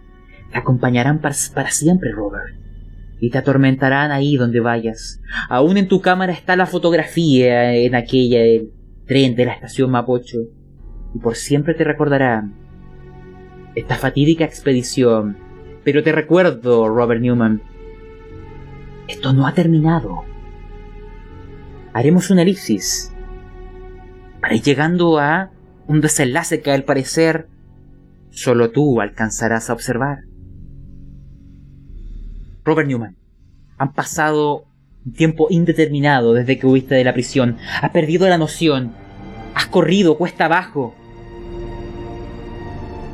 te 0.51 0.59
acompañarán 0.59 1.21
para, 1.21 1.35
para 1.55 1.71
siempre, 1.71 2.13
Robert. 2.13 2.55
Y 3.23 3.31
te 3.31 3.39
atormentarán 3.39 4.11
ahí 4.11 4.35
donde 4.35 4.59
vayas. 4.59 5.21
Aún 5.49 5.77
en 5.77 5.87
tu 5.87 6.01
cámara 6.01 6.33
está 6.33 6.57
la 6.57 6.67
fotografía 6.67 7.73
en 7.73 7.95
aquella 7.95 8.43
el 8.43 8.73
tren 9.07 9.37
de 9.37 9.45
la 9.45 9.53
estación 9.53 9.93
Mapocho. 9.93 10.39
Y 11.15 11.21
por 11.21 11.37
siempre 11.37 11.75
te 11.75 11.85
recordarán 11.85 12.53
esta 13.77 13.95
fatídica 13.95 14.45
expedición. 14.45 15.37
Pero 15.85 16.03
te 16.03 16.11
recuerdo, 16.11 16.89
Robert 16.89 17.21
Newman, 17.21 17.63
esto 19.07 19.33
no 19.33 19.47
ha 19.47 19.55
terminado. 19.55 20.25
Haremos 21.93 22.29
una 22.29 22.43
elipsis 22.43 23.13
para 24.41 24.57
ir 24.57 24.63
llegando 24.63 25.21
a 25.21 25.53
un 25.87 26.01
desenlace 26.01 26.61
que 26.61 26.73
al 26.73 26.83
parecer 26.83 27.47
solo 28.31 28.73
tú 28.73 29.01
alcanzarás 29.01 29.71
a 29.71 29.75
observar. 29.75 30.25
Robert 32.65 32.89
Newman, 32.89 33.17
han 33.79 33.93
pasado 33.93 34.67
un 35.05 35.13
tiempo 35.13 35.49
indeterminado 35.51 36.33
desde 36.33 36.59
que 36.59 36.67
huiste 36.67 36.95
de 36.95 37.05
la 37.05 37.13
prisión. 37.13 37.57
Has 37.81 37.91
perdido 37.91 38.29
la 38.29 38.39
noción. 38.39 38.93
Has 39.55 39.67
corrido 39.67 40.17
cuesta 40.17 40.45
abajo. 40.45 40.95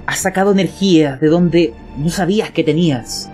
Has 0.07 0.21
sacado 0.21 0.53
energía 0.53 1.17
de 1.17 1.29
donde 1.29 1.75
no 1.97 2.11
sabías 2.11 2.51
que 2.51 2.65
tenías. 2.65 3.31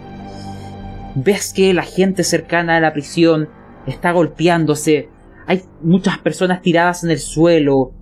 Ves 1.17 1.53
que 1.53 1.75
la 1.75 1.83
gente 1.83 2.25
cercana 2.25 2.77
a 2.77 2.81
la 2.81 2.93
prisión 2.93 3.49
está 3.87 4.13
golpeándose. 4.13 5.09
Hay 5.47 5.63
muchas 5.83 6.19
personas 6.19 6.63
tiradas 6.63 7.05
en 7.05 7.11
el 7.11 7.19
suelo. 7.19 7.93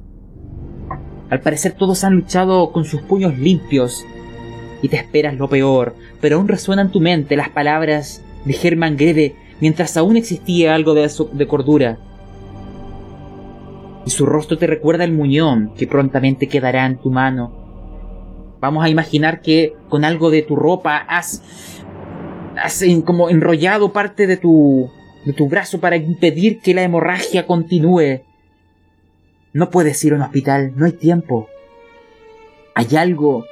Al 1.30 1.40
parecer 1.40 1.72
todos 1.72 2.05
han 2.05 2.14
luchado 2.14 2.72
con 2.72 2.84
sus 2.84 3.01
puños 3.02 3.39
limpios. 3.39 4.05
Y 4.82 4.88
te 4.88 4.96
esperas 4.96 5.36
lo 5.36 5.48
peor, 5.48 5.94
pero 6.20 6.36
aún 6.36 6.48
resuenan 6.48 6.86
en 6.86 6.92
tu 6.92 7.00
mente 7.00 7.36
las 7.36 7.48
palabras 7.48 8.22
de 8.44 8.56
Hermann 8.60 8.96
Greve 8.96 9.36
mientras 9.62 9.96
aún 9.96 10.16
existía 10.16 10.74
algo 10.74 10.92
de, 10.92 11.46
cordura. 11.46 11.96
Y 14.04 14.10
su 14.10 14.26
rostro 14.26 14.59
te 14.59 14.66
recuerda 14.66 15.04
el 15.04 15.12
muñón 15.12 15.72
que 15.76 15.86
prontamente 15.86 16.48
quedará 16.48 16.84
en 16.84 16.98
tu 16.98 17.12
mano. 17.12 17.52
Vamos 18.60 18.84
a 18.84 18.88
imaginar 18.88 19.40
que 19.40 19.76
con 19.88 20.04
algo 20.04 20.30
de 20.30 20.42
tu 20.42 20.56
ropa 20.56 20.96
has, 20.96 21.44
has 22.60 22.84
como 23.04 23.30
enrollado 23.30 23.92
parte 23.92 24.26
de 24.26 24.36
tu, 24.36 24.90
de 25.24 25.32
tu 25.32 25.48
brazo 25.48 25.78
para 25.78 25.94
impedir 25.94 26.59
que 26.59 26.74
la 26.74 26.82
hemorragia 26.82 27.46
continúe. 27.46 28.22
No 29.52 29.70
puedes 29.70 30.04
ir 30.04 30.12
a 30.12 30.16
un 30.16 30.22
hospital, 30.22 30.72
no 30.74 30.86
hay 30.86 30.92
tiempo. 30.92 31.48
Hay 32.74 32.96
algo 32.96 33.44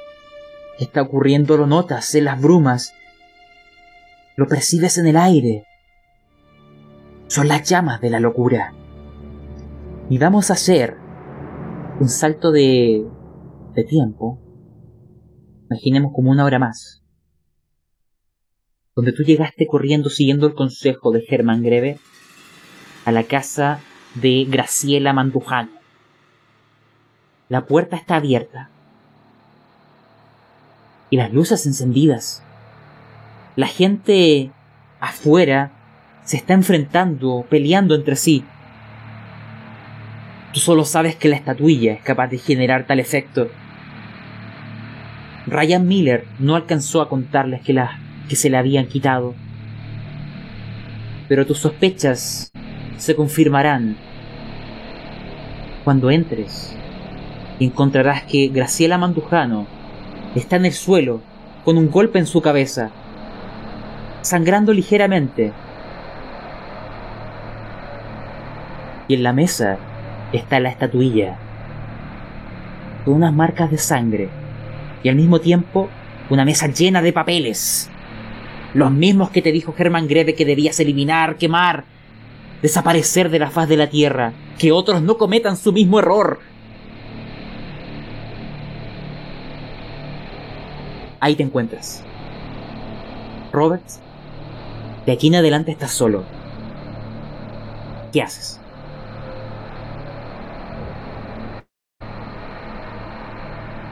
está 0.83 1.01
ocurriendo, 1.01 1.57
lo 1.57 1.67
notas 1.67 2.13
en 2.15 2.25
las 2.25 2.41
brumas, 2.41 2.93
lo 4.35 4.47
percibes 4.47 4.97
en 4.97 5.07
el 5.07 5.17
aire. 5.17 5.65
Son 7.27 7.47
las 7.47 7.67
llamas 7.69 8.01
de 8.01 8.09
la 8.09 8.19
locura. 8.19 8.73
Y 10.09 10.17
vamos 10.17 10.49
a 10.49 10.53
hacer 10.53 10.97
un 11.99 12.09
salto 12.09 12.51
de, 12.51 13.05
de 13.75 13.83
tiempo. 13.83 14.39
Imaginemos 15.69 16.11
como 16.13 16.31
una 16.31 16.45
hora 16.45 16.59
más. 16.59 17.03
Donde 18.95 19.13
tú 19.13 19.23
llegaste 19.23 19.67
corriendo 19.67 20.09
siguiendo 20.09 20.47
el 20.47 20.53
consejo 20.53 21.11
de 21.11 21.21
Germán 21.21 21.63
Greve 21.63 21.99
a 23.05 23.11
la 23.11 23.23
casa 23.23 23.79
de 24.15 24.45
Graciela 24.49 25.13
Mandujano. 25.13 25.71
La 27.47 27.65
puerta 27.65 27.95
está 27.95 28.17
abierta 28.17 28.69
y 31.11 31.17
las 31.17 31.31
luces 31.31 31.67
encendidas. 31.67 32.41
La 33.55 33.67
gente 33.67 34.49
afuera 34.99 35.71
se 36.23 36.37
está 36.37 36.53
enfrentando, 36.53 37.45
peleando 37.49 37.93
entre 37.93 38.15
sí. 38.15 38.43
Tú 40.53 40.59
solo 40.59 40.85
sabes 40.85 41.15
que 41.15 41.29
la 41.29 41.35
estatuilla 41.35 41.93
es 41.93 42.01
capaz 42.01 42.29
de 42.29 42.37
generar 42.37 42.87
tal 42.87 42.99
efecto. 42.99 43.49
Ryan 45.47 45.87
Miller 45.87 46.25
no 46.39 46.55
alcanzó 46.55 47.01
a 47.01 47.09
contarles 47.09 47.61
que, 47.61 47.73
la, 47.73 47.99
que 48.29 48.35
se 48.35 48.49
la 48.49 48.59
habían 48.59 48.87
quitado. 48.87 49.35
Pero 51.27 51.45
tus 51.45 51.57
sospechas 51.59 52.51
se 52.97 53.15
confirmarán 53.15 53.97
cuando 55.83 56.09
entres. 56.09 56.75
Encontrarás 57.59 58.23
que 58.23 58.47
Graciela 58.47 58.97
Mandujano 58.97 59.80
está 60.35 60.55
en 60.55 60.65
el 60.65 60.73
suelo 60.73 61.21
con 61.65 61.77
un 61.77 61.89
golpe 61.89 62.19
en 62.19 62.25
su 62.25 62.41
cabeza 62.41 62.91
sangrando 64.21 64.73
ligeramente. 64.73 65.51
Y 69.07 69.15
en 69.15 69.23
la 69.23 69.33
mesa 69.33 69.77
está 70.31 70.59
la 70.59 70.69
estatuilla, 70.69 71.37
con 73.03 73.15
unas 73.15 73.33
marcas 73.33 73.69
de 73.71 73.77
sangre, 73.77 74.29
y 75.03 75.09
al 75.09 75.15
mismo 75.15 75.39
tiempo 75.39 75.89
una 76.29 76.45
mesa 76.45 76.67
llena 76.67 77.01
de 77.01 77.11
papeles. 77.11 77.89
Los 78.73 78.91
mismos 78.91 79.31
que 79.31 79.41
te 79.41 79.51
dijo 79.51 79.73
Germán 79.73 80.07
Greve 80.07 80.33
que 80.33 80.45
debías 80.45 80.79
eliminar, 80.79 81.35
quemar, 81.35 81.83
desaparecer 82.61 83.29
de 83.29 83.39
la 83.39 83.49
faz 83.49 83.67
de 83.67 83.75
la 83.75 83.89
tierra, 83.89 84.31
que 84.57 84.71
otros 84.71 85.01
no 85.01 85.17
cometan 85.17 85.57
su 85.57 85.73
mismo 85.73 85.99
error. 85.99 86.39
Ahí 91.21 91.35
te 91.35 91.43
encuentras. 91.43 92.03
Roberts 93.53 94.01
de 95.05 95.11
aquí 95.11 95.27
en 95.27 95.35
adelante 95.35 95.71
estás 95.71 95.91
solo. 95.91 96.23
¿Qué 98.11 98.21
haces? 98.21 98.59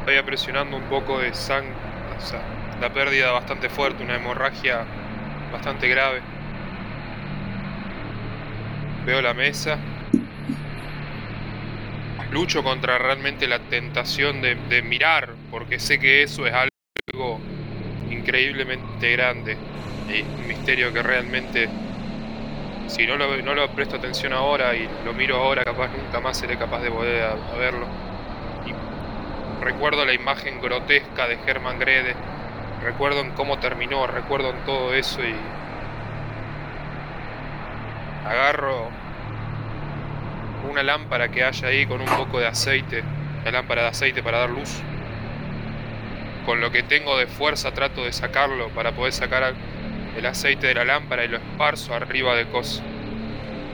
Vaya 0.05 0.25
presionando 0.25 0.77
un 0.77 0.83
poco 0.83 1.19
de 1.19 1.33
sangre, 1.33 1.73
o 2.17 2.21
sea, 2.21 2.41
la 2.81 2.91
pérdida 2.91 3.31
bastante 3.31 3.69
fuerte, 3.69 4.03
una 4.03 4.15
hemorragia 4.15 4.85
bastante 5.51 5.87
grave. 5.87 6.21
Veo 9.05 9.21
la 9.21 9.33
mesa. 9.33 9.77
Lucho 12.31 12.63
contra 12.63 12.97
realmente 12.99 13.47
la 13.47 13.59
tentación 13.59 14.41
de, 14.41 14.55
de 14.55 14.81
mirar, 14.83 15.33
porque 15.49 15.79
sé 15.79 15.99
que 15.99 16.21
eso 16.23 16.45
es 16.45 16.53
algo 16.53 16.68
increíblemente 18.09 19.11
grande 19.11 19.57
un 20.17 20.47
misterio 20.47 20.91
que 20.91 21.03
realmente, 21.03 21.69
si 22.87 23.05
no 23.05 23.15
lo, 23.15 23.37
no 23.37 23.53
lo 23.53 23.69
presto 23.69 23.97
atención 23.97 24.33
ahora 24.33 24.75
y 24.75 24.89
lo 25.05 25.13
miro 25.13 25.37
ahora, 25.37 25.63
capaz 25.63 25.89
nunca 25.89 26.19
más 26.19 26.37
seré 26.37 26.57
capaz 26.57 26.81
de 26.81 26.89
volver 26.89 27.23
a, 27.23 27.57
verlo. 27.57 27.85
Y 28.65 29.63
recuerdo 29.63 30.05
la 30.05 30.13
imagen 30.13 30.61
grotesca 30.61 31.27
de 31.27 31.37
Herman 31.45 31.79
Grede, 31.79 32.15
recuerdo 32.83 33.21
en 33.21 33.31
cómo 33.31 33.59
terminó, 33.59 34.07
recuerdo 34.07 34.49
en 34.49 34.65
todo 34.65 34.93
eso 34.93 35.21
y 35.23 35.35
agarro 38.25 38.89
una 40.69 40.83
lámpara 40.83 41.29
que 41.29 41.43
haya 41.43 41.67
ahí 41.67 41.85
con 41.85 42.01
un 42.01 42.07
poco 42.07 42.39
de 42.39 42.47
aceite, 42.47 43.03
la 43.45 43.51
lámpara 43.51 43.83
de 43.83 43.87
aceite 43.89 44.23
para 44.23 44.39
dar 44.39 44.49
luz. 44.49 44.81
Con 46.45 46.61
lo 46.61 46.71
que 46.71 46.83
tengo 46.83 47.17
de 47.17 47.27
fuerza 47.27 47.73
trato 47.73 48.03
de 48.03 48.13
sacarlo 48.13 48.69
para 48.69 48.93
poder 48.93 49.13
sacar 49.13 49.53
el 50.17 50.25
aceite 50.25 50.67
de 50.67 50.73
la 50.73 50.85
lámpara 50.85 51.25
y 51.25 51.27
lo 51.27 51.37
esparzo 51.37 51.93
arriba 51.93 52.35
de 52.35 52.45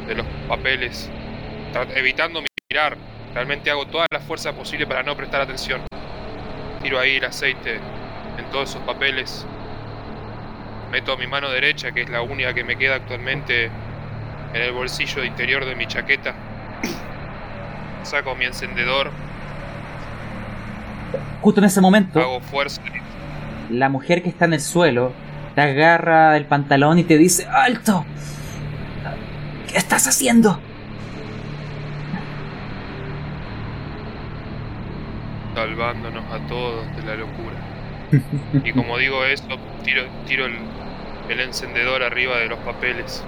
de 0.08 0.16
los 0.16 0.26
papeles, 0.48 1.10
evitando 1.96 2.44
mirar. 2.72 2.98
Realmente 3.34 3.70
hago 3.70 3.86
toda 3.88 4.06
la 4.12 4.20
fuerza 4.20 4.54
posible 4.54 4.88
para 4.88 5.04
no 5.04 5.16
prestar 5.18 5.42
atención. 5.42 5.82
Tiro 6.82 7.00
ahí 7.00 7.18
el 7.18 7.26
aceite 7.26 7.80
en 8.38 8.46
todos 8.52 8.70
esos 8.70 8.82
papeles. 8.84 9.46
Meto 10.92 11.18
mi 11.18 11.28
mano 11.28 11.50
derecha, 11.50 11.92
que 11.92 12.02
es 12.02 12.10
la 12.10 12.22
única 12.22 12.54
que 12.54 12.64
me 12.64 12.78
queda 12.78 12.96
actualmente, 12.96 13.66
en 14.54 14.62
el 14.62 14.72
bolsillo 14.72 15.24
interior 15.24 15.66
de 15.66 15.76
mi 15.76 15.88
chaqueta. 15.88 16.36
Saco 18.04 18.36
mi 18.36 18.46
encendedor. 18.46 19.12
Justo 21.42 21.62
en 21.62 21.66
ese 21.66 21.82
momento, 21.82 22.20
hago 22.20 22.40
fuerza. 22.42 22.82
La 23.70 23.90
mujer 23.90 24.22
que 24.24 24.30
está 24.30 24.46
en 24.46 24.54
el 24.54 24.62
suelo 24.62 25.12
te 25.56 25.62
agarra 25.62 26.36
el 26.38 26.46
pantalón 26.46 27.00
y 27.00 27.04
te 27.04 27.18
dice, 27.18 27.48
¡Alto! 27.48 28.06
¿Qué 29.68 29.78
estás 29.78 30.08
haciendo? 30.08 30.60
Salvándonos 35.56 36.24
a 36.32 36.40
todos 36.48 36.86
de 36.98 37.04
la 37.04 37.16
locura. 37.16 37.56
y 38.64 38.72
como 38.74 38.98
digo 38.98 39.24
eso, 39.26 39.44
tiro, 39.84 40.04
tiro 40.28 40.46
el, 40.46 40.56
el 41.30 41.40
encendedor 41.40 42.04
arriba 42.04 42.38
de 42.38 42.48
los 42.48 42.60
papeles. 42.60 43.24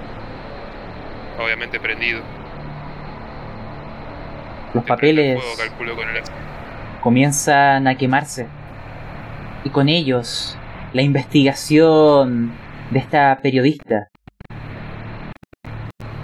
Obviamente 1.42 1.80
prendido. 1.80 2.20
Los 4.74 4.84
papeles 4.84 5.40
fuego, 5.40 5.56
calculo, 5.56 5.96
con 5.96 6.08
el- 6.10 6.22
comienzan 7.00 7.86
a 7.86 7.94
quemarse. 7.96 8.46
Y 9.64 9.70
con 9.70 9.88
ellos, 9.88 10.56
la 10.92 11.02
investigación 11.02 12.52
de 12.90 12.98
esta 12.98 13.38
periodista, 13.42 14.08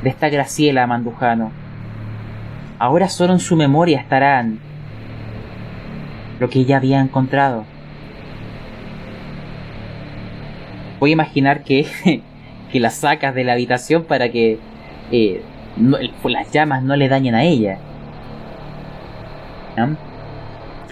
de 0.03 0.11
esta 0.11 0.29
Graciela 0.29 0.87
Mandujano. 0.87 1.51
Ahora 2.79 3.09
solo 3.09 3.33
en 3.33 3.41
su 3.41 3.57
memoria 3.57 3.99
estarán 4.01 4.59
lo 6.39 6.49
que 6.51 6.61
ella 6.61 6.77
había 6.77 7.01
encontrado. 7.01 7.65
Voy 11.01 11.11
a 11.11 11.13
imaginar 11.15 11.63
que, 11.65 11.87
que 12.73 12.81
la 12.81 12.91
sacas 12.91 13.35
de 13.35 13.45
la 13.45 13.53
habitación 13.53 14.05
para 14.05 14.31
que 14.31 14.59
eh, 15.11 15.43
no- 15.77 15.99
las 16.25 16.51
llamas 16.53 16.83
no 16.83 16.97
le 16.97 17.09
dañen 17.09 17.35
a 17.35 17.45
ella. 17.45 17.79
¿Ah? 19.77 19.89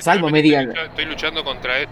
Salvo 0.02 0.30
me 0.30 0.42
Realmente 0.42 0.42
digan. 0.42 0.68
Estoy, 0.68 0.74
lucha- 0.74 0.90
estoy 0.90 1.04
luchando 1.04 1.44
contra 1.44 1.78
eso. 1.78 1.90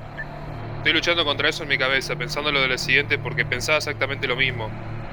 Estoy 0.79 0.93
luchando 0.95 1.25
contra 1.25 1.49
eso 1.49 1.63
en 1.63 1.69
mi 1.69 1.79
cabeza, 1.79 2.17
pensando 2.17 2.51
lo 2.51 2.61
de 2.61 2.67
lo 2.69 2.77
siguiente, 2.79 3.19
porque 3.19 3.45
pensaba 3.45 3.79
exactamente 3.79 4.27
lo 4.27 4.35
mismo. 4.35 4.69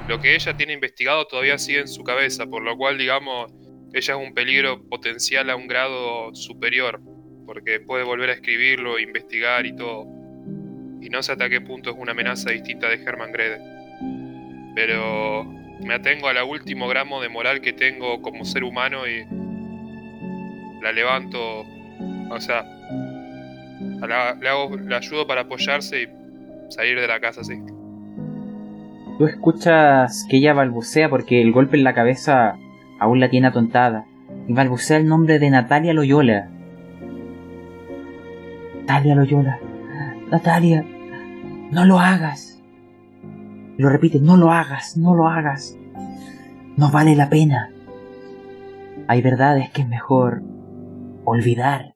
Lo 0.08 0.20
que 0.20 0.34
ella 0.34 0.56
tiene 0.56 0.72
investigado 0.72 1.26
todavía 1.26 1.58
sigue 1.58 1.80
en 1.80 1.88
su 1.88 2.02
cabeza, 2.02 2.46
por 2.46 2.62
lo 2.62 2.76
cual, 2.76 2.98
digamos, 2.98 3.52
ella 3.92 4.14
es 4.14 4.20
un 4.20 4.34
peligro 4.34 4.82
potencial 4.88 5.48
a 5.50 5.54
un 5.54 5.68
grado 5.68 6.34
superior, 6.34 7.00
porque 7.46 7.78
puede 7.78 8.02
volver 8.02 8.30
a 8.30 8.32
escribirlo, 8.32 8.98
investigar 8.98 9.64
y 9.64 9.76
todo. 9.76 10.04
Y 11.00 11.08
no 11.10 11.22
sé 11.22 11.32
hasta 11.32 11.48
qué 11.48 11.60
punto 11.60 11.90
es 11.90 11.96
una 11.96 12.12
amenaza 12.12 12.50
distinta 12.50 12.88
de 12.88 12.96
Herman 12.96 13.30
Grede. 13.30 13.60
Pero 14.74 15.44
me 15.44 15.94
atengo 15.94 16.26
a 16.26 16.32
la 16.32 16.42
último 16.42 16.88
gramo 16.88 17.22
de 17.22 17.28
moral 17.28 17.60
que 17.60 17.72
tengo 17.72 18.20
como 18.22 18.44
ser 18.44 18.64
humano 18.64 19.06
y 19.06 19.24
la 20.82 20.90
levanto 20.90 21.64
o 22.30 22.40
sea, 22.40 22.64
la- 24.06 24.34
le, 24.34 24.48
hago, 24.48 24.76
le 24.76 24.94
ayudo 24.94 25.26
para 25.26 25.42
apoyarse 25.42 26.02
y 26.02 26.06
salir 26.70 27.00
de 27.00 27.08
la 27.08 27.20
casa 27.20 27.40
así. 27.40 27.54
Tú 29.18 29.26
escuchas 29.26 30.24
que 30.30 30.36
ella 30.36 30.52
balbucea 30.52 31.08
porque 31.10 31.42
el 31.42 31.50
golpe 31.52 31.76
en 31.76 31.84
la 31.84 31.94
cabeza 31.94 32.56
aún 33.00 33.18
la 33.20 33.28
tiene 33.30 33.48
atontada. 33.48 34.04
Y 34.46 34.52
balbucea 34.52 34.96
el 34.98 35.06
nombre 35.08 35.38
de 35.38 35.50
Natalia 35.50 35.92
Loyola. 35.92 36.48
Natalia 38.80 39.14
Loyola. 39.14 39.58
Natalia, 40.30 40.84
no 41.72 41.84
lo 41.84 41.98
hagas. 41.98 42.62
Lo 43.76 43.88
repite, 43.88 44.20
no 44.20 44.36
lo 44.36 44.52
hagas, 44.52 44.96
no 44.96 45.14
lo 45.14 45.28
hagas. 45.28 45.76
No 46.76 46.90
vale 46.90 47.14
la 47.16 47.28
pena. 47.28 47.70
Hay 49.08 49.22
verdades 49.22 49.70
que 49.70 49.82
es 49.82 49.88
mejor 49.88 50.42
olvidar. 51.24 51.92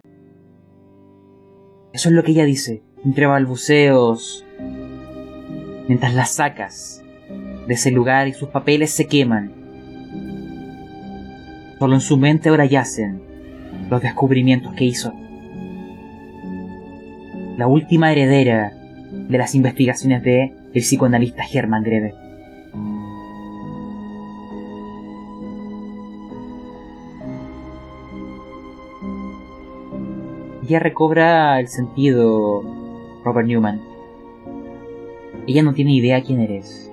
Eso 1.92 2.08
es 2.08 2.14
lo 2.14 2.22
que 2.22 2.32
ella 2.32 2.44
dice, 2.44 2.82
entre 3.04 3.26
balbuceos, 3.26 4.46
mientras 5.88 6.14
las 6.14 6.32
sacas 6.32 7.02
de 7.66 7.74
ese 7.74 7.90
lugar 7.90 8.28
y 8.28 8.32
sus 8.32 8.48
papeles 8.48 8.90
se 8.90 9.06
queman. 9.06 9.52
Solo 11.78 11.94
en 11.94 12.00
su 12.00 12.16
mente 12.16 12.48
ahora 12.48 12.64
yacen 12.64 13.20
los 13.90 14.00
descubrimientos 14.00 14.72
que 14.74 14.84
hizo. 14.84 15.12
La 17.58 17.66
última 17.66 18.10
heredera 18.10 18.72
de 19.12 19.38
las 19.38 19.54
investigaciones 19.54 20.22
de 20.22 20.54
el 20.72 20.82
psicoanalista 20.82 21.44
Hermann 21.52 21.82
Greve. 21.82 22.14
Ella 30.62 30.78
recobra 30.78 31.58
el 31.58 31.66
sentido, 31.66 32.62
Robert 33.24 33.48
Newman. 33.48 33.80
Ella 35.46 35.62
no 35.64 35.74
tiene 35.74 35.92
idea 35.92 36.22
quién 36.22 36.40
eres. 36.40 36.90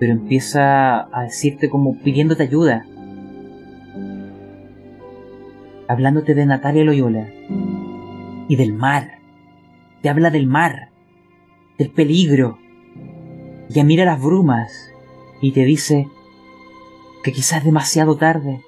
Pero 0.00 0.12
empieza 0.12 1.02
a 1.16 1.22
decirte 1.22 1.70
como 1.70 1.96
pidiéndote 2.00 2.42
ayuda. 2.42 2.84
Hablándote 5.86 6.34
de 6.34 6.44
Natalia 6.44 6.82
Loyola. 6.82 7.28
Y 8.48 8.56
del 8.56 8.72
mar. 8.72 9.18
Te 10.02 10.08
habla 10.08 10.30
del 10.30 10.48
mar. 10.48 10.88
Del 11.78 11.90
peligro. 11.90 12.58
Ya 13.68 13.84
mira 13.84 14.04
las 14.04 14.20
brumas. 14.20 14.90
Y 15.40 15.52
te 15.52 15.64
dice 15.64 16.08
que 17.22 17.32
quizás 17.32 17.58
es 17.58 17.64
demasiado 17.64 18.16
tarde. 18.16 18.60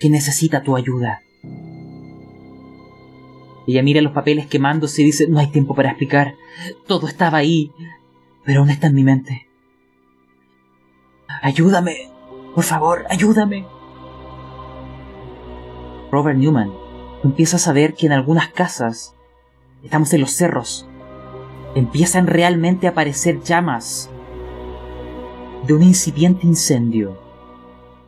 Que 0.00 0.10
necesita 0.10 0.64
tu 0.64 0.74
ayuda. 0.76 1.22
Ella 3.68 3.82
mira 3.84 4.00
los 4.00 4.12
papeles 4.12 4.48
quemándose 4.48 5.02
y 5.02 5.04
dice, 5.04 5.28
no 5.28 5.38
hay 5.38 5.46
tiempo 5.46 5.76
para 5.76 5.90
explicar. 5.90 6.34
Todo 6.88 7.06
estaba 7.06 7.38
ahí, 7.38 7.70
pero 8.44 8.60
aún 8.60 8.70
está 8.70 8.88
en 8.88 8.94
mi 8.94 9.04
mente. 9.04 9.46
Ayúdame, 11.42 12.10
por 12.54 12.64
favor, 12.64 13.06
ayúdame. 13.08 13.66
Robert 16.10 16.36
Newman, 16.36 16.72
tú 17.22 17.28
empiezas 17.28 17.68
a 17.68 17.72
ver 17.72 17.94
que 17.94 18.06
en 18.06 18.12
algunas 18.12 18.48
casas, 18.48 19.14
estamos 19.84 20.12
en 20.12 20.22
los 20.22 20.32
cerros, 20.32 20.88
empiezan 21.76 22.26
realmente 22.26 22.88
a 22.88 22.90
aparecer 22.90 23.40
llamas 23.42 24.10
de 25.66 25.74
un 25.74 25.82
incipiente 25.82 26.46
incendio, 26.46 27.19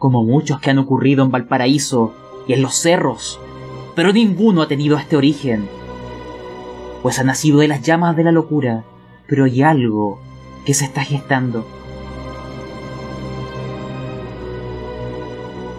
como 0.02 0.24
muchos 0.24 0.58
que 0.58 0.68
han 0.68 0.80
ocurrido 0.80 1.22
en 1.22 1.30
Valparaíso 1.30 2.12
y 2.48 2.54
en 2.54 2.62
los 2.62 2.74
cerros 2.74 3.38
pero 3.94 4.12
ninguno 4.12 4.62
ha 4.62 4.66
tenido 4.66 4.96
este 4.96 5.16
origen, 5.16 5.68
pues 7.02 7.20
ha 7.20 7.22
nacido 7.22 7.60
de 7.60 7.68
las 7.68 7.82
llamas 7.82 8.16
de 8.16 8.24
la 8.24 8.32
locura, 8.32 8.82
pero 9.28 9.44
hay 9.44 9.62
algo 9.62 10.18
que 10.64 10.74
se 10.74 10.86
está 10.86 11.04
gestando. 11.04 11.64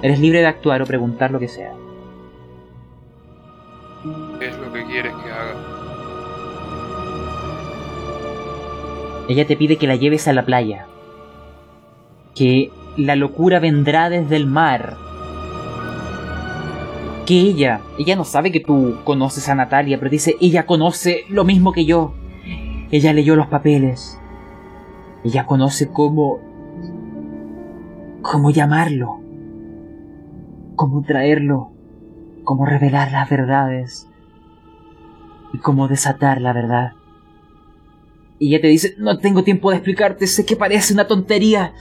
Eres 0.02 0.20
libre 0.20 0.40
de 0.40 0.48
actuar 0.48 0.82
o 0.82 0.86
preguntar 0.86 1.32
lo 1.32 1.40
que 1.40 1.50
sea. 1.50 1.74
¿Qué 4.40 4.48
es 4.48 4.58
lo 4.58 4.72
que 4.72 4.86
quieres 4.86 5.14
que 5.14 5.32
haga? 5.32 5.56
Ella 9.28 9.46
te 9.46 9.58
pide 9.58 9.78
que 9.78 9.88
la 9.88 9.98
lleves 9.98 10.30
a 10.30 10.34
la 10.34 10.46
playa, 10.46 10.88
que 12.36 12.72
la 12.98 13.16
locura 13.16 13.60
vendrá 13.60 14.10
desde 14.10 14.36
el 14.36 14.46
mar, 14.46 14.98
que 17.26 17.40
ella, 17.40 17.82
ella 17.98 18.16
no 18.16 18.24
sabe 18.26 18.52
que 18.52 18.60
tú 18.60 18.98
conoces 19.04 19.48
a 19.50 19.56
Natalia, 19.56 19.98
pero 19.98 20.12
dice, 20.12 20.36
ella 20.42 20.66
conoce 20.66 21.24
lo 21.30 21.44
mismo 21.44 21.72
que 21.72 21.86
yo. 21.86 22.14
Ella 22.92 23.14
leyó 23.14 23.36
los 23.36 23.48
papeles. 23.48 24.20
Ella 25.24 25.46
conoce 25.46 25.90
cómo... 25.90 26.40
cómo 28.22 28.52
llamarlo. 28.52 29.22
Cómo 30.76 31.02
traerlo. 31.02 31.72
Cómo 32.44 32.66
revelar 32.66 33.12
las 33.12 33.30
verdades. 33.30 34.10
Y 35.54 35.60
cómo 35.60 35.88
desatar 35.88 36.42
la 36.42 36.52
verdad. 36.54 36.92
Y 38.38 38.50
ella 38.50 38.62
te 38.62 38.68
dice, 38.68 38.96
no 38.98 39.20
tengo 39.20 39.44
tiempo 39.44 39.70
de 39.70 39.78
explicarte, 39.78 40.28
sé 40.28 40.46
que 40.46 40.56
parece 40.56 40.94
una 40.94 41.08
tontería. 41.08 41.74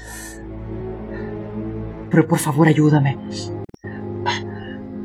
Pero 2.12 2.28
por 2.28 2.38
favor 2.38 2.68
ayúdame. 2.68 3.16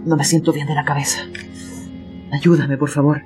No 0.05 0.17
me 0.17 0.25
siento 0.25 0.51
bien 0.51 0.67
de 0.67 0.75
la 0.75 0.83
cabeza. 0.83 1.21
Ayúdame, 2.33 2.77
por 2.77 2.89
favor. 2.89 3.23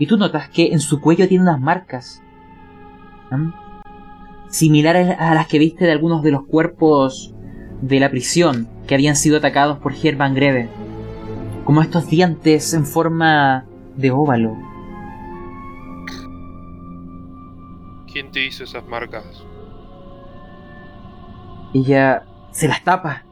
Y 0.00 0.08
tú 0.08 0.16
notas 0.16 0.48
que 0.48 0.72
en 0.72 0.80
su 0.80 1.00
cuello 1.00 1.28
tiene 1.28 1.44
unas 1.44 1.60
marcas. 1.60 2.20
¿m? 3.30 3.52
Similares 4.48 5.16
a 5.18 5.34
las 5.34 5.46
que 5.46 5.60
viste 5.60 5.84
de 5.84 5.92
algunos 5.92 6.22
de 6.24 6.32
los 6.32 6.44
cuerpos 6.44 7.32
de 7.80 8.00
la 8.00 8.10
prisión 8.10 8.68
que 8.88 8.96
habían 8.96 9.14
sido 9.14 9.38
atacados 9.38 9.78
por 9.78 9.94
Herman 9.94 10.34
Greve. 10.34 10.68
Como 11.64 11.80
estos 11.80 12.08
dientes 12.08 12.74
en 12.74 12.84
forma 12.84 13.66
de 13.96 14.10
óvalo. 14.10 14.56
¿Quién 18.12 18.32
te 18.32 18.44
hizo 18.44 18.64
esas 18.64 18.84
marcas? 18.88 19.24
Ella 21.72 22.24
se 22.52 22.68
las 22.68 22.82
tapa. 22.84 23.22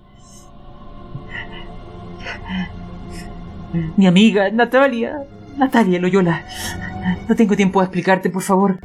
Mi 3.97 4.06
amiga, 4.06 4.51
Natalia. 4.51 5.22
Natalia 5.56 6.01
Loyola. 6.01 6.44
No 7.28 7.36
tengo 7.36 7.56
tiempo 7.56 7.80
de 7.80 7.84
explicarte, 7.86 8.30
por 8.30 8.42
favor. 8.42 8.78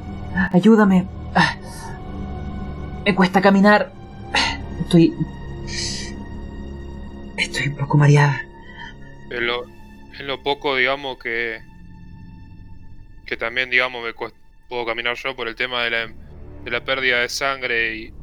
Ayúdame. 0.51 1.07
Me 3.05 3.15
cuesta 3.15 3.41
caminar. 3.41 3.91
Estoy... 4.81 5.13
Estoy 7.37 7.67
un 7.69 7.75
poco 7.75 7.97
mareada. 7.97 8.41
En 9.29 9.47
lo, 9.47 9.65
en 9.65 10.27
lo 10.27 10.41
poco, 10.41 10.75
digamos, 10.75 11.17
que. 11.17 11.59
que 13.25 13.35
también, 13.37 13.69
digamos, 13.69 14.03
me, 14.03 14.13
cuest- 14.13 14.33
puedo 14.69 14.85
caminar 14.85 15.15
yo 15.15 15.35
por 15.35 15.47
el 15.47 15.55
tema 15.55 15.83
de 15.83 15.89
la, 15.89 16.07
de 16.63 16.71
la 16.71 16.83
pérdida 16.85 17.19
de 17.19 17.29
sangre 17.29 17.95
y, 17.95 18.13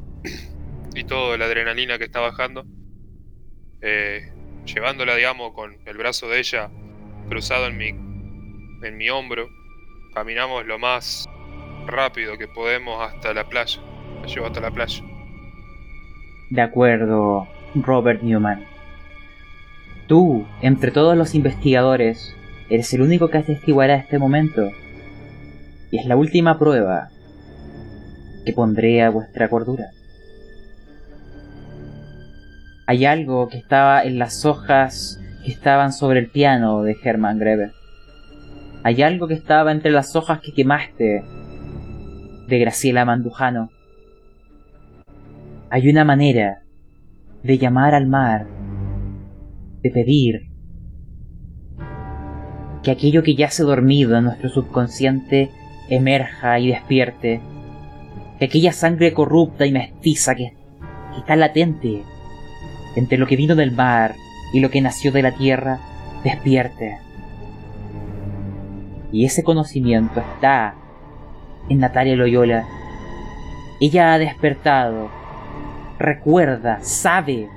y 0.95 1.05
todo, 1.05 1.37
la 1.37 1.47
adrenalina 1.47 1.99
que 1.99 2.05
está 2.05 2.21
bajando. 2.21 2.65
Eh, 3.81 4.33
llevándola, 4.65 5.15
digamos, 5.17 5.53
con 5.55 5.77
el 5.87 5.97
brazo 5.97 6.29
de 6.29 6.39
ella 6.39 6.71
cruzado 7.29 7.67
en 7.67 7.77
mi, 7.77 7.89
en 8.87 8.97
mi 8.97 9.09
hombro. 9.11 9.49
Caminamos 10.15 10.67
lo 10.67 10.79
más 10.79 11.29
rápido 11.87 12.37
que 12.37 12.49
podemos 12.49 13.03
hasta 13.03 13.33
la 13.33 13.49
playa. 13.49 13.81
La 14.21 14.27
llevo 14.27 14.47
hasta 14.47 14.61
la 14.61 14.71
playa. 14.71 15.03
De 16.51 16.61
acuerdo, 16.61 17.49
Robert 17.75 18.23
Newman. 18.23 18.67
Tú, 20.07 20.47
entre 20.61 20.91
todos 20.91 21.17
los 21.17 21.35
investigadores, 21.35 22.37
eres 22.69 22.93
el 22.93 23.03
único 23.03 23.29
que 23.29 23.39
atestiguará 23.39 23.95
este 23.95 24.19
momento. 24.19 24.71
Y 25.91 25.99
es 25.99 26.07
la 26.07 26.17
última 26.17 26.59
prueba 26.59 27.09
que 28.45 28.53
pondré 28.53 29.03
a 29.03 29.11
vuestra 29.11 29.49
cordura. 29.49 29.91
Hay 32.87 33.05
algo 33.05 33.49
que 33.49 33.59
estaba 33.59 34.03
en 34.03 34.19
las 34.19 34.45
hojas 34.45 35.21
que 35.45 35.53
estaban 35.53 35.93
sobre 35.93 36.19
el 36.19 36.31
piano 36.31 36.83
de 36.83 36.97
Hermann 37.03 37.39
Greve. 37.39 37.71
Hay 38.83 39.03
algo 39.03 39.29
que 39.29 39.35
estaba 39.35 39.71
entre 39.71 39.93
las 39.93 40.17
hojas 40.17 40.41
que 40.41 40.53
quemaste 40.53 41.23
de 42.49 42.59
Graciela 42.59 43.05
Mandujano. 43.05 43.71
Hay 45.71 45.89
una 45.89 46.05
manera 46.05 46.63
de 47.45 47.59
llamar 47.59 47.95
al 47.95 48.09
mar, 48.09 48.47
de 49.83 49.91
pedir 49.91 50.49
que 52.83 52.91
aquello 52.91 53.23
que 53.23 53.37
yace 53.37 53.63
dormido 53.63 54.19
en 54.19 54.25
nuestro 54.25 54.49
subconsciente 54.49 55.51
emerja 55.89 56.59
y 56.59 56.69
despierte, 56.69 57.41
que 58.41 58.45
aquella 58.47 58.73
sangre 58.73 59.13
corrupta 59.13 59.67
y 59.67 59.73
mestiza 59.73 60.35
que, 60.35 60.57
que 61.13 61.19
está 61.21 61.37
latente 61.37 62.03
entre 62.97 63.19
lo 63.19 63.27
que 63.27 63.37
vino 63.37 63.55
del 63.55 63.73
mar 63.73 64.15
y 64.53 64.61
lo 64.61 64.71
que 64.71 64.81
nació 64.81 65.13
de 65.13 65.23
la 65.23 65.33
tierra, 65.33 65.79
despierte. 66.25 66.99
Y 69.11 69.25
ese 69.25 69.43
conocimiento 69.43 70.21
está 70.21 70.75
en 71.69 71.79
Natalia 71.79 72.17
Loyola. 72.17 72.67
Ella 73.81 74.15
ha 74.15 74.19
despertado, 74.19 75.11
recuerda, 75.99 76.79
sabe 76.83 77.49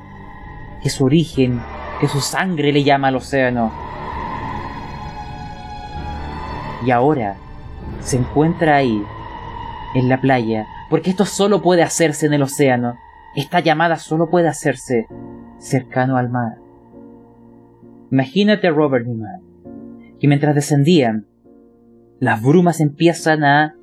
que 0.82 0.90
su 0.90 1.06
origen, 1.06 1.62
que 2.00 2.08
su 2.08 2.22
sangre 2.22 2.72
le 2.72 2.84
llama 2.84 3.10
al 3.10 3.16
océano. 3.16 3.72
Y 6.86 6.92
ahora 6.92 7.36
se 8.02 8.18
encuentra 8.18 8.78
ahí, 8.78 9.04
en 9.96 10.10
la 10.10 10.20
playa, 10.20 10.68
porque 10.90 11.10
esto 11.10 11.26
solo 11.26 11.62
puede 11.62 11.82
hacerse 11.82 12.26
en 12.26 12.34
el 12.34 12.44
océano. 12.44 12.98
Esta 13.36 13.60
llamada 13.60 13.98
solo 13.98 14.30
puede 14.30 14.48
hacerse 14.48 15.08
cercano 15.60 16.18
al 16.18 16.30
mar. 16.30 16.56
Imagínate, 18.12 18.70
Robert 18.70 19.06
Newman, 19.06 19.42
que 20.20 20.28
mientras 20.28 20.56
descendían, 20.56 21.26
las 22.20 22.42
brumas 22.42 22.80
empiezan 22.80 23.44
a 23.44 23.76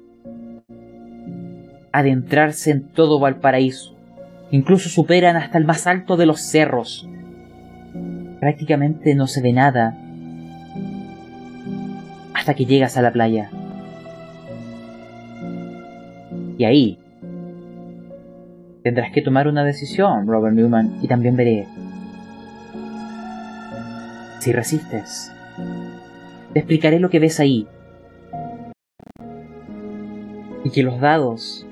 adentrarse 1.92 2.70
en 2.70 2.88
todo 2.88 3.20
Valparaíso. 3.20 3.94
Incluso 4.50 4.88
superan 4.88 5.36
hasta 5.36 5.58
el 5.58 5.66
más 5.66 5.86
alto 5.86 6.16
de 6.16 6.26
los 6.26 6.40
cerros. 6.40 7.06
Prácticamente 8.40 9.14
no 9.14 9.26
se 9.26 9.42
ve 9.42 9.52
nada 9.52 9.98
hasta 12.34 12.54
que 12.54 12.64
llegas 12.64 12.96
a 12.96 13.02
la 13.02 13.12
playa. 13.12 13.50
Y 16.56 16.64
ahí 16.64 17.01
tendrás 18.82 19.12
que 19.12 19.22
tomar 19.22 19.48
una 19.48 19.64
decisión, 19.64 20.26
Robert 20.26 20.54
Newman, 20.54 20.98
y 21.02 21.08
también 21.08 21.36
veré 21.36 21.66
si 24.42 24.52
resistes. 24.52 25.30
Te 26.52 26.58
explicaré 26.58 26.98
lo 26.98 27.10
que 27.10 27.20
ves 27.20 27.38
ahí. 27.38 27.68
Y 30.64 30.70
que 30.70 30.82
los 30.82 31.00
dados 31.00 31.64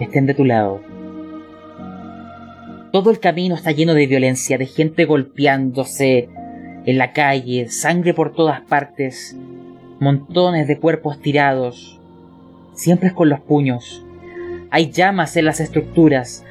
estén 0.00 0.26
de 0.26 0.34
tu 0.34 0.44
lado. 0.44 0.80
Todo 2.92 3.10
el 3.10 3.20
camino 3.20 3.54
está 3.54 3.70
lleno 3.70 3.94
de 3.94 4.08
violencia, 4.08 4.58
de 4.58 4.66
gente 4.66 5.04
golpeándose 5.04 6.28
en 6.84 6.98
la 6.98 7.12
calle, 7.12 7.68
sangre 7.68 8.12
por 8.12 8.34
todas 8.34 8.60
partes, 8.62 9.36
montones 10.00 10.66
de 10.66 10.78
cuerpos 10.78 11.20
tirados, 11.20 12.00
siempre 12.74 13.14
con 13.14 13.28
los 13.28 13.40
puños. 13.40 14.04
Hay 14.74 14.90
llamas 14.90 15.36
en 15.36 15.44
las 15.44 15.60
estructuras, 15.60 16.46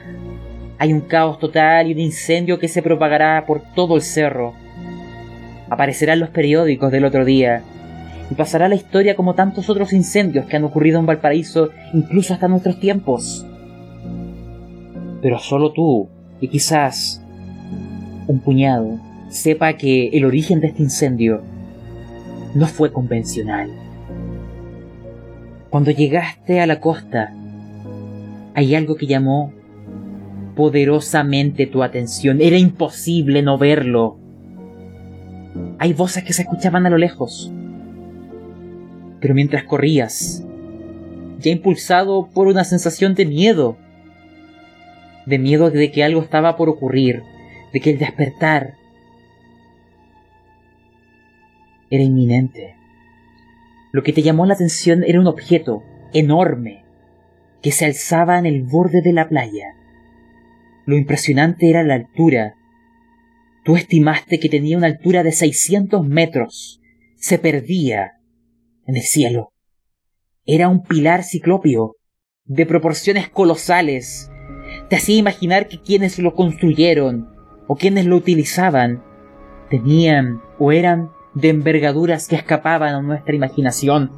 hay 0.77 0.93
un 0.93 1.01
caos 1.01 1.39
total 1.39 1.87
y 1.87 1.93
un 1.93 1.99
incendio 1.99 2.59
que 2.59 2.67
se 2.67 2.83
propagará 2.83 3.43
por 3.47 3.63
todo 3.73 3.95
el 3.95 4.03
cerro. 4.03 4.53
Aparecerán 5.71 6.19
los 6.19 6.29
periódicos 6.29 6.91
del 6.91 7.05
otro 7.05 7.25
día, 7.25 7.63
y 8.29 8.35
pasará 8.35 8.69
la 8.69 8.75
historia 8.75 9.15
como 9.15 9.33
tantos 9.33 9.71
otros 9.71 9.91
incendios 9.91 10.45
que 10.45 10.55
han 10.55 10.63
ocurrido 10.63 10.99
en 10.99 11.07
Valparaíso, 11.07 11.71
incluso 11.95 12.35
hasta 12.35 12.47
nuestros 12.47 12.79
tiempos. 12.79 13.43
Pero 15.23 15.39
solo 15.39 15.71
tú, 15.71 16.07
y 16.39 16.47
quizás 16.47 17.23
un 18.27 18.39
puñado, 18.39 18.99
sepa 19.29 19.73
que 19.73 20.09
el 20.09 20.25
origen 20.25 20.59
de 20.59 20.67
este 20.67 20.83
incendio 20.83 21.41
no 22.53 22.67
fue 22.67 22.93
convencional. 22.93 23.71
Cuando 25.71 25.89
llegaste 25.89 26.61
a 26.61 26.67
la 26.67 26.79
costa, 26.79 27.33
hay 28.53 28.75
algo 28.75 28.95
que 28.95 29.07
llamó 29.07 29.53
poderosamente 30.55 31.65
tu 31.67 31.83
atención. 31.83 32.41
Era 32.41 32.57
imposible 32.57 33.41
no 33.41 33.57
verlo. 33.57 34.17
Hay 35.79 35.93
voces 35.93 36.23
que 36.23 36.33
se 36.33 36.43
escuchaban 36.43 36.85
a 36.85 36.89
lo 36.89 36.97
lejos. 36.97 37.51
Pero 39.19 39.33
mientras 39.33 39.63
corrías, 39.63 40.45
ya 41.39 41.51
impulsado 41.51 42.29
por 42.33 42.47
una 42.47 42.63
sensación 42.63 43.15
de 43.15 43.25
miedo, 43.25 43.77
de 45.25 45.39
miedo 45.39 45.69
de 45.69 45.91
que 45.91 46.03
algo 46.03 46.21
estaba 46.21 46.57
por 46.57 46.69
ocurrir, 46.69 47.23
de 47.73 47.79
que 47.79 47.91
el 47.91 47.99
despertar 47.99 48.75
era 51.89 52.03
inminente. 52.03 52.75
Lo 53.91 54.03
que 54.03 54.13
te 54.13 54.21
llamó 54.21 54.45
la 54.45 54.53
atención 54.53 55.03
era 55.05 55.19
un 55.19 55.27
objeto 55.27 55.83
enorme 56.13 56.80
que 57.61 57.71
se 57.71 57.85
alzaba 57.85 58.39
en 58.39 58.45
el 58.45 58.63
borde 58.63 59.01
de 59.01 59.13
la 59.13 59.29
playa. 59.29 59.75
Lo 60.85 60.97
impresionante 60.97 61.69
era 61.69 61.83
la 61.83 61.95
altura. 61.95 62.55
Tú 63.63 63.75
estimaste 63.75 64.39
que 64.39 64.49
tenía 64.49 64.77
una 64.77 64.87
altura 64.87 65.23
de 65.23 65.31
600 65.31 66.05
metros. 66.07 66.81
Se 67.15 67.37
perdía 67.37 68.13
en 68.87 68.95
el 68.95 69.03
cielo. 69.03 69.53
Era 70.45 70.69
un 70.69 70.83
pilar 70.83 71.23
ciclópeo, 71.23 71.95
de 72.45 72.65
proporciones 72.65 73.29
colosales. 73.29 74.31
Te 74.89 74.95
hacía 74.95 75.17
imaginar 75.17 75.67
que 75.67 75.79
quienes 75.79 76.17
lo 76.17 76.33
construyeron 76.33 77.29
o 77.67 77.75
quienes 77.75 78.05
lo 78.05 78.17
utilizaban 78.17 79.03
tenían 79.69 80.41
o 80.59 80.71
eran 80.71 81.11
de 81.33 81.49
envergaduras 81.49 82.27
que 82.27 82.35
escapaban 82.35 82.95
a 82.95 83.01
nuestra 83.01 83.35
imaginación. 83.35 84.11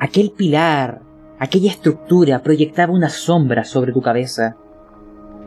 Aquel 0.00 0.30
pilar, 0.30 1.02
aquella 1.38 1.70
estructura 1.70 2.42
proyectaba 2.42 2.92
una 2.92 3.08
sombra 3.08 3.64
sobre 3.64 3.92
tu 3.92 4.02
cabeza, 4.02 4.56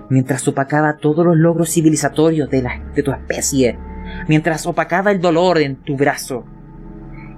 mientras 0.10 0.48
opacaba 0.48 0.98
todos 0.98 1.26
los 1.26 1.38
logros 1.38 1.70
civilizatorios 1.70 2.50
de, 2.50 2.62
la, 2.62 2.82
de 2.96 3.04
tu 3.04 3.12
especie, 3.12 3.78
mientras 4.28 4.66
opacaba 4.66 5.12
el 5.12 5.22
dolor 5.22 5.60
en 5.60 5.78
tu 5.78 5.96
brazo. 5.96 6.46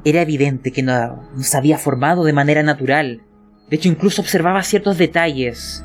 Era 0.05 0.21
evidente 0.21 0.71
que 0.71 0.84
no, 0.84 1.30
se 1.39 1.57
había 1.57 1.77
formado 1.77 2.23
de 2.23 2.34
manera 2.34 2.63
natural. 2.63 3.21
De 3.69 3.77
hecho, 3.77 3.89
incluso 3.89 4.21
observaba 4.21 4.61
ciertos 4.63 4.97
detalles. 4.97 5.84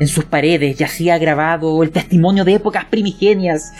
En 0.00 0.08
sus 0.08 0.24
paredes 0.24 0.78
yacía 0.78 1.18
grabado 1.18 1.82
el 1.82 1.90
testimonio 1.90 2.44
de 2.44 2.54
épocas 2.54 2.86
primigenias, 2.86 3.72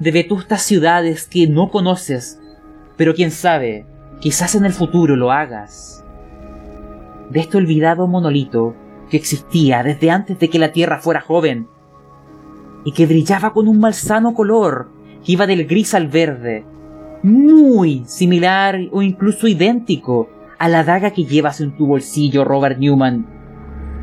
de 0.00 0.10
vetustas 0.10 0.62
ciudades 0.62 1.26
que 1.26 1.46
no 1.46 1.70
conoces, 1.70 2.40
pero 2.96 3.14
quién 3.14 3.30
sabe, 3.30 3.86
quizás 4.20 4.54
en 4.54 4.64
el 4.64 4.72
futuro 4.72 5.14
lo 5.14 5.30
hagas. 5.30 6.04
De 7.30 7.40
este 7.40 7.56
olvidado 7.56 8.06
monolito 8.06 8.74
que 9.10 9.16
existía 9.16 9.82
desde 9.82 10.10
antes 10.10 10.38
de 10.38 10.48
que 10.48 10.58
la 10.58 10.72
Tierra 10.72 10.98
fuera 10.98 11.20
joven, 11.20 11.68
y 12.84 12.92
que 12.92 13.06
brillaba 13.06 13.52
con 13.52 13.68
un 13.68 13.80
malsano 13.80 14.34
color 14.34 14.88
que 15.24 15.32
iba 15.32 15.46
del 15.46 15.66
gris 15.66 15.94
al 15.94 16.08
verde, 16.08 16.64
muy 17.22 18.04
similar 18.06 18.78
o 18.92 19.02
incluso 19.02 19.48
idéntico 19.48 20.28
a 20.58 20.68
la 20.68 20.84
daga 20.84 21.10
que 21.10 21.24
llevas 21.24 21.60
en 21.60 21.76
tu 21.76 21.86
bolsillo, 21.86 22.44
Robert 22.44 22.78
Newman. 22.78 23.26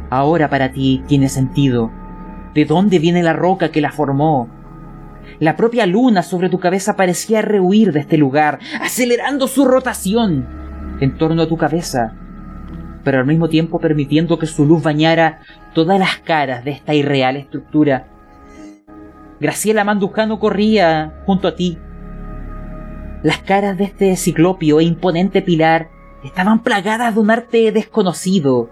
Ahora 0.10 0.50
para 0.50 0.72
ti 0.72 1.04
tiene 1.08 1.30
sentido. 1.30 1.92
¿De 2.54 2.66
dónde 2.66 3.00
viene 3.00 3.24
la 3.24 3.34
roca 3.34 3.72
que 3.72 3.82
la 3.82 3.92
formó? 3.92 4.50
La 5.40 5.56
propia 5.56 5.86
luna 5.86 6.24
sobre 6.24 6.50
tu 6.50 6.60
cabeza 6.60 6.96
parecía 6.96 7.42
rehuir 7.42 7.92
de 7.92 8.02
este 8.02 8.18
lugar, 8.18 8.60
acelerando 8.82 9.48
su 9.48 9.66
rotación. 9.66 10.48
en 11.02 11.18
torno 11.18 11.42
a 11.42 11.48
tu 11.48 11.58
cabeza, 11.58 12.14
pero 13.06 13.20
al 13.20 13.26
mismo 13.26 13.48
tiempo 13.48 13.80
permitiendo 13.80 14.38
que 14.40 14.48
su 14.48 14.66
luz 14.66 14.84
bañara 14.84 15.40
todas 15.74 16.00
las 16.00 16.18
caras 16.18 16.66
de 16.66 16.72
esta 16.72 16.96
irreal 16.96 17.38
estructura. 17.38 18.08
Graciela 19.40 19.84
Mandujano 19.84 20.40
corría 20.40 21.22
junto 21.26 21.48
a 21.48 21.56
ti. 21.56 21.78
Las 23.22 23.38
caras 23.38 23.78
de 23.78 23.84
este 23.86 24.16
ciclopio 24.16 24.80
e 24.80 24.84
imponente 24.84 25.44
pilar 25.44 25.90
estaban 26.24 26.64
plagadas 26.64 27.14
de 27.14 27.22
un 27.22 27.30
arte 27.30 27.72
desconocido, 27.72 28.72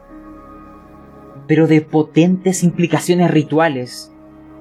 pero 1.48 1.68
de 1.68 1.82
potentes 1.82 2.64
implicaciones 2.64 3.30
rituales, 3.30 4.12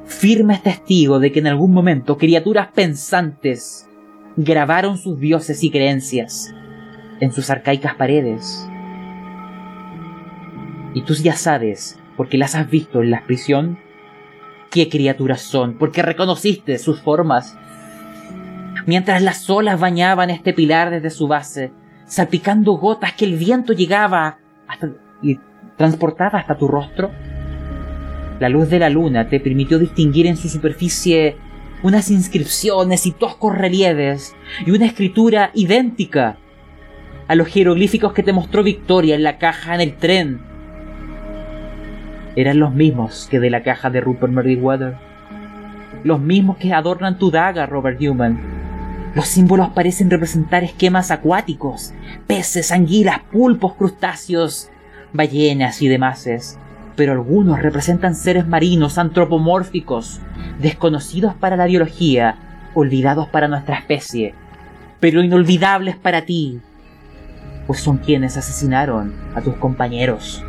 firmes 0.04 0.62
testigo 0.62 1.18
de 1.18 1.32
que 1.32 1.38
en 1.38 1.46
algún 1.46 1.72
momento 1.72 2.18
criaturas 2.18 2.68
pensantes 2.74 3.88
grabaron 4.36 4.98
sus 4.98 5.18
dioses 5.18 5.62
y 5.64 5.70
creencias 5.70 6.54
en 7.20 7.32
sus 7.32 7.48
arcaicas 7.48 7.94
paredes. 7.94 8.68
Y 10.94 11.02
tú 11.02 11.14
ya 11.14 11.34
sabes, 11.34 11.98
porque 12.16 12.38
las 12.38 12.54
has 12.54 12.68
visto 12.70 13.02
en 13.02 13.10
la 13.10 13.24
prisión, 13.24 13.78
qué 14.70 14.88
criaturas 14.88 15.40
son, 15.40 15.78
porque 15.78 16.02
reconociste 16.02 16.78
sus 16.78 17.00
formas. 17.00 17.56
Mientras 18.86 19.22
las 19.22 19.48
olas 19.48 19.78
bañaban 19.78 20.30
este 20.30 20.52
pilar 20.52 20.90
desde 20.90 21.10
su 21.10 21.28
base, 21.28 21.72
salpicando 22.06 22.72
gotas 22.72 23.12
que 23.12 23.24
el 23.24 23.36
viento 23.36 23.72
llegaba 23.72 24.38
hasta 24.66 24.90
y 25.22 25.38
transportaba 25.76 26.40
hasta 26.40 26.58
tu 26.58 26.68
rostro, 26.68 27.10
la 28.40 28.48
luz 28.48 28.68
de 28.70 28.80
la 28.80 28.90
luna 28.90 29.28
te 29.28 29.40
permitió 29.40 29.78
distinguir 29.78 30.26
en 30.26 30.36
su 30.36 30.48
superficie 30.48 31.36
unas 31.82 32.10
inscripciones 32.10 33.06
y 33.06 33.12
toscos 33.12 33.56
relieves 33.56 34.34
y 34.66 34.70
una 34.72 34.86
escritura 34.86 35.50
idéntica 35.54 36.38
a 37.28 37.34
los 37.34 37.48
jeroglíficos 37.48 38.12
que 38.12 38.22
te 38.22 38.32
mostró 38.32 38.62
Victoria 38.62 39.14
en 39.14 39.22
la 39.22 39.38
caja 39.38 39.74
en 39.74 39.80
el 39.80 39.96
tren. 39.96 40.51
Eran 42.34 42.58
los 42.58 42.72
mismos 42.72 43.28
que 43.30 43.40
de 43.40 43.50
la 43.50 43.62
caja 43.62 43.90
de 43.90 44.00
Rupert 44.00 44.32
Meriwether. 44.32 44.96
Los 46.02 46.20
mismos 46.20 46.56
que 46.56 46.72
adornan 46.72 47.18
tu 47.18 47.30
daga, 47.30 47.66
Robert 47.66 48.00
Newman. 48.00 48.40
Los 49.14 49.28
símbolos 49.28 49.68
parecen 49.70 50.08
representar 50.08 50.64
esquemas 50.64 51.10
acuáticos, 51.10 51.92
peces, 52.26 52.72
anguilas, 52.72 53.20
pulpos, 53.30 53.74
crustáceos, 53.74 54.70
ballenas 55.12 55.82
y 55.82 55.88
demás, 55.88 56.58
pero 56.96 57.12
algunos 57.12 57.60
representan 57.60 58.14
seres 58.14 58.46
marinos 58.46 58.96
antropomórficos, 58.96 60.20
desconocidos 60.58 61.34
para 61.34 61.56
la 61.56 61.66
biología, 61.66 62.36
olvidados 62.72 63.28
para 63.28 63.48
nuestra 63.48 63.76
especie, 63.76 64.34
pero 65.00 65.22
inolvidables 65.22 65.96
para 65.96 66.24
ti, 66.24 66.60
pues 67.66 67.80
son 67.80 67.98
quienes 67.98 68.38
asesinaron 68.38 69.12
a 69.34 69.42
tus 69.42 69.56
compañeros. 69.56 70.42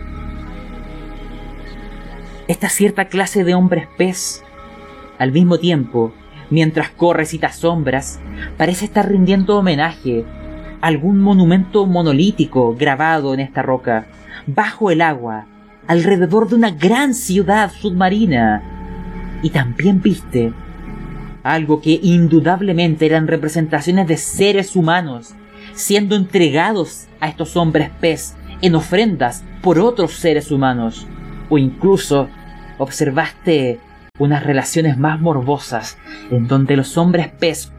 Esta 2.48 2.68
cierta 2.68 3.06
clase 3.06 3.44
de 3.44 3.56
hombres 3.56 3.88
pez, 3.98 4.44
al 5.18 5.32
mismo 5.32 5.60
tiempo, 5.60 6.14
mientras 6.50 6.90
corres 6.90 7.34
y 7.34 7.40
te 7.40 7.46
asombras, 7.46 8.20
parece 8.58 8.86
estar 8.86 9.10
rindiendo 9.10 9.58
homenaje 9.58 10.26
a 10.82 10.88
algún 10.88 11.22
monumento 11.22 11.86
monolítico 11.86 12.76
grabado 12.76 13.34
en 13.34 13.40
esta 13.40 13.62
roca, 13.62 14.08
bajo 14.46 14.92
el 14.92 15.02
agua, 15.02 15.46
alrededor 15.88 16.50
de 16.50 16.56
una 16.56 16.72
gran 16.72 17.14
ciudad 17.14 17.72
submarina. 17.72 18.62
Y 19.42 19.50
también 19.50 20.02
viste 20.02 20.52
algo 21.44 21.82
que 21.82 22.00
indudablemente 22.02 23.06
eran 23.06 23.28
representaciones 23.28 24.08
de 24.08 24.18
seres 24.18 24.76
humanos 24.76 25.34
siendo 25.74 26.16
entregados 26.16 27.08
a 27.20 27.30
estos 27.30 27.56
hombres 27.56 27.90
pez 28.00 28.36
en 28.62 28.76
ofrendas 28.76 29.44
por 29.62 29.80
otros 29.80 30.14
seres 30.14 30.52
humanos. 30.52 31.08
O 31.54 31.60
incluso 31.60 32.30
observaste 32.80 33.80
unas 34.18 34.44
relaciones 34.44 34.98
más 34.98 35.22
morbosas 35.22 36.00
en 36.32 36.48
donde 36.48 36.76
los 36.76 36.98
hombres 36.98 37.28
pez 37.28 37.72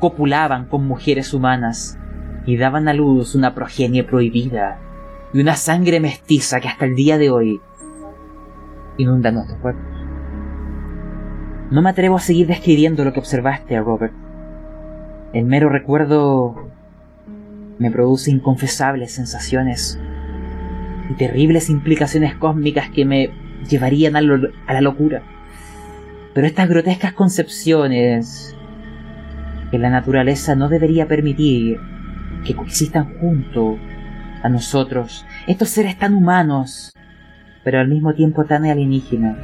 copulaban 0.00 0.66
con 0.66 0.88
mujeres 0.88 1.32
humanas 1.32 2.00
y 2.46 2.56
daban 2.56 2.88
a 2.88 2.94
luz 2.94 3.36
una 3.36 3.54
progenie 3.54 4.02
prohibida 4.02 4.80
y 5.32 5.40
una 5.40 5.54
sangre 5.54 6.00
mestiza 6.00 6.58
que 6.58 6.66
hasta 6.66 6.84
el 6.84 6.96
día 6.96 7.16
de 7.16 7.30
hoy 7.30 7.60
inunda 8.98 9.30
nuestros 9.30 9.60
cuerpos. 9.60 9.84
No 11.70 11.80
me 11.80 11.90
atrevo 11.90 12.16
a 12.16 12.20
seguir 12.20 12.48
describiendo 12.48 13.04
lo 13.04 13.12
que 13.12 13.20
observaste, 13.20 13.78
Robert. 13.78 14.14
El 15.32 15.44
mero 15.44 15.68
recuerdo 15.68 16.72
me 17.78 17.92
produce 17.92 18.32
inconfesables 18.32 19.14
sensaciones 19.14 19.96
terribles 21.16 21.70
implicaciones 21.70 22.34
cósmicas 22.34 22.90
que 22.90 23.04
me 23.04 23.30
llevarían 23.68 24.16
a, 24.16 24.20
a 24.20 24.72
la 24.74 24.80
locura. 24.80 25.22
Pero 26.34 26.46
estas 26.46 26.68
grotescas 26.68 27.12
concepciones 27.12 28.56
que 29.70 29.78
la 29.78 29.90
naturaleza 29.90 30.54
no 30.54 30.68
debería 30.68 31.08
permitir 31.08 31.78
que 32.44 32.54
coexistan 32.54 33.18
junto 33.18 33.78
a 34.42 34.48
nosotros, 34.48 35.24
estos 35.46 35.68
seres 35.68 35.98
tan 35.98 36.14
humanos, 36.14 36.92
pero 37.62 37.80
al 37.80 37.88
mismo 37.88 38.12
tiempo 38.14 38.44
tan 38.44 38.64
alienígenas, 38.64 39.36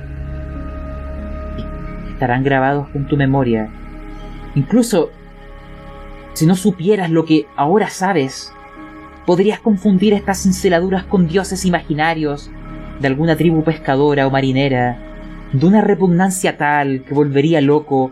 estarán 2.10 2.42
grabados 2.42 2.88
en 2.94 3.06
tu 3.06 3.16
memoria. 3.16 3.68
Incluso 4.56 5.10
si 6.32 6.46
no 6.46 6.56
supieras 6.56 7.10
lo 7.10 7.24
que 7.24 7.46
ahora 7.56 7.88
sabes, 7.90 8.52
podrías 9.28 9.60
confundir 9.60 10.14
estas 10.14 10.42
cinceladuras 10.44 11.04
con 11.04 11.28
dioses 11.28 11.66
imaginarios 11.66 12.50
de 12.98 13.08
alguna 13.08 13.36
tribu 13.36 13.62
pescadora 13.62 14.26
o 14.26 14.30
marinera, 14.30 14.96
de 15.52 15.66
una 15.66 15.82
repugnancia 15.82 16.56
tal 16.56 17.04
que 17.04 17.12
volvería 17.12 17.60
loco 17.60 18.10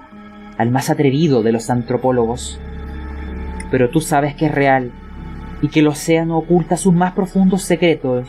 al 0.59 0.70
más 0.70 0.90
atrevido 0.90 1.43
de 1.43 1.52
los 1.52 1.70
antropólogos. 1.70 2.60
Pero 3.70 3.88
tú 3.88 4.02
sabes 4.02 4.34
que 4.34 4.44
es 4.44 4.55
real 4.55 4.93
y 5.62 5.68
que 5.68 5.80
el 5.80 5.86
océano 5.86 6.36
oculta 6.36 6.76
sus 6.76 6.93
más 6.93 7.14
profundos 7.14 7.62
secretos, 7.62 8.28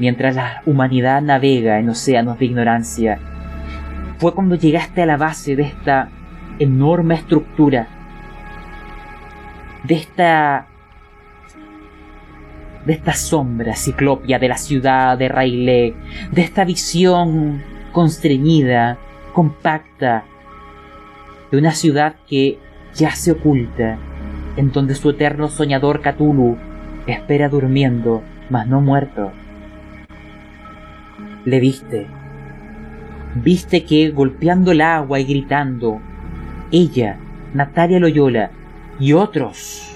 mientras 0.00 0.34
la 0.34 0.62
humanidad 0.66 1.22
navega 1.22 1.78
en 1.78 1.88
océanos 1.88 2.36
de 2.40 2.46
ignorancia. 2.46 3.20
Fue 4.18 4.34
cuando 4.34 4.56
llegaste 4.56 5.02
a 5.02 5.06
la 5.06 5.16
base 5.16 5.54
de 5.54 5.62
esta 5.62 6.08
enorme 6.58 7.14
estructura, 7.14 7.86
de 9.84 9.94
esta 9.94 10.66
de 12.86 12.92
esta 12.94 13.12
sombra 13.12 13.76
ciclopia 13.76 14.38
de 14.38 14.48
la 14.48 14.56
ciudad 14.56 15.18
de 15.18 15.28
Railé, 15.28 15.94
de 16.32 16.42
esta 16.42 16.64
visión 16.64 17.62
constreñida, 17.92 18.98
compacta, 19.32 20.24
de 21.50 21.58
una 21.58 21.72
ciudad 21.72 22.16
que 22.28 22.58
ya 22.94 23.14
se 23.14 23.32
oculta 23.32 23.98
en 24.56 24.72
donde 24.72 24.94
su 24.94 25.10
eterno 25.10 25.48
soñador 25.48 26.02
Cthulhu 26.02 26.56
espera 27.06 27.48
durmiendo, 27.48 28.22
mas 28.50 28.66
no 28.66 28.80
muerto. 28.80 29.32
Le 31.44 31.60
viste. 31.60 32.06
Viste 33.34 33.84
que, 33.84 34.10
golpeando 34.10 34.72
el 34.72 34.80
agua 34.80 35.20
y 35.20 35.24
gritando, 35.24 36.00
ella, 36.72 37.16
Natalia 37.54 38.00
Loyola, 38.00 38.50
y 38.98 39.12
otros, 39.12 39.89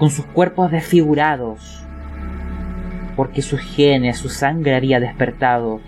con 0.00 0.08
sus 0.08 0.24
cuerpos 0.24 0.70
desfigurados, 0.70 1.84
porque 3.16 3.42
sus 3.42 3.60
genes, 3.60 4.16
su 4.16 4.30
sangre 4.30 4.74
había 4.74 4.98
despertado, 4.98 5.82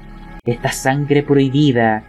esta 0.44 0.70
sangre 0.70 1.22
prohibida, 1.22 2.05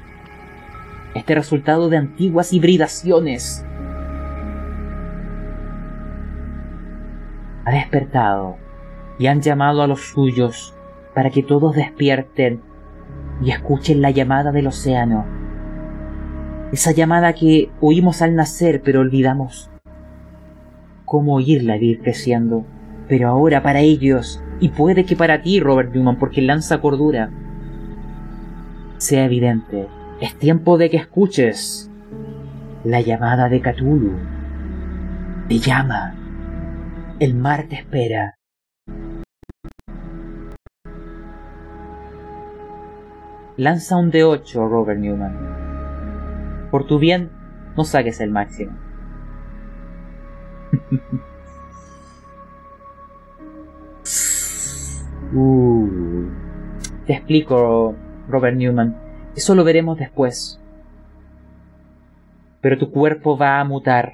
este 1.15 1.33
resultado 1.33 1.87
de 1.87 1.95
antiguas 1.95 2.51
hibridaciones, 2.51 3.65
ha 7.63 7.71
despertado 7.71 8.57
y 9.17 9.27
han 9.27 9.41
llamado 9.41 9.81
a 9.81 9.87
los 9.87 10.01
suyos 10.01 10.75
para 11.15 11.29
que 11.29 11.41
todos 11.41 11.73
despierten 11.73 12.61
y 13.41 13.51
escuchen 13.51 14.01
la 14.01 14.11
llamada 14.11 14.51
del 14.51 14.67
océano. 14.67 15.25
Esa 16.73 16.91
llamada 16.91 17.31
que 17.31 17.71
oímos 17.79 18.21
al 18.21 18.35
nacer 18.35 18.81
pero 18.83 18.99
olvidamos 18.99 19.69
cómo 21.13 21.35
oírla 21.35 21.77
ir 21.77 22.01
creciendo. 22.01 22.65
Pero 23.07 23.29
ahora 23.29 23.61
para 23.61 23.81
ellos, 23.81 24.43
y 24.59 24.69
puede 24.69 25.05
que 25.05 25.15
para 25.15 25.43
ti, 25.43 25.59
Robert 25.59 25.93
Newman, 25.93 26.17
porque 26.17 26.41
lanza 26.41 26.81
cordura, 26.81 27.29
sea 28.97 29.25
evidente, 29.25 29.87
es 30.19 30.33
tiempo 30.39 30.79
de 30.79 30.89
que 30.89 30.97
escuches 30.97 31.91
la 32.83 32.99
llamada 33.01 33.47
de 33.47 33.61
Cthulhu. 33.61 34.15
Te 35.49 35.59
llama. 35.59 36.15
El 37.19 37.35
mar 37.35 37.67
te 37.69 37.75
espera. 37.75 38.39
Lanza 43.55 43.97
un 43.97 44.11
D8, 44.11 44.67
Robert 44.67 44.99
Newman. 44.99 46.69
Por 46.71 46.87
tu 46.87 46.97
bien, 46.97 47.29
no 47.77 47.83
saques 47.83 48.19
el 48.19 48.31
máximo. 48.31 48.82
Uh. 55.35 56.29
Te 57.07 57.13
explico, 57.13 57.95
Robert 58.29 58.55
Newman. 58.55 58.95
Eso 59.35 59.55
lo 59.55 59.63
veremos 59.63 59.97
después. 59.97 60.59
Pero 62.61 62.77
tu 62.77 62.91
cuerpo 62.91 63.37
va 63.37 63.59
a 63.59 63.63
mutar. 63.63 64.13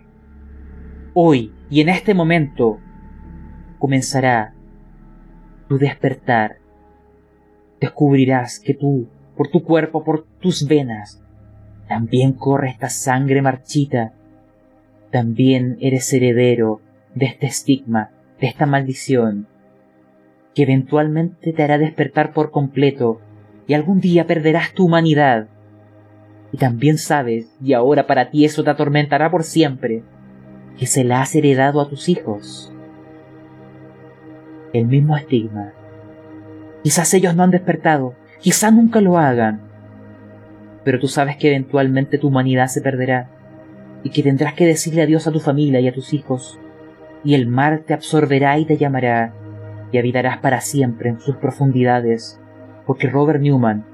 Hoy 1.14 1.54
y 1.70 1.82
en 1.82 1.90
este 1.90 2.14
momento 2.14 2.80
comenzará 3.80 4.54
tu 5.68 5.78
despertar. 5.78 6.58
Descubrirás 7.82 8.60
que 8.60 8.74
tú, 8.74 9.08
por 9.36 9.50
tu 9.50 9.64
cuerpo, 9.64 10.04
por 10.04 10.26
tus 10.40 10.68
venas, 10.68 11.22
también 11.88 12.34
corre 12.34 12.70
esta 12.70 12.90
sangre 12.90 13.42
marchita 13.42 14.14
también 15.12 15.78
eres 15.82 16.12
heredero 16.14 16.82
de 17.16 17.26
este 17.26 17.48
estigma, 17.48 18.12
de 18.40 18.48
esta 18.48 18.68
maldición, 18.68 19.48
que 20.54 20.64
eventualmente 20.64 21.52
te 21.52 21.64
hará 21.64 21.78
despertar 21.78 22.32
por 22.32 22.52
completo 22.52 23.20
y 23.68 23.74
algún 23.74 24.02
día 24.02 24.28
perderás 24.28 24.74
tu 24.74 24.86
humanidad. 24.86 25.48
Y 26.52 26.58
también 26.58 26.98
sabes, 26.98 27.56
y 27.64 27.74
ahora 27.74 28.06
para 28.06 28.30
ti 28.30 28.46
eso 28.46 28.64
te 28.64 28.70
atormentará 28.70 29.32
por 29.32 29.44
siempre, 29.44 30.04
que 30.78 30.86
se 30.86 31.04
la 31.04 31.22
has 31.22 31.36
heredado 31.36 31.82
a 31.82 31.90
tus 31.90 32.08
hijos. 32.08 32.72
El 34.74 34.86
mismo 34.86 35.18
estigma. 35.18 35.74
Quizás 36.84 37.14
ellos 37.16 37.36
no 37.36 37.44
han 37.44 37.52
despertado, 37.52 38.14
quizás 38.40 38.72
nunca 38.72 39.02
lo 39.02 39.18
hagan, 39.18 39.62
pero 40.84 41.00
tú 41.00 41.08
sabes 41.08 41.36
que 41.38 41.50
eventualmente 41.50 42.20
tu 42.20 42.28
humanidad 42.28 42.68
se 42.68 42.82
perderá 42.82 43.30
y 44.04 44.10
que 44.10 44.24
tendrás 44.24 44.54
que 44.54 44.66
decirle 44.66 45.02
adiós 45.02 45.28
a 45.28 45.32
tu 45.32 45.40
familia 45.40 45.80
y 45.80 45.88
a 45.88 45.94
tus 45.94 46.14
hijos, 46.14 46.60
y 47.24 47.36
el 47.36 47.48
mar 47.48 47.84
te 47.86 47.94
absorberá 47.94 48.58
y 48.58 48.66
te 48.66 48.78
llamará, 48.78 49.34
y 49.92 49.98
habitarás 49.98 50.38
para 50.38 50.62
siempre 50.62 51.10
en 51.10 51.20
sus 51.20 51.36
profundidades, 51.36 52.40
porque 52.86 53.10
Robert 53.10 53.42
Newman, 53.42 53.86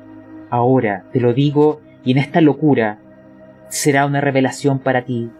ahora 0.50 1.06
te 1.12 1.20
lo 1.20 1.34
digo 1.34 1.82
y 2.04 2.12
en 2.12 2.18
esta 2.18 2.42
locura, 2.42 3.00
será 3.70 4.06
una 4.06 4.22
revelación 4.22 4.80
para 4.80 5.06
ti. 5.06 5.32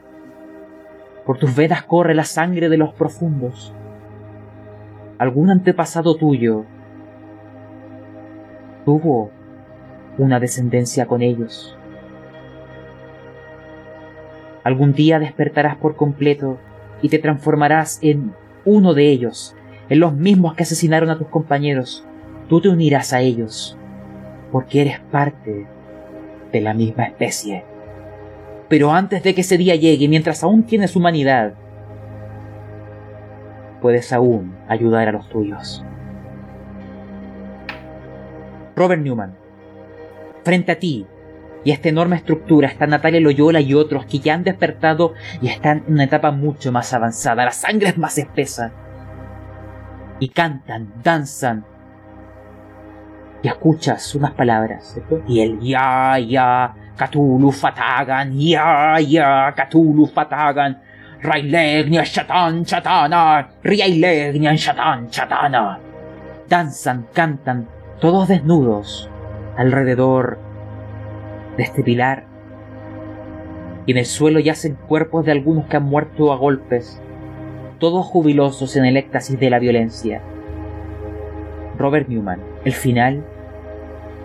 Por 1.26 1.38
tus 1.38 1.56
venas 1.56 1.84
corre 1.84 2.16
la 2.16 2.24
sangre 2.24 2.70
de 2.70 2.78
los 2.78 2.94
profundos. 2.94 3.74
Algún 5.18 5.50
antepasado 5.50 6.16
tuyo 6.16 6.66
tuvo 8.84 9.32
una 10.18 10.40
descendencia 10.40 11.06
con 11.06 11.22
ellos. 11.22 11.75
Algún 14.66 14.94
día 14.94 15.20
despertarás 15.20 15.78
por 15.78 15.96
completo 15.96 16.58
y 17.04 17.10
te 17.10 17.20
transformarás 17.20 18.00
en 18.02 18.34
uno 18.66 18.96
de 18.96 19.10
ellos, 19.12 19.56
en 19.90 20.00
los 20.00 20.16
mismos 20.16 20.56
que 20.56 20.64
asesinaron 20.64 21.12
a 21.12 21.20
tus 21.20 21.28
compañeros. 21.28 22.04
Tú 22.50 22.62
te 22.62 22.70
unirás 22.70 23.14
a 23.14 23.22
ellos, 23.22 23.78
porque 24.52 24.82
eres 24.82 25.00
parte 25.12 25.68
de 26.52 26.62
la 26.62 26.74
misma 26.74 27.04
especie. 27.04 27.64
Pero 28.68 28.92
antes 28.92 29.22
de 29.22 29.36
que 29.36 29.42
ese 29.42 29.60
día 29.60 29.76
llegue, 29.76 30.08
mientras 30.08 30.44
aún 30.44 30.64
tienes 30.64 30.96
humanidad, 30.96 31.54
puedes 33.84 34.12
aún 34.12 34.56
ayudar 34.68 35.10
a 35.10 35.12
los 35.12 35.30
tuyos. 35.30 35.86
Robert 38.76 39.04
Newman, 39.04 39.36
frente 40.44 40.72
a 40.72 40.80
ti 40.80 41.06
y 41.66 41.72
esta 41.72 41.90
enorme 41.90 42.16
estructura 42.16 42.68
está 42.68 42.86
Natalia 42.86 43.20
Loyola 43.20 43.60
y 43.60 43.74
otros 43.74 44.06
que 44.06 44.20
ya 44.20 44.36
han 44.36 44.44
despertado 44.44 45.16
y 45.42 45.48
están 45.48 45.84
en 45.88 45.94
una 45.94 46.04
etapa 46.04 46.30
mucho 46.30 46.72
más 46.72 46.94
avanzada. 46.94 47.44
La 47.44 47.52
sangre 47.52 47.90
es 47.90 47.98
más 47.98 48.20
espesa. 48.20 48.72
Y 50.20 50.30
cantan, 50.30 50.94
danzan. 51.04 51.66
Y 53.42 53.48
escuchas 53.48 54.14
unas 54.14 54.34
palabras. 54.34 55.02
Y 55.28 55.40
el 55.40 55.60
ya, 55.60 56.20
ya, 56.20 56.76
Cthulhu 56.96 57.52
Fatagan, 57.52 58.38
ya, 58.38 59.00
ya, 59.00 59.52
Cthulhu 59.56 60.06
Fatagan. 60.06 60.80
Railegnia 61.20 62.04
Shatan 62.04 62.64
Chatana, 62.64 63.50
Railegnia 63.64 64.54
Shatan 64.54 65.10
Chatana. 65.10 65.80
Danzan, 66.48 67.08
cantan, 67.12 67.68
todos 68.00 68.28
desnudos, 68.28 69.10
alrededor 69.58 70.45
de 71.58 71.64
este 71.64 71.84
pilar. 71.84 72.26
Y 73.86 73.92
en 73.92 73.98
el 73.98 74.06
suelo 74.06 74.40
yacen 74.40 74.76
cuerpos 74.76 75.26
de 75.26 75.32
algunos 75.32 75.66
que 75.68 75.78
han 75.78 75.84
muerto 75.84 76.32
a 76.34 76.38
golpes, 76.38 77.02
todos 77.80 78.06
jubilosos 78.06 78.76
en 78.76 78.86
el 78.86 78.98
éxtasis 78.98 79.40
de 79.40 79.50
la 79.50 79.60
violencia. 79.60 80.22
Robert 81.78 82.08
Newman, 82.08 82.42
el 82.64 82.74
final 82.74 83.26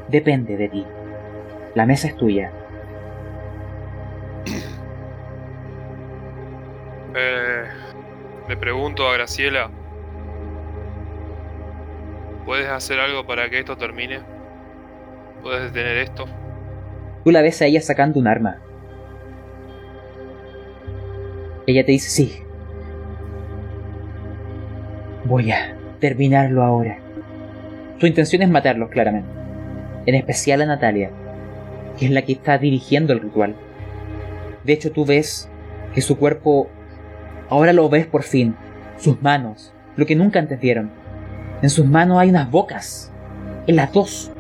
depende 0.09 0.57
de 0.57 0.69
ti. 0.69 0.87
La 1.75 1.87
mesa 1.87 2.09
es 2.09 2.17
tuya. 2.17 2.53
Eh, 7.13 7.65
le 8.49 8.57
pregunto 8.57 9.09
a 9.09 9.15
Graciela, 9.15 9.69
¿puedes 12.47 12.69
hacer 12.69 13.01
algo 13.01 13.27
para 13.27 13.51
que 13.51 13.59
esto 13.59 13.77
termine? 13.77 14.21
¿Puedes 15.43 15.73
detener 15.73 15.97
esto? 15.99 16.27
Tú 17.25 17.31
la 17.31 17.43
ves 17.43 17.61
a 17.63 17.67
ella 17.67 17.81
sacando 17.81 18.19
un 18.19 18.27
arma. 18.27 18.59
Ella 21.67 21.85
te 21.85 21.93
dice 21.93 22.11
sí. 22.11 22.43
Voy 25.25 25.53
a 25.53 25.77
terminarlo 26.01 26.63
ahora. 26.63 26.99
Su 27.99 28.07
intención 28.07 28.43
es 28.43 28.49
matarlos, 28.49 28.89
claramente. 28.89 29.29
En 30.07 30.15
especial 30.15 30.63
a 30.63 30.67
Natalia, 30.67 31.11
que 31.99 32.07
es 32.07 32.11
la 32.11 32.23
que 32.23 32.33
está 32.33 32.57
dirigiendo 32.57 33.13
el 33.13 33.21
ritual. 33.21 33.55
De 34.65 34.73
hecho, 34.73 34.91
tú 34.91 35.05
ves 35.05 35.51
que 35.95 36.01
su 36.01 36.17
cuerpo, 36.17 36.69
ahora 37.49 37.73
lo 37.73 37.89
ves 37.89 38.07
por 38.07 38.23
fin, 38.23 38.57
sus 38.97 39.21
manos, 39.23 39.75
lo 39.97 40.07
que 40.07 40.17
nunca 40.17 40.39
antes 40.39 40.59
vieron. 40.59 40.91
En 41.63 41.69
sus 41.69 41.85
manos 41.85 42.19
hay 42.19 42.31
unas 42.31 42.51
bocas, 42.51 43.13
en 43.67 43.77
las 43.77 43.93
dos. 43.93 44.33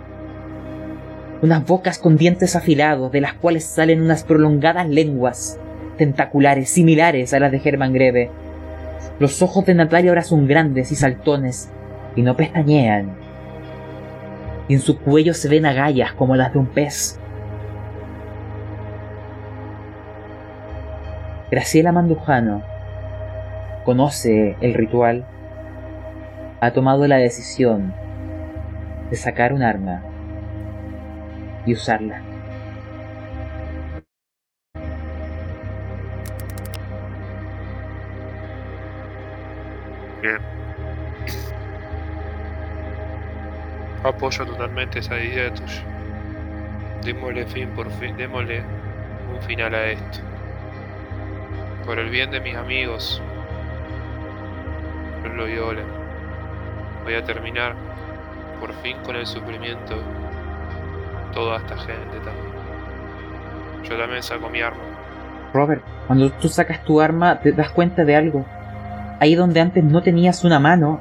Unas 1.43 1.67
bocas 1.67 1.99
con 1.99 2.19
dientes 2.19 2.55
afilados, 2.55 3.11
de 3.13 3.23
las 3.23 3.33
cuales 3.33 3.65
salen 3.65 4.03
unas 4.03 4.25
prolongadas 4.25 4.89
lenguas 4.89 5.59
tentaculares 5.97 6.69
similares 6.69 7.33
a 7.33 7.41
las 7.41 7.51
de 7.51 7.61
Herman 7.65 7.95
Greve. 7.95 8.31
Los 9.19 9.41
ojos 9.41 9.65
de 9.65 9.75
Natalia 9.75 10.11
ahora 10.11 10.23
son 10.23 10.47
grandes 10.47 10.93
y 10.93 10.97
saltones, 10.97 11.71
y 12.15 12.23
no 12.23 12.37
pestañean. 12.37 13.15
Y 14.69 14.75
en 14.75 14.81
su 14.81 14.99
cuello 14.99 15.33
se 15.33 15.49
ven 15.49 15.65
agallas 15.65 16.13
como 16.13 16.37
las 16.37 16.53
de 16.53 16.59
un 16.59 16.67
pez. 16.67 17.19
Graciela 21.51 21.91
Mandujano 21.91 22.63
conoce 23.85 24.57
el 24.61 24.75
ritual, 24.75 25.25
ha 26.61 26.71
tomado 26.73 27.07
la 27.09 27.17
decisión 27.17 27.95
de 29.11 29.17
sacar 29.17 29.53
un 29.53 29.63
arma 29.63 30.03
y 31.67 31.75
usarla. 31.75 32.23
Bien. 40.23 40.39
Apoyo 44.05 44.47
totalmente 44.47 44.99
esa 44.99 45.19
idea 45.19 45.53
tuya. 45.53 45.83
Démosle 47.05 47.47
fin 47.47 47.69
por 47.71 47.91
fin, 47.93 48.17
démosle 48.17 48.63
un 49.33 49.43
final 49.43 49.75
a 49.75 49.87
esto. 49.87 50.21
Por 51.87 51.99
el 51.99 52.11
bien 52.11 52.31
de 52.31 52.41
mis 52.41 52.55
amigos, 52.57 53.23
los 55.25 55.35
Loyola, 55.35 55.83
voy 57.05 57.15
a 57.15 57.25
terminar 57.25 57.75
por 58.61 58.73
fin 58.83 58.97
con 59.05 59.17
el 59.17 59.27
sufrimiento 59.27 60.03
toda 61.33 61.59
esta 61.59 61.77
gente 61.77 62.17
también. 62.25 62.51
Yo 63.89 63.99
también 63.99 64.23
saco 64.23 64.49
mi 64.49 64.61
arma. 64.61 64.81
Robert, 65.53 65.83
cuando 66.07 66.31
tú 66.31 66.49
sacas 66.49 66.85
tu 66.85 67.01
arma 67.01 67.41
te 67.41 67.53
das 67.53 67.71
cuenta 67.71 68.05
de 68.05 68.17
algo. 68.17 68.45
Ahí 69.19 69.35
donde 69.35 69.61
antes 69.61 69.85
no 69.85 70.03
tenías 70.03 70.45
una 70.45 70.59
mano, 70.59 71.01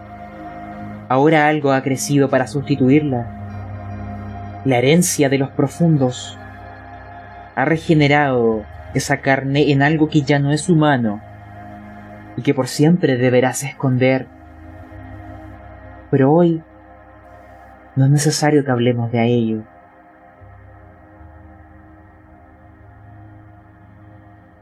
ahora 1.07 1.47
algo 1.47 1.71
ha 1.71 1.81
crecido 1.81 2.29
para 2.29 2.47
sustituirla. 2.47 4.61
La 4.65 4.77
herencia 4.77 5.29
de 5.29 5.37
los 5.37 5.49
profundos 5.51 6.37
ha 7.55 7.65
regenerado 7.65 8.65
esa 8.93 9.17
carne 9.17 9.71
en 9.71 9.81
algo 9.81 10.09
que 10.09 10.21
ya 10.21 10.39
no 10.39 10.51
es 10.51 10.69
humano 10.69 11.21
y 12.35 12.41
que 12.41 12.53
por 12.53 12.67
siempre 12.67 13.17
deberás 13.17 13.63
esconder. 13.63 14.27
Pero 16.11 16.33
hoy 16.33 16.63
no 17.95 18.05
es 18.05 18.11
necesario 18.11 18.65
que 18.65 18.71
hablemos 18.71 19.11
de 19.11 19.25
ello. 19.25 19.63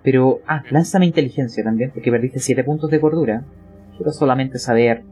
Pero, 0.08 0.40
ah, 0.48 0.64
lánzame 0.72 1.06
inteligencia 1.06 1.66
también, 1.66 1.92
porque 1.94 2.12
perdiste 2.12 2.40
7 2.40 2.64
puntos 2.64 2.90
de 2.90 3.02
cordura. 3.02 3.44
Quiero 3.98 4.14
solamente 4.14 4.58
saber 4.58 5.04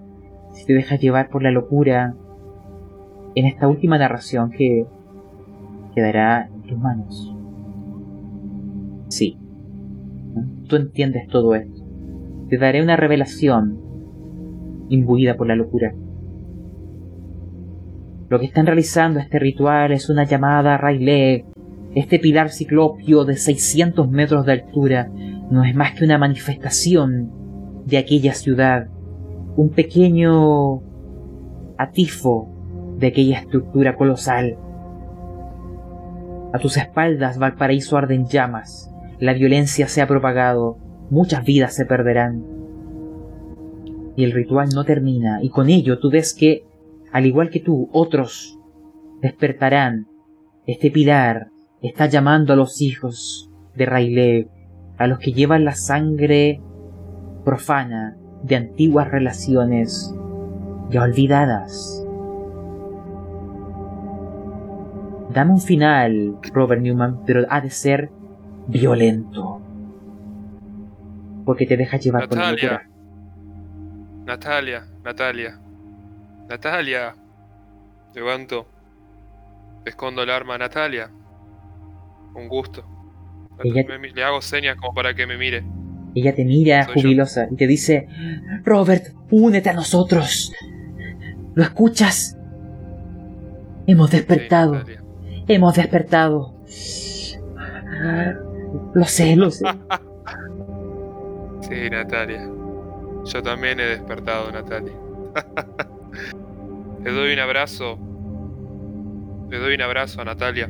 si 0.54 0.66
te 0.66 0.72
dejas 0.72 1.02
llevar 1.02 1.30
por 1.30 1.44
la 1.44 1.52
locura 1.52 2.16
en 3.36 3.46
esta 3.46 3.68
última 3.68 3.98
narración 3.98 4.52
que 4.52 4.86
quedará 5.94 6.48
en 6.48 6.62
tus 6.62 6.78
manos. 6.78 7.36
Sí, 9.10 9.38
tú 10.70 10.78
entiendes 10.78 11.28
todo 11.28 11.56
esto. 11.56 11.84
Te 12.50 12.58
daré 12.58 12.82
una 12.82 12.96
revelación 12.96 13.78
imbuida 14.88 15.36
por 15.36 15.48
la 15.48 15.58
locura. 15.58 15.94
Lo 18.30 18.40
que 18.40 18.46
están 18.46 18.66
realizando 18.66 19.20
este 19.20 19.40
ritual 19.40 19.92
es 19.92 20.10
una 20.10 20.24
llamada 20.24 20.78
Rayleigh. 20.78 21.55
Este 21.96 22.20
pilar 22.20 22.50
ciclopio 22.50 23.24
de 23.24 23.38
600 23.38 24.12
metros 24.12 24.46
de 24.46 24.52
altura 24.52 25.10
no 25.50 25.64
es 25.64 25.74
más 25.74 25.94
que 25.94 26.04
una 26.04 26.18
manifestación 26.18 27.32
de 27.86 27.98
aquella 27.98 28.34
ciudad, 28.34 28.90
un 29.56 29.70
pequeño 29.70 30.82
atifo 31.78 32.50
de 32.98 33.08
aquella 33.08 33.40
estructura 33.40 33.96
colosal. 33.96 34.58
A 36.52 36.60
tus 36.60 36.76
espaldas 36.76 37.40
Valparaíso 37.40 37.96
arde 37.96 38.16
en 38.16 38.26
llamas, 38.26 38.92
la 39.20 39.32
violencia 39.32 39.88
se 39.88 40.02
ha 40.02 40.08
propagado, 40.08 40.78
muchas 41.10 41.46
vidas 41.46 41.76
se 41.76 41.86
perderán. 41.86 42.44
Y 44.18 44.26
el 44.26 44.34
ritual 44.34 44.68
no 44.76 44.84
termina, 44.84 45.42
y 45.42 45.48
con 45.48 45.70
ello 45.70 45.98
tú 46.00 46.10
ves 46.12 46.34
que, 46.34 46.66
al 47.14 47.26
igual 47.26 47.50
que 47.50 47.62
tú, 47.62 47.90
otros 47.94 48.60
despertarán. 49.22 50.08
Este 50.68 50.92
pilar 50.92 51.52
está 51.88 52.08
llamando 52.08 52.54
a 52.54 52.56
los 52.56 52.82
hijos 52.82 53.50
de 53.76 53.86
Rayleigh, 53.86 54.48
a 54.98 55.08
los 55.08 55.20
que 55.20 55.34
llevan 55.34 55.66
la 55.66 55.76
sangre 55.76 56.62
profana 57.44 58.18
de 58.44 58.56
antiguas 58.56 59.10
relaciones 59.10 60.14
ya 60.90 61.04
olvidadas. 61.04 62.06
Dame 65.34 65.52
un 65.52 65.62
final, 65.62 66.38
Robert 66.54 66.82
Newman, 66.82 67.26
pero 67.26 67.46
ha 67.50 67.60
de 67.60 67.70
ser 67.70 68.10
violento. 68.68 69.62
Porque 71.46 71.66
te 71.66 71.76
deja 71.76 71.98
llevar 71.98 72.30
por 72.30 72.38
la 72.38 72.52
Natalia. 72.52 72.72
locura. 72.72 72.90
Natalia, 74.26 74.88
Natalia. 75.04 75.60
Natalia. 76.48 77.16
Levanto. 78.14 78.66
Escondo 79.84 80.24
el 80.24 80.30
arma 80.30 80.56
a 80.56 80.58
Natalia. 80.58 81.12
Un 82.36 82.48
gusto. 82.48 82.84
Ella- 83.64 83.86
Me- 84.00 84.10
le 84.12 84.24
hago 84.24 84.42
señas 84.42 84.76
como 84.78 84.94
para 84.94 85.14
que 85.14 85.26
me 85.26 85.38
mire. 85.38 85.64
Ella 86.14 86.34
te 86.36 86.46
mira 86.46 86.86
Soy 86.86 86.96
yo. 86.96 87.02
jubilosa 87.02 87.48
y 87.52 87.56
te 87.56 87.68
dice, 87.68 88.08
Robert, 88.64 89.08
únete 89.32 89.70
a 89.70 89.74
nosotros. 89.74 90.54
¿Lo 91.56 91.64
escuchas? 91.64 92.38
Hemos 93.88 94.12
despertado, 94.12 94.84
hemos 95.48 95.76
despertado. 95.76 96.56
Lo 98.94 99.06
sé, 99.06 99.36
lo 99.36 99.50
sé. 99.52 99.66
Sí, 101.62 101.90
Natalia. 101.90 102.48
Yo 103.26 103.42
también 103.42 103.80
he 103.80 103.86
despertado, 103.86 104.52
Natalia. 104.52 104.94
Le 107.04 107.12
doy 107.12 107.34
un 107.34 107.40
abrazo. 107.40 107.98
Le 109.50 109.58
doy 109.58 109.74
un 109.74 109.82
abrazo 109.82 110.22
a 110.22 110.26
Natalia. 110.26 110.70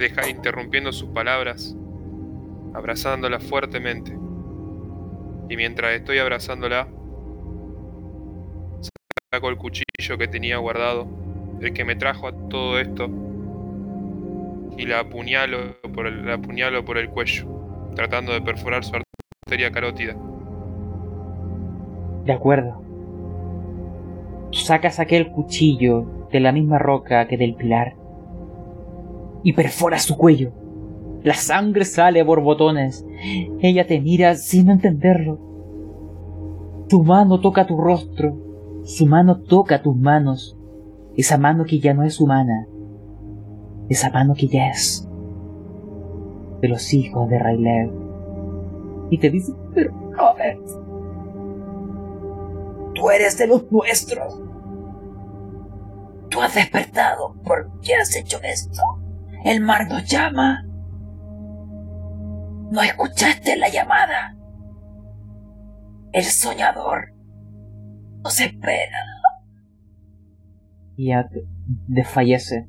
Deja 0.00 0.30
interrumpiendo 0.30 0.92
sus 0.92 1.10
palabras, 1.10 1.76
abrazándola 2.72 3.38
fuertemente. 3.38 4.16
Y 5.50 5.56
mientras 5.58 5.92
estoy 5.92 6.16
abrazándola, 6.16 6.88
saco 9.30 9.50
el 9.50 9.58
cuchillo 9.58 10.16
que 10.16 10.26
tenía 10.26 10.56
guardado, 10.56 11.06
el 11.60 11.74
que 11.74 11.84
me 11.84 11.96
trajo 11.96 12.28
a 12.28 12.32
todo 12.48 12.78
esto, 12.78 13.10
y 14.78 14.86
la 14.86 15.00
apuñalo 15.00 15.76
por 15.94 16.06
el, 16.06 16.24
la 16.24 16.36
apuñalo 16.36 16.82
por 16.82 16.96
el 16.96 17.10
cuello, 17.10 17.92
tratando 17.94 18.32
de 18.32 18.40
perforar 18.40 18.82
su 18.82 18.96
arteria 18.96 19.70
carótida. 19.70 20.16
De 22.24 22.32
acuerdo. 22.32 22.82
Sacas 24.52 24.98
aquel 24.98 25.28
cuchillo 25.28 26.28
de 26.32 26.40
la 26.40 26.52
misma 26.52 26.78
roca 26.78 27.28
que 27.28 27.36
del 27.36 27.54
pilar 27.54 27.99
y 29.42 29.52
perforas 29.52 30.02
su 30.02 30.16
cuello. 30.16 30.52
La 31.22 31.34
sangre 31.34 31.84
sale 31.84 32.20
a 32.20 32.24
borbotones. 32.24 33.04
Ella 33.60 33.86
te 33.86 34.00
mira 34.00 34.34
sin 34.34 34.70
entenderlo. 34.70 35.38
Tu 36.88 37.02
mano 37.02 37.40
toca 37.40 37.66
tu 37.66 37.76
rostro. 37.76 38.80
Su 38.84 39.06
mano 39.06 39.40
toca 39.40 39.82
tus 39.82 39.96
manos. 39.96 40.56
Esa 41.16 41.36
mano 41.38 41.64
que 41.64 41.78
ya 41.78 41.94
no 41.94 42.04
es 42.04 42.20
humana. 42.20 42.66
Esa 43.88 44.10
mano 44.10 44.34
que 44.34 44.48
ya 44.48 44.68
es 44.68 45.06
de 46.60 46.68
los 46.68 46.92
hijos 46.92 47.28
de 47.28 47.38
Rayleigh. 47.38 47.90
Y 49.10 49.18
te 49.18 49.30
dice, 49.30 49.52
pero 49.74 49.92
Robert, 50.12 50.60
Tú 52.94 53.10
eres 53.10 53.38
de 53.38 53.46
los 53.46 53.70
nuestros. 53.72 54.42
Tú 56.28 56.42
has 56.42 56.54
despertado. 56.54 57.34
¿Por 57.44 57.70
qué 57.80 57.94
has 57.94 58.14
hecho 58.14 58.38
esto? 58.42 58.82
El 59.44 59.60
mar 59.60 59.88
nos 59.88 60.04
llama. 60.04 60.64
¿No 62.70 62.82
escuchaste 62.82 63.56
la 63.56 63.68
llamada? 63.68 64.36
El 66.12 66.24
soñador 66.24 67.14
nos 68.22 68.40
espera. 68.40 68.98
y 70.96 71.10
desfallece. 71.88 72.68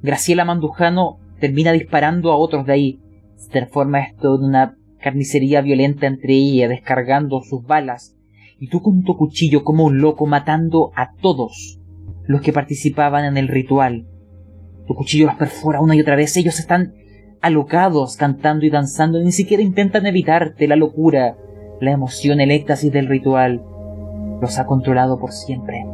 Graciela 0.00 0.46
Mandujano 0.46 1.18
termina 1.40 1.72
disparando 1.72 2.32
a 2.32 2.36
otros 2.36 2.64
de 2.64 2.72
ahí. 2.72 3.00
Se 3.36 3.50
transforma 3.50 4.00
esto 4.00 4.36
en 4.36 4.44
una 4.44 4.76
carnicería 5.00 5.60
violenta 5.60 6.06
entre 6.06 6.34
ella, 6.34 6.68
descargando 6.68 7.42
sus 7.42 7.64
balas. 7.64 8.16
Y 8.58 8.68
tú 8.68 8.80
con 8.80 9.02
tu 9.02 9.16
cuchillo 9.16 9.64
como 9.64 9.84
un 9.84 10.00
loco 10.00 10.26
matando 10.26 10.92
a 10.96 11.12
todos 11.20 11.80
los 12.24 12.40
que 12.40 12.52
participaban 12.52 13.26
en 13.26 13.36
el 13.36 13.48
ritual. 13.48 14.06
Tu 14.90 14.96
cuchillo 14.96 15.26
los 15.26 15.36
perfora 15.36 15.80
una 15.80 15.94
y 15.94 16.00
otra 16.00 16.16
vez. 16.16 16.36
Ellos 16.36 16.58
están 16.58 16.94
alocados, 17.40 18.16
cantando 18.16 18.66
y 18.66 18.70
danzando. 18.70 19.20
Ni 19.20 19.30
siquiera 19.30 19.62
intentan 19.62 20.04
evitarte 20.04 20.66
la 20.66 20.74
locura, 20.74 21.36
la 21.80 21.92
emoción, 21.92 22.40
el 22.40 22.50
éxtasis 22.50 22.90
del 22.90 23.06
ritual. 23.06 23.62
Los 24.40 24.58
ha 24.58 24.66
controlado 24.66 25.20
por 25.20 25.30
siempre 25.30 25.86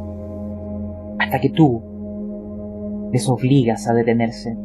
hasta 1.18 1.40
que 1.40 1.50
tú 1.50 3.10
les 3.12 3.28
obligas 3.28 3.86
a 3.86 3.92
detenerse. 3.92 4.56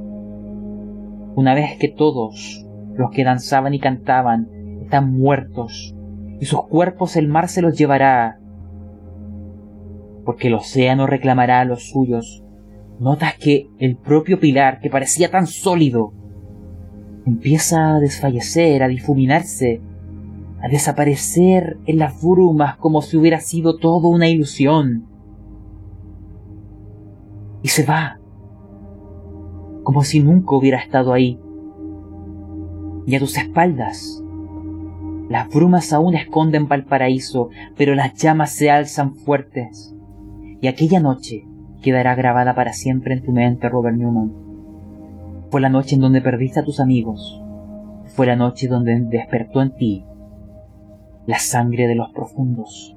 Una 1.36 1.54
vez 1.54 1.78
que 1.78 1.90
todos 1.90 2.66
los 2.96 3.12
que 3.12 3.26
danzaban 3.26 3.74
y 3.74 3.82
cantaban 3.82 4.48
están 4.82 5.12
muertos 5.12 5.94
y 6.40 6.46
sus 6.46 6.66
cuerpos 6.68 7.18
el 7.18 7.28
mar 7.28 7.50
se 7.50 7.62
los 7.62 7.78
llevará, 7.78 8.40
porque 10.24 10.48
el 10.48 10.54
océano 10.54 11.06
reclamará 11.06 11.60
a 11.60 11.66
los 11.66 11.90
suyos, 11.90 12.41
notas 13.02 13.36
que 13.36 13.68
el 13.80 13.98
propio 13.98 14.40
pilar, 14.40 14.80
que 14.80 14.92
parecía 14.92 15.32
tan 15.32 15.48
sólido, 15.48 16.14
empieza 17.26 17.96
a 17.96 18.00
desfallecer, 18.00 18.84
a 18.84 18.88
difuminarse, 18.88 19.82
a 20.62 20.68
desaparecer 20.68 21.80
en 21.88 21.98
las 21.98 22.22
brumas 22.22 22.78
como 22.78 23.02
si 23.02 23.18
hubiera 23.18 23.40
sido 23.40 23.78
todo 23.78 24.08
una 24.08 24.30
ilusión 24.30 25.08
y 27.64 27.70
se 27.70 27.84
va, 27.84 28.20
como 29.82 30.04
si 30.04 30.20
nunca 30.20 30.56
hubiera 30.56 30.78
estado 30.78 31.12
ahí. 31.12 31.40
Y 33.08 33.16
a 33.16 33.20
tus 33.20 33.36
espaldas, 33.36 34.24
las 35.28 35.50
brumas 35.50 35.92
aún 35.92 36.14
esconden 36.14 36.68
Valparaíso, 36.68 37.50
pero 37.76 37.96
las 37.96 38.14
llamas 38.14 38.52
se 38.52 38.70
alzan 38.70 39.16
fuertes. 39.16 39.96
Y 40.62 40.68
aquella 40.68 41.00
noche 41.00 41.48
quedará 41.82 42.16
grabada 42.16 42.56
para 42.56 42.74
siempre 42.74 43.14
en 43.14 43.24
tu 43.24 43.32
mente, 43.32 43.70
Robert 43.70 43.98
Newman. 43.98 44.32
Fue 45.50 45.62
la 45.62 45.70
noche 45.70 45.96
en 45.96 46.02
donde 46.02 46.22
perdiste 46.22 46.60
a 46.60 46.64
tus 46.64 46.80
amigos. 46.80 47.42
Fue 48.06 48.26
la 48.26 48.36
noche 48.36 48.68
donde 48.68 49.00
despertó 49.00 49.62
en 49.62 49.76
ti 49.76 50.06
la 51.26 51.40
sangre 51.40 51.88
de 51.88 51.96
los 51.96 52.12
profundos. 52.12 52.96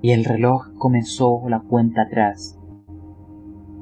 Y 0.00 0.12
el 0.12 0.24
reloj 0.24 0.72
comenzó 0.78 1.42
la 1.48 1.60
cuenta 1.60 2.02
atrás 2.02 2.58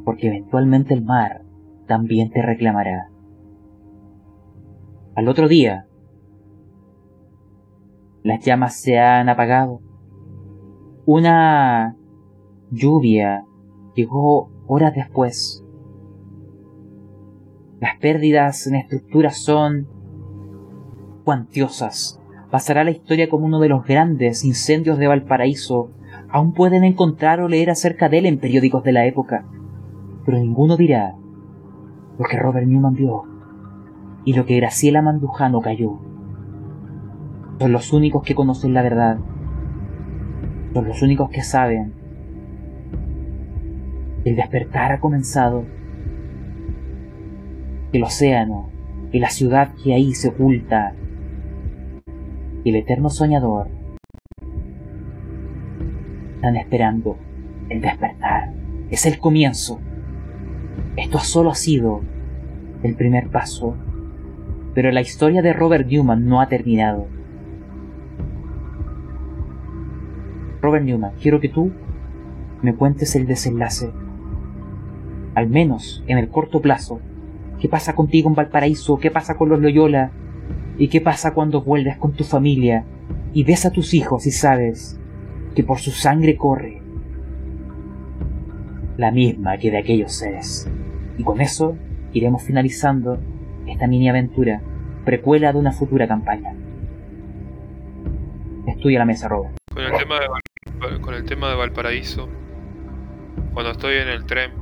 porque 0.04 0.28
eventualmente 0.28 0.94
el 0.94 1.04
mar 1.04 1.42
también 1.86 2.30
te 2.30 2.42
reclamará. 2.42 3.10
Al 5.14 5.28
otro 5.28 5.48
día, 5.48 5.86
las 8.22 8.44
llamas 8.44 8.74
se 8.74 8.98
han 8.98 9.28
apagado. 9.28 9.80
Una 11.06 11.96
lluvia 12.70 13.44
llegó 13.94 14.50
horas 14.66 14.94
después. 14.94 15.64
Las 17.80 17.96
pérdidas 17.96 18.66
en 18.66 18.76
estructuras 18.76 19.38
son 19.38 19.88
cuantiosas. 21.24 22.20
pasará 22.50 22.82
la 22.82 22.90
historia 22.90 23.28
como 23.28 23.46
uno 23.46 23.60
de 23.60 23.68
los 23.68 23.84
grandes 23.84 24.44
incendios 24.44 24.98
de 24.98 25.06
Valparaíso. 25.06 25.90
Aún 26.28 26.52
pueden 26.52 26.84
encontrar 26.84 27.40
o 27.40 27.48
leer 27.48 27.70
acerca 27.70 28.08
de 28.08 28.18
él 28.18 28.26
en 28.26 28.38
periódicos 28.38 28.82
de 28.84 28.92
la 28.92 29.06
época, 29.06 29.46
pero 30.24 30.38
ninguno 30.38 30.76
dirá 30.76 31.14
lo 32.18 32.24
que 32.24 32.36
Robert 32.36 32.66
Newman 32.66 32.94
vio 32.94 33.24
y 34.24 34.34
lo 34.34 34.44
que 34.46 34.56
Graciela 34.56 35.02
Mandujano 35.02 35.60
cayó. 35.60 35.98
Son 37.58 37.72
los 37.72 37.92
únicos 37.92 38.22
que 38.22 38.34
conocen 38.34 38.74
la 38.74 38.82
verdad. 38.82 39.18
Son 40.72 40.86
los 40.86 41.02
únicos 41.02 41.30
que 41.30 41.42
saben. 41.42 41.99
El 44.24 44.36
despertar 44.36 44.92
ha 44.92 45.00
comenzado. 45.00 45.64
El 47.92 48.02
océano 48.02 48.70
y 49.12 49.18
la 49.18 49.30
ciudad 49.30 49.72
que 49.82 49.94
ahí 49.94 50.14
se 50.14 50.28
oculta. 50.28 50.94
El 52.64 52.76
eterno 52.76 53.08
soñador 53.08 53.68
están 56.34 56.56
esperando 56.56 57.16
el 57.70 57.80
despertar. 57.80 58.52
Es 58.90 59.06
el 59.06 59.18
comienzo. 59.18 59.80
Esto 60.96 61.18
solo 61.20 61.50
ha 61.50 61.54
sido 61.54 62.02
el 62.82 62.96
primer 62.96 63.28
paso. 63.28 63.74
Pero 64.74 64.90
la 64.92 65.00
historia 65.00 65.40
de 65.40 65.54
Robert 65.54 65.86
Newman 65.86 66.26
no 66.26 66.40
ha 66.40 66.48
terminado. 66.48 67.06
Robert 70.60 70.84
Newman, 70.84 71.12
quiero 71.22 71.40
que 71.40 71.48
tú 71.48 71.72
me 72.60 72.74
cuentes 72.74 73.16
el 73.16 73.26
desenlace. 73.26 73.90
Al 75.40 75.48
menos 75.48 76.04
en 76.06 76.18
el 76.18 76.28
corto 76.28 76.60
plazo. 76.60 77.00
¿Qué 77.58 77.66
pasa 77.66 77.94
contigo 77.94 78.28
en 78.28 78.34
Valparaíso? 78.34 78.98
¿Qué 78.98 79.10
pasa 79.10 79.38
con 79.38 79.48
los 79.48 79.58
Loyola? 79.58 80.10
¿Y 80.76 80.88
qué 80.88 81.00
pasa 81.00 81.32
cuando 81.32 81.62
vuelves 81.62 81.96
con 81.96 82.12
tu 82.12 82.24
familia 82.24 82.84
y 83.32 83.42
ves 83.44 83.64
a 83.64 83.72
tus 83.72 83.94
hijos 83.94 84.26
y 84.26 84.32
sabes 84.32 85.00
que 85.54 85.64
por 85.64 85.78
su 85.78 85.92
sangre 85.92 86.36
corre 86.36 86.82
la 88.98 89.10
misma 89.12 89.56
que 89.56 89.70
de 89.70 89.78
aquellos 89.78 90.12
seres? 90.12 90.70
Y 91.16 91.24
con 91.24 91.40
eso 91.40 91.74
iremos 92.12 92.42
finalizando 92.42 93.18
esta 93.66 93.86
mini 93.86 94.10
aventura, 94.10 94.60
precuela 95.06 95.54
de 95.54 95.58
una 95.58 95.72
futura 95.72 96.06
campaña. 96.06 96.52
Estudia 98.66 98.98
la 98.98 99.06
mesa, 99.06 99.26
Robert. 99.26 99.54
Con 99.72 99.84
el 99.84 99.92
tema 99.96 100.20
de, 100.20 101.00
con 101.00 101.14
el 101.14 101.24
tema 101.24 101.48
de 101.48 101.54
Valparaíso, 101.54 102.28
cuando 103.54 103.72
estoy 103.72 103.96
en 103.96 104.08
el 104.08 104.26
tren, 104.26 104.59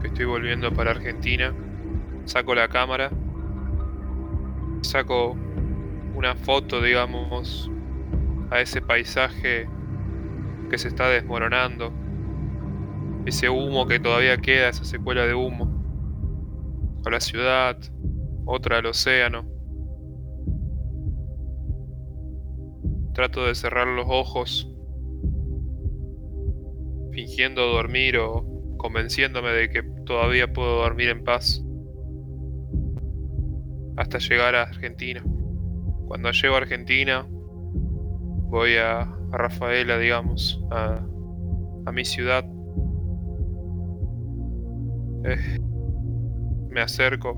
que 0.00 0.08
estoy 0.08 0.24
volviendo 0.24 0.72
para 0.72 0.92
Argentina, 0.92 1.54
saco 2.24 2.54
la 2.54 2.68
cámara, 2.68 3.10
saco 4.82 5.36
una 6.14 6.34
foto, 6.34 6.80
digamos, 6.82 7.70
a 8.50 8.60
ese 8.60 8.80
paisaje 8.80 9.68
que 10.68 10.78
se 10.78 10.88
está 10.88 11.08
desmoronando, 11.08 11.92
ese 13.26 13.48
humo 13.48 13.86
que 13.86 14.00
todavía 14.00 14.36
queda, 14.38 14.68
esa 14.68 14.84
secuela 14.84 15.26
de 15.26 15.34
humo, 15.34 17.00
a 17.04 17.10
la 17.10 17.20
ciudad, 17.20 17.76
otra 18.44 18.78
al 18.78 18.86
océano. 18.86 19.46
Trato 23.14 23.46
de 23.46 23.54
cerrar 23.54 23.86
los 23.86 24.06
ojos 24.08 24.66
fingiendo 27.12 27.66
dormir 27.66 28.18
o 28.18 28.59
convenciéndome 28.80 29.50
de 29.50 29.68
que 29.68 29.82
todavía 30.06 30.52
puedo 30.52 30.78
dormir 30.82 31.10
en 31.10 31.22
paz 31.22 31.62
hasta 33.96 34.18
llegar 34.18 34.54
a 34.54 34.62
Argentina. 34.62 35.22
Cuando 36.06 36.30
llego 36.30 36.54
a 36.54 36.58
Argentina 36.58 37.26
voy 37.28 38.76
a, 38.76 39.02
a 39.02 39.36
Rafaela, 39.36 39.98
digamos, 39.98 40.64
a, 40.70 41.04
a 41.84 41.92
mi 41.92 42.04
ciudad. 42.06 42.44
Eh, 45.24 45.58
me 46.70 46.80
acerco, 46.80 47.36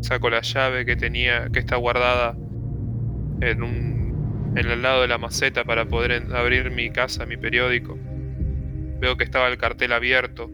saco 0.00 0.30
la 0.30 0.40
llave 0.40 0.86
que 0.86 0.96
tenía, 0.96 1.50
que 1.52 1.58
está 1.58 1.76
guardada 1.76 2.34
en 3.40 3.62
un 3.62 4.54
en 4.56 4.70
el 4.70 4.82
lado 4.82 5.02
de 5.02 5.08
la 5.08 5.18
maceta 5.18 5.64
para 5.64 5.84
poder 5.86 6.32
abrir 6.32 6.70
mi 6.70 6.88
casa, 6.90 7.26
mi 7.26 7.36
periódico. 7.36 7.98
Veo 9.00 9.16
que 9.16 9.24
estaba 9.24 9.48
el 9.48 9.58
cartel 9.58 9.92
abierto. 9.92 10.50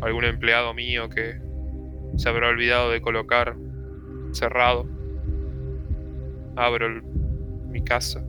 Algún 0.00 0.24
empleado 0.24 0.74
mío 0.74 1.08
que 1.08 1.40
se 2.16 2.28
habrá 2.28 2.48
olvidado 2.48 2.90
de 2.90 3.00
colocar 3.00 3.56
cerrado. 4.32 4.88
Abro 6.56 7.02
mi 7.68 7.82
casa. 7.82 8.24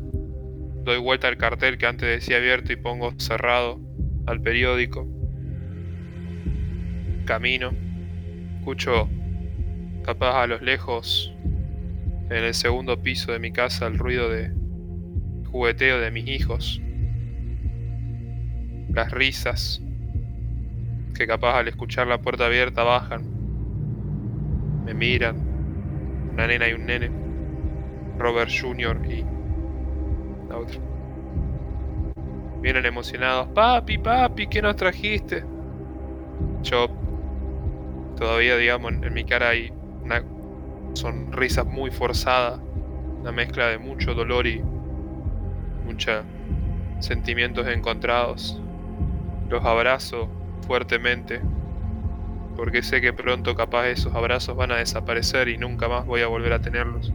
Doy 0.84 0.98
vuelta 0.98 1.28
al 1.28 1.38
cartel 1.38 1.78
que 1.78 1.86
antes 1.86 2.08
decía 2.08 2.38
abierto 2.38 2.74
y 2.74 2.76
pongo 2.76 3.14
cerrado 3.18 3.80
al 4.26 4.42
periódico. 4.42 5.08
Camino. 7.26 7.72
Escucho 8.60 9.10
capaz 10.04 10.44
a 10.44 10.48
los 10.48 10.62
lejos 10.62 11.34
en 12.30 12.44
el 12.44 12.54
segundo 12.54 13.02
piso 13.02 13.32
de 13.32 13.40
mi 13.40 13.52
casa 13.52 13.88
el 13.88 13.98
ruido 13.98 14.30
de 14.30 14.52
jugueteo 15.52 16.00
de 16.00 16.12
mis 16.12 16.28
hijos. 16.28 16.82
Las 18.94 19.12
risas 19.12 19.82
que 21.16 21.28
capaz 21.28 21.60
al 21.60 21.68
escuchar 21.68 22.08
la 22.08 22.18
puerta 22.20 22.46
abierta 22.46 22.84
bajan. 22.84 23.24
Me 24.86 24.94
miran. 24.94 25.36
Una 26.34 26.48
nena 26.48 26.68
y 26.70 26.74
un 26.74 26.86
nene. 26.86 27.12
Robert 28.18 28.50
Jr. 28.50 29.00
y 29.06 29.26
la 30.50 30.58
otra. 30.58 30.80
Vienen 32.62 32.86
emocionados. 32.86 33.48
Papi, 33.50 33.98
papi, 33.98 34.48
¿qué 34.48 34.62
nos 34.62 34.76
trajiste? 34.76 35.44
Yo 36.64 36.88
todavía, 38.18 38.58
digamos, 38.58 38.92
en, 38.94 39.14
mi 39.14 39.24
cara 39.24 39.50
hay 39.50 39.72
una 40.02 40.24
sonrisa 40.94 41.64
muy 41.64 41.92
forzada. 41.92 42.62
Una 43.22 43.32
mezcla 43.32 43.68
de 43.68 43.78
mucho 43.78 44.14
dolor 44.14 44.48
y 44.48 44.62
muchos 45.86 46.24
sentimientos 47.00 47.68
encontrados. 47.68 48.62
Los 49.50 49.66
abrazo 49.66 50.30
fuertemente 50.68 51.42
porque 52.56 52.84
sé 52.84 53.02
que 53.02 53.14
pronto 53.14 53.56
capaz 53.56 53.88
esos 53.88 54.14
abrazos 54.14 54.56
van 54.56 54.72
a 54.72 54.76
desaparecer 54.76 55.48
y 55.48 55.58
nunca 55.58 55.88
más 55.88 56.06
voy 56.06 56.22
a 56.22 56.28
volver 56.28 56.54
a 56.54 56.60
tenerlos. 56.60 57.12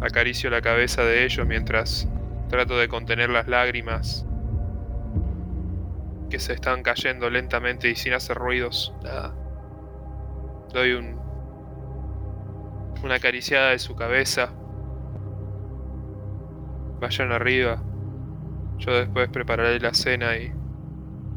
Acaricio 0.00 0.50
la 0.50 0.62
cabeza 0.62 1.04
de 1.04 1.24
ellos 1.24 1.46
mientras 1.46 2.08
trato 2.48 2.76
de 2.78 2.88
contener 2.88 3.30
las 3.30 3.46
lágrimas 3.46 4.26
que 6.30 6.38
se 6.38 6.54
están 6.54 6.82
cayendo 6.82 7.30
lentamente 7.30 7.88
y 7.88 7.94
sin 7.94 8.14
hacer 8.14 8.36
ruidos. 8.36 8.94
Nada. 9.02 9.34
Doy 10.72 10.92
un 10.92 11.16
una 13.04 13.16
acariciada 13.16 13.70
de 13.70 13.78
su 13.78 13.94
cabeza 13.94 14.50
Vayan 17.00 17.30
arriba. 17.30 17.82
Yo 18.78 18.94
después 18.94 19.28
prepararé 19.28 19.80
la 19.80 19.92
cena 19.92 20.36
y 20.38 20.50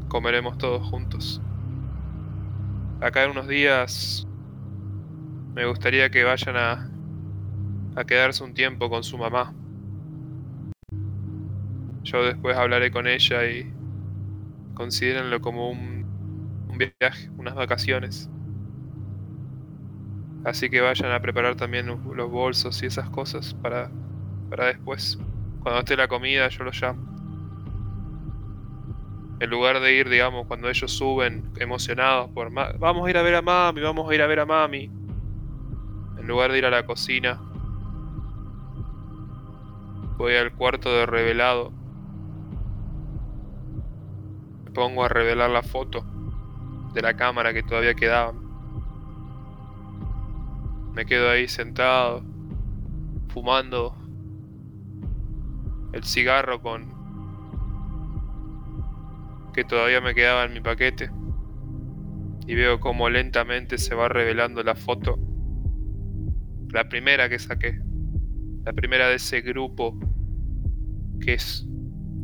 comeremos 0.08 0.58
todos 0.58 0.86
juntos. 0.88 1.42
Acá 3.00 3.24
en 3.24 3.32
unos 3.32 3.48
días 3.48 4.28
me 5.54 5.64
gustaría 5.66 6.10
que 6.10 6.24
vayan 6.24 6.56
a, 6.56 6.90
a 7.94 8.04
quedarse 8.04 8.42
un 8.42 8.52
tiempo 8.54 8.90
con 8.90 9.04
su 9.04 9.16
mamá. 9.16 9.54
Yo 12.02 12.24
después 12.24 12.56
hablaré 12.58 12.90
con 12.90 13.06
ella 13.06 13.46
y 13.46 13.72
considérenlo 14.74 15.40
como 15.40 15.70
un, 15.70 16.04
un 16.68 16.78
viaje, 16.78 17.30
unas 17.36 17.54
vacaciones. 17.54 18.30
Así 20.44 20.68
que 20.70 20.82
vayan 20.82 21.12
a 21.12 21.20
preparar 21.22 21.56
también 21.56 21.86
los 21.86 22.30
bolsos 22.30 22.82
y 22.82 22.86
esas 22.86 23.08
cosas 23.10 23.54
para, 23.54 23.90
para 24.50 24.66
después. 24.66 25.18
Cuando 25.60 25.80
esté 25.80 25.96
la 25.96 26.08
comida 26.08 26.48
yo 26.48 26.64
los 26.64 26.80
llamo. 26.80 27.09
En 29.40 29.48
lugar 29.48 29.80
de 29.80 29.94
ir, 29.94 30.08
digamos, 30.10 30.46
cuando 30.46 30.68
ellos 30.68 30.92
suben 30.92 31.50
emocionados 31.58 32.30
por 32.30 32.50
"Ma- 32.50 32.72
vamos 32.78 33.06
a 33.06 33.10
ir 33.10 33.16
a 33.16 33.22
ver 33.22 33.36
a 33.36 33.42
mami, 33.42 33.80
vamos 33.80 34.10
a 34.10 34.14
ir 34.14 34.20
a 34.20 34.26
ver 34.26 34.40
a 34.40 34.46
mami. 34.46 34.90
En 36.18 36.26
lugar 36.26 36.52
de 36.52 36.58
ir 36.58 36.66
a 36.66 36.70
la 36.70 36.84
cocina, 36.84 37.40
voy 40.18 40.36
al 40.36 40.52
cuarto 40.52 40.92
de 40.92 41.06
revelado. 41.06 41.72
Me 44.66 44.70
pongo 44.72 45.04
a 45.04 45.08
revelar 45.08 45.48
la 45.48 45.62
foto 45.62 46.04
de 46.92 47.00
la 47.00 47.14
cámara 47.16 47.54
que 47.54 47.62
todavía 47.62 47.94
quedaban. 47.94 48.36
Me 50.94 51.06
quedo 51.06 51.30
ahí 51.30 51.48
sentado, 51.48 52.22
fumando 53.32 53.96
el 55.92 56.04
cigarro 56.04 56.60
con 56.60 56.99
que 59.52 59.64
todavía 59.64 60.00
me 60.00 60.14
quedaba 60.14 60.44
en 60.44 60.52
mi 60.52 60.60
paquete 60.60 61.10
y 62.46 62.54
veo 62.54 62.80
cómo 62.80 63.08
lentamente 63.08 63.78
se 63.78 63.94
va 63.94 64.08
revelando 64.08 64.62
la 64.62 64.74
foto 64.74 65.18
La 66.72 66.88
primera 66.88 67.28
que 67.28 67.38
saqué. 67.38 67.80
La 68.64 68.72
primera 68.72 69.08
de 69.08 69.16
ese 69.16 69.40
grupo 69.40 69.98
que 71.20 71.34
es. 71.34 71.66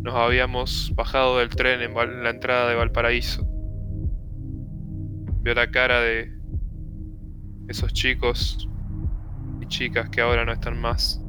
Nos 0.03 0.15
habíamos 0.15 0.93
bajado 0.94 1.39
del 1.39 1.48
tren 1.48 1.81
en, 1.81 1.97
en 1.97 2.23
la 2.23 2.31
entrada 2.31 2.69
de 2.69 2.77
Valparaíso. 2.77 3.44
Veo 5.43 5.55
la 5.55 5.70
cara 5.70 6.01
de 6.01 6.32
esos 7.69 7.93
chicos 7.93 8.69
y 9.61 9.66
chicas 9.66 10.11
que 10.11 10.20
ahora 10.20 10.44
no 10.44 10.53
están 10.53 10.81
más. 10.81 11.20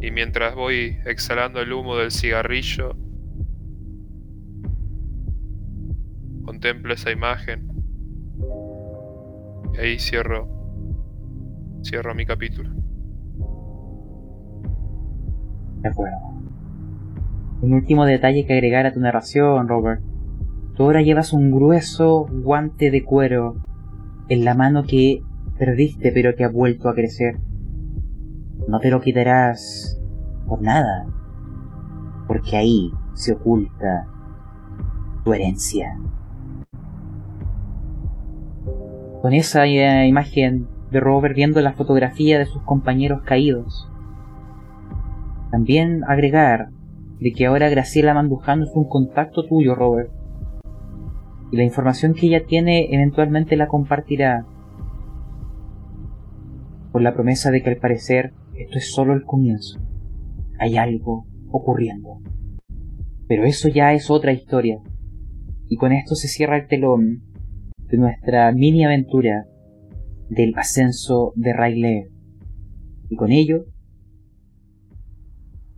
Y 0.00 0.10
mientras 0.10 0.54
voy 0.54 0.98
exhalando 1.04 1.60
el 1.60 1.72
humo 1.72 1.96
del 1.96 2.10
cigarrillo, 2.10 2.96
contemplo 6.58 6.92
esa 6.92 7.12
imagen. 7.12 7.68
Y 9.74 9.78
ahí 9.78 9.98
cierro. 10.00 10.48
Cierro 11.84 12.16
mi 12.16 12.26
capítulo. 12.26 12.70
De 15.82 15.88
acuerdo. 15.88 16.16
Un 17.62 17.74
último 17.74 18.04
detalle 18.06 18.44
que 18.44 18.54
agregar 18.54 18.86
a 18.86 18.92
tu 18.92 18.98
narración, 18.98 19.68
Robert. 19.68 20.02
Tú 20.74 20.82
ahora 20.82 21.02
llevas 21.02 21.32
un 21.32 21.52
grueso 21.52 22.26
guante 22.28 22.90
de 22.90 23.04
cuero 23.04 23.62
en 24.28 24.44
la 24.44 24.54
mano 24.54 24.82
que 24.82 25.22
perdiste 25.60 26.10
pero 26.12 26.34
que 26.34 26.42
ha 26.42 26.48
vuelto 26.48 26.88
a 26.88 26.94
crecer. 26.94 27.38
No 28.66 28.80
te 28.80 28.90
lo 28.90 29.00
quitarás 29.00 30.00
por 30.48 30.60
nada, 30.60 31.06
porque 32.26 32.56
ahí 32.56 32.90
se 33.14 33.34
oculta 33.34 34.08
tu 35.24 35.32
herencia. 35.32 35.96
Con 39.28 39.34
esa 39.34 39.66
eh, 39.66 40.08
imagen 40.08 40.68
de 40.90 41.00
Robert 41.00 41.34
viendo 41.34 41.60
la 41.60 41.74
fotografía 41.74 42.38
de 42.38 42.46
sus 42.46 42.62
compañeros 42.62 43.20
caídos, 43.26 43.86
también 45.50 46.02
agregar 46.08 46.70
de 47.20 47.32
que 47.32 47.44
ahora 47.44 47.68
Graciela 47.68 48.14
Mandujano 48.14 48.64
es 48.64 48.70
un 48.74 48.88
contacto 48.88 49.44
tuyo, 49.44 49.74
Robert. 49.74 50.10
Y 51.52 51.58
la 51.58 51.62
información 51.62 52.14
que 52.14 52.28
ella 52.28 52.46
tiene 52.46 52.88
eventualmente 52.90 53.54
la 53.56 53.68
compartirá. 53.68 54.46
Con 56.90 57.04
la 57.04 57.12
promesa 57.12 57.50
de 57.50 57.62
que 57.62 57.68
al 57.68 57.76
parecer 57.76 58.32
esto 58.54 58.78
es 58.78 58.90
solo 58.94 59.12
el 59.12 59.24
comienzo. 59.24 59.78
Hay 60.58 60.78
algo 60.78 61.26
ocurriendo. 61.50 62.22
Pero 63.26 63.44
eso 63.44 63.68
ya 63.68 63.92
es 63.92 64.10
otra 64.10 64.32
historia. 64.32 64.78
Y 65.68 65.76
con 65.76 65.92
esto 65.92 66.14
se 66.14 66.28
cierra 66.28 66.56
el 66.56 66.66
telón 66.66 67.27
de 67.90 67.96
nuestra 67.98 68.52
mini 68.52 68.84
aventura 68.84 69.44
del 70.28 70.52
ascenso 70.56 71.32
de 71.36 71.52
Rayleigh. 71.52 72.08
Y 73.10 73.16
con 73.16 73.32
ello 73.32 73.64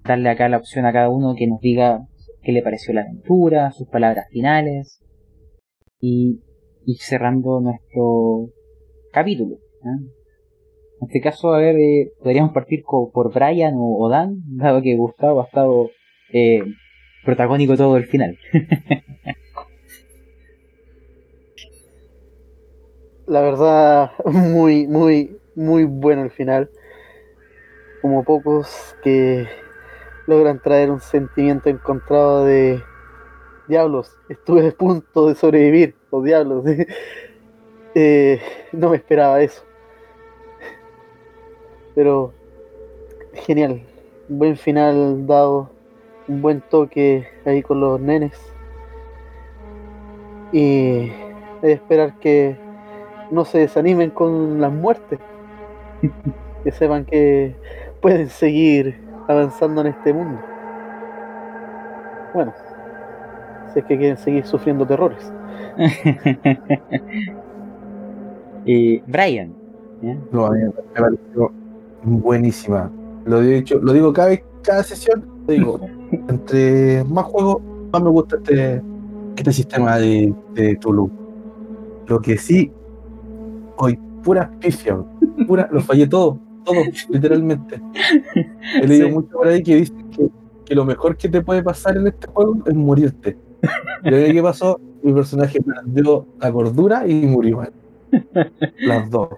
darle 0.05 0.29
acá 0.31 0.49
la 0.49 0.57
opción 0.57 0.87
a 0.87 0.93
cada 0.93 1.09
uno 1.09 1.35
que 1.37 1.47
nos 1.47 1.61
diga 1.61 2.07
qué 2.43 2.53
le 2.53 2.63
pareció 2.63 2.93
la 2.95 3.03
aventura, 3.03 3.71
sus 3.73 3.89
palabras 3.89 4.27
finales 4.31 5.01
y 6.01 6.41
ir 6.87 6.97
cerrando 6.99 7.61
nuestro 7.61 8.49
capítulo. 9.13 9.57
¿eh? 9.57 10.05
En 11.03 11.07
este 11.07 11.21
caso, 11.21 11.53
a 11.55 11.59
ver, 11.59 11.77
eh, 11.77 12.11
podríamos 12.23 12.53
partir 12.53 12.83
co- 12.83 13.11
por 13.13 13.33
Brian 13.33 13.75
o, 13.77 13.97
o 13.99 14.09
Dan, 14.09 14.43
dado 14.57 14.83
que 14.83 14.97
Gustavo 14.97 15.41
ha 15.43 15.45
estado 15.45 15.91
eh, 16.33 16.63
protagónico 17.25 17.77
todo 17.77 17.97
el 17.97 18.05
final. 18.05 18.37
La 23.31 23.43
verdad, 23.43 24.11
muy, 24.25 24.89
muy, 24.89 25.39
muy 25.55 25.85
bueno 25.85 26.25
el 26.25 26.33
final. 26.33 26.69
Como 28.03 28.25
pocos 28.25 28.97
que 29.05 29.47
logran 30.27 30.59
traer 30.59 30.91
un 30.91 31.01
sentimiento 31.01 31.69
encontrado 31.69 32.45
de 32.45 32.83
diablos. 33.69 34.19
Estuve 34.29 34.67
a 34.67 34.73
punto 34.73 35.29
de 35.29 35.37
sobrevivir, 35.37 35.95
los 36.11 36.25
diablos. 36.25 36.65
Eh, 37.93 38.41
no 38.71 38.91
me 38.91 38.99
esperaba 38.99 39.43
eso. 39.43 39.65
Pero 41.97 42.33
genial. 43.35 43.83
Buen 44.29 44.57
final 44.57 45.27
dado. 45.27 45.71
Un 46.29 46.41
buen 46.41 46.61
toque 46.61 47.27
ahí 47.45 47.63
con 47.63 47.81
los 47.81 48.01
nenes. 48.01 48.39
Y 50.53 51.11
es 51.63 51.75
esperar 51.75 52.15
que 52.21 52.70
no 53.31 53.45
se 53.45 53.59
desanimen 53.59 54.11
con 54.11 54.61
las 54.61 54.73
muertes. 54.73 55.19
que 56.65 56.73
sepan 56.73 57.05
que 57.05 57.55
pueden 58.01 58.29
seguir 58.29 59.01
avanzando 59.29 59.81
en 59.83 59.89
este 59.89 60.13
mundo. 60.13 60.41
Bueno, 62.35 62.53
si 63.73 63.81
es 63.81 63.85
que 63.85 63.99
quieren 63.99 64.17
seguir 64.17 64.47
sufriendo 64.47 64.87
terrores. 64.87 65.33
Eh, 68.67 69.03
Brian. 69.07 69.55
¿ya? 70.03 70.19
No, 70.33 70.45
a 70.45 70.51
mí 70.51 70.61
me 70.61 70.71
pareció 70.71 71.51
buenísima. 72.03 72.91
Lo 73.25 73.41
he 73.41 73.55
dicho, 73.55 73.79
lo 73.79 73.95
digo 73.95 74.13
cada 74.13 74.29
vez, 74.29 74.45
cada 74.63 74.83
sesión, 74.83 75.25
lo 75.47 75.53
digo. 75.55 75.81
Entre 76.29 77.03
más 77.05 77.25
juegos, 77.25 77.63
más 77.91 78.03
me 78.03 78.11
gusta 78.11 78.37
este, 78.37 78.83
este 79.35 79.53
sistema 79.53 79.97
de, 79.97 80.35
de 80.53 80.77
Tulu. 80.77 81.11
Lo 82.07 82.21
que 82.21 82.37
sí, 82.37 82.71
hoy 83.81 83.99
pura 84.23 84.51
pifia, 84.61 84.99
pura, 85.47 85.69
lo 85.73 85.81
fallé 85.81 86.07
todo, 86.07 86.39
todo, 86.65 86.77
literalmente. 87.09 87.81
He 88.83 88.87
leído 88.87 89.09
Sí. 89.09 89.13
mucho 89.15 89.29
por 89.33 89.49
ahí 89.49 89.63
que 89.63 89.77
dicen 89.77 90.11
que, 90.11 90.29
que 90.67 90.75
lo 90.75 90.85
mejor 90.85 91.17
que 91.17 91.29
te 91.29 91.41
puede 91.41 91.63
pasar 91.63 91.97
en 91.97 92.07
este 92.07 92.27
juego 92.29 92.57
es 92.67 92.75
morirte. 92.75 93.37
Y 94.05 94.15
ahí 94.15 94.33
qué 94.33 94.43
pasó, 94.43 94.79
mi 95.03 95.13
personaje 95.13 95.61
perdió 95.63 96.27
la 96.41 96.53
cordura 96.53 97.07
y 97.07 97.15
murió. 97.27 97.63
Las 98.79 99.11
dos. 99.11 99.29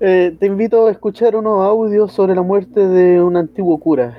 Eh, 0.00 0.36
te 0.38 0.46
invito 0.46 0.86
a 0.86 0.90
escuchar 0.90 1.36
unos 1.36 1.60
audios 1.64 2.12
sobre 2.12 2.34
la 2.34 2.42
muerte 2.42 2.86
de 2.86 3.22
un 3.22 3.36
antiguo 3.36 3.78
cura. 3.78 4.16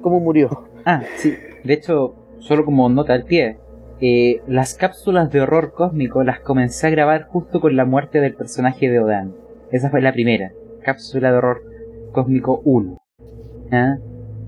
¿Cómo 0.00 0.20
murió? 0.20 0.68
Ah, 0.84 1.02
sí. 1.16 1.34
De 1.64 1.72
hecho, 1.74 2.14
solo 2.38 2.64
como 2.64 2.88
nota 2.88 3.14
al 3.14 3.24
pie, 3.24 3.58
eh, 4.00 4.42
las 4.46 4.74
cápsulas 4.74 5.30
de 5.30 5.40
horror 5.40 5.72
cósmico 5.72 6.22
las 6.22 6.40
comencé 6.40 6.86
a 6.86 6.90
grabar 6.90 7.24
justo 7.24 7.60
con 7.60 7.76
la 7.76 7.86
muerte 7.86 8.20
del 8.20 8.34
personaje 8.34 8.90
de 8.90 9.00
Odan. 9.00 9.34
Esa 9.72 9.90
fue 9.90 10.02
la 10.02 10.12
primera, 10.12 10.52
cápsula 10.82 11.30
de 11.32 11.38
horror 11.38 11.62
cósmico 12.12 12.60
1. 12.64 12.98
¿Ah? 13.72 13.96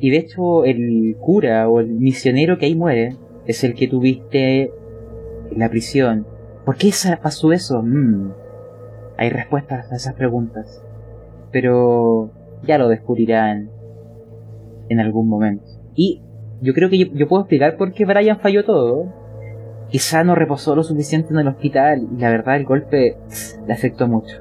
Y 0.01 0.11
de 0.11 0.19
hecho, 0.19 0.65
el 0.65 1.16
cura 1.20 1.69
o 1.69 1.81
el 1.81 1.89
misionero 1.89 2.59
que 2.59 2.66
ahí 2.66 2.75
muere 2.75 3.16
es 3.47 3.65
el 3.65 3.75
que 3.75 3.89
tuviste 3.89 4.70
en 5.51 5.59
la 5.59 5.69
prisión. 5.69 6.27
¿Por 6.65 6.77
qué 6.77 6.93
pasó 7.20 7.53
eso? 7.53 7.83
Mm. 7.83 8.33
Hay 9.16 9.31
respuestas 9.31 9.91
a 9.91 9.97
esas 9.97 10.15
preguntas. 10.15 10.83
Pero 11.51 12.31
ya 12.65 12.79
lo 12.79 12.89
descubrirán 12.89 13.70
en 14.89 15.01
algún 15.01 15.29
momento. 15.29 15.65
Y 15.95 16.23
yo 16.61 16.75
creo 16.75 16.91
que 16.91 16.99
yo, 16.99 17.07
yo 17.15 17.27
puedo 17.27 17.43
explicar 17.43 17.77
por 17.77 17.93
qué 17.93 18.05
Brian 18.05 18.39
falló 18.39 18.65
todo. 18.65 19.18
Quizá 19.90 20.23
no 20.24 20.35
reposó 20.35 20.74
lo 20.77 20.82
suficiente 20.85 21.32
en 21.32 21.39
el 21.40 21.48
hospital 21.48 22.06
y 22.15 22.20
la 22.20 22.31
verdad 22.31 22.56
el 22.56 22.65
golpe 22.65 23.16
le 23.66 23.73
afectó 23.73 24.06
mucho. 24.06 24.36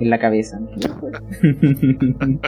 En 0.00 0.10
la 0.10 0.18
cabeza. 0.18 0.58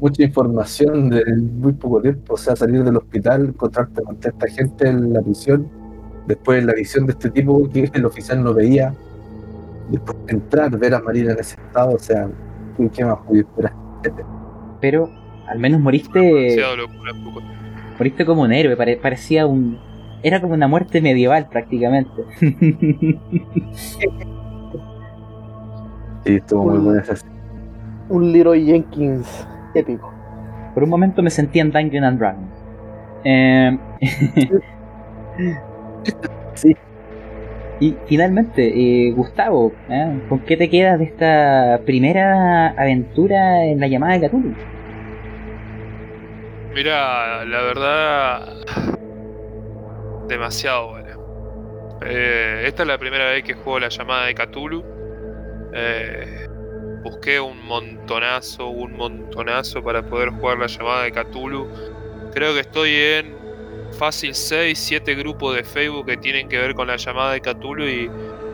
mucha 0.00 0.22
información 0.22 1.10
de 1.10 1.24
muy 1.36 1.72
poco 1.72 2.00
tiempo, 2.00 2.34
o 2.34 2.36
sea, 2.36 2.56
salir 2.56 2.82
del 2.84 2.96
hospital, 2.96 3.46
encontrarte 3.48 4.02
con 4.02 4.16
tanta 4.16 4.46
gente 4.48 4.88
en 4.88 5.12
la 5.12 5.20
prisión, 5.20 5.68
después 6.26 6.64
la 6.64 6.72
visión 6.74 7.06
de 7.06 7.12
este 7.12 7.30
tipo 7.30 7.68
que 7.68 7.90
el 7.92 8.04
oficial 8.06 8.42
no 8.42 8.54
veía, 8.54 8.94
después 9.90 10.16
entrar, 10.28 10.76
ver 10.78 10.94
a 10.94 11.00
Marina 11.00 11.32
en 11.32 11.40
ese 11.40 11.56
estado, 11.60 11.94
o 11.94 11.98
sea, 11.98 12.28
¿qué 12.92 13.04
más 13.04 13.18
podía 13.26 13.42
esperar? 13.42 13.72
Pero 14.80 15.10
al 15.48 15.58
menos 15.58 15.80
moriste 15.80 16.18
Demasiado 16.20 16.76
locura, 16.76 17.12
poco. 17.24 17.40
moriste 17.98 18.24
como 18.24 18.42
un 18.42 18.52
héroe, 18.52 18.76
pare- 18.76 18.96
parecía 18.96 19.46
un... 19.46 19.78
Era 20.22 20.40
como 20.40 20.54
una 20.54 20.68
muerte 20.68 21.00
medieval 21.00 21.48
prácticamente. 21.48 22.24
Sí, 26.22 26.34
estuvo 26.34 26.64
muy 26.64 26.78
buena 26.80 27.00
esa 27.00 27.14
Un 28.10 28.30
Leroy 28.30 28.66
Jenkins 28.66 29.48
épico. 29.74 30.12
Por 30.74 30.82
un 30.82 30.90
momento 30.90 31.22
me 31.22 31.30
sentí 31.30 31.60
en 31.60 31.70
Dungeon 31.70 32.04
and 32.04 32.18
Dragons. 32.18 32.52
Eh, 33.24 33.78
Sí. 36.54 36.76
Y 37.80 37.96
finalmente, 38.06 38.68
eh, 38.68 39.12
Gustavo, 39.12 39.72
¿eh? 39.88 40.22
¿con 40.28 40.40
qué 40.40 40.56
te 40.58 40.68
quedas 40.68 40.98
de 40.98 41.06
esta 41.06 41.80
primera 41.86 42.68
aventura 42.68 43.64
en 43.64 43.80
la 43.80 43.88
llamada 43.88 44.18
de 44.18 44.28
Cthulhu? 44.28 44.54
Mira, 46.74 47.44
la 47.46 47.62
verdad. 47.62 48.99
Demasiado 50.30 50.90
buena. 50.90 51.16
Eh, 52.06 52.62
esta 52.64 52.84
es 52.84 52.86
la 52.86 52.98
primera 52.98 53.30
vez 53.30 53.42
que 53.42 53.52
juego 53.52 53.80
la 53.80 53.88
llamada 53.88 54.26
de 54.26 54.34
Cthulhu. 54.36 54.84
Eh, 55.74 56.46
busqué 57.02 57.40
un 57.40 57.60
montonazo, 57.66 58.68
un 58.68 58.96
montonazo 58.96 59.82
para 59.82 60.02
poder 60.02 60.30
jugar 60.30 60.58
la 60.58 60.68
llamada 60.68 61.02
de 61.02 61.10
Cthulhu. 61.10 61.66
Creo 62.32 62.54
que 62.54 62.60
estoy 62.60 62.94
en 62.94 63.34
fácil 63.98 64.36
6, 64.36 64.78
7 64.78 65.16
grupos 65.16 65.56
de 65.56 65.64
Facebook 65.64 66.06
que 66.06 66.16
tienen 66.16 66.48
que 66.48 66.58
ver 66.58 66.74
con 66.74 66.86
la 66.86 66.96
llamada 66.96 67.32
de 67.32 67.40
Cthulhu 67.40 67.88
y 67.88 68.08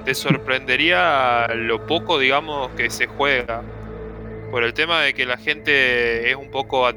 te 0.07 0.15
sorprendería 0.15 1.47
lo 1.55 1.87
poco, 1.87 2.19
digamos, 2.19 2.71
que 2.71 2.89
se 2.89 3.07
juega. 3.07 3.63
Por 4.51 4.65
el 4.65 4.73
tema 4.73 5.03
de 5.03 5.13
que 5.13 5.27
la 5.27 5.37
gente 5.37 6.31
es 6.31 6.37
un 6.37 6.51
poco... 6.51 6.91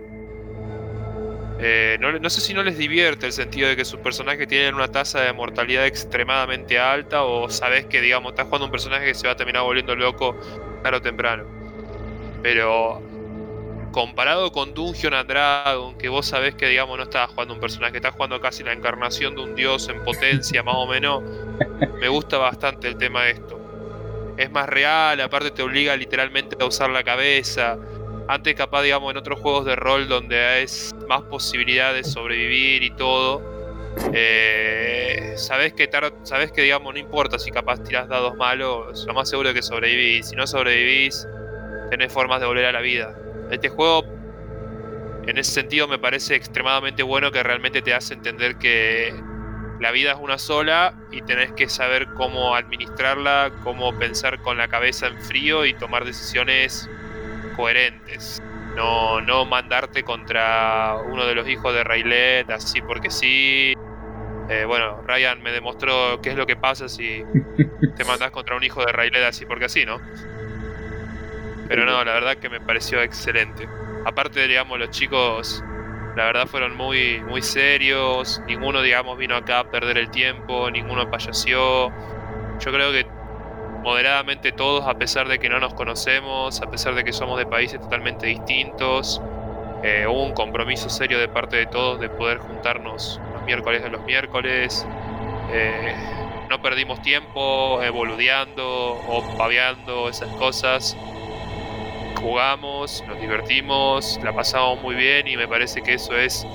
eh, 1.61 1.97
no, 1.99 2.17
no 2.17 2.29
sé 2.29 2.39
si 2.39 2.53
no 2.53 2.63
les 2.63 2.77
divierte 2.77 3.25
el 3.25 3.33
sentido 3.33 3.67
de 3.67 3.75
que 3.75 3.83
sus 3.83 3.99
personajes 3.99 4.47
tienen 4.47 4.75
una 4.75 4.87
tasa 4.87 5.21
de 5.21 5.33
mortalidad 5.33 5.85
extremadamente 5.85 6.79
alta 6.79 7.23
o 7.23 7.49
sabes 7.49 7.85
que, 7.85 7.99
digamos, 7.99 8.31
estás 8.31 8.45
jugando 8.45 8.65
un 8.65 8.71
personaje 8.71 9.05
que 9.05 9.13
se 9.13 9.27
va 9.27 9.33
a 9.33 9.35
terminar 9.35 9.63
volviendo 9.63 9.93
loco 9.95 10.39
tarde 10.81 10.97
o 10.97 11.01
temprano. 11.01 11.43
Pero 12.41 13.01
comparado 13.91 14.51
con 14.51 14.73
Dungeon 14.73 15.13
and 15.13 15.27
Dragon, 15.27 15.97
que 15.97 16.07
vos 16.07 16.27
sabés 16.27 16.55
que, 16.55 16.67
digamos, 16.67 16.97
no 16.97 17.03
estás 17.03 17.29
jugando 17.29 17.55
un 17.55 17.59
personaje, 17.59 17.97
estás 17.97 18.13
jugando 18.13 18.39
casi 18.39 18.63
la 18.63 18.71
encarnación 18.71 19.35
de 19.35 19.41
un 19.41 19.55
dios 19.55 19.89
en 19.89 20.01
potencia, 20.05 20.63
más 20.63 20.75
o 20.77 20.87
menos, 20.87 21.23
me 21.99 22.07
gusta 22.07 22.37
bastante 22.37 22.87
el 22.87 22.97
tema 22.97 23.23
de 23.25 23.31
esto. 23.31 23.59
Es 24.37 24.49
más 24.51 24.69
real, 24.69 25.19
aparte 25.19 25.51
te 25.51 25.61
obliga 25.61 25.93
literalmente 25.97 26.55
a 26.61 26.65
usar 26.65 26.89
la 26.89 27.03
cabeza. 27.03 27.77
Antes 28.29 28.53
capaz, 28.53 28.83
digamos, 28.83 29.09
en 29.09 29.17
otros 29.17 29.39
juegos 29.39 29.65
de 29.65 29.75
rol 29.75 30.07
donde 30.07 30.61
es 30.61 30.93
más 31.07 31.23
posibilidad 31.23 31.95
de 31.95 32.03
sobrevivir 32.03 32.83
y 32.83 32.91
todo, 32.91 33.41
eh, 34.13 35.33
sabes 35.35 35.73
que 35.73 35.89
sabes 36.21 36.51
que 36.51 36.61
digamos 36.61 36.93
no 36.93 36.99
importa 36.99 37.39
si 37.39 37.49
capaz 37.49 37.83
tiras 37.83 38.07
dados 38.07 38.37
malos, 38.37 39.03
lo 39.07 39.15
más 39.15 39.31
seguro 39.31 39.49
es 39.49 39.55
que 39.55 39.63
sobrevivís. 39.63 40.27
Si 40.27 40.35
no 40.35 40.45
sobrevivís, 40.45 41.27
tenés 41.89 42.13
formas 42.13 42.39
de 42.39 42.45
volver 42.45 42.65
a 42.65 42.71
la 42.71 42.81
vida. 42.81 43.17
Este 43.49 43.69
juego, 43.69 44.05
en 45.25 45.35
ese 45.39 45.49
sentido, 45.51 45.87
me 45.87 45.97
parece 45.97 46.35
extremadamente 46.35 47.01
bueno 47.01 47.31
que 47.31 47.41
realmente 47.41 47.81
te 47.81 47.95
hace 47.95 48.13
entender 48.13 48.57
que 48.57 49.11
la 49.79 49.89
vida 49.89 50.11
es 50.11 50.19
una 50.19 50.37
sola 50.37 50.93
y 51.11 51.23
tenés 51.23 51.51
que 51.53 51.67
saber 51.67 52.07
cómo 52.13 52.53
administrarla, 52.53 53.51
cómo 53.63 53.97
pensar 53.97 54.39
con 54.43 54.59
la 54.59 54.67
cabeza 54.67 55.07
en 55.07 55.19
frío 55.19 55.65
y 55.65 55.73
tomar 55.73 56.05
decisiones 56.05 56.87
coherentes. 57.59 58.41
No, 58.77 59.19
no 59.19 59.45
mandarte 59.45 60.03
contra 60.03 60.95
uno 61.05 61.25
de 61.25 61.35
los 61.35 61.45
hijos 61.49 61.73
de 61.73 61.83
Raylet 61.83 62.49
así 62.49 62.81
porque 62.81 63.09
sí. 63.09 63.73
Eh, 64.47 64.63
bueno, 64.65 65.01
Ryan 65.05 65.43
me 65.43 65.51
demostró 65.51 66.21
qué 66.21 66.29
es 66.29 66.37
lo 66.37 66.45
que 66.45 66.55
pasa 66.55 66.87
si 66.87 67.21
te 67.97 68.05
mandas 68.05 68.31
contra 68.31 68.55
un 68.55 68.63
hijo 68.63 68.83
de 68.85 68.93
Raylet 68.93 69.25
así 69.25 69.45
porque 69.45 69.65
así, 69.65 69.85
¿no? 69.85 69.99
Pero 71.67 71.85
no, 71.85 72.01
la 72.05 72.13
verdad 72.13 72.37
que 72.37 72.49
me 72.49 72.61
pareció 72.61 73.01
excelente. 73.01 73.67
Aparte, 74.05 74.47
digamos, 74.47 74.79
los 74.79 74.89
chicos, 74.91 75.61
la 76.15 76.23
verdad 76.23 76.47
fueron 76.47 76.77
muy, 76.77 77.19
muy 77.27 77.41
serios. 77.41 78.41
Ninguno, 78.47 78.81
digamos, 78.81 79.17
vino 79.17 79.35
acá 79.35 79.59
a 79.59 79.69
perder 79.69 79.97
el 79.97 80.09
tiempo, 80.11 80.71
ninguno 80.71 81.11
payaseó. 81.11 81.91
Yo 82.59 82.71
creo 82.71 82.91
que 82.93 83.05
moderadamente 83.81 84.51
todos, 84.51 84.85
a 84.87 84.95
pesar 84.95 85.27
de 85.27 85.39
que 85.39 85.49
no 85.49 85.59
nos 85.59 85.73
conocemos, 85.73 86.61
a 86.61 86.69
pesar 86.69 86.95
de 86.95 87.03
que 87.03 87.13
somos 87.13 87.37
de 87.37 87.45
países 87.45 87.79
totalmente 87.79 88.27
distintos, 88.27 89.21
eh, 89.83 90.05
hubo 90.07 90.23
un 90.23 90.33
compromiso 90.33 90.89
serio 90.89 91.19
de 91.19 91.27
parte 91.27 91.57
de 91.57 91.65
todos 91.65 91.99
de 91.99 92.09
poder 92.09 92.39
juntarnos 92.39 93.19
los 93.33 93.43
miércoles 93.43 93.83
de 93.83 93.89
los 93.89 94.03
miércoles. 94.03 94.85
Eh, 95.51 95.95
no 96.49 96.61
perdimos 96.61 97.01
tiempo 97.01 97.79
boludeando 97.93 98.99
o 99.07 99.23
paveando 99.37 100.09
esas 100.09 100.29
cosas. 100.35 100.97
Jugamos, 102.19 103.03
nos 103.07 103.21
divertimos, 103.21 104.19
la 104.23 104.33
pasamos 104.33 104.81
muy 104.81 104.95
bien 104.95 105.27
y 105.27 105.37
me 105.37 105.47
parece 105.47 105.81
que 105.81 105.93
eso 105.93 106.17
es 106.17 106.45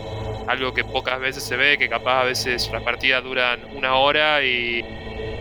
algo 0.46 0.74
que 0.74 0.84
pocas 0.84 1.20
veces 1.20 1.42
se 1.42 1.56
ve, 1.56 1.78
que 1.78 1.88
capaz 1.88 2.20
a 2.20 2.24
veces 2.24 2.70
las 2.70 2.82
partidas 2.82 3.24
duran 3.24 3.60
una 3.74 3.94
hora 3.94 4.42
y 4.42 4.84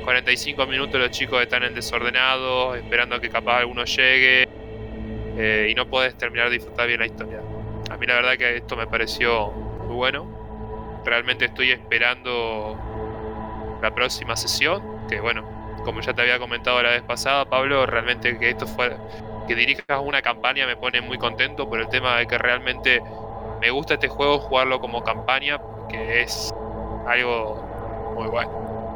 45 0.04 0.66
minutos 0.68 1.00
los 1.00 1.12
chicos 1.12 1.42
están 1.42 1.64
en 1.64 1.74
desordenado, 1.74 2.76
esperando 2.76 3.16
a 3.16 3.22
que 3.22 3.30
capaz 3.30 3.60
alguno 3.60 3.86
llegue 3.86 4.48
eh, 5.38 5.68
y 5.70 5.76
no 5.76 5.88
puedes 5.88 6.18
terminar 6.18 6.50
de 6.50 6.56
disfrutar 6.56 6.88
bien 6.88 7.00
la 7.00 7.06
historia. 7.06 7.40
A 7.90 7.98
mí 7.98 8.06
la 8.06 8.16
verdad 8.16 8.38
que 8.38 8.58
esto 8.58 8.76
me 8.76 8.88
pareció 8.88 9.52
muy 9.52 9.96
bueno. 9.96 11.02
Realmente 11.06 11.46
estoy 11.46 11.72
esperando 11.72 12.78
la 13.82 13.94
próxima 13.94 14.36
sesión, 14.36 15.08
que 15.10 15.20
bueno, 15.20 15.44
como 15.84 16.02
ya 16.02 16.14
te 16.14 16.22
había 16.22 16.40
comentado 16.40 16.82
la 16.82 16.92
vez 16.92 17.02
pasada, 17.04 17.46
Pablo, 17.46 17.86
realmente 17.86 18.38
que 18.38 18.50
esto 18.50 18.68
fue 18.68 18.96
que 19.48 19.56
dirijas 19.56 20.00
una 20.02 20.22
campaña 20.22 20.66
me 20.66 20.78
pone 20.78 21.02
muy 21.02 21.18
contento 21.18 21.68
por 21.70 21.80
el 21.80 21.90
tema 21.90 22.18
de 22.18 22.28
que 22.28 22.38
realmente 22.38 23.02
me 23.60 23.72
gusta 23.72 23.96
este 23.96 24.08
juego 24.08 24.40
jugarlo 24.40 24.80
como 24.80 25.04
campaña, 25.04 25.60
que 25.90 26.22
es 26.22 26.54
algo 27.06 28.14
muy 28.16 28.28
bueno, 28.28 28.52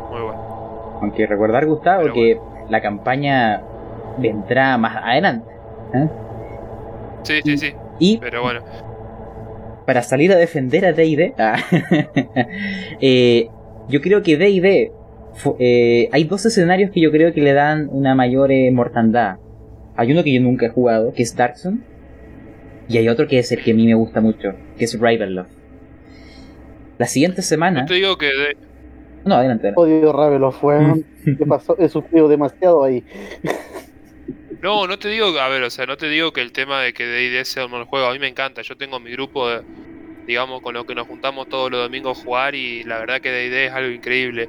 muy 0.10 0.22
bueno. 0.22 0.57
Aunque 1.02 1.26
recordar, 1.28 1.66
Gustavo, 1.66 2.04
Pero 2.04 2.14
que 2.14 2.40
la 2.70 2.82
campaña 2.82 3.62
vendrá 4.18 4.78
más 4.78 4.96
adelante. 5.04 5.50
¿eh? 5.94 6.08
Sí, 7.24 7.40
sí, 7.44 7.58
sí, 7.58 7.74
Y 8.00 8.18
pero 8.18 8.42
bueno. 8.42 8.62
para 9.86 10.02
salir 10.02 10.32
a 10.32 10.36
defender 10.36 10.86
a 10.86 10.94
D&D, 10.94 11.34
ah, 11.38 11.58
eh, 13.02 13.50
yo 13.90 14.02
creo 14.02 14.22
que 14.24 14.38
D&D 14.38 14.92
eh, 15.60 16.10
hay 16.12 16.24
dos 16.24 16.46
escenarios 16.46 16.92
que 16.92 17.02
yo 17.02 17.12
creo 17.12 17.34
que 17.34 17.42
le 17.42 17.54
dan 17.54 17.90
una 17.92 18.16
mayor 18.16 18.50
mortandad. 18.72 19.38
Hay 19.96 20.12
uno 20.12 20.24
que 20.24 20.34
yo 20.34 20.42
nunca 20.42 20.68
he 20.68 20.70
jugado, 20.70 21.14
que 21.14 21.24
es 21.24 21.36
Darkson, 21.36 21.84
y 22.88 22.98
hay 22.98 23.10
otro 23.10 23.28
que 23.28 23.40
es 23.40 23.52
el 23.52 23.64
que 23.64 23.72
a 23.72 23.76
mí 23.76 23.86
me 23.86 23.94
gusta 23.96 24.22
mucho, 24.22 24.54
que 24.78 24.86
es 24.86 25.00
Ravenloft. 25.00 25.52
La 26.98 27.06
siguiente 27.06 27.42
semana... 27.42 27.82
No 27.82 27.88
te 27.88 27.94
digo 27.96 28.18
que 28.18 28.26
de- 28.28 28.58
No, 29.28 29.36
adelante. 29.36 29.68
adelante. 29.68 29.74
Odio 29.76 30.14
Ravenloft, 30.14 30.64
weón. 30.64 31.06
¿Qué 31.24 31.46
pasó? 31.46 31.76
He 31.78 31.90
sufrido 31.90 32.28
demasiado 32.28 32.84
ahí. 32.84 33.04
No, 34.62 34.88
no 34.88 34.98
te 34.98 35.10
digo, 35.10 35.28
a 35.40 35.50
ver, 35.50 35.62
o 35.64 35.70
sea, 35.70 35.86
no 35.86 35.98
te 35.98 36.10
digo 36.10 36.34
que 36.34 36.42
el 36.42 36.52
tema 36.52 36.82
de 36.82 36.94
que 36.94 37.06
D&D 37.06 37.46
sea 37.46 37.66
un 37.66 37.72
mal 37.72 37.84
juego, 37.84 38.08
a 38.08 38.14
mí 38.14 38.20
me 38.20 38.28
encanta, 38.28 38.62
yo 38.64 38.76
tengo 38.76 39.00
mi 39.00 39.12
grupo, 39.12 39.48
de, 39.50 39.62
digamos, 40.26 40.62
con 40.62 40.74
lo 40.74 40.86
que 40.86 40.96
nos 40.96 41.08
juntamos 41.08 41.48
todos 41.48 41.70
los 41.70 41.82
domingos 41.82 42.18
a 42.18 42.24
jugar 42.24 42.56
y 42.56 42.84
la 42.84 42.98
verdad 43.00 43.22
que 43.22 43.30
D&D 43.30 43.66
es 43.66 43.72
algo 43.74 43.92
increíble. 43.92 44.48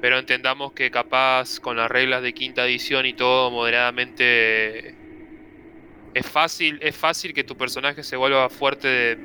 Pero 0.00 0.18
entendamos 0.18 0.72
que 0.72 0.90
capaz 0.90 1.60
con 1.60 1.76
las 1.76 1.90
reglas 1.90 2.22
de 2.22 2.34
quinta 2.34 2.66
edición 2.66 3.06
y 3.06 3.14
todo 3.14 3.50
moderadamente 3.50 4.94
es 6.12 6.26
fácil, 6.26 6.78
es 6.82 6.96
fácil 6.96 7.32
que 7.32 7.44
tu 7.44 7.56
personaje 7.56 8.02
se 8.02 8.16
vuelva 8.16 8.48
fuerte 8.50 8.88
de, 8.88 9.18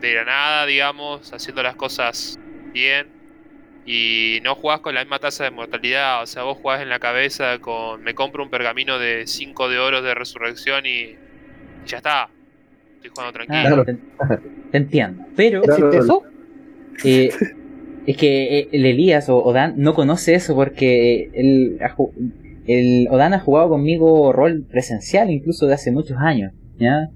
de 0.00 0.14
la 0.14 0.24
nada, 0.24 0.66
digamos, 0.66 1.32
haciendo 1.32 1.62
las 1.62 1.76
cosas 1.76 2.38
bien. 2.72 3.15
Y 3.86 4.40
no 4.42 4.56
jugás 4.56 4.80
con 4.80 4.94
la 4.94 5.02
misma 5.02 5.20
tasa 5.20 5.44
de 5.44 5.52
mortalidad, 5.52 6.22
o 6.22 6.26
sea, 6.26 6.42
vos 6.42 6.58
jugás 6.60 6.82
en 6.82 6.88
la 6.88 6.98
cabeza 6.98 7.58
con 7.60 8.02
me 8.02 8.14
compro 8.14 8.42
un 8.42 8.50
pergamino 8.50 8.98
de 8.98 9.26
5 9.26 9.68
de 9.68 9.78
oro 9.78 10.02
de 10.02 10.12
resurrección 10.14 10.84
y, 10.86 10.90
y 10.90 11.16
ya 11.86 11.98
está. 11.98 12.28
Estoy 12.96 13.10
jugando 13.10 13.32
tranquilo. 13.32 13.58
Ah, 13.58 13.84
Claro. 13.84 13.84
te, 13.84 14.50
te 14.72 14.76
entiendo. 14.76 15.24
Pero 15.36 15.62
Claro. 15.62 15.86
¿Existe 15.88 16.04
eso? 16.04 16.22
eh, 17.04 17.30
es 18.06 18.16
que 18.16 18.58
eh, 18.58 18.68
el 18.72 18.86
Elías 18.86 19.28
o 19.28 19.38
Odan 19.38 19.74
no 19.76 19.94
conoce 19.94 20.34
eso 20.34 20.54
porque 20.56 21.30
él 21.34 21.78
el 22.66 23.06
Odan 23.10 23.34
ha 23.34 23.38
jugado 23.40 23.68
conmigo 23.68 24.32
rol 24.32 24.64
presencial 24.68 25.30
incluso 25.30 25.66
de 25.66 25.74
hace 25.74 25.92
muchos 25.92 26.16
años. 26.18 26.52
¿ya? 26.78 27.08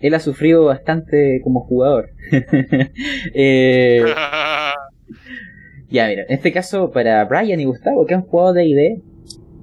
Él 0.00 0.14
ha 0.14 0.20
sufrido 0.20 0.66
bastante 0.66 1.40
como 1.42 1.60
jugador. 1.60 2.10
Eh, 3.34 4.04
ya, 5.92 6.08
mira, 6.08 6.22
en 6.28 6.34
este 6.34 6.52
caso, 6.52 6.90
para 6.90 7.24
Brian 7.26 7.60
y 7.60 7.64
Gustavo, 7.64 8.06
que 8.06 8.14
han 8.14 8.22
jugado 8.22 8.52
D&D, 8.54 9.02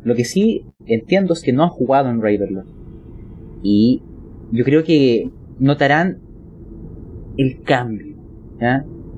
lo 0.03 0.15
que 0.15 0.23
sí 0.26 0.65
entiendo 0.85 1.34
es 1.34 1.41
que 1.41 1.51
no 1.53 1.64
han 1.64 1.69
jugado 1.69 2.10
en 2.10 2.22
Ravenloft. 2.22 2.69
Y 3.64 4.01
yo 4.51 4.64
creo 4.64 4.84
que 4.84 5.30
notarán 5.60 6.19
el 7.38 7.61
cambio. 7.64 8.15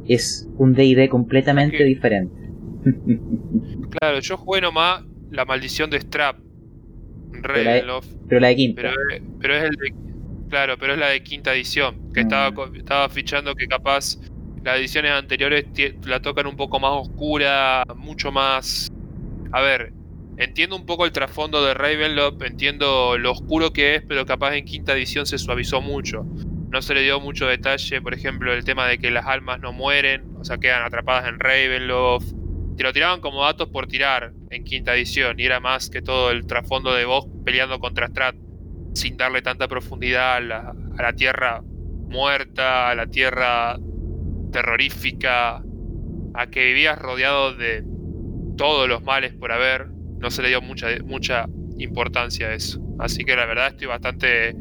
Es 0.07 0.49
un 0.57 0.73
D&D 0.73 1.09
completamente 1.09 1.83
diferente. 1.83 2.33
claro, 3.99 4.19
yo 4.19 4.37
jugué 4.37 4.61
nomás 4.61 5.03
la 5.29 5.45
maldición 5.45 5.89
de 5.89 5.99
Strap. 5.99 6.37
en 7.33 7.41
Pero 7.41 7.53
Ravenloft. 7.53 8.07
Pero 8.27 8.41
la 8.41 8.47
de 8.49 8.55
quinta. 8.55 8.81
Pero, 8.81 8.93
pero 9.39 9.55
es 9.55 9.63
el 9.63 9.71
de. 9.71 9.93
Claro, 10.49 10.75
pero 10.79 10.93
es 10.93 10.99
la 10.99 11.07
de 11.09 11.23
quinta 11.23 11.53
edición. 11.55 11.95
Que 12.13 12.21
Mm. 12.21 12.23
estaba, 12.23 12.53
co- 12.53 12.73
estaba 12.75 13.07
fichando 13.09 13.55
que 13.55 13.67
capaz 13.67 14.17
las 14.63 14.77
ediciones 14.77 15.11
anteriores 15.11 15.65
la 16.05 16.21
tocan 16.21 16.47
un 16.47 16.55
poco 16.55 16.79
más 16.79 16.91
oscura, 16.91 17.83
mucho 17.95 18.31
más. 18.31 18.91
A 19.51 19.61
ver, 19.61 19.93
entiendo 20.37 20.75
un 20.75 20.85
poco 20.85 21.05
el 21.05 21.11
trasfondo 21.11 21.63
de 21.65 21.73
Ravenloft, 21.73 22.41
entiendo 22.43 23.17
lo 23.17 23.31
oscuro 23.31 23.73
que 23.73 23.95
es, 23.95 24.03
pero 24.07 24.25
capaz 24.25 24.55
en 24.55 24.65
quinta 24.65 24.93
edición 24.93 25.25
se 25.25 25.37
suavizó 25.37 25.81
mucho. 25.81 26.25
No 26.69 26.81
se 26.81 26.93
le 26.93 27.01
dio 27.01 27.19
mucho 27.19 27.47
detalle, 27.47 28.01
por 28.01 28.13
ejemplo, 28.13 28.53
el 28.53 28.63
tema 28.63 28.87
de 28.87 28.97
que 28.97 29.11
las 29.11 29.25
almas 29.25 29.59
no 29.59 29.73
mueren, 29.73 30.23
o 30.39 30.45
sea, 30.45 30.57
quedan 30.57 30.83
atrapadas 30.83 31.27
en 31.27 31.39
Ravenloft. 31.39 32.33
Te 32.77 32.83
lo 32.83 32.93
tiraban 32.93 33.19
como 33.19 33.43
datos 33.43 33.67
por 33.69 33.87
tirar. 33.87 34.33
en 34.49 34.63
quinta 34.63 34.95
edición 34.95 35.39
y 35.39 35.45
era 35.45 35.59
más 35.59 35.89
que 35.89 36.01
todo 36.01 36.29
el 36.29 36.45
trasfondo 36.45 36.93
de 36.93 37.05
vos 37.05 37.25
peleando 37.45 37.79
contra 37.79 38.07
Strat 38.07 38.35
sin 38.93 39.15
darle 39.15 39.41
tanta 39.41 39.69
profundidad 39.69 40.35
a 40.35 40.39
la, 40.41 40.75
a 40.97 41.01
la 41.01 41.13
tierra 41.13 41.61
muerta, 41.63 42.89
a 42.89 42.95
la 42.95 43.07
tierra 43.07 43.77
terrorífica, 44.51 45.63
a 46.33 46.47
que 46.47 46.65
vivías 46.65 46.99
rodeado 46.99 47.53
de 47.55 47.83
todos 48.57 48.87
los 48.87 49.03
males 49.03 49.33
por 49.33 49.51
haber, 49.51 49.87
no 50.19 50.29
se 50.29 50.41
le 50.41 50.49
dio 50.49 50.61
mucha, 50.61 50.87
mucha 51.05 51.47
importancia 51.77 52.47
a 52.47 52.53
eso. 52.53 52.81
Así 52.99 53.23
que 53.23 53.35
la 53.35 53.45
verdad 53.45 53.69
estoy 53.69 53.87
bastante 53.87 54.55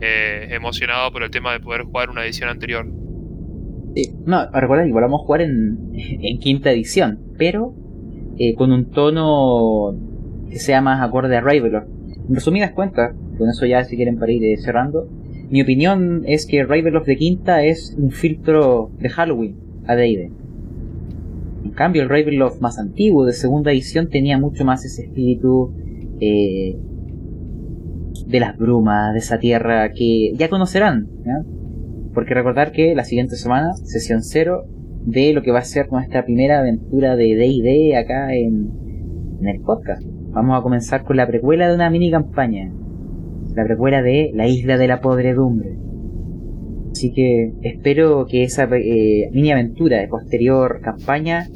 eh, 0.00 0.48
emocionado 0.50 1.12
por 1.12 1.22
el 1.22 1.30
tema 1.30 1.52
de 1.52 1.60
poder 1.60 1.82
jugar 1.82 2.10
una 2.10 2.24
edición 2.24 2.48
anterior. 2.48 2.86
Sí. 3.94 4.12
No, 4.26 4.50
recuerda 4.50 4.84
que 4.84 4.92
volvamos 4.92 5.22
a 5.22 5.24
jugar 5.24 5.42
en, 5.42 5.92
en 5.94 6.38
quinta 6.38 6.72
edición, 6.72 7.20
pero 7.38 7.74
eh, 8.38 8.54
con 8.56 8.72
un 8.72 8.90
tono 8.90 9.96
que 10.50 10.58
sea 10.58 10.80
más 10.80 11.00
acorde 11.00 11.36
a 11.36 11.40
Ravenloft. 11.40 11.86
En 12.28 12.34
resumidas 12.34 12.72
cuentas, 12.72 13.14
con 13.38 13.48
eso 13.48 13.66
ya 13.66 13.84
si 13.84 13.96
quieren 13.96 14.18
para 14.18 14.32
ir 14.32 14.44
eh, 14.44 14.56
cerrando, 14.56 15.08
mi 15.54 15.62
opinión 15.62 16.24
es 16.26 16.46
que 16.46 16.64
Ravenloft 16.64 17.06
de 17.06 17.16
quinta 17.16 17.62
es 17.62 17.94
un 17.96 18.10
filtro 18.10 18.90
de 18.98 19.08
Halloween 19.08 19.54
a 19.86 19.94
D&D. 19.94 20.32
En 21.64 21.70
cambio, 21.70 22.02
el 22.02 22.08
Ravenloft 22.08 22.60
más 22.60 22.76
antiguo 22.80 23.24
de 23.24 23.34
segunda 23.34 23.70
edición 23.70 24.08
tenía 24.08 24.36
mucho 24.36 24.64
más 24.64 24.84
ese 24.84 25.02
espíritu 25.02 25.72
eh, 26.20 26.76
de 28.26 28.40
las 28.40 28.58
brumas, 28.58 29.12
de 29.12 29.20
esa 29.20 29.38
tierra 29.38 29.92
que 29.92 30.32
ya 30.34 30.48
conocerán. 30.48 31.06
Porque 32.14 32.34
recordar 32.34 32.72
que 32.72 32.96
la 32.96 33.04
siguiente 33.04 33.36
semana, 33.36 33.74
sesión 33.74 34.24
cero, 34.24 34.64
de 35.04 35.32
lo 35.34 35.42
que 35.42 35.52
va 35.52 35.60
a 35.60 35.64
ser 35.64 35.86
esta 36.02 36.24
primera 36.24 36.58
aventura 36.58 37.14
de 37.14 37.36
D&D 37.36 37.96
acá 37.96 38.34
en, 38.34 38.72
en 39.38 39.46
el 39.46 39.60
podcast. 39.60 40.02
Vamos 40.32 40.58
a 40.58 40.62
comenzar 40.62 41.04
con 41.04 41.16
la 41.16 41.28
precuela 41.28 41.68
de 41.68 41.76
una 41.76 41.90
mini 41.90 42.10
campaña. 42.10 42.72
La 43.54 43.64
precuela 43.64 44.02
de 44.02 44.30
La 44.34 44.48
Isla 44.48 44.78
de 44.78 44.88
la 44.88 45.00
Podredumbre. 45.00 45.78
Así 46.90 47.12
que 47.12 47.52
espero 47.62 48.26
que 48.26 48.44
esa 48.44 48.64
eh, 48.64 49.28
mini 49.32 49.52
aventura 49.52 49.98
de 49.98 50.08
posterior 50.08 50.80
campaña 50.80 51.48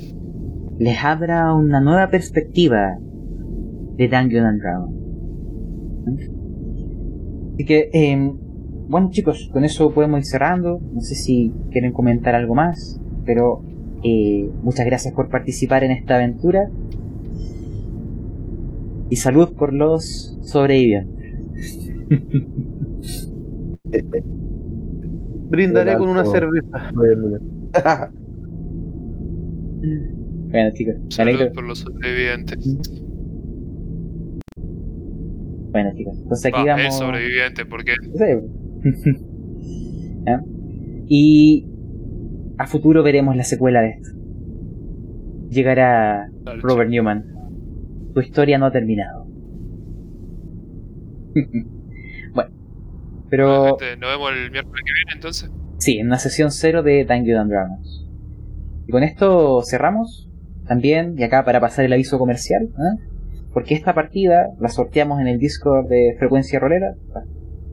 les 0.79 1.05
abra 1.05 1.55
una 1.55 1.81
nueva 1.81 2.11
perspectiva 2.11 2.99
de 3.97 4.09
Dungeon 4.09 4.47
and 4.47 4.61
Dragon. 4.61 4.99
Así 7.55 7.65
que, 7.65 7.91
eh, 7.93 8.33
bueno 8.89 9.11
chicos, 9.11 9.51
con 9.53 9.65
eso 9.65 9.93
podemos 9.93 10.21
ir 10.21 10.27
cerrando. 10.27 10.81
No 10.93 11.01
sé 11.01 11.15
si 11.15 11.53
quieren 11.71 11.93
comentar 11.93 12.35
algo 12.35 12.55
más, 12.55 13.01
pero 13.25 13.63
eh, 14.05 14.49
muchas 14.63 14.87
gracias 14.87 15.15
por 15.15 15.29
participar 15.29 15.83
en 15.85 15.91
esta 15.91 16.17
aventura. 16.17 16.71
Y 19.11 19.17
salud 19.17 19.55
por 19.57 19.73
los 19.73 20.39
sobrevivientes. 20.43 21.18
Brindaré 25.51 25.97
con 25.97 26.09
una 26.09 26.25
cerveza. 26.25 26.91
bueno 30.51 30.71
chicos, 30.75 30.95
me 30.99 31.11
Salud 31.11 31.35
alegro. 31.35 31.53
por 31.55 31.65
los 31.65 31.79
sobrevivientes. 31.81 32.79
Bueno 35.71 35.91
chicos, 35.95 36.19
entonces 36.23 36.47
aquí 36.53 36.67
vamos... 36.67 36.85
el 36.85 36.93
sobreviviente, 36.93 37.67
porque 37.67 37.93
Sí. 38.03 38.25
Y 41.11 41.67
a 42.59 42.67
futuro 42.67 43.03
veremos 43.03 43.35
la 43.35 43.45
secuela 43.45 43.81
de 43.81 43.89
esto. 43.91 44.11
Llegará 45.49 46.31
Dale, 46.43 46.61
Robert 46.61 46.91
Newman. 46.91 47.25
Tu 48.13 48.21
historia 48.21 48.59
no 48.59 48.67
ha 48.67 48.73
terminado. 48.73 49.27
pero 53.31 53.77
nos 53.99 54.11
vemos 54.11 54.33
el 54.33 54.51
miércoles 54.51 54.83
que 54.85 54.93
viene 54.93 55.13
entonces. 55.15 55.51
sí, 55.79 55.99
en 55.99 56.07
una 56.07 56.19
sesión 56.19 56.51
cero 56.51 56.83
de 56.83 57.05
Dungeons 57.05 57.41
and 57.41 57.51
Dragons. 57.51 58.05
Y 58.87 58.91
con 58.93 59.03
esto 59.03 59.63
cerramos 59.63 60.29
también, 60.67 61.15
y 61.19 61.23
acá 61.23 61.45
para 61.45 61.61
pasar 61.61 61.85
el 61.85 61.93
aviso 61.93 62.19
comercial, 62.19 62.65
¿eh? 62.65 63.03
porque 63.53 63.75
esta 63.75 63.95
partida 63.95 64.49
la 64.61 64.69
sorteamos 64.69 65.21
en 65.21 65.27
el 65.29 65.39
Discord 65.39 65.89
de 65.89 66.15
Frecuencia 66.19 66.59
Rolera, 66.61 66.95
pa- 67.13 67.25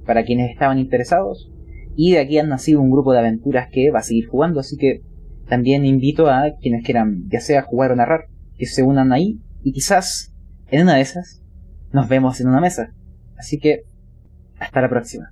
para 0.06 0.24
quienes 0.24 0.52
estaban 0.52 0.78
interesados, 0.80 1.52
y 1.96 2.12
de 2.14 2.20
aquí 2.20 2.38
han 2.38 2.50
nacido 2.50 2.82
un 2.82 2.92
grupo 2.92 3.14
de 3.14 3.20
aventuras 3.20 3.68
que 3.72 3.90
va 3.92 4.00
a 4.00 4.04
seguir 4.04 4.28
jugando, 4.28 4.60
así 4.60 4.78
que 4.78 5.02
también 5.48 5.86
invito 5.86 6.30
a 6.30 6.52
quienes 6.62 6.84
quieran, 6.84 7.24
ya 7.30 7.40
sea 7.40 7.62
jugar 7.62 7.92
o 7.92 7.96
narrar, 7.96 8.26
que 8.58 8.66
se 8.66 8.84
unan 8.84 9.12
ahí, 9.14 9.40
y 9.64 9.72
quizás 9.74 10.34
en 10.70 10.84
una 10.84 10.96
de 10.96 11.02
esas 11.02 11.42
nos 11.92 12.08
vemos 12.10 12.40
en 12.42 12.48
una 12.48 12.60
mesa. 12.62 12.92
Así 13.38 13.60
que, 13.60 13.82
hasta 14.60 14.82
la 14.82 14.90
próxima. 14.90 15.32